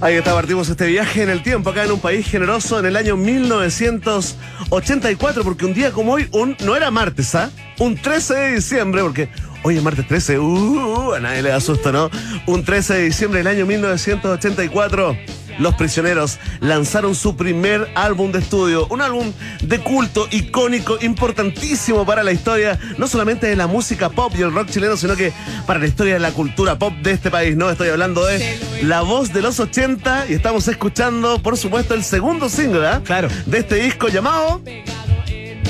Ahí 0.00 0.14
está, 0.16 0.34
partimos 0.34 0.68
este 0.68 0.86
viaje 0.86 1.22
en 1.22 1.28
el 1.28 1.44
tiempo 1.44 1.70
acá 1.70 1.84
en 1.84 1.92
un 1.92 2.00
país 2.00 2.26
generoso 2.26 2.80
en 2.80 2.86
el 2.86 2.96
año 2.96 3.16
1984, 3.16 5.44
porque 5.44 5.64
un 5.64 5.74
día 5.74 5.92
como 5.92 6.14
hoy, 6.14 6.26
un, 6.32 6.56
no 6.64 6.74
era 6.74 6.90
martes, 6.90 7.36
¿ah? 7.36 7.52
Un 7.78 7.94
13 7.94 8.34
de 8.34 8.54
diciembre, 8.56 9.02
porque 9.02 9.28
hoy 9.62 9.76
es 9.76 9.82
martes 9.84 10.08
13, 10.08 10.40
uh, 10.40 11.14
a 11.14 11.20
nadie 11.20 11.42
le 11.42 11.50
da 11.50 11.60
susto, 11.60 11.92
¿no? 11.92 12.10
Un 12.46 12.64
13 12.64 12.94
de 12.94 13.04
diciembre 13.04 13.38
del 13.38 13.46
año 13.46 13.64
1984. 13.64 15.16
Los 15.58 15.74
Prisioneros 15.74 16.38
lanzaron 16.60 17.14
su 17.14 17.36
primer 17.36 17.90
álbum 17.94 18.32
de 18.32 18.38
estudio, 18.38 18.86
un 18.90 19.00
álbum 19.00 19.32
de 19.62 19.78
culto, 19.80 20.28
icónico, 20.30 20.98
importantísimo 21.00 22.04
para 22.04 22.22
la 22.22 22.32
historia, 22.32 22.78
no 22.96 23.06
solamente 23.06 23.46
de 23.46 23.56
la 23.56 23.66
música 23.66 24.08
pop 24.08 24.32
y 24.36 24.42
el 24.42 24.52
rock 24.52 24.70
chileno, 24.70 24.96
sino 24.96 25.16
que 25.16 25.32
para 25.66 25.80
la 25.80 25.86
historia 25.86 26.14
de 26.14 26.20
la 26.20 26.32
cultura 26.32 26.78
pop 26.78 26.92
de 27.02 27.12
este 27.12 27.30
país, 27.30 27.56
¿no? 27.56 27.70
Estoy 27.70 27.88
hablando 27.88 28.24
de 28.24 28.58
La 28.82 29.02
Voz 29.02 29.32
de 29.32 29.42
los 29.42 29.60
80 29.60 30.26
y 30.28 30.34
estamos 30.34 30.68
escuchando, 30.68 31.42
por 31.42 31.56
supuesto, 31.56 31.94
el 31.94 32.04
segundo 32.04 32.48
single, 32.48 32.86
¿ah? 32.86 33.02
Claro. 33.04 33.28
De 33.46 33.58
este 33.58 33.76
disco 33.76 34.08
llamado, 34.08 34.62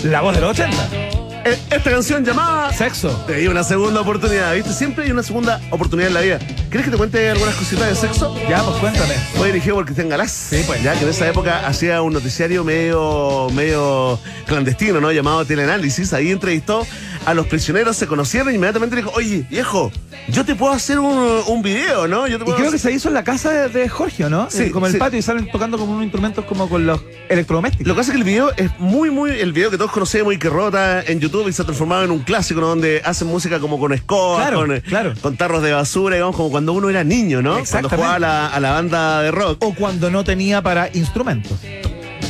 La 0.05 0.21
voz 0.21 0.35
de 0.35 0.41
los 0.41 0.51
80. 0.51 1.18
Eh, 1.45 1.59
esta 1.71 1.91
canción 1.91 2.25
llamada... 2.25 2.73
Sexo. 2.73 3.11
Te 3.27 3.35
di 3.35 3.47
una 3.47 3.65
segunda 3.65 4.01
oportunidad, 4.01 4.55
¿viste? 4.55 4.73
Siempre 4.73 5.05
hay 5.05 5.11
una 5.11 5.23
segunda 5.23 5.61
oportunidad 5.71 6.09
en 6.09 6.15
la 6.15 6.21
vida. 6.21 6.39
¿Quieres 6.71 6.85
que 6.85 6.91
te 6.91 6.97
cuente 6.97 7.31
algunas 7.31 7.55
cositas 7.55 7.89
de 7.89 7.95
sexo? 7.95 8.35
Ya, 8.49 8.63
pues 8.63 8.77
cuéntame. 8.77 9.15
Fue 9.37 9.49
dirigido 9.49 9.77
por 9.77 9.85
Cristian 9.85 10.09
Galás. 10.09 10.31
Sí, 10.31 10.63
pues. 10.67 10.83
Ya 10.83 10.95
que 10.95 11.05
en 11.05 11.11
esa 11.11 11.29
época 11.29 11.67
hacía 11.67 12.03
un 12.03 12.13
noticiario 12.13 12.65
medio, 12.65 13.49
medio 13.53 14.19
clandestino, 14.47 15.01
¿no? 15.01 15.13
Llamado 15.13 15.45
Teleanálisis. 15.45 16.13
Ahí 16.13 16.31
entrevistó 16.31 16.87
a 17.27 17.35
los 17.35 17.47
prisioneros, 17.47 17.97
se 17.97 18.07
conocieron 18.07 18.53
y 18.53 18.57
inmediatamente 18.57 18.97
dijo, 18.97 19.13
oye, 19.15 19.45
viejo, 19.51 19.91
yo 20.29 20.45
te 20.45 20.55
puedo 20.55 20.73
hacer 20.73 20.99
un, 20.99 21.41
un 21.47 21.63
video, 21.63 22.07
¿no? 22.09 22.27
Yo 22.27 22.39
te 22.39 22.51
Y 22.51 22.55
creo 22.55 22.71
que 22.71 22.79
se 22.79 22.93
hizo 22.93 23.09
en 23.09 23.15
la 23.15 23.25
casa 23.25 23.51
de, 23.51 23.69
de 23.69 23.89
Jorge, 23.89 24.29
¿no? 24.31 24.49
Sí, 24.51 24.65
Eh, 24.65 24.71
como 24.71 24.87
el 24.87 24.93
sí. 24.93 24.99
patio 24.99 25.19
y 25.19 25.23
salen 25.23 25.51
tocando 25.51 25.79
como 25.79 25.93
unos 25.93 26.05
instrumentos 26.05 26.45
como 26.45 26.69
con 26.69 26.87
los 26.87 27.01
electrodomésticos. 27.29 27.87
Lo 27.87 27.95
que 27.95 27.99
pasa 27.99 28.11
es 28.11 28.15
que 28.15 28.19
el 28.19 28.25
video 28.25 28.51
es 28.57 28.71
muy, 28.79 29.11
muy. 29.11 29.31
El 29.31 29.53
video 29.53 29.71
que 29.71 29.77
todos 29.79 29.91
conocemos 29.93 30.33
y 30.35 30.39
que 30.39 30.49
rota 30.49 31.03
en 31.03 31.21
YouTube 31.21 31.49
y 31.49 31.53
se 31.53 31.63
ha 31.63 31.65
transformado 31.65 32.05
en 32.05 32.11
un 32.11 32.21
clásico, 32.21 32.61
¿no? 32.61 32.69
Donde 32.69 33.03
hacen 33.05 33.29
música 33.29 33.59
como 33.61 33.79
con 33.79 33.93
escobas, 33.93 34.43
Claro, 34.49 34.67
con, 34.67 34.81
claro. 34.81 35.13
con 35.21 35.37
tarros 35.37 35.63
de 35.63 35.73
basura, 35.73 36.17
digamos, 36.17 36.37
como 36.37 36.51
cuando 36.51 36.73
uno 36.73 36.89
era 36.91 37.05
niño, 37.05 37.43
¿no? 37.43 37.59
Cuando 37.71 37.89
jugaba 37.89 38.15
a 38.15 38.19
la, 38.19 38.47
a 38.49 38.61
la 38.61 38.73
banda 38.73 39.23
de 39.23 39.31
rock. 39.31 39.59
O 39.65 39.75
cuando 39.75 40.11
no 40.11 40.25
tenía 40.25 40.63
para 40.63 40.89
instrumentos. 40.95 41.59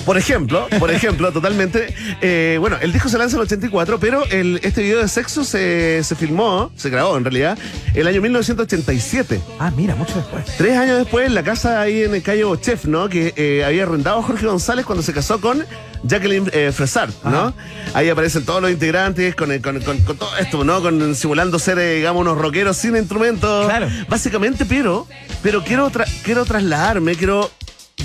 Por 0.08 0.16
ejemplo, 0.16 0.66
por 0.78 0.90
ejemplo, 0.90 1.30
totalmente. 1.38 1.94
eh, 2.22 2.56
bueno, 2.58 2.78
el 2.80 2.92
disco 2.94 3.10
se 3.10 3.18
lanza 3.18 3.36
en 3.36 3.42
el 3.42 3.46
84, 3.46 4.00
pero 4.00 4.24
el, 4.30 4.58
este 4.62 4.82
video 4.82 5.00
de 5.02 5.06
sexo 5.08 5.44
se, 5.44 6.02
se 6.02 6.16
filmó, 6.16 6.72
se 6.76 6.88
grabó 6.88 7.18
en 7.18 7.24
realidad, 7.24 7.58
el 7.94 8.06
año 8.06 8.22
1987. 8.22 9.38
Ah, 9.58 9.70
mira, 9.76 9.94
mucho 9.96 10.14
después. 10.14 10.46
Tres 10.56 10.78
años 10.78 10.96
después, 10.96 11.26
en 11.26 11.34
la 11.34 11.42
casa 11.42 11.80
ahí 11.82 12.04
en 12.04 12.14
el 12.14 12.22
calle 12.22 12.44
Bochef, 12.44 12.86
¿no? 12.86 13.10
Que 13.10 13.34
eh, 13.36 13.64
había 13.66 13.82
arrendado 13.82 14.22
Jorge 14.22 14.46
González 14.46 14.86
cuando 14.86 15.02
se 15.02 15.12
casó 15.12 15.40
con 15.42 15.62
Jacqueline 16.04 16.48
eh, 16.54 16.72
Fresart, 16.74 17.12
¿no? 17.24 17.48
Ajá. 17.48 17.54
Ahí 17.92 18.08
aparecen 18.08 18.46
todos 18.46 18.62
los 18.62 18.70
integrantes 18.70 19.34
con, 19.34 19.52
el- 19.52 19.60
con- 19.60 19.80
con- 19.80 19.98
con 20.04 20.16
todo 20.16 20.36
esto, 20.38 20.64
¿no? 20.64 20.80
Con, 20.80 21.14
simulando 21.16 21.58
ser, 21.58 21.78
eh, 21.78 21.96
digamos, 21.96 22.22
unos 22.22 22.38
rockeros 22.38 22.78
sin 22.78 22.96
instrumentos. 22.96 23.66
Claro. 23.66 23.88
Básicamente, 24.08 24.64
pero, 24.64 25.06
pero 25.42 25.62
quiero, 25.64 25.90
tra- 25.90 26.08
quiero 26.22 26.46
trasladarme, 26.46 27.14
quiero 27.14 27.50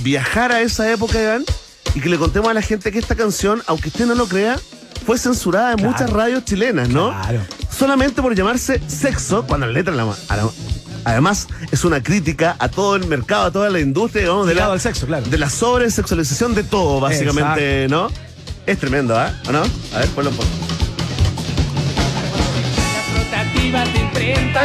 viajar 0.02 0.52
a 0.52 0.60
esa 0.62 0.92
época, 0.92 1.22
Iván, 1.22 1.46
y 1.96 2.00
que 2.02 2.10
le 2.10 2.18
contemos 2.18 2.50
a 2.50 2.54
la 2.54 2.62
gente 2.62 2.92
que 2.92 3.00
esta 3.00 3.16
canción, 3.16 3.62
aunque 3.68 3.90
usted 3.90 4.06
no 4.06 4.16
lo 4.16 4.28
crea, 4.28 4.60
fue 5.06 5.18
censurada 5.18 5.72
en 5.72 5.78
Claro. 5.78 5.92
muchas 5.92 6.10
radios 6.10 6.46
chilenas, 6.46 6.90
¿no? 6.90 7.10
Claro. 7.10 7.42
solamente 7.70 8.22
por 8.22 8.36
llamarse 8.36 8.80
sexo, 8.88 9.46
cuando 9.48 9.66
la 9.68 9.74
letra, 9.74 9.94
la, 9.94 10.06
la- 10.06 10.50
además, 11.06 11.48
es 11.72 11.84
una 11.84 12.02
crítica 12.04 12.56
a 12.60 12.70
todo 12.70 12.96
el 12.96 13.06
mercado, 13.08 13.46
a 13.46 13.52
toda 13.52 13.70
la 13.70 13.80
industria, 13.80 14.24
digamos, 14.24 14.48
de 14.48 14.56
la, 14.56 14.72
al 14.72 14.80
sexo, 14.80 15.06
claro. 15.08 15.26
de 15.26 15.38
la 15.38 15.50
sobresexualización 15.50 16.54
de 16.56 16.64
todo, 16.64 17.00
básicamente, 17.00 17.88
¿no? 17.90 18.10
Es 18.66 18.78
tremendo, 18.80 19.18
¿ah? 19.18 19.34
¿O 19.48 19.52
no? 19.52 19.64
A 19.94 20.00
ver, 20.00 20.08
ponlo 20.10 20.30
un 20.30 20.38
poco. 20.38 20.50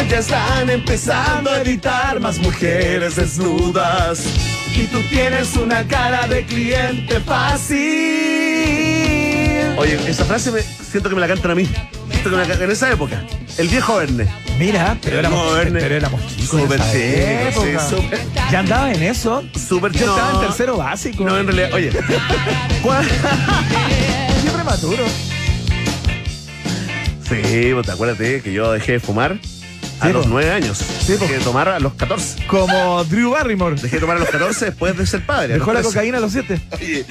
Ya 0.09 0.19
están 0.21 0.71
empezando 0.71 1.51
a 1.51 1.61
editar 1.61 2.21
más 2.21 2.39
mujeres 2.39 3.17
desnudas. 3.17 4.21
Y 4.79 4.85
tú 4.87 5.01
tienes 5.11 5.57
una 5.57 5.83
cara 5.89 6.27
de 6.29 6.45
cliente 6.47 7.19
fácil. 7.21 7.79
Oye, 9.77 9.99
esa 10.09 10.25
frase 10.25 10.51
me, 10.53 10.61
siento 10.63 11.09
que 11.09 11.15
me 11.17 11.21
la 11.21 11.27
cantan 11.29 11.51
a 11.51 11.55
mí. 11.55 11.67
Siento 12.11 12.31
que 12.31 12.37
me 12.37 12.43
la 12.43 12.47
can- 12.49 12.63
en 12.63 12.71
esa 12.71 12.91
época. 12.93 13.23
El 13.57 13.69
viejo 13.69 13.97
Verne. 13.97 14.27
Mira, 14.59 14.97
pero 15.03 15.19
éramos, 15.19 15.55
Verne. 15.57 15.81
pero 15.81 15.95
éramos 15.97 16.21
chicos. 16.29 16.61
Súper 16.63 16.81
chico, 16.81 17.63
sí. 17.91 17.97
Ya 18.53 18.61
andaba 18.61 18.93
en 18.93 19.03
eso. 19.03 19.43
Súper 19.69 19.91
Yo 19.93 20.07
no. 20.07 20.17
estaba 20.17 20.35
en 20.35 20.41
tercero 20.49 20.77
básico. 20.77 21.25
No, 21.25 21.37
en 21.39 21.47
realidad, 21.47 21.73
oye. 21.75 21.91
¿cuál- 22.83 23.07
Qué 24.45 24.51
prematuro. 24.51 25.05
Sí, 27.29 27.71
pues, 27.75 27.87
te 27.87 27.93
acuérdate 27.93 28.41
que 28.43 28.53
yo 28.53 28.73
dejé 28.73 28.93
de 28.93 29.01
fumar 29.01 29.39
a 30.01 30.07
Sí, 30.07 30.13
los 30.13 30.25
po. 30.27 30.31
9 30.33 30.51
años. 30.53 30.83
po. 30.83 30.93
Dejé 31.13 31.39
de 31.39 31.41
tomar 31.45 31.69
a 31.69 31.81
los 31.81 31.95
14. 31.95 32.47
Como 32.47 33.05
Drew 33.05 33.31
Barrymore. 33.33 33.77
Dejé 33.81 33.97
de 33.97 34.01
tomar 34.01 34.17
a 34.17 34.21
los 34.21 34.29
14 34.29 34.67
después 34.67 34.97
de 34.97 35.07
ser 35.07 35.25
padre. 35.27 35.55
Dejó 35.55 35.73
la 35.73 35.81
13. 35.81 35.89
cocaína 35.95 36.19
a 36.19 36.21
los 36.21 36.33
7. 36.33 36.61
Oye, 36.73 37.05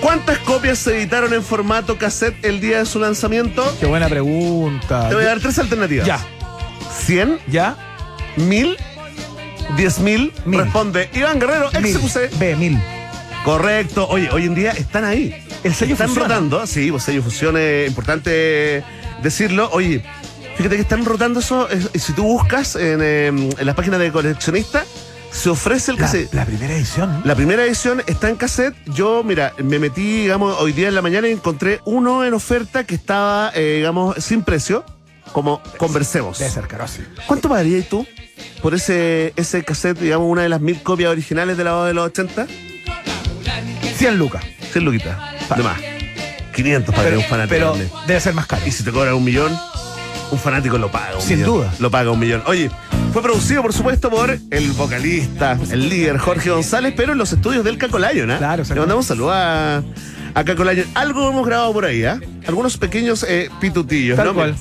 ¿Cuántas 0.00 0.38
copias 0.40 0.78
se 0.78 0.96
editaron 0.98 1.32
en 1.32 1.42
formato 1.42 1.96
cassette 1.96 2.44
el 2.44 2.60
día 2.60 2.78
de 2.80 2.86
su 2.86 2.98
lanzamiento? 2.98 3.74
Qué 3.80 3.86
buena 3.86 4.06
pregunta. 4.08 5.08
Te 5.08 5.14
voy 5.14 5.24
a 5.24 5.28
dar 5.28 5.40
tres 5.40 5.58
alternativas. 5.58 6.06
Ya, 6.06 6.20
100, 7.06 7.38
ya. 7.48 7.74
1000, 8.36 8.76
10.000. 9.78 10.32
Mil. 10.44 10.60
Responde 10.60 11.08
Iván 11.14 11.38
Guerrero, 11.40 11.70
ex 11.72 11.80
Mil. 11.80 11.96
CQC. 11.98 12.38
B, 12.38 12.56
mil. 12.56 12.78
Correcto. 13.44 14.06
Oye, 14.08 14.28
hoy 14.30 14.44
en 14.44 14.54
día 14.54 14.72
están 14.72 15.04
ahí. 15.04 15.34
El 15.62 15.74
sello 15.74 15.92
están 15.94 16.08
funciona. 16.08 16.28
rotando. 16.34 16.66
Sí, 16.66 16.90
pues 16.90 17.02
sello 17.04 17.22
fusión 17.22 17.56
es 17.56 17.88
importante 17.88 18.84
decirlo. 19.22 19.70
Oye, 19.72 20.04
fíjate 20.56 20.76
que 20.76 20.82
están 20.82 21.04
rotando 21.04 21.40
eso. 21.40 21.68
eh, 21.70 21.80
Si 21.98 22.12
tú 22.12 22.22
buscas 22.24 22.76
en, 22.76 23.00
eh, 23.02 23.26
en 23.28 23.66
las 23.66 23.74
páginas 23.74 24.00
de 24.00 24.10
coleccionista, 24.12 24.84
se 25.30 25.50
ofrece 25.50 25.90
el 25.90 25.96
cassette. 25.98 26.32
la 26.32 26.44
primera 26.46 26.74
edición. 26.74 27.22
La 27.24 27.34
primera 27.34 27.64
edición 27.64 28.02
está 28.06 28.28
en 28.28 28.36
cassette. 28.36 28.74
Yo, 28.86 29.22
mira, 29.24 29.52
me 29.58 29.78
metí, 29.80 30.22
digamos, 30.22 30.56
hoy 30.60 30.72
día 30.72 30.88
en 30.88 30.94
la 30.94 31.02
mañana 31.02 31.26
y 31.28 31.32
encontré 31.32 31.80
uno 31.84 32.24
en 32.24 32.34
oferta 32.34 32.84
que 32.84 32.94
estaba, 32.94 33.50
eh, 33.54 33.76
digamos, 33.78 34.16
sin 34.22 34.42
precio, 34.44 34.84
como 35.32 35.60
conversemos. 35.76 36.38
Debe 36.38 36.50
ser 36.52 36.68
caro, 36.68 36.86
sí. 36.86 37.00
¿Cuánto 37.26 37.48
pagarías 37.48 37.88
tú 37.88 38.06
por 38.62 38.74
ese, 38.74 39.32
ese 39.34 39.64
cassette, 39.64 39.98
digamos, 39.98 40.30
una 40.30 40.42
de 40.42 40.48
las 40.48 40.60
mil 40.60 40.80
copias 40.84 41.10
originales 41.10 41.56
de 41.56 41.64
la 41.64 41.72
voz 41.72 41.86
de 41.88 41.94
los 41.94 42.06
80? 42.06 42.46
100 43.96 44.16
lucas. 44.18 44.44
100 44.72 44.84
luquitas. 44.84 45.16
De 45.56 45.62
más. 45.62 45.78
500 46.54 46.94
para 46.94 47.08
Pero, 47.08 47.18
un 47.20 47.24
fanático. 47.26 47.48
pero 47.74 47.90
debe 48.06 48.20
ser 48.20 48.34
más 48.34 48.46
caro. 48.46 48.62
Y 48.66 48.70
si 48.70 48.84
te 48.84 48.92
cobran 48.92 49.14
un 49.14 49.24
millón, 49.24 49.56
un 50.34 50.40
fanático 50.40 50.76
lo 50.78 50.90
paga. 50.90 51.16
un 51.16 51.22
Sin 51.22 51.38
millón. 51.40 51.54
duda. 51.58 51.74
Lo 51.78 51.90
paga 51.90 52.10
un 52.10 52.18
millón. 52.18 52.42
Oye, 52.46 52.70
fue 53.12 53.22
producido, 53.22 53.62
por 53.62 53.72
supuesto, 53.72 54.10
por 54.10 54.30
el 54.50 54.72
vocalista, 54.72 55.58
el 55.70 55.88
líder 55.88 56.18
Jorge 56.18 56.50
González, 56.50 56.94
pero 56.96 57.12
en 57.12 57.18
los 57.18 57.32
estudios 57.32 57.64
del 57.64 57.78
Caco 57.78 57.98
Lion, 57.98 58.30
¿ah? 58.30 58.38
Claro, 58.38 58.62
Le 58.68 58.74
mandamos 58.74 59.04
un 59.04 59.08
saludo 59.08 59.32
a, 59.32 59.76
a 60.34 60.44
Caco 60.44 60.64
Lion. 60.64 60.86
Algo 60.94 61.30
hemos 61.30 61.46
grabado 61.46 61.72
por 61.72 61.84
ahí, 61.84 62.04
¿ah? 62.04 62.20
Algunos 62.46 62.76
pequeños 62.76 63.24
eh, 63.28 63.48
pitutillos, 63.60 64.16
Tal 64.16 64.26
¿no? 64.26 64.34
cual. 64.34 64.54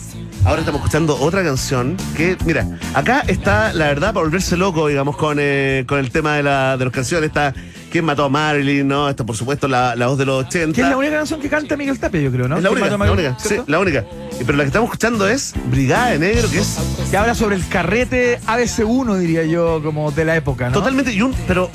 Ahora 0.46 0.60
estamos 0.60 0.82
escuchando 0.82 1.18
otra 1.20 1.42
canción 1.42 1.96
que, 2.18 2.36
mira, 2.46 2.68
acá 2.94 3.24
está, 3.28 3.72
la 3.74 3.86
verdad, 3.88 4.14
para 4.14 4.26
volverse 4.26 4.58
loco, 4.58 4.88
digamos, 4.90 5.16
con, 5.16 5.38
eh, 5.40 5.86
con 5.88 6.00
el 6.00 6.12
tema 6.12 6.36
de, 6.36 6.44
la, 6.44 6.76
de 6.76 6.84
las 6.84 6.94
canciones. 6.94 7.28
Está 7.30 7.54
¿Quién 7.94 8.06
mató 8.06 8.24
a 8.24 8.30
Marilyn? 8.30 8.88
¿No? 8.88 9.08
Está, 9.08 9.24
por 9.24 9.38
supuesto, 9.38 9.68
la, 9.68 9.96
la 9.96 10.08
voz 10.08 10.18
de 10.18 10.26
los 10.26 10.46
80. 10.48 10.74
Que 10.74 10.82
es 10.82 10.90
la 10.90 10.98
única 10.98 11.14
canción 11.14 11.40
que 11.40 11.48
canta 11.48 11.78
Miguel 11.78 12.00
Tapia, 12.00 12.22
yo 12.22 12.32
creo, 12.32 12.48
¿no? 12.48 12.58
Es 12.58 12.64
la 12.64 12.70
¿Quién 12.70 12.82
única, 12.82 12.98
la 12.98 13.12
única, 13.12 13.38
sí, 13.38 13.58
la 13.68 13.78
única. 13.78 14.04
Pero 14.40 14.54
la 14.54 14.64
que 14.64 14.68
estamos 14.70 14.88
escuchando 14.88 15.28
es 15.28 15.54
Brigada 15.70 16.10
de 16.10 16.18
Negro, 16.18 16.50
que 16.50 16.58
es 16.58 16.80
Que 17.12 17.18
habla 17.18 17.36
sobre 17.36 17.56
el 17.56 17.68
carrete 17.68 18.40
ABC1, 18.48 19.18
diría 19.20 19.44
yo, 19.44 19.80
como 19.84 20.10
de 20.12 20.26
la 20.26 20.36
época, 20.36 20.70
¿no? 20.70 20.74
totalmente, 20.74 21.14
y 21.14 21.22
un, 21.22 21.36
pero 21.48 21.70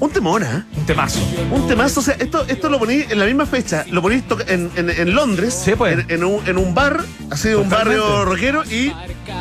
un 0.00 0.10
temón, 0.10 0.44
¿ah? 0.44 0.64
Un 0.76 0.86
temazo. 0.86 1.20
Un 1.50 1.66
temazo, 1.66 2.00
o 2.00 2.02
sea, 2.02 2.14
esto, 2.18 2.44
esto 2.48 2.68
lo 2.68 2.78
poní 2.78 3.04
en 3.08 3.18
la 3.18 3.24
misma 3.26 3.46
fecha, 3.46 3.84
lo 3.90 4.00
poní 4.00 4.22
en, 4.46 4.70
en, 4.76 4.90
en 4.90 5.14
Londres, 5.14 5.60
Sí, 5.64 5.72
pues. 5.76 5.98
en, 5.98 6.10
en 6.10 6.24
un, 6.24 6.46
en 6.46 6.56
un 6.56 6.74
bar, 6.74 7.00
así 7.30 7.48
de 7.48 7.56
un 7.56 7.68
barrio 7.68 8.24
rockero, 8.24 8.64
y 8.64 8.92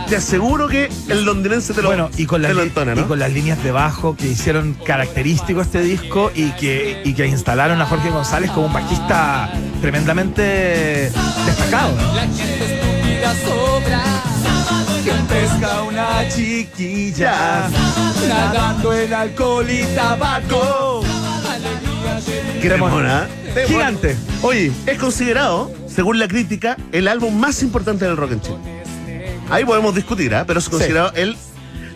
te 0.09 0.15
aseguro 0.15 0.67
que 0.67 0.89
el 1.09 1.25
londinense 1.25 1.73
te 1.73 1.81
lo, 1.81 1.89
Bueno, 1.89 2.09
y 2.17 2.25
con, 2.25 2.41
te 2.41 2.47
las, 2.47 2.57
lo 2.57 2.65
y 2.65 3.03
con 3.03 3.19
las 3.19 3.31
líneas 3.31 3.63
de 3.63 3.71
bajo 3.71 4.15
que 4.15 4.27
hicieron 4.27 4.73
característico 4.85 5.61
este 5.61 5.81
disco 5.81 6.31
y 6.33 6.51
que, 6.51 7.01
y 7.05 7.13
que 7.13 7.27
instalaron 7.27 7.81
a 7.81 7.85
Jorge 7.85 8.09
González 8.09 8.51
como 8.51 8.67
un 8.67 8.73
bajista 8.73 9.51
tremendamente 9.81 11.11
destacado. 11.45 11.93
Pesca 15.27 15.83
una 15.83 16.27
chiquilla 16.29 17.69
nadando 18.27 18.93
en 18.93 19.13
alcohol 19.13 19.69
y 19.69 19.83
tabaco. 19.95 21.03
¿eh? 23.55 23.65
Gigante. 23.67 24.15
Oye, 24.41 24.71
es 24.85 24.97
considerado, 24.97 25.71
según 25.87 26.19
la 26.19 26.27
crítica, 26.27 26.77
el 26.91 27.07
álbum 27.07 27.35
más 27.35 27.61
importante 27.61 28.05
del 28.05 28.17
rock 28.17 28.31
en 28.33 28.41
Chile. 28.41 28.57
Ahí 29.49 29.65
podemos 29.65 29.95
discutir, 29.95 30.33
¿ah? 30.35 30.45
pero 30.45 30.59
es 30.59 30.69
considerado 30.69 31.11
el 31.15 31.37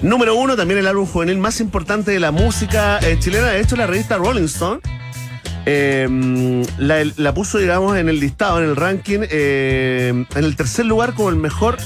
número 0.02 0.36
uno, 0.36 0.56
también 0.56 0.80
el 0.80 0.88
álbum 0.88 1.06
juvenil 1.06 1.38
más 1.38 1.60
importante 1.60 2.12
de 2.12 2.20
la 2.20 2.32
música 2.32 3.00
eh, 3.00 3.18
chilena. 3.20 3.48
De 3.48 3.62
hecho, 3.62 3.76
la 3.76 3.88
revista 3.88 4.18
Rolling 4.18 4.46
Stone 4.46 4.82
eh, 5.66 6.64
la, 6.78 7.04
la 7.18 7.34
puso, 7.34 7.58
digamos, 7.58 7.98
en 7.98 8.10
el 8.10 8.20
listado, 8.20 8.60
en 8.60 8.70
el 8.70 8.76
ranking, 8.76 9.20
eh, 9.30 10.26
en 10.34 10.44
el 10.44 10.56
tercer 10.56 10.86
lugar 10.86 11.14
como 11.14 11.30
el 11.30 11.36
mejor 11.36 11.78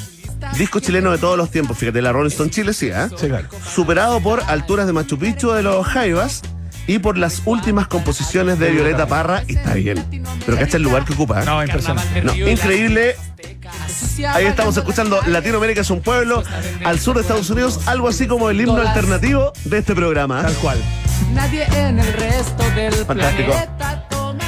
disco 0.57 0.79
chileno 0.79 1.11
de 1.11 1.17
todos 1.17 1.37
los 1.37 1.51
tiempos. 1.51 1.77
Fíjate, 1.77 2.01
la 2.01 2.11
Rolling 2.11 2.29
Stone 2.29 2.49
Chile 2.49 2.73
sí, 2.73 2.91
¿ah? 2.91 3.09
Sí, 3.15 3.27
claro. 3.27 3.47
Superado 3.73 4.19
por 4.21 4.41
Alturas 4.47 4.87
de 4.87 4.93
Machu 4.93 5.17
Picchu 5.17 5.51
de 5.51 5.63
los 5.63 5.85
Jaivas 5.85 6.41
y 6.87 6.99
por 6.99 7.17
las 7.17 7.41
últimas 7.45 7.87
composiciones 7.87 8.59
de 8.59 8.71
Violeta 8.71 9.07
Parra. 9.07 9.43
Y 9.47 9.55
está 9.55 9.73
bien. 9.73 10.05
Pero 10.45 10.57
cacha 10.57 10.77
el 10.77 10.83
lugar 10.83 11.05
que 11.05 11.13
ocupa. 11.13 11.41
¿eh? 11.41 11.45
No, 11.45 11.63
impresionante. 11.63 12.21
No, 12.21 12.35
increíble. 12.35 13.15
Ahí 14.29 14.45
estamos 14.45 14.77
escuchando 14.77 15.19
Latinoamérica 15.27 15.81
es 15.81 15.89
un 15.89 16.01
pueblo 16.01 16.43
al 16.83 16.99
sur 16.99 17.15
de 17.15 17.21
Estados 17.21 17.49
Unidos, 17.49 17.81
algo 17.87 18.07
así 18.07 18.27
como 18.27 18.49
el 18.49 18.61
himno 18.61 18.77
alternativo 18.77 19.51
de 19.65 19.79
este 19.79 19.95
programa. 19.95 20.41
Tal 20.43 20.53
cual. 20.55 20.77
Nadie 21.33 21.65
en 21.75 21.99
el 21.99 22.13
resto 22.13 22.63
del 22.75 22.93
Fantástico. 22.93 23.53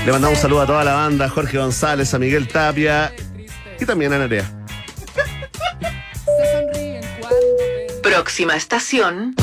Le 0.05 0.11
mandamos 0.11 0.37
un 0.37 0.41
saludo 0.41 0.61
a 0.61 0.65
toda 0.65 0.83
la 0.83 0.93
banda, 0.93 1.25
a 1.25 1.29
Jorge 1.29 1.57
González, 1.57 2.13
a 2.13 2.19
Miguel 2.19 2.47
Tapia 2.47 3.11
y 3.79 3.85
también 3.85 4.13
a 4.13 4.19
Nerea. 4.19 4.56
Próxima 8.17 8.55
estación. 8.55 9.35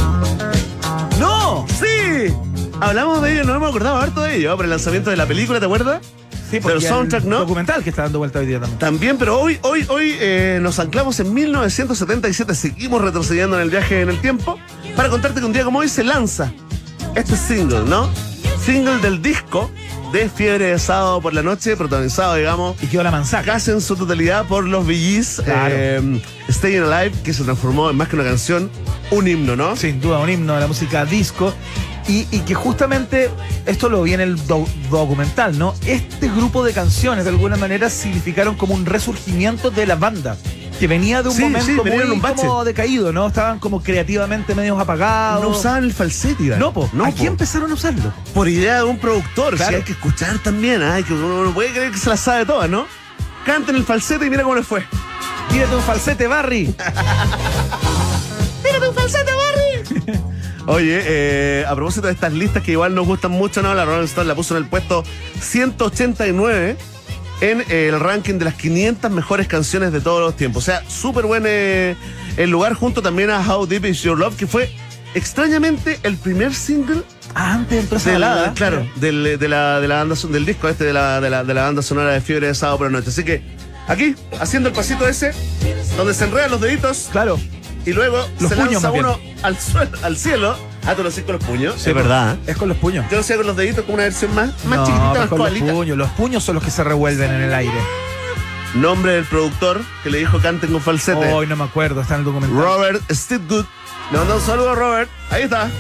¡No! 1.21 1.65
¡Sí! 1.79 2.35
Hablamos 2.81 3.23
de 3.23 3.35
ello, 3.35 3.45
no 3.45 3.55
hemos 3.55 3.69
acordado 3.69 3.99
harto 3.99 4.23
de 4.23 4.35
ello, 4.35 4.57
por 4.57 4.65
el 4.65 4.71
lanzamiento 4.73 5.11
de 5.11 5.17
la 5.17 5.27
película, 5.27 5.61
¿te 5.61 5.67
acuerdas? 5.67 6.03
Sí, 6.51 6.59
Pero 6.59 6.63
porque 6.63 6.81
soundtrack, 6.81 7.23
el 7.23 7.31
¿no? 7.31 7.39
documental 7.39 7.85
que 7.85 7.91
está 7.91 8.03
dando 8.03 8.19
vuelta 8.19 8.41
hoy 8.41 8.47
día 8.47 8.59
también. 8.59 8.79
También, 8.81 9.17
pero 9.17 9.39
hoy, 9.39 9.61
hoy, 9.63 9.87
hoy 9.89 10.17
eh, 10.19 10.59
nos 10.61 10.81
anclamos 10.81 11.21
en 11.21 11.33
1977, 11.33 12.53
seguimos 12.57 13.01
retrocediendo 13.01 13.55
en 13.55 13.63
el 13.63 13.71
viaje 13.71 14.01
en 14.01 14.09
el 14.09 14.21
tiempo, 14.21 14.59
para 14.97 15.09
contarte 15.09 15.39
que 15.39 15.47
un 15.47 15.53
día 15.53 15.63
como 15.63 15.79
hoy 15.79 15.89
se 15.89 16.03
lanza 16.03 16.53
este 17.15 17.37
single, 17.37 17.85
¿no? 17.87 18.11
Single 18.67 18.99
del 18.99 19.23
disco 19.23 19.71
de 20.15 20.29
Fiebre 20.31 20.67
de 20.67 20.79
Sábado 20.79 21.21
por 21.21 21.35
la 21.35 21.43
Noche, 21.43 21.77
protagonizado, 21.77 22.37
digamos, 22.37 22.81
Y 22.83 22.87
quedó 22.87 23.03
la 23.03 23.11
manzaca. 23.11 23.53
casi 23.55 23.73
en 23.73 23.81
su 23.81 23.97
totalidad 23.97 24.47
por 24.47 24.65
los 24.65 24.87
VGs, 24.87 25.43
Claro. 25.45 25.75
eh, 25.77 26.21
Staying 26.49 26.85
Alive, 26.85 27.17
que 27.25 27.33
se 27.35 27.43
transformó 27.43 27.91
en 27.91 27.97
más 27.97 28.09
que 28.09 28.15
una 28.15 28.25
canción, 28.25 28.71
un 29.11 29.27
himno, 29.27 29.57
¿no? 29.57 29.75
Sin 29.77 30.01
duda, 30.01 30.19
un 30.21 30.31
himno 30.31 30.55
de 30.55 30.61
la 30.61 30.67
música 30.69 31.05
disco. 31.05 31.53
Y, 32.07 32.27
y 32.31 32.41
que 32.41 32.55
justamente 32.55 33.31
esto 33.67 33.89
lo 33.89 34.03
vi 34.03 34.13
en 34.13 34.21
el 34.21 34.37
do- 34.47 34.69
documental, 34.91 35.59
¿no? 35.59 35.75
Este 35.87 36.29
grupo 36.29 36.63
de 36.63 36.73
canciones 36.75 37.25
de 37.25 37.31
alguna 37.31 37.57
manera 37.57 37.89
significaron 37.91 38.55
como 38.57 38.75
un 38.75 38.85
resurgimiento 38.87 39.71
de 39.71 39.87
la 39.87 39.97
banda. 39.97 40.37
Que 40.79 40.89
venía 40.89 41.23
de 41.23 41.29
un 41.29 41.35
Sí, 41.35 41.43
sí, 41.43 41.49
momento 41.49 41.87
en 41.87 42.09
muy 42.09 42.17
un 42.17 42.21
como 42.21 42.65
decaído, 42.65 43.13
¿no? 43.13 43.29
Estaban 43.29 43.59
como 43.61 43.83
creativamente 43.83 44.55
medios 44.55 44.79
apagados. 44.81 45.43
No 45.43 45.51
usaban 45.51 45.85
el 45.85 45.93
falsete, 45.93 46.43
Iván. 46.43 46.59
No, 46.59 46.73
po. 46.73 46.91
No, 46.93 47.05
Aquí 47.05 47.23
po. 47.23 47.29
empezaron 47.29 47.71
a 47.71 47.75
usarlo. 47.75 48.13
por 48.35 48.49
idea 48.49 48.79
de 48.79 48.85
un 48.85 48.99
productor. 48.99 49.55
Claro. 49.57 49.71
Sí, 49.71 49.77
hay 49.77 49.83
que 49.83 49.93
escuchar 49.93 50.39
también. 50.41 50.83
¿ah? 50.83 50.95
Hay 50.95 51.05
que, 51.05 51.13
uno 51.13 51.45
no 51.45 51.53
puede 51.53 51.71
creer 51.71 51.93
que 51.93 51.99
se 51.99 52.11
la 52.11 52.17
sabe 52.17 52.45
todas, 52.45 52.69
¿no? 52.69 52.87
Canten 53.47 53.77
el 53.77 53.85
falsete 53.85 54.27
y 54.27 54.31
mira 54.31 54.43
cómo 54.43 54.57
les 54.57 54.67
fue. 54.67 54.85
Tírate 55.51 55.75
un 55.77 55.83
falsete, 55.83 56.27
Barry. 56.27 56.75
¡Mírate 58.65 58.89
un 58.89 58.95
falsete, 58.95 59.31
Barry! 59.33 60.21
Oye, 60.67 61.01
eh, 61.05 61.65
a 61.69 61.75
propósito 61.75 62.07
de 62.07 62.15
estas 62.15 62.33
listas 62.33 62.63
que 62.63 62.73
igual 62.73 62.95
nos 62.95 63.07
gustan 63.07 63.31
mucho, 63.31 63.63
¿no? 63.63 63.75
La 63.75 63.85
Rolling 63.85 64.07
Stone 64.07 64.27
la 64.27 64.35
puso 64.35 64.57
en 64.57 64.63
el 64.65 64.69
puesto 64.69 65.05
189 65.41 66.77
en 67.41 67.65
el 67.71 67.99
ranking 68.01 68.35
de 68.39 68.45
las 68.47 68.55
500 68.55 69.11
mejores 69.11 69.47
canciones 69.49 69.93
de 69.93 70.01
todos 70.01 70.21
los 70.21 70.37
tiempos. 70.37 70.63
O 70.63 70.67
sea, 70.67 70.83
súper 70.89 71.27
buen 71.27 71.45
eh, 71.47 71.97
el 72.37 72.51
lugar 72.51 72.75
junto 72.75 73.03
también 73.03 73.31
a 73.31 73.41
How 73.41 73.67
Deep 73.67 73.85
Is 73.87 74.03
Your 74.03 74.19
Love, 74.19 74.37
que 74.37 74.47
fue 74.47 74.71
extrañamente 75.15 75.99
el 76.03 76.17
primer 76.17 76.55
single 76.55 77.03
antes 77.35 77.91
esa 77.91 78.11
del, 78.11 78.21
balada. 78.23 78.53
claro, 78.55 78.87
del, 78.97 79.39
de 79.39 79.49
la, 79.49 79.81
de 79.81 79.89
la 79.89 79.97
banda 79.97 80.15
del 80.31 80.45
disco 80.47 80.69
este 80.69 80.85
de 80.85 80.93
la, 80.93 81.21
de, 81.21 81.31
la, 81.31 81.45
de 81.45 81.55
la 81.55 81.63
banda 81.65 81.83
sonora 81.83 82.13
de 82.13 82.21
Fiebre 82.21 82.47
de 82.49 82.55
Sábado 82.55 82.79
por 82.79 82.91
la 82.91 82.99
Noche. 82.99 83.11
Así 83.11 83.25
que 83.25 83.43
aquí, 83.89 84.15
haciendo 84.41 84.69
el 84.69 84.75
pasito 84.75 85.07
ese, 85.09 85.33
donde 85.97 86.15
se 86.15 86.25
enredan 86.25 86.51
los 86.53 86.61
deditos 86.61 87.09
Claro. 87.13 87.39
y 87.87 87.93
luego 87.93 88.19
Los 88.41 88.51
se 88.51 88.57
puños, 88.57 88.83
lanza 88.83 88.91
uno 88.93 89.19
al 89.43 89.59
suelo, 89.59 89.91
al 90.03 90.17
cielo. 90.17 90.57
Ah, 90.87 90.95
tú 90.95 91.03
lo 91.03 91.09
haces 91.09 91.25
con 91.25 91.37
los 91.37 91.45
puños. 91.45 91.75
Sí, 91.79 91.91
es 91.91 91.97
verdad. 91.97 92.35
¿eh? 92.35 92.53
Es 92.53 92.57
con 92.57 92.69
los 92.69 92.77
puños. 92.77 93.07
Yo 93.11 93.17
lo 93.17 93.21
hacía 93.21 93.37
con 93.37 93.47
los 93.47 93.57
deditos 93.57 93.85
como 93.85 93.95
una 93.95 94.05
versión 94.05 94.35
más, 94.35 94.65
más 94.67 94.81
no, 94.81 94.87
chiquitita, 94.87 95.15
más 95.15 95.29
con 95.29 95.39
los 95.39 95.73
puños. 95.73 95.97
Los 95.97 96.11
puños 96.11 96.45
son 96.45 96.57
los 96.57 96.65
que 96.65 96.71
se 96.71 96.85
revuelven 96.85 97.31
en 97.33 97.43
el 97.43 97.55
aire. 97.55 97.81
Nombre 98.75 99.13
del 99.13 99.25
productor 99.25 99.83
que 100.03 100.11
le 100.11 100.19
dijo 100.19 100.41
canten 100.41 100.73
con 100.73 100.81
falsete. 100.81 101.33
Hoy 101.33 101.47
no 101.47 101.57
me 101.57 101.65
acuerdo, 101.65 102.01
está 102.01 102.15
en 102.15 102.21
el 102.21 102.27
documental. 102.27 102.59
Robert 102.59 103.03
Stidgood. 103.11 103.65
Le 104.11 104.19
mandamos 104.19 104.43
un 104.43 104.49
saludo 104.49 104.71
a 104.71 104.75
Robert. 104.75 105.11
Ahí 105.31 105.45
está. 105.45 105.71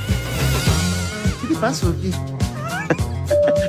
¿Qué 1.40 1.48
te 1.48 1.54
pasa 1.60 1.88
aquí? 1.88 2.10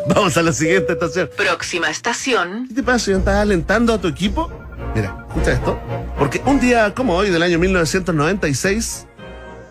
Vamos 0.16 0.38
a 0.38 0.42
la 0.42 0.54
siguiente 0.54 0.94
estación. 0.94 1.30
Próxima 1.36 1.90
estación. 1.90 2.68
¿Qué 2.70 2.76
te 2.76 2.84
pasa? 2.84 3.12
¿Estás 3.12 3.36
alentando 3.36 3.94
a 3.94 4.00
tu 4.00 4.08
equipo? 4.08 4.52
Mira, 4.94 5.26
escucha 5.28 5.52
esto. 5.52 5.80
Porque 6.18 6.40
Porque 6.40 6.50
un 6.50 6.60
día 6.60 6.94
como 6.94 7.16
hoy, 7.16 7.30
del 7.30 7.44
año 7.44 7.60
1996, 7.60 9.08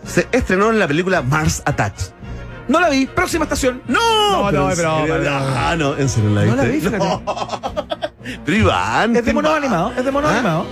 se 0.07 0.27
estrenó 0.33 0.71
la 0.73 0.87
película 0.89 1.23
Mars 1.23 1.63
Attacks. 1.65 2.13
No 2.69 2.81
la 2.81 2.89
vi. 2.89 3.07
Próxima 3.07 3.45
estación. 3.45 3.83
No, 3.89 4.51
No, 4.51 4.53
no, 4.53 4.71
en 4.71 4.77
pero- 4.77 5.05
pero- 5.07 5.31
Ah, 5.31 5.75
no, 5.77 5.97
en 5.97 6.09
serio 6.09 6.31
la 6.31 6.45
No 6.47 6.57
la 6.57 6.65
viste. 6.65 6.89
vi, 6.91 6.97
No. 6.97 7.23
Pero 8.47 8.57
Iván. 8.57 9.15
Es 9.17 9.25
de 9.25 9.35
mono 9.35 9.53
animado. 9.53 9.93
Es 9.97 10.03
de 10.05 10.11
mono 10.11 10.29
¿Ah? 10.29 10.35
animado. 10.35 10.67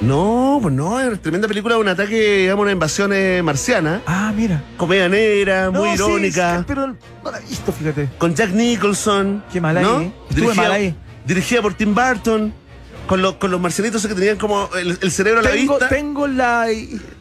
No, 0.00 0.58
pues 0.62 0.74
no, 0.74 1.00
es 1.00 1.20
tremenda 1.22 1.48
película, 1.48 1.76
un 1.78 1.88
ataque, 1.88 2.38
digamos, 2.42 2.62
una 2.64 2.72
invasión 2.72 3.12
eh, 3.14 3.40
marciana. 3.42 4.02
Ah, 4.06 4.30
mira. 4.36 4.62
Comedia 4.76 5.08
negra, 5.08 5.70
muy 5.70 5.88
No, 5.88 5.94
irónica. 5.94 6.58
sí, 6.58 6.64
pero 6.68 6.86
no 6.88 7.30
la 7.32 7.38
he 7.38 7.42
visto, 7.48 7.72
fíjate. 7.72 8.10
Con 8.18 8.34
Jack 8.34 8.50
Nicholson. 8.50 9.42
Qué 9.52 9.60
mal 9.60 9.76
ahí, 9.78 9.84
¿no? 9.84 10.00
¿eh? 10.02 10.12
Estuve 10.30 10.54
mal 10.54 10.70
ahí. 10.70 10.94
dirigida 11.24 11.62
por 11.62 11.72
Tim 11.74 11.94
Burton. 11.94 12.52
Con, 13.08 13.22
los 13.22 13.36
con 13.36 13.50
los 13.50 13.58
marcianitos 13.58 14.06
que 14.06 14.14
tenían 14.14 14.36
como 14.36 14.68
el, 14.78 14.98
el 15.00 15.10
cerebro 15.10 15.40
a 15.40 15.42
la 15.42 15.50
vista. 15.52 15.88
tengo 15.88 16.26
la, 16.28 16.66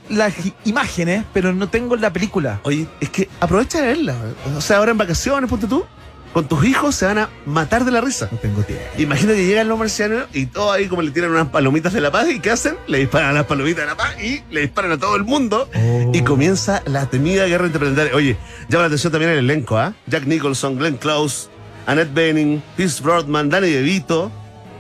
las 0.09 0.33
imágenes, 0.65 1.23
pero 1.33 1.53
no 1.53 1.69
tengo 1.69 1.95
la 1.95 2.11
película. 2.13 2.59
Oye, 2.63 2.87
es 2.99 3.09
que 3.09 3.29
aprovecha 3.39 3.81
de 3.81 3.87
verla. 3.87 4.15
O 4.55 4.61
sea, 4.61 4.77
ahora 4.77 4.91
en 4.91 4.97
vacaciones, 4.97 5.49
ponte 5.49 5.67
tú. 5.67 5.85
Con 6.33 6.47
tus 6.47 6.65
hijos 6.65 6.93
se 6.93 7.05
van 7.05 7.17
a 7.17 7.29
matar 7.45 7.83
de 7.83 7.89
la 7.89 7.99
risa. 8.01 8.27
No 8.31 8.37
tengo 8.37 8.61
tiempo. 8.61 8.83
Imagina 8.97 9.33
que 9.33 9.45
llegan 9.45 9.67
los 9.67 9.79
marcianos 9.79 10.25
y 10.33 10.45
todos 10.45 10.75
ahí 10.75 10.87
como 10.87 11.01
le 11.01 11.09
tiran 11.11 11.31
unas 11.31 11.47
palomitas 11.47 11.93
de 11.93 12.01
la 12.01 12.11
paz 12.11 12.27
y 12.29 12.39
¿qué 12.39 12.51
hacen? 12.51 12.75
Le 12.85 12.99
disparan 12.99 13.29
a 13.29 13.33
las 13.33 13.45
palomitas 13.45 13.81
de 13.81 13.87
la 13.87 13.97
paz 13.97 14.21
y 14.21 14.43
le 14.51 14.61
disparan 14.61 14.91
a 14.91 14.97
todo 14.99 15.15
el 15.15 15.23
mundo 15.23 15.67
Oh. 15.73 16.11
y 16.13 16.21
comienza 16.21 16.83
la 16.85 17.07
temida 17.09 17.45
guerra 17.47 17.65
interplanetaria. 17.67 18.13
Oye, 18.13 18.37
llama 18.69 18.81
la 18.83 18.87
atención 18.87 19.11
también 19.13 19.31
el 19.31 19.39
elenco, 19.39 19.77
¿ah? 19.79 19.93
Jack 20.05 20.25
Nicholson, 20.25 20.77
Glenn 20.77 20.97
Close, 20.97 21.47
Annette 21.87 22.13
Bening, 22.13 22.61
Pierce 22.75 23.01
Broadman, 23.01 23.49
Danny 23.49 23.69
DeVito, 23.71 24.29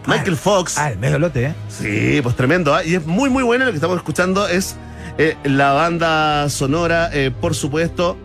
Michael 0.05 0.37
Fox. 0.37 0.77
Ah, 0.77 0.91
el 0.91 0.99
medio 0.99 1.17
lote, 1.17 1.45
¿eh? 1.45 1.55
Sí, 1.69 2.19
pues 2.21 2.35
tremendo, 2.35 2.75
¿ah? 2.75 2.83
Y 2.83 2.93
es 2.95 3.05
muy 3.05 3.29
muy 3.31 3.43
bueno 3.43 3.65
lo 3.65 3.71
que 3.71 3.77
estamos 3.77 3.97
escuchando 3.97 4.47
es 4.47 4.75
eh, 5.17 5.35
la 5.43 5.73
banda 5.73 6.49
sonora, 6.49 7.09
eh, 7.13 7.31
por 7.31 7.55
supuesto, 7.55 8.17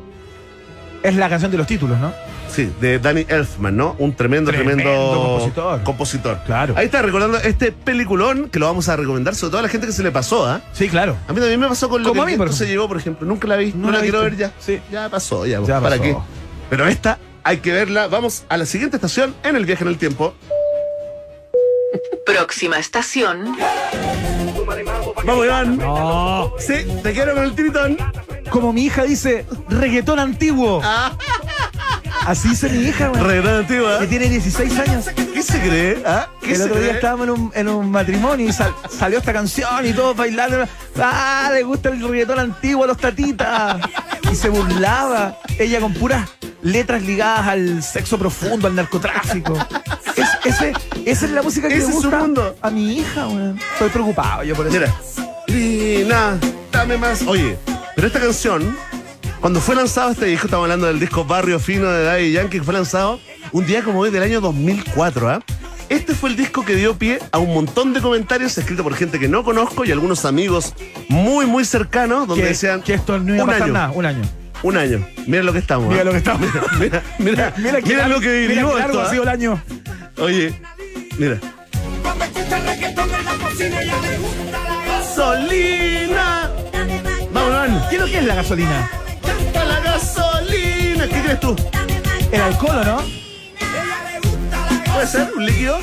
Es 1.02 1.16
la 1.16 1.28
canción 1.28 1.50
de 1.50 1.58
los 1.58 1.66
títulos, 1.66 1.98
¿no? 1.98 2.12
Sí, 2.48 2.70
de 2.82 2.98
Danny 2.98 3.24
Elfman, 3.28 3.74
¿no? 3.76 3.96
Un 3.98 4.14
tremendo, 4.14 4.50
tremendo, 4.50 4.82
Tremendo 4.84 5.14
compositor. 5.22 5.82
compositor. 5.84 6.38
Claro. 6.44 6.74
Ahí 6.76 6.84
está 6.84 7.00
recordando 7.00 7.38
este 7.38 7.72
peliculón 7.72 8.50
que 8.50 8.58
lo 8.58 8.66
vamos 8.66 8.88
a 8.90 8.96
recomendar, 8.96 9.34
sobre 9.34 9.50
todo 9.52 9.58
a 9.60 9.62
la 9.62 9.68
gente 9.68 9.86
que 9.86 9.92
se 9.94 10.02
le 10.02 10.10
pasó, 10.12 10.46
¿ah? 10.46 10.60
Sí, 10.74 10.88
claro. 10.88 11.16
A 11.28 11.32
mí 11.32 11.40
también 11.40 11.58
me 11.58 11.66
pasó 11.68 11.88
con 11.88 12.02
lo 12.02 12.10
Como 12.10 12.24
que 12.26 12.28
a 12.28 12.30
mí, 12.32 12.36
por 12.36 12.48
se 12.50 12.64
ejemplo. 12.64 12.72
llevó, 12.74 12.88
por 12.88 12.96
ejemplo. 12.98 13.26
Nunca 13.26 13.48
la 13.48 13.56
vi, 13.56 13.72
no, 13.72 13.86
No 13.86 13.92
la, 13.92 13.98
la 13.98 14.02
quiero 14.02 14.20
ver 14.20 14.36
ya. 14.36 14.52
Sí. 14.60 14.80
Ya 14.92 15.08
pasó, 15.08 15.46
ya. 15.46 15.60
Ya 15.62 15.80
¿Para 15.80 15.96
pasó. 15.96 16.02
qué? 16.02 16.16
Pero 16.68 16.86
esta 16.86 17.18
hay 17.42 17.56
que 17.58 17.72
verla. 17.72 18.06
Vamos 18.08 18.44
a 18.50 18.56
la 18.58 18.66
siguiente 18.66 18.96
estación 18.98 19.34
en 19.44 19.56
el 19.56 19.64
viaje 19.64 19.82
en 19.84 19.88
el 19.88 19.96
tiempo. 19.96 20.34
Próxima 22.26 22.78
estación. 22.78 23.56
Vamos, 25.24 25.44
Iván. 25.46 25.78
No. 25.78 26.52
Sí, 26.58 26.74
te 27.02 27.12
quiero 27.12 27.34
con 27.34 27.44
el 27.44 27.54
tiritón. 27.54 27.96
Como 28.50 28.72
mi 28.72 28.84
hija 28.84 29.04
dice, 29.04 29.46
reggaetón 29.68 30.18
antiguo. 30.18 30.80
Ah, 30.84 31.12
Así 32.26 32.50
dice 32.50 32.68
mi 32.68 32.84
hija, 32.86 33.08
güey. 33.08 33.22
reggaetón 33.22 33.54
antigua. 33.60 33.98
Que 34.00 34.06
tiene 34.06 34.28
16 34.28 34.78
años. 34.78 35.06
¿Qué 35.32 35.42
se 35.42 35.60
cree? 35.60 36.02
¿Ah? 36.06 36.28
¿Qué 36.40 36.50
El 36.52 36.56
se 36.56 36.64
otro 36.64 36.80
día 36.80 36.92
estábamos 36.92 37.24
en 37.26 37.30
un, 37.32 37.52
en 37.54 37.68
un 37.68 37.90
matrimonio 37.90 38.46
y 38.48 38.52
sal- 38.52 38.74
salió 38.90 39.18
esta 39.18 39.32
canción 39.32 39.86
y 39.86 39.92
todos 39.92 40.16
bailando. 40.16 40.64
¡Ah! 41.00 41.50
Le 41.52 41.62
gusta 41.62 41.88
el 41.88 42.00
reggaetón 42.06 42.38
antiguo 42.38 42.84
a 42.84 42.86
los 42.88 42.98
tatitas. 42.98 43.76
Y 44.30 44.34
se 44.36 44.48
burlaba. 44.50 45.38
Ella 45.58 45.80
con 45.80 45.94
puras 45.94 46.28
letras 46.62 47.02
ligadas 47.02 47.46
al 47.48 47.82
sexo 47.82 48.18
profundo, 48.18 48.68
al 48.68 48.74
narcotráfico. 48.76 49.56
Es- 50.44 50.54
ese- 50.60 50.72
esa 51.04 51.24
es 51.26 51.30
la 51.32 51.42
música 51.42 51.68
que 51.68 51.76
le 51.76 51.80
su 51.82 51.92
gusta 51.92 52.18
mundo. 52.18 52.56
a 52.60 52.70
mi 52.70 52.98
hija, 52.98 53.24
güey. 53.26 53.54
Estoy 53.72 53.88
preocupado 53.90 54.42
yo 54.44 54.54
por 54.54 54.66
eso. 54.66 54.76
Mira. 54.78 54.94
Lina, 55.46 56.38
dame 56.70 56.96
más. 56.96 57.22
Oye, 57.26 57.56
pero 57.94 58.06
esta 58.06 58.20
canción, 58.20 58.76
cuando 59.40 59.60
fue 59.60 59.74
lanzado 59.74 60.10
este 60.12 60.26
disco, 60.26 60.46
estamos 60.46 60.64
hablando 60.64 60.86
del 60.86 60.98
disco 61.00 61.24
Barrio 61.24 61.58
Fino 61.58 61.88
de 61.90 62.04
Daddy 62.04 62.32
Yankee, 62.32 62.58
que 62.58 62.64
fue 62.64 62.74
lanzado 62.74 63.20
un 63.52 63.66
día 63.66 63.82
como 63.82 64.00
hoy 64.00 64.10
del 64.10 64.22
año 64.22 64.40
2004, 64.40 65.28
¿ah? 65.28 65.40
Este 65.88 66.14
fue 66.14 66.30
el 66.30 66.36
disco 66.36 66.64
que 66.64 66.74
dio 66.74 66.96
pie 66.96 67.18
a 67.32 67.38
un 67.38 67.52
montón 67.52 67.92
de 67.92 68.00
comentarios 68.00 68.56
escritos 68.56 68.82
por 68.82 68.94
gente 68.94 69.18
que 69.18 69.28
no 69.28 69.44
conozco 69.44 69.84
y 69.84 69.92
algunos 69.92 70.24
amigos 70.24 70.72
muy, 71.08 71.44
muy 71.44 71.64
cercanos, 71.66 72.26
donde 72.26 72.44
que, 72.44 72.48
decían 72.50 72.80
que 72.80 72.94
esto 72.94 73.18
no 73.18 73.34
iba 73.34 73.44
a 73.44 73.46
pasar 73.46 73.62
año. 73.64 73.72
nada, 73.74 73.90
un 73.90 74.06
año. 74.06 74.22
Un 74.62 74.76
año. 74.76 75.06
Mira 75.26 75.42
lo 75.42 75.52
que 75.52 75.58
estamos. 75.58 75.88
Mira 75.88 76.02
¿ah? 76.02 76.04
lo 76.04 76.12
que 76.12 76.18
estamos. 76.18 76.48
Mira, 76.78 77.02
mira, 77.18 77.52
mira, 77.56 77.80
mira, 77.80 78.08
lo 78.08 78.20
que 78.20 78.28
mira 78.28 78.48
vivimos 78.48 78.72
qué 78.72 78.78
largo 78.78 78.92
esto, 78.92 79.00
ha 79.00 79.06
¿ah? 79.06 79.10
sido 79.10 79.22
el 79.22 79.28
año. 79.28 79.62
Oye, 80.18 80.54
mira. 81.18 81.38
Gasolina. 84.86 86.50
Vamos, 87.32 87.50
Iván. 87.50 87.82
¿Qué 87.88 87.96
es 87.96 88.00
lo 88.00 88.06
que 88.06 88.18
es 88.18 88.24
la 88.24 88.34
gasolina? 88.34 88.90
Canta 89.26 89.64
la 89.64 89.80
gasolina. 89.80 91.08
¿Qué 91.08 91.22
crees 91.22 91.40
tú? 91.40 91.56
El 92.30 92.40
alcohol, 92.40 92.78
¿o 92.78 92.84
no? 92.84 93.02
¿Puede 94.92 95.06
ser 95.06 95.32
un 95.36 95.46
líquido? 95.46 95.78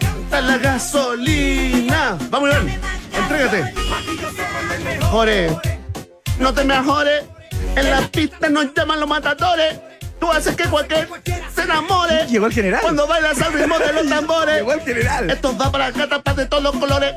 Canta 0.00 0.40
la 0.40 0.58
gasolina. 0.58 2.18
Vamos, 2.30 2.50
Iván. 2.50 2.89
Entrégate. 3.30 3.72
Jore, 5.10 5.50
no 6.40 6.52
te 6.52 6.64
mejores. 6.64 7.22
En 7.76 7.90
la 7.90 8.00
pista 8.08 8.48
nos 8.48 8.74
llaman 8.74 8.98
los 8.98 9.08
matadores. 9.08 9.78
Tú 10.18 10.30
haces 10.32 10.56
que 10.56 10.64
cualquier 10.64 11.08
se 11.54 11.62
enamore. 11.62 12.26
Llegó 12.28 12.46
el 12.46 12.52
general. 12.52 12.80
Cuando 12.82 13.06
bailas 13.06 13.40
al 13.40 13.52
ritmo 13.52 13.78
de 13.78 13.92
los 13.92 14.08
tambores. 14.08 14.56
Llegó 14.56 14.72
el 14.72 14.80
general. 14.80 15.30
Esto 15.30 15.56
va 15.56 15.70
para 15.70 15.92
gatas 15.92 16.22
para 16.22 16.36
de 16.38 16.46
todos 16.46 16.62
los 16.62 16.76
colores. 16.76 17.14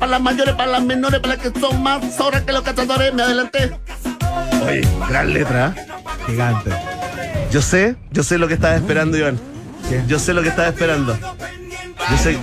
Para 0.00 0.10
las 0.10 0.20
mayores, 0.20 0.54
para 0.56 0.72
las 0.72 0.82
menores, 0.82 1.20
para 1.20 1.36
las 1.36 1.42
que 1.52 1.60
son 1.60 1.80
más 1.80 2.14
sobras 2.16 2.42
que 2.42 2.52
los 2.52 2.62
cazadores. 2.62 3.14
Me 3.14 3.22
adelanté. 3.22 3.70
Oye, 4.66 4.86
gran 5.08 5.32
letra. 5.32 5.74
¿eh? 5.76 5.86
Gigante. 6.26 6.70
Yo 7.52 7.62
sé, 7.62 7.94
yo 8.10 8.24
sé 8.24 8.36
lo 8.38 8.48
que 8.48 8.54
estás 8.54 8.76
esperando, 8.76 9.16
Iván. 9.16 9.38
¿Qué? 9.88 10.02
Yo 10.08 10.18
sé 10.18 10.34
lo 10.34 10.42
que 10.42 10.48
estás 10.48 10.68
esperando. 10.68 11.16
Yo 12.10 12.16
sé. 12.18 12.36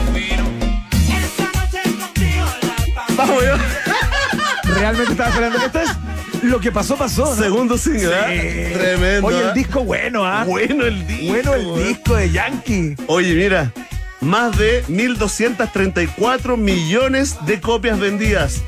Realmente 4.80 5.12
estaba 5.12 5.30
esperando. 5.30 5.58
Esto 5.60 5.80
es 5.82 6.44
lo 6.44 6.60
que 6.60 6.72
pasó, 6.72 6.96
pasó. 6.96 7.36
¿no? 7.36 7.36
Segundo 7.36 7.78
single, 7.78 8.12
¿eh? 8.30 8.72
Tremendo. 8.74 9.28
Oye, 9.28 9.42
el 9.42 9.50
¿eh? 9.50 9.54
disco 9.54 9.84
bueno, 9.84 10.26
¿ah? 10.26 10.46
Bueno 10.46 10.86
el 10.86 11.06
disco. 11.06 11.28
Bueno 11.28 11.54
el 11.54 11.80
¿eh? 11.80 11.88
disco 11.90 12.16
de 12.16 12.32
Yankee. 12.32 12.96
Oye, 13.08 13.34
mira, 13.34 13.74
más 14.22 14.58
de 14.58 14.86
1.234 14.86 16.58
millones 16.58 17.38
de 17.46 17.60
copias 17.60 18.00
vendidas. 18.00 18.62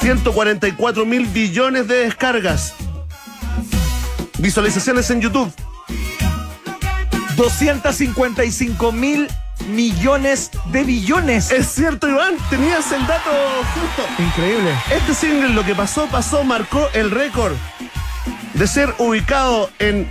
144 0.00 1.06
mil 1.06 1.26
billones 1.26 1.88
de 1.88 1.96
descargas. 2.04 2.74
Visualizaciones 4.38 5.08
en 5.10 5.20
YouTube. 5.20 5.52
255 7.36 8.92
mil 8.92 9.28
millones 9.68 10.50
de 10.66 10.84
billones. 10.84 11.50
Es 11.50 11.68
cierto, 11.68 12.06
Iván, 12.08 12.36
tenías 12.50 12.92
el 12.92 13.06
dato 13.06 13.30
justo. 13.74 14.04
Increíble. 14.22 14.70
Este 14.90 15.14
single, 15.14 15.48
lo 15.50 15.64
que 15.64 15.74
pasó, 15.74 16.06
pasó, 16.06 16.44
marcó 16.44 16.88
el 16.94 17.10
récord 17.10 17.54
de 18.54 18.66
ser 18.66 18.94
ubicado 18.98 19.70
en 19.78 20.06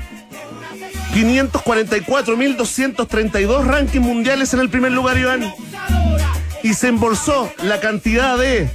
544.232 1.14 3.66
rankings 3.66 4.06
mundiales 4.06 4.54
en 4.54 4.60
el 4.62 4.70
primer 4.70 4.92
lugar, 4.92 5.18
Iván. 5.18 5.52
Y 6.64 6.74
se 6.74 6.90
embolsó 6.90 7.52
la 7.64 7.80
cantidad 7.80 8.38
de 8.38 8.70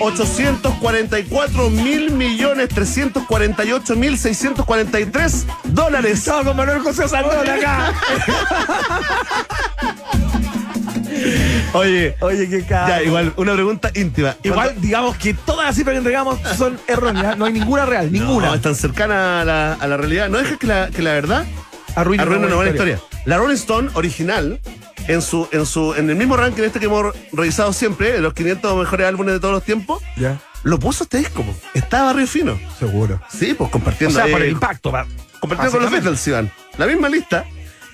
844 0.00 1.70
mil 1.70 2.10
millones 2.12 2.68
348 2.68 3.96
mil 3.96 4.18
643 4.18 5.46
dólares. 5.64 6.18
Estaba 6.18 6.44
con 6.44 6.56
Manuel 6.56 6.80
José 6.80 7.08
Sandón 7.08 7.48
acá. 7.48 7.92
Oye, 11.72 12.16
Oye, 12.20 12.48
qué 12.48 12.62
cara. 12.64 12.88
ya, 12.88 13.02
igual, 13.02 13.32
una 13.36 13.54
pregunta 13.54 13.90
íntima. 13.94 14.36
Igual, 14.42 14.80
digamos 14.80 15.16
que 15.16 15.34
todas 15.34 15.66
las 15.66 15.76
cifras 15.76 15.94
que 15.94 15.98
entregamos 15.98 16.38
son 16.56 16.78
erróneas. 16.86 17.36
No 17.36 17.44
hay 17.46 17.52
ninguna 17.52 17.86
real, 17.86 18.12
ninguna. 18.12 18.48
No, 18.48 18.54
es 18.54 18.62
tan 18.62 18.74
cercana 18.74 19.40
a 19.40 19.44
la, 19.44 19.72
a 19.74 19.86
la 19.86 19.96
realidad. 19.96 20.28
No 20.28 20.38
dejes 20.38 20.58
que 20.58 20.66
la, 20.66 20.88
que 20.90 21.02
la 21.02 21.12
verdad 21.12 21.44
arruine 21.94 22.24
una 22.24 22.54
buena 22.54 22.70
historia. 22.70 23.00
La 23.24 23.38
Rolling 23.38 23.54
Stone 23.54 23.90
original, 23.94 24.60
en 25.08 25.22
su, 25.22 25.48
en 25.52 25.66
su, 25.66 25.94
en 25.94 26.08
el 26.10 26.16
mismo 26.16 26.36
ranking 26.36 26.62
este 26.62 26.78
que 26.80 26.86
hemos 26.86 27.14
revisado 27.32 27.72
siempre, 27.72 28.12
de 28.12 28.20
los 28.20 28.32
500 28.34 28.76
mejores 28.76 29.06
álbumes 29.06 29.34
de 29.34 29.40
todos 29.40 29.54
los 29.54 29.62
tiempos, 29.64 30.02
Ya, 30.16 30.38
lo 30.62 30.78
puso 30.78 31.04
este 31.04 31.18
disco. 31.18 31.42
po. 31.42 31.54
Está 31.74 32.04
Barrio 32.04 32.26
Fino. 32.26 32.58
seguro. 32.78 33.20
Sí, 33.30 33.54
pues 33.56 33.68
O 33.68 33.70
compartiendo. 33.70 34.14
sea, 34.16 34.24
ahí- 34.24 34.32
por 34.32 34.42
el 34.42 34.50
impacto. 34.52 34.92
compartiendo 35.40 35.72
con 35.72 35.82
los. 35.82 35.90
Beatles, 35.90 36.26
Iván. 36.26 36.50
La 36.78 36.86
misma 36.86 37.08
lista, 37.08 37.44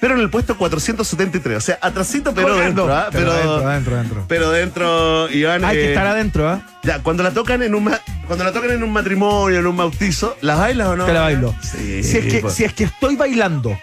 pero 0.00 0.14
en 0.14 0.20
el 0.20 0.30
puesto 0.30 0.56
473. 0.56 1.56
O 1.56 1.60
sea, 1.60 1.78
atrasito, 1.82 2.32
pero 2.32 2.48
Colgando. 2.48 2.82
dentro, 2.86 2.96
¿ah? 2.96 3.08
Pero 3.10 3.32
Pero, 3.32 3.34
dentro, 3.34 3.68
dentro, 3.70 3.96
dentro. 3.96 4.24
pero 4.28 4.50
dentro, 4.50 5.30
Iván. 5.30 5.64
Hay 5.64 5.76
que 5.76 5.84
eh, 5.86 5.88
estar 5.88 6.06
adentro, 6.06 6.48
¿ah? 6.48 6.62
Ya, 6.84 7.00
cuando 7.02 7.22
la 7.22 7.32
tocan 7.32 7.62
en 7.62 7.74
un 7.74 7.90
cuando 8.26 8.44
la 8.44 8.52
tocan 8.52 8.70
en 8.70 8.82
un 8.84 8.92
matrimonio, 8.92 9.58
en 9.58 9.66
un 9.66 9.76
bautizo, 9.76 10.36
¿las 10.40 10.56
bailas 10.58 10.86
o 10.88 10.96
no? 10.96 11.04
Te 11.04 11.12
la 11.12 11.22
bailo. 11.22 11.54
Sí. 11.62 12.02
si, 12.04 12.18
es 12.18 12.24
que, 12.32 12.38
pues. 12.40 12.54
si 12.54 12.62
es 12.64 12.72
que 12.72 12.84
estoy 12.84 13.16
bailando. 13.16 13.76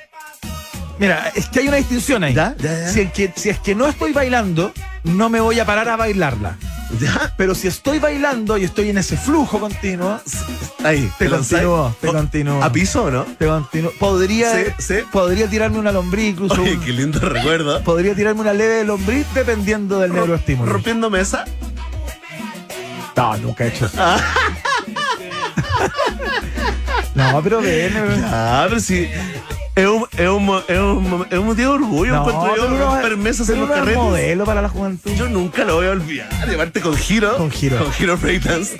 Mira, 0.99 1.31
es 1.35 1.47
que 1.47 1.59
hay 1.59 1.67
una 1.67 1.77
distinción 1.77 2.23
ahí. 2.23 2.33
Ya, 2.33 2.55
ya, 2.57 2.79
ya. 2.79 2.87
Si, 2.89 3.01
es 3.01 3.11
que, 3.11 3.31
si 3.35 3.49
es 3.49 3.59
que 3.59 3.75
no 3.75 3.87
estoy 3.87 4.13
bailando, 4.13 4.73
no 5.03 5.29
me 5.29 5.39
voy 5.39 5.59
a 5.59 5.65
parar 5.65 5.87
a 5.89 5.95
bailarla. 5.95 6.57
¿Ya? 6.99 7.33
Pero 7.37 7.53
si 7.53 7.67
estoy 7.67 7.99
bailando 7.99 8.57
y 8.57 8.63
estoy 8.63 8.89
en 8.89 8.97
ese 8.97 9.17
flujo 9.17 9.59
continuo, 9.59 10.19
Ahí. 10.83 11.11
te 11.19 11.29
continúo, 11.29 11.93
te 11.99 12.07
Oh, 12.07 12.13
continúo. 12.13 12.63
¿A 12.63 12.71
piso 12.71 13.03
o 13.03 13.11
no? 13.11 13.23
Te 13.25 13.45
continúo. 13.45 13.91
Podría, 13.99 14.53
Sí, 14.55 14.63
sí. 14.79 14.95
podría 15.11 15.47
tirarme 15.49 15.79
una 15.79 15.91
lombriz, 15.91 16.29
incluso. 16.29 16.61
Oye, 16.61 16.73
un- 16.75 16.79
qué 16.79 16.93
lindo 16.93 17.19
recuerdo. 17.19 17.83
podría 17.83 18.15
tirarme 18.15 18.39
una 18.41 18.53
leve 18.53 18.85
lombriz 18.85 19.25
dependiendo 19.35 19.99
del 19.99 20.13
neuroestímulo. 20.13 20.71
Rompiendo 20.71 21.09
mesa. 21.09 21.43
No, 23.17 23.35
nunca 23.37 23.65
he 23.65 23.67
hecho 23.67 23.85
eso. 23.87 23.97
no, 27.15 27.41
pero 27.43 27.61
ven. 27.61 27.93
Ah, 28.25 28.65
pero 28.69 28.79
sí. 28.79 29.09
Es 30.17 30.27
un, 30.29 30.61
es 30.67 30.79
un, 30.79 31.27
es 31.29 31.37
un, 31.37 31.55
de 31.55 31.67
orgullo. 31.67 32.15
No, 32.15 32.19
encuentro 32.27 32.55
yo, 32.55 32.61
pero 32.63 32.75
uno- 32.75 32.85
romper 32.93 33.17
mesas 33.17 33.49
en 33.49 33.59
los 33.61 33.69
carretes. 33.69 33.97
modelo 33.97 34.45
para 34.45 34.61
la 34.63 34.69
juventud. 34.69 35.11
Yo 35.15 35.29
nunca 35.29 35.63
lo 35.63 35.75
voy 35.75 35.85
a 35.87 35.91
olvidar. 35.91 36.29
Llevarte 36.49 36.81
con 36.81 36.95
giro. 36.97 37.37
Con 37.37 37.51
giro. 37.51 37.77
Con 37.77 37.91
giro 37.93 38.17
breakdance. 38.17 38.77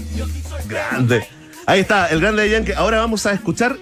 Grande. 0.68 1.28
Ahí 1.68 1.82
está, 1.82 2.08
el 2.08 2.22
grande 2.22 2.42
de 2.44 2.50
Yankee. 2.50 2.72
Ahora 2.74 2.98
vamos 3.00 3.26
a 3.28 3.34
escuchar 3.34 3.78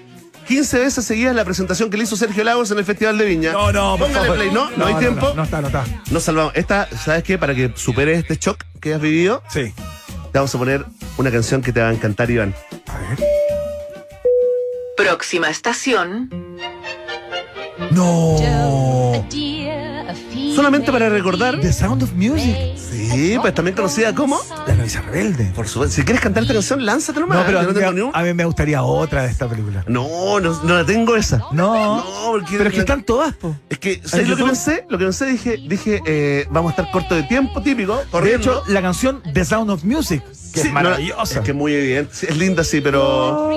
15 0.48 0.80
veces 0.80 1.06
seguidas 1.06 1.34
la 1.34 1.45
presentación 1.45 1.90
que 1.90 1.95
le 1.98 2.03
hizo 2.03 2.18
Sergio 2.18 2.44
Lagos 2.44 2.69
en 2.72 2.77
el 2.77 2.84
Festival 2.86 3.18
de 3.18 3.26
Viña. 3.26 3.53
No, 3.53 3.72
no, 3.72 3.98
por 3.98 4.07
Póngale 4.07 4.27
favor. 4.27 4.36
play, 4.38 4.52
¿no? 4.52 4.69
No, 4.76 4.86
hay 4.88 4.95
tiempo. 4.95 5.27
No, 5.30 5.36
no 5.36 5.44
está, 5.44 5.61
no 5.61 5.68
está. 5.68 5.86
Nos 6.11 6.23
salvamos. 6.23 6.52
Esta, 6.56 6.90
¿sabes 6.98 7.23
qué? 7.23 7.38
Para 7.38 7.56
que 7.56 7.72
superes 7.76 8.19
este 8.19 8.36
shock 8.36 8.64
que 8.82 8.94
has 8.94 8.99
vivido, 9.02 9.41
Sí. 9.49 9.72
te 10.32 10.38
vamos 10.40 10.53
a 10.53 10.57
poner 10.57 10.86
una 11.18 11.32
canción 11.32 11.61
que 11.61 11.72
te 11.72 11.80
va 11.80 11.88
a 11.88 11.94
encantar, 11.94 12.30
Iván. 12.30 12.53
A 12.88 12.98
ver. 12.98 13.19
Próxima 14.98 15.49
estación, 15.49 16.30
No. 17.96 18.36
Solamente 20.56 20.90
para 20.92 21.10
recordar. 21.10 21.60
The 21.60 21.74
Sound 21.74 22.04
of 22.04 22.14
Music. 22.14 22.56
Sí, 22.78 23.38
pues 23.42 23.54
también 23.54 23.76
conocida 23.76 24.16
como. 24.16 24.40
La 24.68 24.74
novicia 24.74 25.02
rebelde. 25.02 25.52
Por 25.56 25.68
supuesto. 25.68 25.96
Si 25.98 26.04
quieres 26.04 26.22
cantar 26.22 26.44
esta 26.44 26.54
canción, 26.54 26.86
lánzate 26.86 27.20
nomás. 27.20 27.40
No, 27.40 27.46
pero 27.46 27.60
a 27.60 27.62
Yo 27.64 27.68
mí, 27.70 27.74
no 27.74 27.80
tengo 27.92 28.08
un- 28.08 28.12
a 28.16 28.24
mí 28.24 28.34
me 28.34 28.46
gustaría 28.46 28.82
otra 28.82 29.24
de 29.24 29.32
esta 29.32 29.48
película. 29.50 29.84
No, 29.88 30.40
no, 30.40 30.62
no 30.64 30.74
la 30.76 30.86
tengo 30.86 31.16
esa. 31.18 31.40
No. 31.52 31.98
No, 31.98 32.06
porque. 32.32 32.58
Pero 32.58 32.70
es 32.70 32.74
que 32.74 32.80
están 32.80 33.04
todas, 33.04 33.34
po. 33.36 33.54
Es 33.70 33.80
que, 33.80 34.02
¿sabes 34.06 34.26
¿En 34.26 34.32
lo 34.32 34.38
que 34.38 34.44
pensé? 34.46 34.86
Lo 34.90 34.98
que 34.98 35.04
pensé, 35.04 35.26
dije, 35.26 35.58
dije 35.68 36.02
eh, 36.06 36.48
vamos 36.50 36.70
a 36.72 36.76
estar 36.76 36.92
corto 36.92 37.16
de 37.16 37.24
tiempo, 37.24 37.62
típico, 37.62 37.98
De 37.98 38.06
corriendo. 38.06 38.40
hecho, 38.62 38.64
la 38.68 38.82
canción 38.82 39.22
The 39.34 39.44
Sound 39.46 39.70
of 39.70 39.84
Music, 39.84 40.24
que 40.26 40.34
Sí, 40.34 40.60
es 40.62 40.66
no, 40.68 40.74
maravillosa. 40.74 41.40
es 41.40 41.46
que 41.46 41.54
muy 41.54 41.74
evidente. 41.74 42.12
Es 42.30 42.38
linda, 42.38 42.64
sí, 42.64 42.80
pero. 42.82 43.50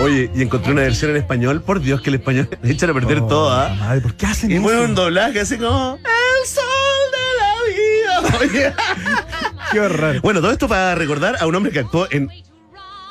Oye, 0.00 0.30
y 0.34 0.42
encontré 0.42 0.72
una 0.72 0.82
versión 0.82 1.10
en 1.10 1.16
español. 1.18 1.62
Por 1.62 1.80
Dios, 1.80 2.00
que 2.00 2.10
el 2.10 2.16
español 2.16 2.48
le 2.62 2.72
echan 2.72 2.90
a 2.90 2.94
perder 2.94 3.18
Oh, 3.20 3.26
todo, 3.26 3.50
¿ah? 3.50 3.74
Madre, 3.78 4.00
¿por 4.00 4.14
qué 4.14 4.26
hacen 4.26 4.50
Y 4.50 4.54
eso? 4.54 4.62
mueve 4.62 4.84
un 4.84 4.94
doblaje 4.94 5.40
así 5.40 5.56
como. 5.58 5.96
El 5.98 6.48
sol 6.48 6.62
de 7.12 8.38
la 8.38 8.42
vida. 8.52 8.74
Qué 9.72 9.80
horror. 9.80 10.20
Bueno, 10.20 10.40
todo 10.40 10.50
esto 10.52 10.66
para 10.68 10.94
recordar 10.94 11.36
a 11.40 11.46
un 11.46 11.54
hombre 11.54 11.70
que 11.72 11.80
actuó 11.80 12.06
en 12.10 12.28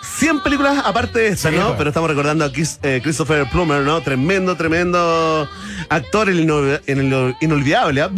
100 0.02 0.42
películas 0.42 0.82
aparte 0.86 1.20
de 1.20 1.28
esta, 1.30 1.50
Sí, 1.50 1.56
¿no? 1.56 1.68
pues. 1.68 1.78
Pero 1.78 1.90
estamos 1.90 2.10
recordando 2.10 2.44
a 2.46 2.52
Chris- 2.52 2.80
eh, 2.84 3.00
Christopher 3.04 3.46
Plummer, 3.50 3.82
¿no? 3.82 4.02
Tremendo, 4.02 4.56
tremendo 4.58 5.48
actor, 5.90 6.30
en 6.30 6.38
el 6.40 7.36
inolvidable, 7.42 8.02
¿ah? 8.02 8.10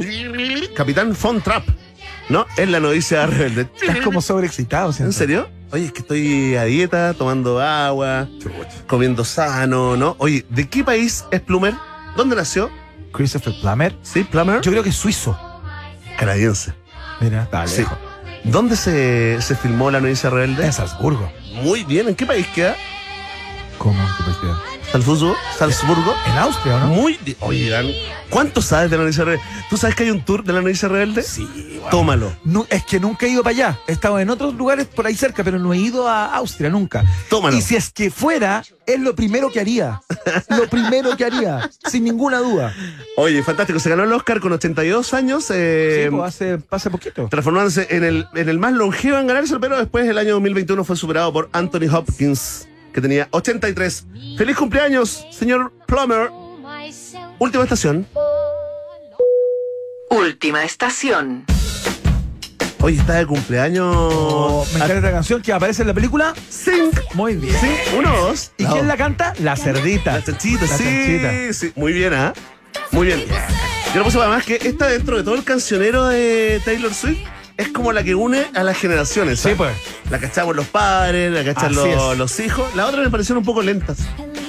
Capitán 0.75 1.15
Von 1.21 1.41
Trapp, 1.41 1.67
¿no? 2.31 2.45
Es 2.57 2.67
la 2.69 2.79
novicia 2.79 3.25
rebelde. 3.27 3.67
Estás 3.81 3.99
como 4.03 4.21
sobreexcitado, 4.21 4.87
¿En 4.87 4.93
siento. 4.93 5.13
serio? 5.13 5.49
Oye, 5.71 5.85
es 5.85 5.91
que 5.93 5.99
estoy 5.99 6.55
a 6.55 6.63
dieta, 6.65 7.13
tomando 7.13 7.61
agua, 7.61 8.27
comiendo 8.87 9.23
sano, 9.23 9.95
¿no? 9.95 10.15
Oye, 10.19 10.45
¿de 10.49 10.67
qué 10.67 10.83
país 10.83 11.23
es 11.31 11.39
Plummer? 11.41 11.73
¿Dónde 12.17 12.35
nació? 12.35 12.69
Christopher 13.13 13.53
Plummer. 13.61 13.95
¿Sí, 14.01 14.23
Plummer? 14.23 14.61
Yo 14.61 14.71
creo 14.71 14.83
que 14.83 14.89
es 14.89 14.95
suizo. 14.95 15.37
Canadiense. 16.17 16.73
Mira, 17.21 17.43
está 17.43 17.67
Sí. 17.67 17.81
lejos. 17.81 17.97
¿Dónde 18.43 18.75
se, 18.75 19.41
se 19.41 19.55
filmó 19.55 19.91
La 19.91 20.01
novicia 20.01 20.29
rebelde? 20.29 20.65
En 20.65 20.73
Salzburgo. 20.73 21.31
Muy 21.63 21.83
bien, 21.83 22.07
¿en 22.09 22.15
qué 22.15 22.25
país 22.25 22.47
queda? 22.55 22.75
¿Cómo? 23.77 23.99
¿Qué 24.17 24.23
país 24.23 24.37
queda? 24.41 24.57
Salzburgo. 24.91 25.35
Salzburgo. 25.57 26.13
En 26.27 26.37
Austria, 26.37 26.75
¿o 26.75 26.79
no? 26.81 26.87
Muy. 26.87 27.17
Oye, 27.39 27.67
Iván, 27.67 27.87
¿cuánto 28.29 28.61
sabes 28.61 28.91
de 28.91 28.97
la 28.97 29.03
novicia 29.03 29.23
rebelde? 29.23 29.43
¿Tú 29.69 29.77
sabes 29.77 29.95
que 29.95 30.03
hay 30.03 30.09
un 30.09 30.21
tour 30.25 30.43
de 30.43 30.51
la 30.51 30.61
novicia 30.61 30.89
rebelde? 30.89 31.23
Sí, 31.23 31.47
bueno. 31.75 31.89
Tómalo. 31.89 32.33
Nu- 32.43 32.65
es 32.69 32.83
que 32.83 32.99
nunca 32.99 33.25
he 33.25 33.29
ido 33.29 33.41
para 33.41 33.53
allá. 33.55 33.79
He 33.87 33.93
estado 33.93 34.19
en 34.19 34.29
otros 34.29 34.53
lugares 34.55 34.87
por 34.87 35.05
ahí 35.07 35.15
cerca, 35.15 35.43
pero 35.45 35.59
no 35.59 35.73
he 35.73 35.77
ido 35.77 36.09
a 36.09 36.35
Austria 36.35 36.69
nunca. 36.69 37.05
Tómalo. 37.29 37.55
Y 37.55 37.61
si 37.61 37.77
es 37.77 37.89
que 37.89 38.11
fuera, 38.11 38.63
es 38.85 38.99
lo 38.99 39.15
primero 39.15 39.49
que 39.49 39.61
haría. 39.61 40.01
Lo 40.49 40.67
primero 40.69 41.15
que 41.15 41.23
haría, 41.25 41.69
sin 41.89 42.03
ninguna 42.03 42.39
duda. 42.39 42.73
Oye, 43.15 43.41
fantástico. 43.43 43.79
Se 43.79 43.89
ganó 43.89 44.03
el 44.03 44.11
Oscar 44.11 44.41
con 44.41 44.51
82 44.51 45.13
años. 45.13 45.45
eh, 45.51 46.07
Sí, 46.09 46.15
pues 46.15 46.27
hace, 46.35 46.59
hace 46.69 46.89
poquito. 46.89 47.27
transformándose 47.29 47.87
en 47.91 48.03
el, 48.03 48.27
en 48.35 48.49
el 48.49 48.59
más 48.59 48.73
longevo 48.73 49.17
en 49.19 49.27
ganarse, 49.27 49.57
pero 49.59 49.77
después 49.77 50.05
el 50.07 50.17
año 50.17 50.33
2021 50.33 50.83
fue 50.83 50.97
superado 50.97 51.31
por 51.31 51.49
Anthony 51.53 51.87
Hopkins, 51.93 52.67
que 52.93 53.01
tenía 53.01 53.27
83. 53.31 54.05
¡Feliz 54.37 54.55
cumpleaños, 54.57 55.25
señor 55.31 55.71
Plummer! 55.87 56.29
Última 57.39 57.63
estación. 57.63 58.07
última 60.09 60.63
estación, 60.63 61.45
Hoy 62.83 62.97
está 62.97 63.13
de 63.13 63.27
cumpleaños. 63.27 63.95
Oh, 63.95 64.65
me 64.71 64.77
encanta 64.77 64.95
esta 64.95 65.11
canción 65.11 65.41
que 65.43 65.53
aparece 65.53 65.83
en 65.83 65.87
la 65.89 65.93
película. 65.93 66.33
Sync. 66.49 66.99
Muy 67.13 67.35
bien. 67.35 67.55
Sí, 67.61 67.69
uno, 67.95 68.09
dos. 68.11 68.51
¿Y 68.57 68.65
quién 68.65 68.87
la 68.87 68.97
canta? 68.97 69.33
La 69.39 69.55
cerdita. 69.55 70.13
La 70.13 70.23
chanchita, 70.23 70.61
La 70.65 70.77
sí, 70.77 70.83
chanchita. 70.83 71.53
sí. 71.53 71.71
Muy 71.75 71.93
bien, 71.93 72.13
¿ah? 72.15 72.33
Muy 72.91 73.05
bien. 73.05 73.23
Yo 73.93 73.99
lo 73.99 74.05
puse 74.05 74.17
además 74.17 74.43
que 74.45 74.55
esta 74.55 74.87
dentro 74.87 75.15
de 75.17 75.21
todo 75.23 75.35
el 75.35 75.43
cancionero 75.43 76.07
de 76.07 76.59
Taylor 76.65 76.91
Swift 76.91 77.19
es 77.61 77.69
como 77.69 77.91
la 77.91 78.03
que 78.03 78.15
une 78.15 78.45
a 78.55 78.63
las 78.63 78.77
generaciones. 78.77 79.39
Sí, 79.39 79.51
pues. 79.55 79.71
La 80.09 80.19
cachamos 80.19 80.55
los 80.55 80.65
padres, 80.67 81.31
la 81.31 81.43
cachan 81.43 81.73
los, 81.73 82.17
los 82.17 82.39
hijos. 82.39 82.75
La 82.75 82.87
otra 82.87 83.01
me 83.01 83.09
parecieron 83.09 83.39
un 83.39 83.45
poco 83.45 83.61
lentas. 83.61 83.97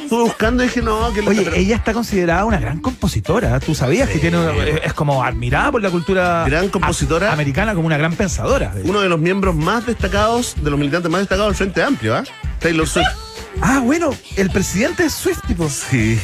Estuve 0.05 0.25
buscando 0.25 0.63
y 0.63 0.67
dije, 0.67 0.83
no, 0.83 1.09
que 1.15 1.23
lenta, 1.23 1.31
Oye, 1.31 1.43
pero 1.45 1.57
ella 1.57 1.77
está 1.77 1.95
considerada 1.95 2.45
una 2.45 2.59
gran 2.61 2.81
compositora. 2.81 3.59
Tú 3.61 3.75
sabías 3.75 4.11
que 4.11 4.19
tiene 4.19 4.37
una- 4.39 4.53
es 4.85 4.93
como 4.93 5.25
admirada 5.25 5.73
por 5.73 5.83
la 5.83 5.91
cultura 5.91 6.45
Gran 6.47 6.69
compositora. 6.69 7.31
a- 7.31 7.33
americana 7.33 7.75
como 7.75 7.87
una 7.87 7.97
gran 7.97 8.15
pensadora. 8.15 8.75
uno 8.85 9.01
de 9.01 9.09
los 9.09 9.19
miembros 9.19 9.55
más 9.55 9.87
destacados, 9.87 10.55
de 10.63 10.69
los 10.71 10.79
militantes 10.79 11.11
más 11.11 11.21
destacados 11.23 11.51
del 11.53 11.57
Frente 11.57 11.83
Amplio, 11.83 12.15
¿ah? 12.17 12.25
Taylor 12.59 12.87
Swift. 12.87 13.07
Ah, 13.61 13.81
bueno, 13.85 14.15
el 14.37 14.49
presidente 14.51 15.05
es 15.05 15.13
Swift, 15.13 15.41
tipo. 15.47 15.69
Sí, 15.69 16.19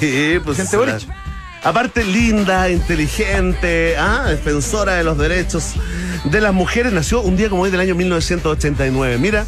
pues. 0.44 0.56
Gente. 0.56 0.78
Aparte, 1.62 2.02
linda, 2.02 2.70
inteligente, 2.70 3.96
¿ah? 3.98 4.24
defensora 4.28 4.94
de 4.94 5.04
los 5.04 5.18
derechos 5.18 5.74
de 6.24 6.40
las 6.40 6.52
mujeres, 6.52 6.92
nació 6.92 7.20
un 7.20 7.36
día 7.36 7.48
como 7.48 7.62
hoy 7.62 7.70
del 7.70 7.80
año 7.80 7.94
1989. 7.94 9.18
Mira, 9.18 9.46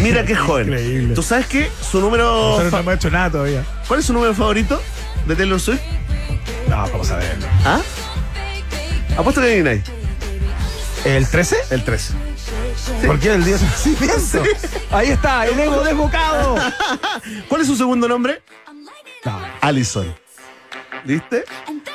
mira 0.00 0.24
qué 0.24 0.34
joven. 0.36 0.68
Increíble. 0.68 1.14
¿Tú 1.14 1.22
sabes 1.22 1.46
qué? 1.46 1.70
Su 1.90 2.00
número. 2.00 2.24
Nosotros 2.24 2.72
no 2.72 2.78
hemos 2.78 2.94
hecho 2.94 3.10
nada 3.10 3.30
todavía. 3.30 3.64
¿Cuál 3.88 4.00
es 4.00 4.06
su 4.06 4.12
número 4.12 4.34
favorito 4.34 4.80
de 5.26 5.36
Taylor 5.36 5.60
Swift? 5.60 5.80
No, 6.68 6.76
vamos 6.76 7.10
a 7.10 7.16
ver. 7.16 7.36
¿Ah? 7.64 7.80
Apuesto 9.16 9.40
que 9.40 9.46
adivináis. 9.48 9.82
¿El 11.04 11.28
13? 11.28 11.56
El 11.70 11.84
13. 11.84 12.14
¿Por 13.06 13.18
qué 13.18 13.34
el 13.34 13.44
día 13.44 13.54
de 13.54 13.58
su 13.58 13.64
nacimiento? 13.66 14.42
Ahí 14.90 15.08
está, 15.10 15.46
el 15.46 15.58
ego 15.58 15.82
desbocado. 15.84 16.56
¿Cuál 17.48 17.60
es 17.60 17.66
su 17.66 17.76
segundo 17.76 18.08
nombre? 18.08 18.42
No. 19.24 19.40
Allison. 19.60 20.14
¿Viste? 21.04 21.44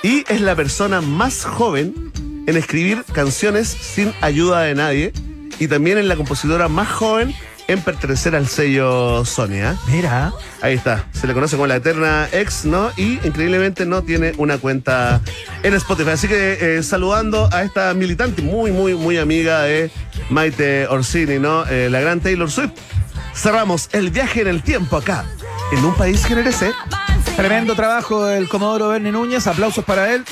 Y 0.03 0.23
es 0.31 0.41
la 0.41 0.55
persona 0.55 1.01
más 1.01 1.45
joven 1.45 2.11
en 2.47 2.57
escribir 2.57 3.03
canciones 3.13 3.67
sin 3.67 4.11
ayuda 4.21 4.61
de 4.63 4.73
nadie. 4.73 5.13
Y 5.59 5.67
también 5.67 5.99
es 5.99 6.05
la 6.05 6.15
compositora 6.15 6.67
más 6.67 6.89
joven 6.89 7.35
en 7.67 7.81
pertenecer 7.81 8.35
al 8.35 8.47
sello 8.47 9.25
Sony. 9.25 9.61
¿ah? 9.63 9.75
Mira, 9.87 10.33
Ahí 10.61 10.75
está. 10.75 11.05
Se 11.11 11.27
le 11.27 11.33
conoce 11.33 11.55
como 11.55 11.67
la 11.67 11.75
eterna 11.75 12.27
ex, 12.31 12.65
¿no? 12.65 12.89
Y 12.97 13.19
increíblemente 13.25 13.85
no 13.85 14.01
tiene 14.01 14.33
una 14.37 14.57
cuenta 14.57 15.21
en 15.63 15.73
Spotify. 15.75 16.11
Así 16.11 16.27
que 16.27 16.77
eh, 16.77 16.83
saludando 16.83 17.49
a 17.51 17.63
esta 17.63 17.93
militante 17.93 18.41
muy, 18.41 18.71
muy, 18.71 18.95
muy 18.95 19.17
amiga 19.17 19.61
de 19.61 19.91
Maite 20.29 20.87
Orsini, 20.87 21.39
¿no? 21.39 21.65
Eh, 21.67 21.89
la 21.89 21.99
gran 21.99 22.21
Taylor 22.21 22.49
Swift. 22.49 22.71
Cerramos 23.35 23.89
el 23.91 24.09
viaje 24.09 24.41
en 24.41 24.47
el 24.47 24.63
tiempo 24.63 24.97
acá, 24.97 25.25
en 25.71 25.85
un 25.85 25.93
país 25.93 26.25
que 26.25 26.35
merece. 26.35 26.71
Tremendo 27.37 27.75
trabajo 27.75 28.25
del 28.25 28.49
Comodoro 28.49 28.89
Bernie 28.89 29.11
Núñez. 29.11 29.47
Aplausos 29.47 29.85
para 29.85 30.13
él. 30.13 30.25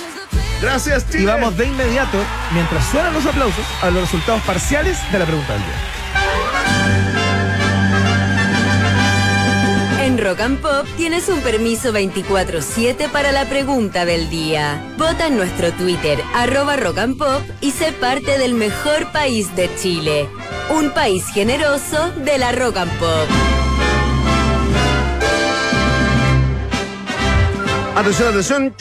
Gracias, 0.61 1.07
Chile. 1.09 1.23
Y 1.23 1.25
vamos 1.27 1.55
de 1.55 1.67
inmediato, 1.67 2.17
mientras 2.51 2.85
suenan 2.87 3.13
los 3.13 3.25
aplausos, 3.25 3.65
a 3.81 3.91
los 3.91 4.01
resultados 4.01 4.41
parciales 4.41 4.97
de 5.11 5.19
la 5.19 5.25
pregunta 5.25 5.53
del 5.53 5.61
día. 5.61 5.95
En 10.01 10.17
Rock 10.17 10.39
and 10.39 10.59
Pop 10.61 10.85
tienes 10.97 11.29
un 11.29 11.39
permiso 11.41 11.91
24-7 11.91 13.09
para 13.09 13.31
la 13.31 13.45
pregunta 13.45 14.05
del 14.05 14.29
día. 14.29 14.81
Vota 14.97 15.27
en 15.27 15.37
nuestro 15.37 15.71
Twitter, 15.73 16.19
arroba 16.33 16.75
Rock 16.75 16.97
and 16.99 17.17
Pop, 17.17 17.41
y 17.61 17.71
sé 17.71 17.91
parte 17.91 18.37
del 18.37 18.53
mejor 18.53 19.11
país 19.11 19.55
de 19.55 19.69
Chile. 19.75 20.27
Un 20.69 20.91
país 20.91 21.25
generoso 21.33 22.11
de 22.23 22.37
la 22.37 22.51
Rock 22.51 22.77
and 22.77 22.99
Pop. 22.99 23.64
Atención, 27.95 28.27
atención. 28.29 28.75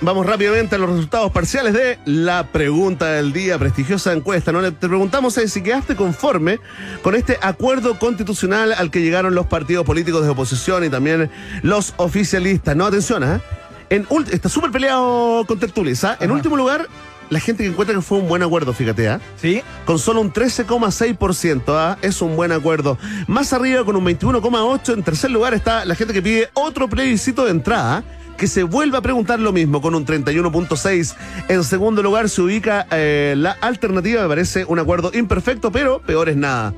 Vamos 0.00 0.26
rápidamente 0.26 0.74
a 0.74 0.78
los 0.78 0.90
resultados 0.90 1.30
parciales 1.30 1.72
de 1.74 1.98
la 2.06 2.44
pregunta 2.48 3.06
del 3.06 3.32
día, 3.32 3.56
prestigiosa 3.56 4.12
encuesta. 4.12 4.50
¿no? 4.50 4.60
Le- 4.60 4.72
Te 4.72 4.88
preguntamos 4.88 5.38
eh, 5.38 5.46
si 5.46 5.62
quedaste 5.62 5.94
conforme 5.94 6.58
con 7.02 7.14
este 7.14 7.38
acuerdo 7.40 7.98
constitucional 8.00 8.72
al 8.72 8.90
que 8.90 9.00
llegaron 9.00 9.34
los 9.36 9.46
partidos 9.46 9.86
políticos 9.86 10.24
de 10.24 10.30
oposición 10.30 10.82
y 10.84 10.88
también 10.90 11.30
los 11.62 11.94
oficialistas. 11.98 12.74
No, 12.74 12.86
atención, 12.86 13.22
¿ah? 13.22 13.40
En 13.90 14.06
está 14.32 14.48
súper 14.48 14.70
peleado 14.72 15.44
con 15.46 15.58
Tertulis. 15.60 16.02
¿ah? 16.04 16.16
En 16.20 16.32
último 16.32 16.56
lugar, 16.56 16.88
la 17.30 17.38
gente 17.40 17.62
que 17.62 17.70
encuentra 17.70 17.94
que 17.94 18.02
fue 18.02 18.18
un 18.18 18.28
buen 18.28 18.42
acuerdo, 18.42 18.72
fíjate, 18.72 19.08
¿ah? 19.08 19.20
¿Sí? 19.40 19.62
con 19.86 20.00
solo 20.00 20.20
un 20.20 20.32
13,6%. 20.32 21.62
¿ah? 21.68 21.96
Es 22.02 22.20
un 22.20 22.34
buen 22.34 22.50
acuerdo. 22.50 22.98
Más 23.28 23.52
arriba, 23.52 23.84
con 23.84 23.94
un 23.94 24.04
21,8%. 24.04 24.94
En 24.94 25.02
tercer 25.04 25.30
lugar 25.30 25.54
está 25.54 25.84
la 25.84 25.94
gente 25.94 26.12
que 26.12 26.22
pide 26.22 26.50
otro 26.54 26.88
plebiscito 26.88 27.44
de 27.44 27.52
entrada. 27.52 28.02
Que 28.38 28.46
se 28.46 28.62
vuelva 28.62 28.98
a 28.98 29.02
preguntar 29.02 29.40
lo 29.40 29.52
mismo 29.52 29.82
con 29.82 29.94
un 29.94 30.06
31.6. 30.06 31.14
En 31.48 31.64
segundo 31.64 32.02
lugar 32.02 32.28
se 32.28 32.40
ubica 32.40 32.86
eh, 32.90 33.34
la 33.36 33.50
alternativa, 33.60 34.22
me 34.22 34.28
parece 34.28 34.64
un 34.64 34.78
acuerdo 34.78 35.10
imperfecto, 35.12 35.70
pero 35.70 36.00
peor 36.00 36.28
es 36.28 36.36
nada. 36.36 36.72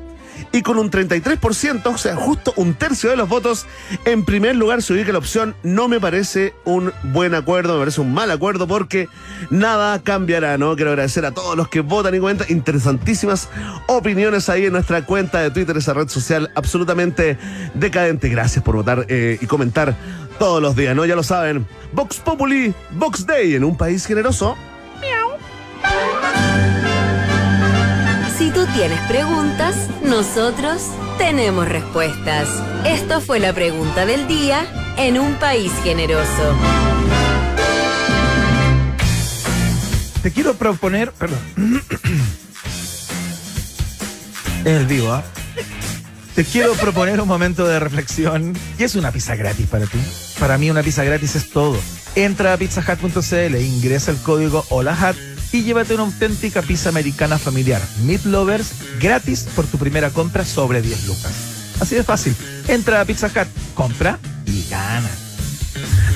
Y 0.52 0.62
con 0.62 0.78
un 0.78 0.90
33%, 0.90 1.86
o 1.86 1.98
sea, 1.98 2.16
justo 2.16 2.52
un 2.56 2.74
tercio 2.74 3.10
de 3.10 3.16
los 3.16 3.28
votos, 3.28 3.66
en 4.04 4.24
primer 4.24 4.56
lugar 4.56 4.82
se 4.82 4.92
ubica 4.92 5.12
la 5.12 5.18
opción 5.18 5.54
no 5.62 5.86
me 5.86 6.00
parece 6.00 6.54
un 6.64 6.92
buen 7.04 7.34
acuerdo, 7.34 7.74
me 7.74 7.80
parece 7.80 8.00
un 8.00 8.12
mal 8.12 8.30
acuerdo 8.30 8.66
porque 8.66 9.08
nada 9.50 10.02
cambiará, 10.02 10.58
¿no? 10.58 10.74
Quiero 10.76 10.90
agradecer 10.90 11.24
a 11.24 11.32
todos 11.32 11.56
los 11.56 11.68
que 11.68 11.80
votan 11.80 12.14
y 12.14 12.18
comentan. 12.18 12.46
Interesantísimas 12.50 13.48
opiniones 13.86 14.48
ahí 14.48 14.66
en 14.66 14.72
nuestra 14.72 15.04
cuenta 15.04 15.40
de 15.40 15.50
Twitter, 15.50 15.76
esa 15.76 15.94
red 15.94 16.08
social 16.08 16.50
absolutamente 16.54 17.38
decadente. 17.74 18.28
Gracias 18.28 18.64
por 18.64 18.76
votar 18.76 19.06
eh, 19.08 19.38
y 19.40 19.46
comentar 19.46 19.94
todos 20.40 20.62
los 20.62 20.74
días, 20.74 20.96
¿no? 20.96 21.04
Ya 21.04 21.14
lo 21.14 21.22
saben. 21.22 21.66
Vox 21.92 22.16
Populi, 22.16 22.74
Vox 22.92 23.26
Day 23.26 23.54
en 23.56 23.62
un 23.62 23.76
país 23.76 24.06
generoso. 24.06 24.56
Si 28.38 28.50
tú 28.50 28.64
tienes 28.74 28.98
preguntas, 29.02 29.76
nosotros 30.02 30.82
tenemos 31.18 31.68
respuestas. 31.68 32.48
Esto 32.86 33.20
fue 33.20 33.38
la 33.38 33.52
pregunta 33.52 34.06
del 34.06 34.26
día 34.26 34.64
en 34.96 35.18
un 35.18 35.34
país 35.34 35.70
generoso. 35.84 36.54
Te 40.22 40.32
quiero 40.32 40.54
proponer. 40.54 41.12
Perdón. 41.12 41.38
Es 44.60 44.66
el 44.66 44.84
vivo, 44.86 45.10
¿ah? 45.10 45.24
Te 46.34 46.44
quiero 46.44 46.74
proponer 46.74 47.20
un 47.20 47.28
momento 47.28 47.66
de 47.66 47.80
reflexión. 47.80 48.54
¿Qué 48.78 48.84
es 48.84 48.94
una 48.94 49.10
pizza 49.12 49.34
gratis 49.36 49.66
para 49.66 49.86
ti? 49.86 49.98
Para 50.38 50.58
mí, 50.58 50.70
una 50.70 50.82
pizza 50.82 51.04
gratis 51.04 51.36
es 51.36 51.50
todo. 51.50 51.78
Entra 52.14 52.52
a 52.52 52.56
pizzahut.cl, 52.56 53.56
ingresa 53.56 54.10
el 54.10 54.16
código 54.18 54.64
HOLAHAT 54.70 55.16
y 55.52 55.62
llévate 55.62 55.94
una 55.94 56.04
auténtica 56.04 56.62
pizza 56.62 56.88
americana 56.88 57.38
familiar. 57.38 57.82
Meat 58.04 58.24
Lovers 58.24 58.72
gratis 59.00 59.46
por 59.54 59.66
tu 59.66 59.78
primera 59.78 60.10
compra 60.10 60.44
sobre 60.44 60.82
10 60.82 61.06
lucas. 61.08 61.32
Así 61.80 61.94
de 61.94 62.04
fácil. 62.04 62.34
Entra 62.68 63.00
a 63.00 63.04
Pizza 63.04 63.26
Hut, 63.26 63.48
compra 63.74 64.18
y 64.46 64.66
gana. 64.70 65.10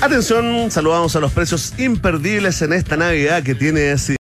Atención, 0.01 0.71
saludamos 0.71 1.17
a 1.17 1.21
los 1.21 1.33
precios 1.33 1.73
imperdibles 1.79 2.61
en 2.63 2.73
esta 2.73 2.97
Navidad 2.97 3.43
que 3.43 3.55
tiene 3.55 3.97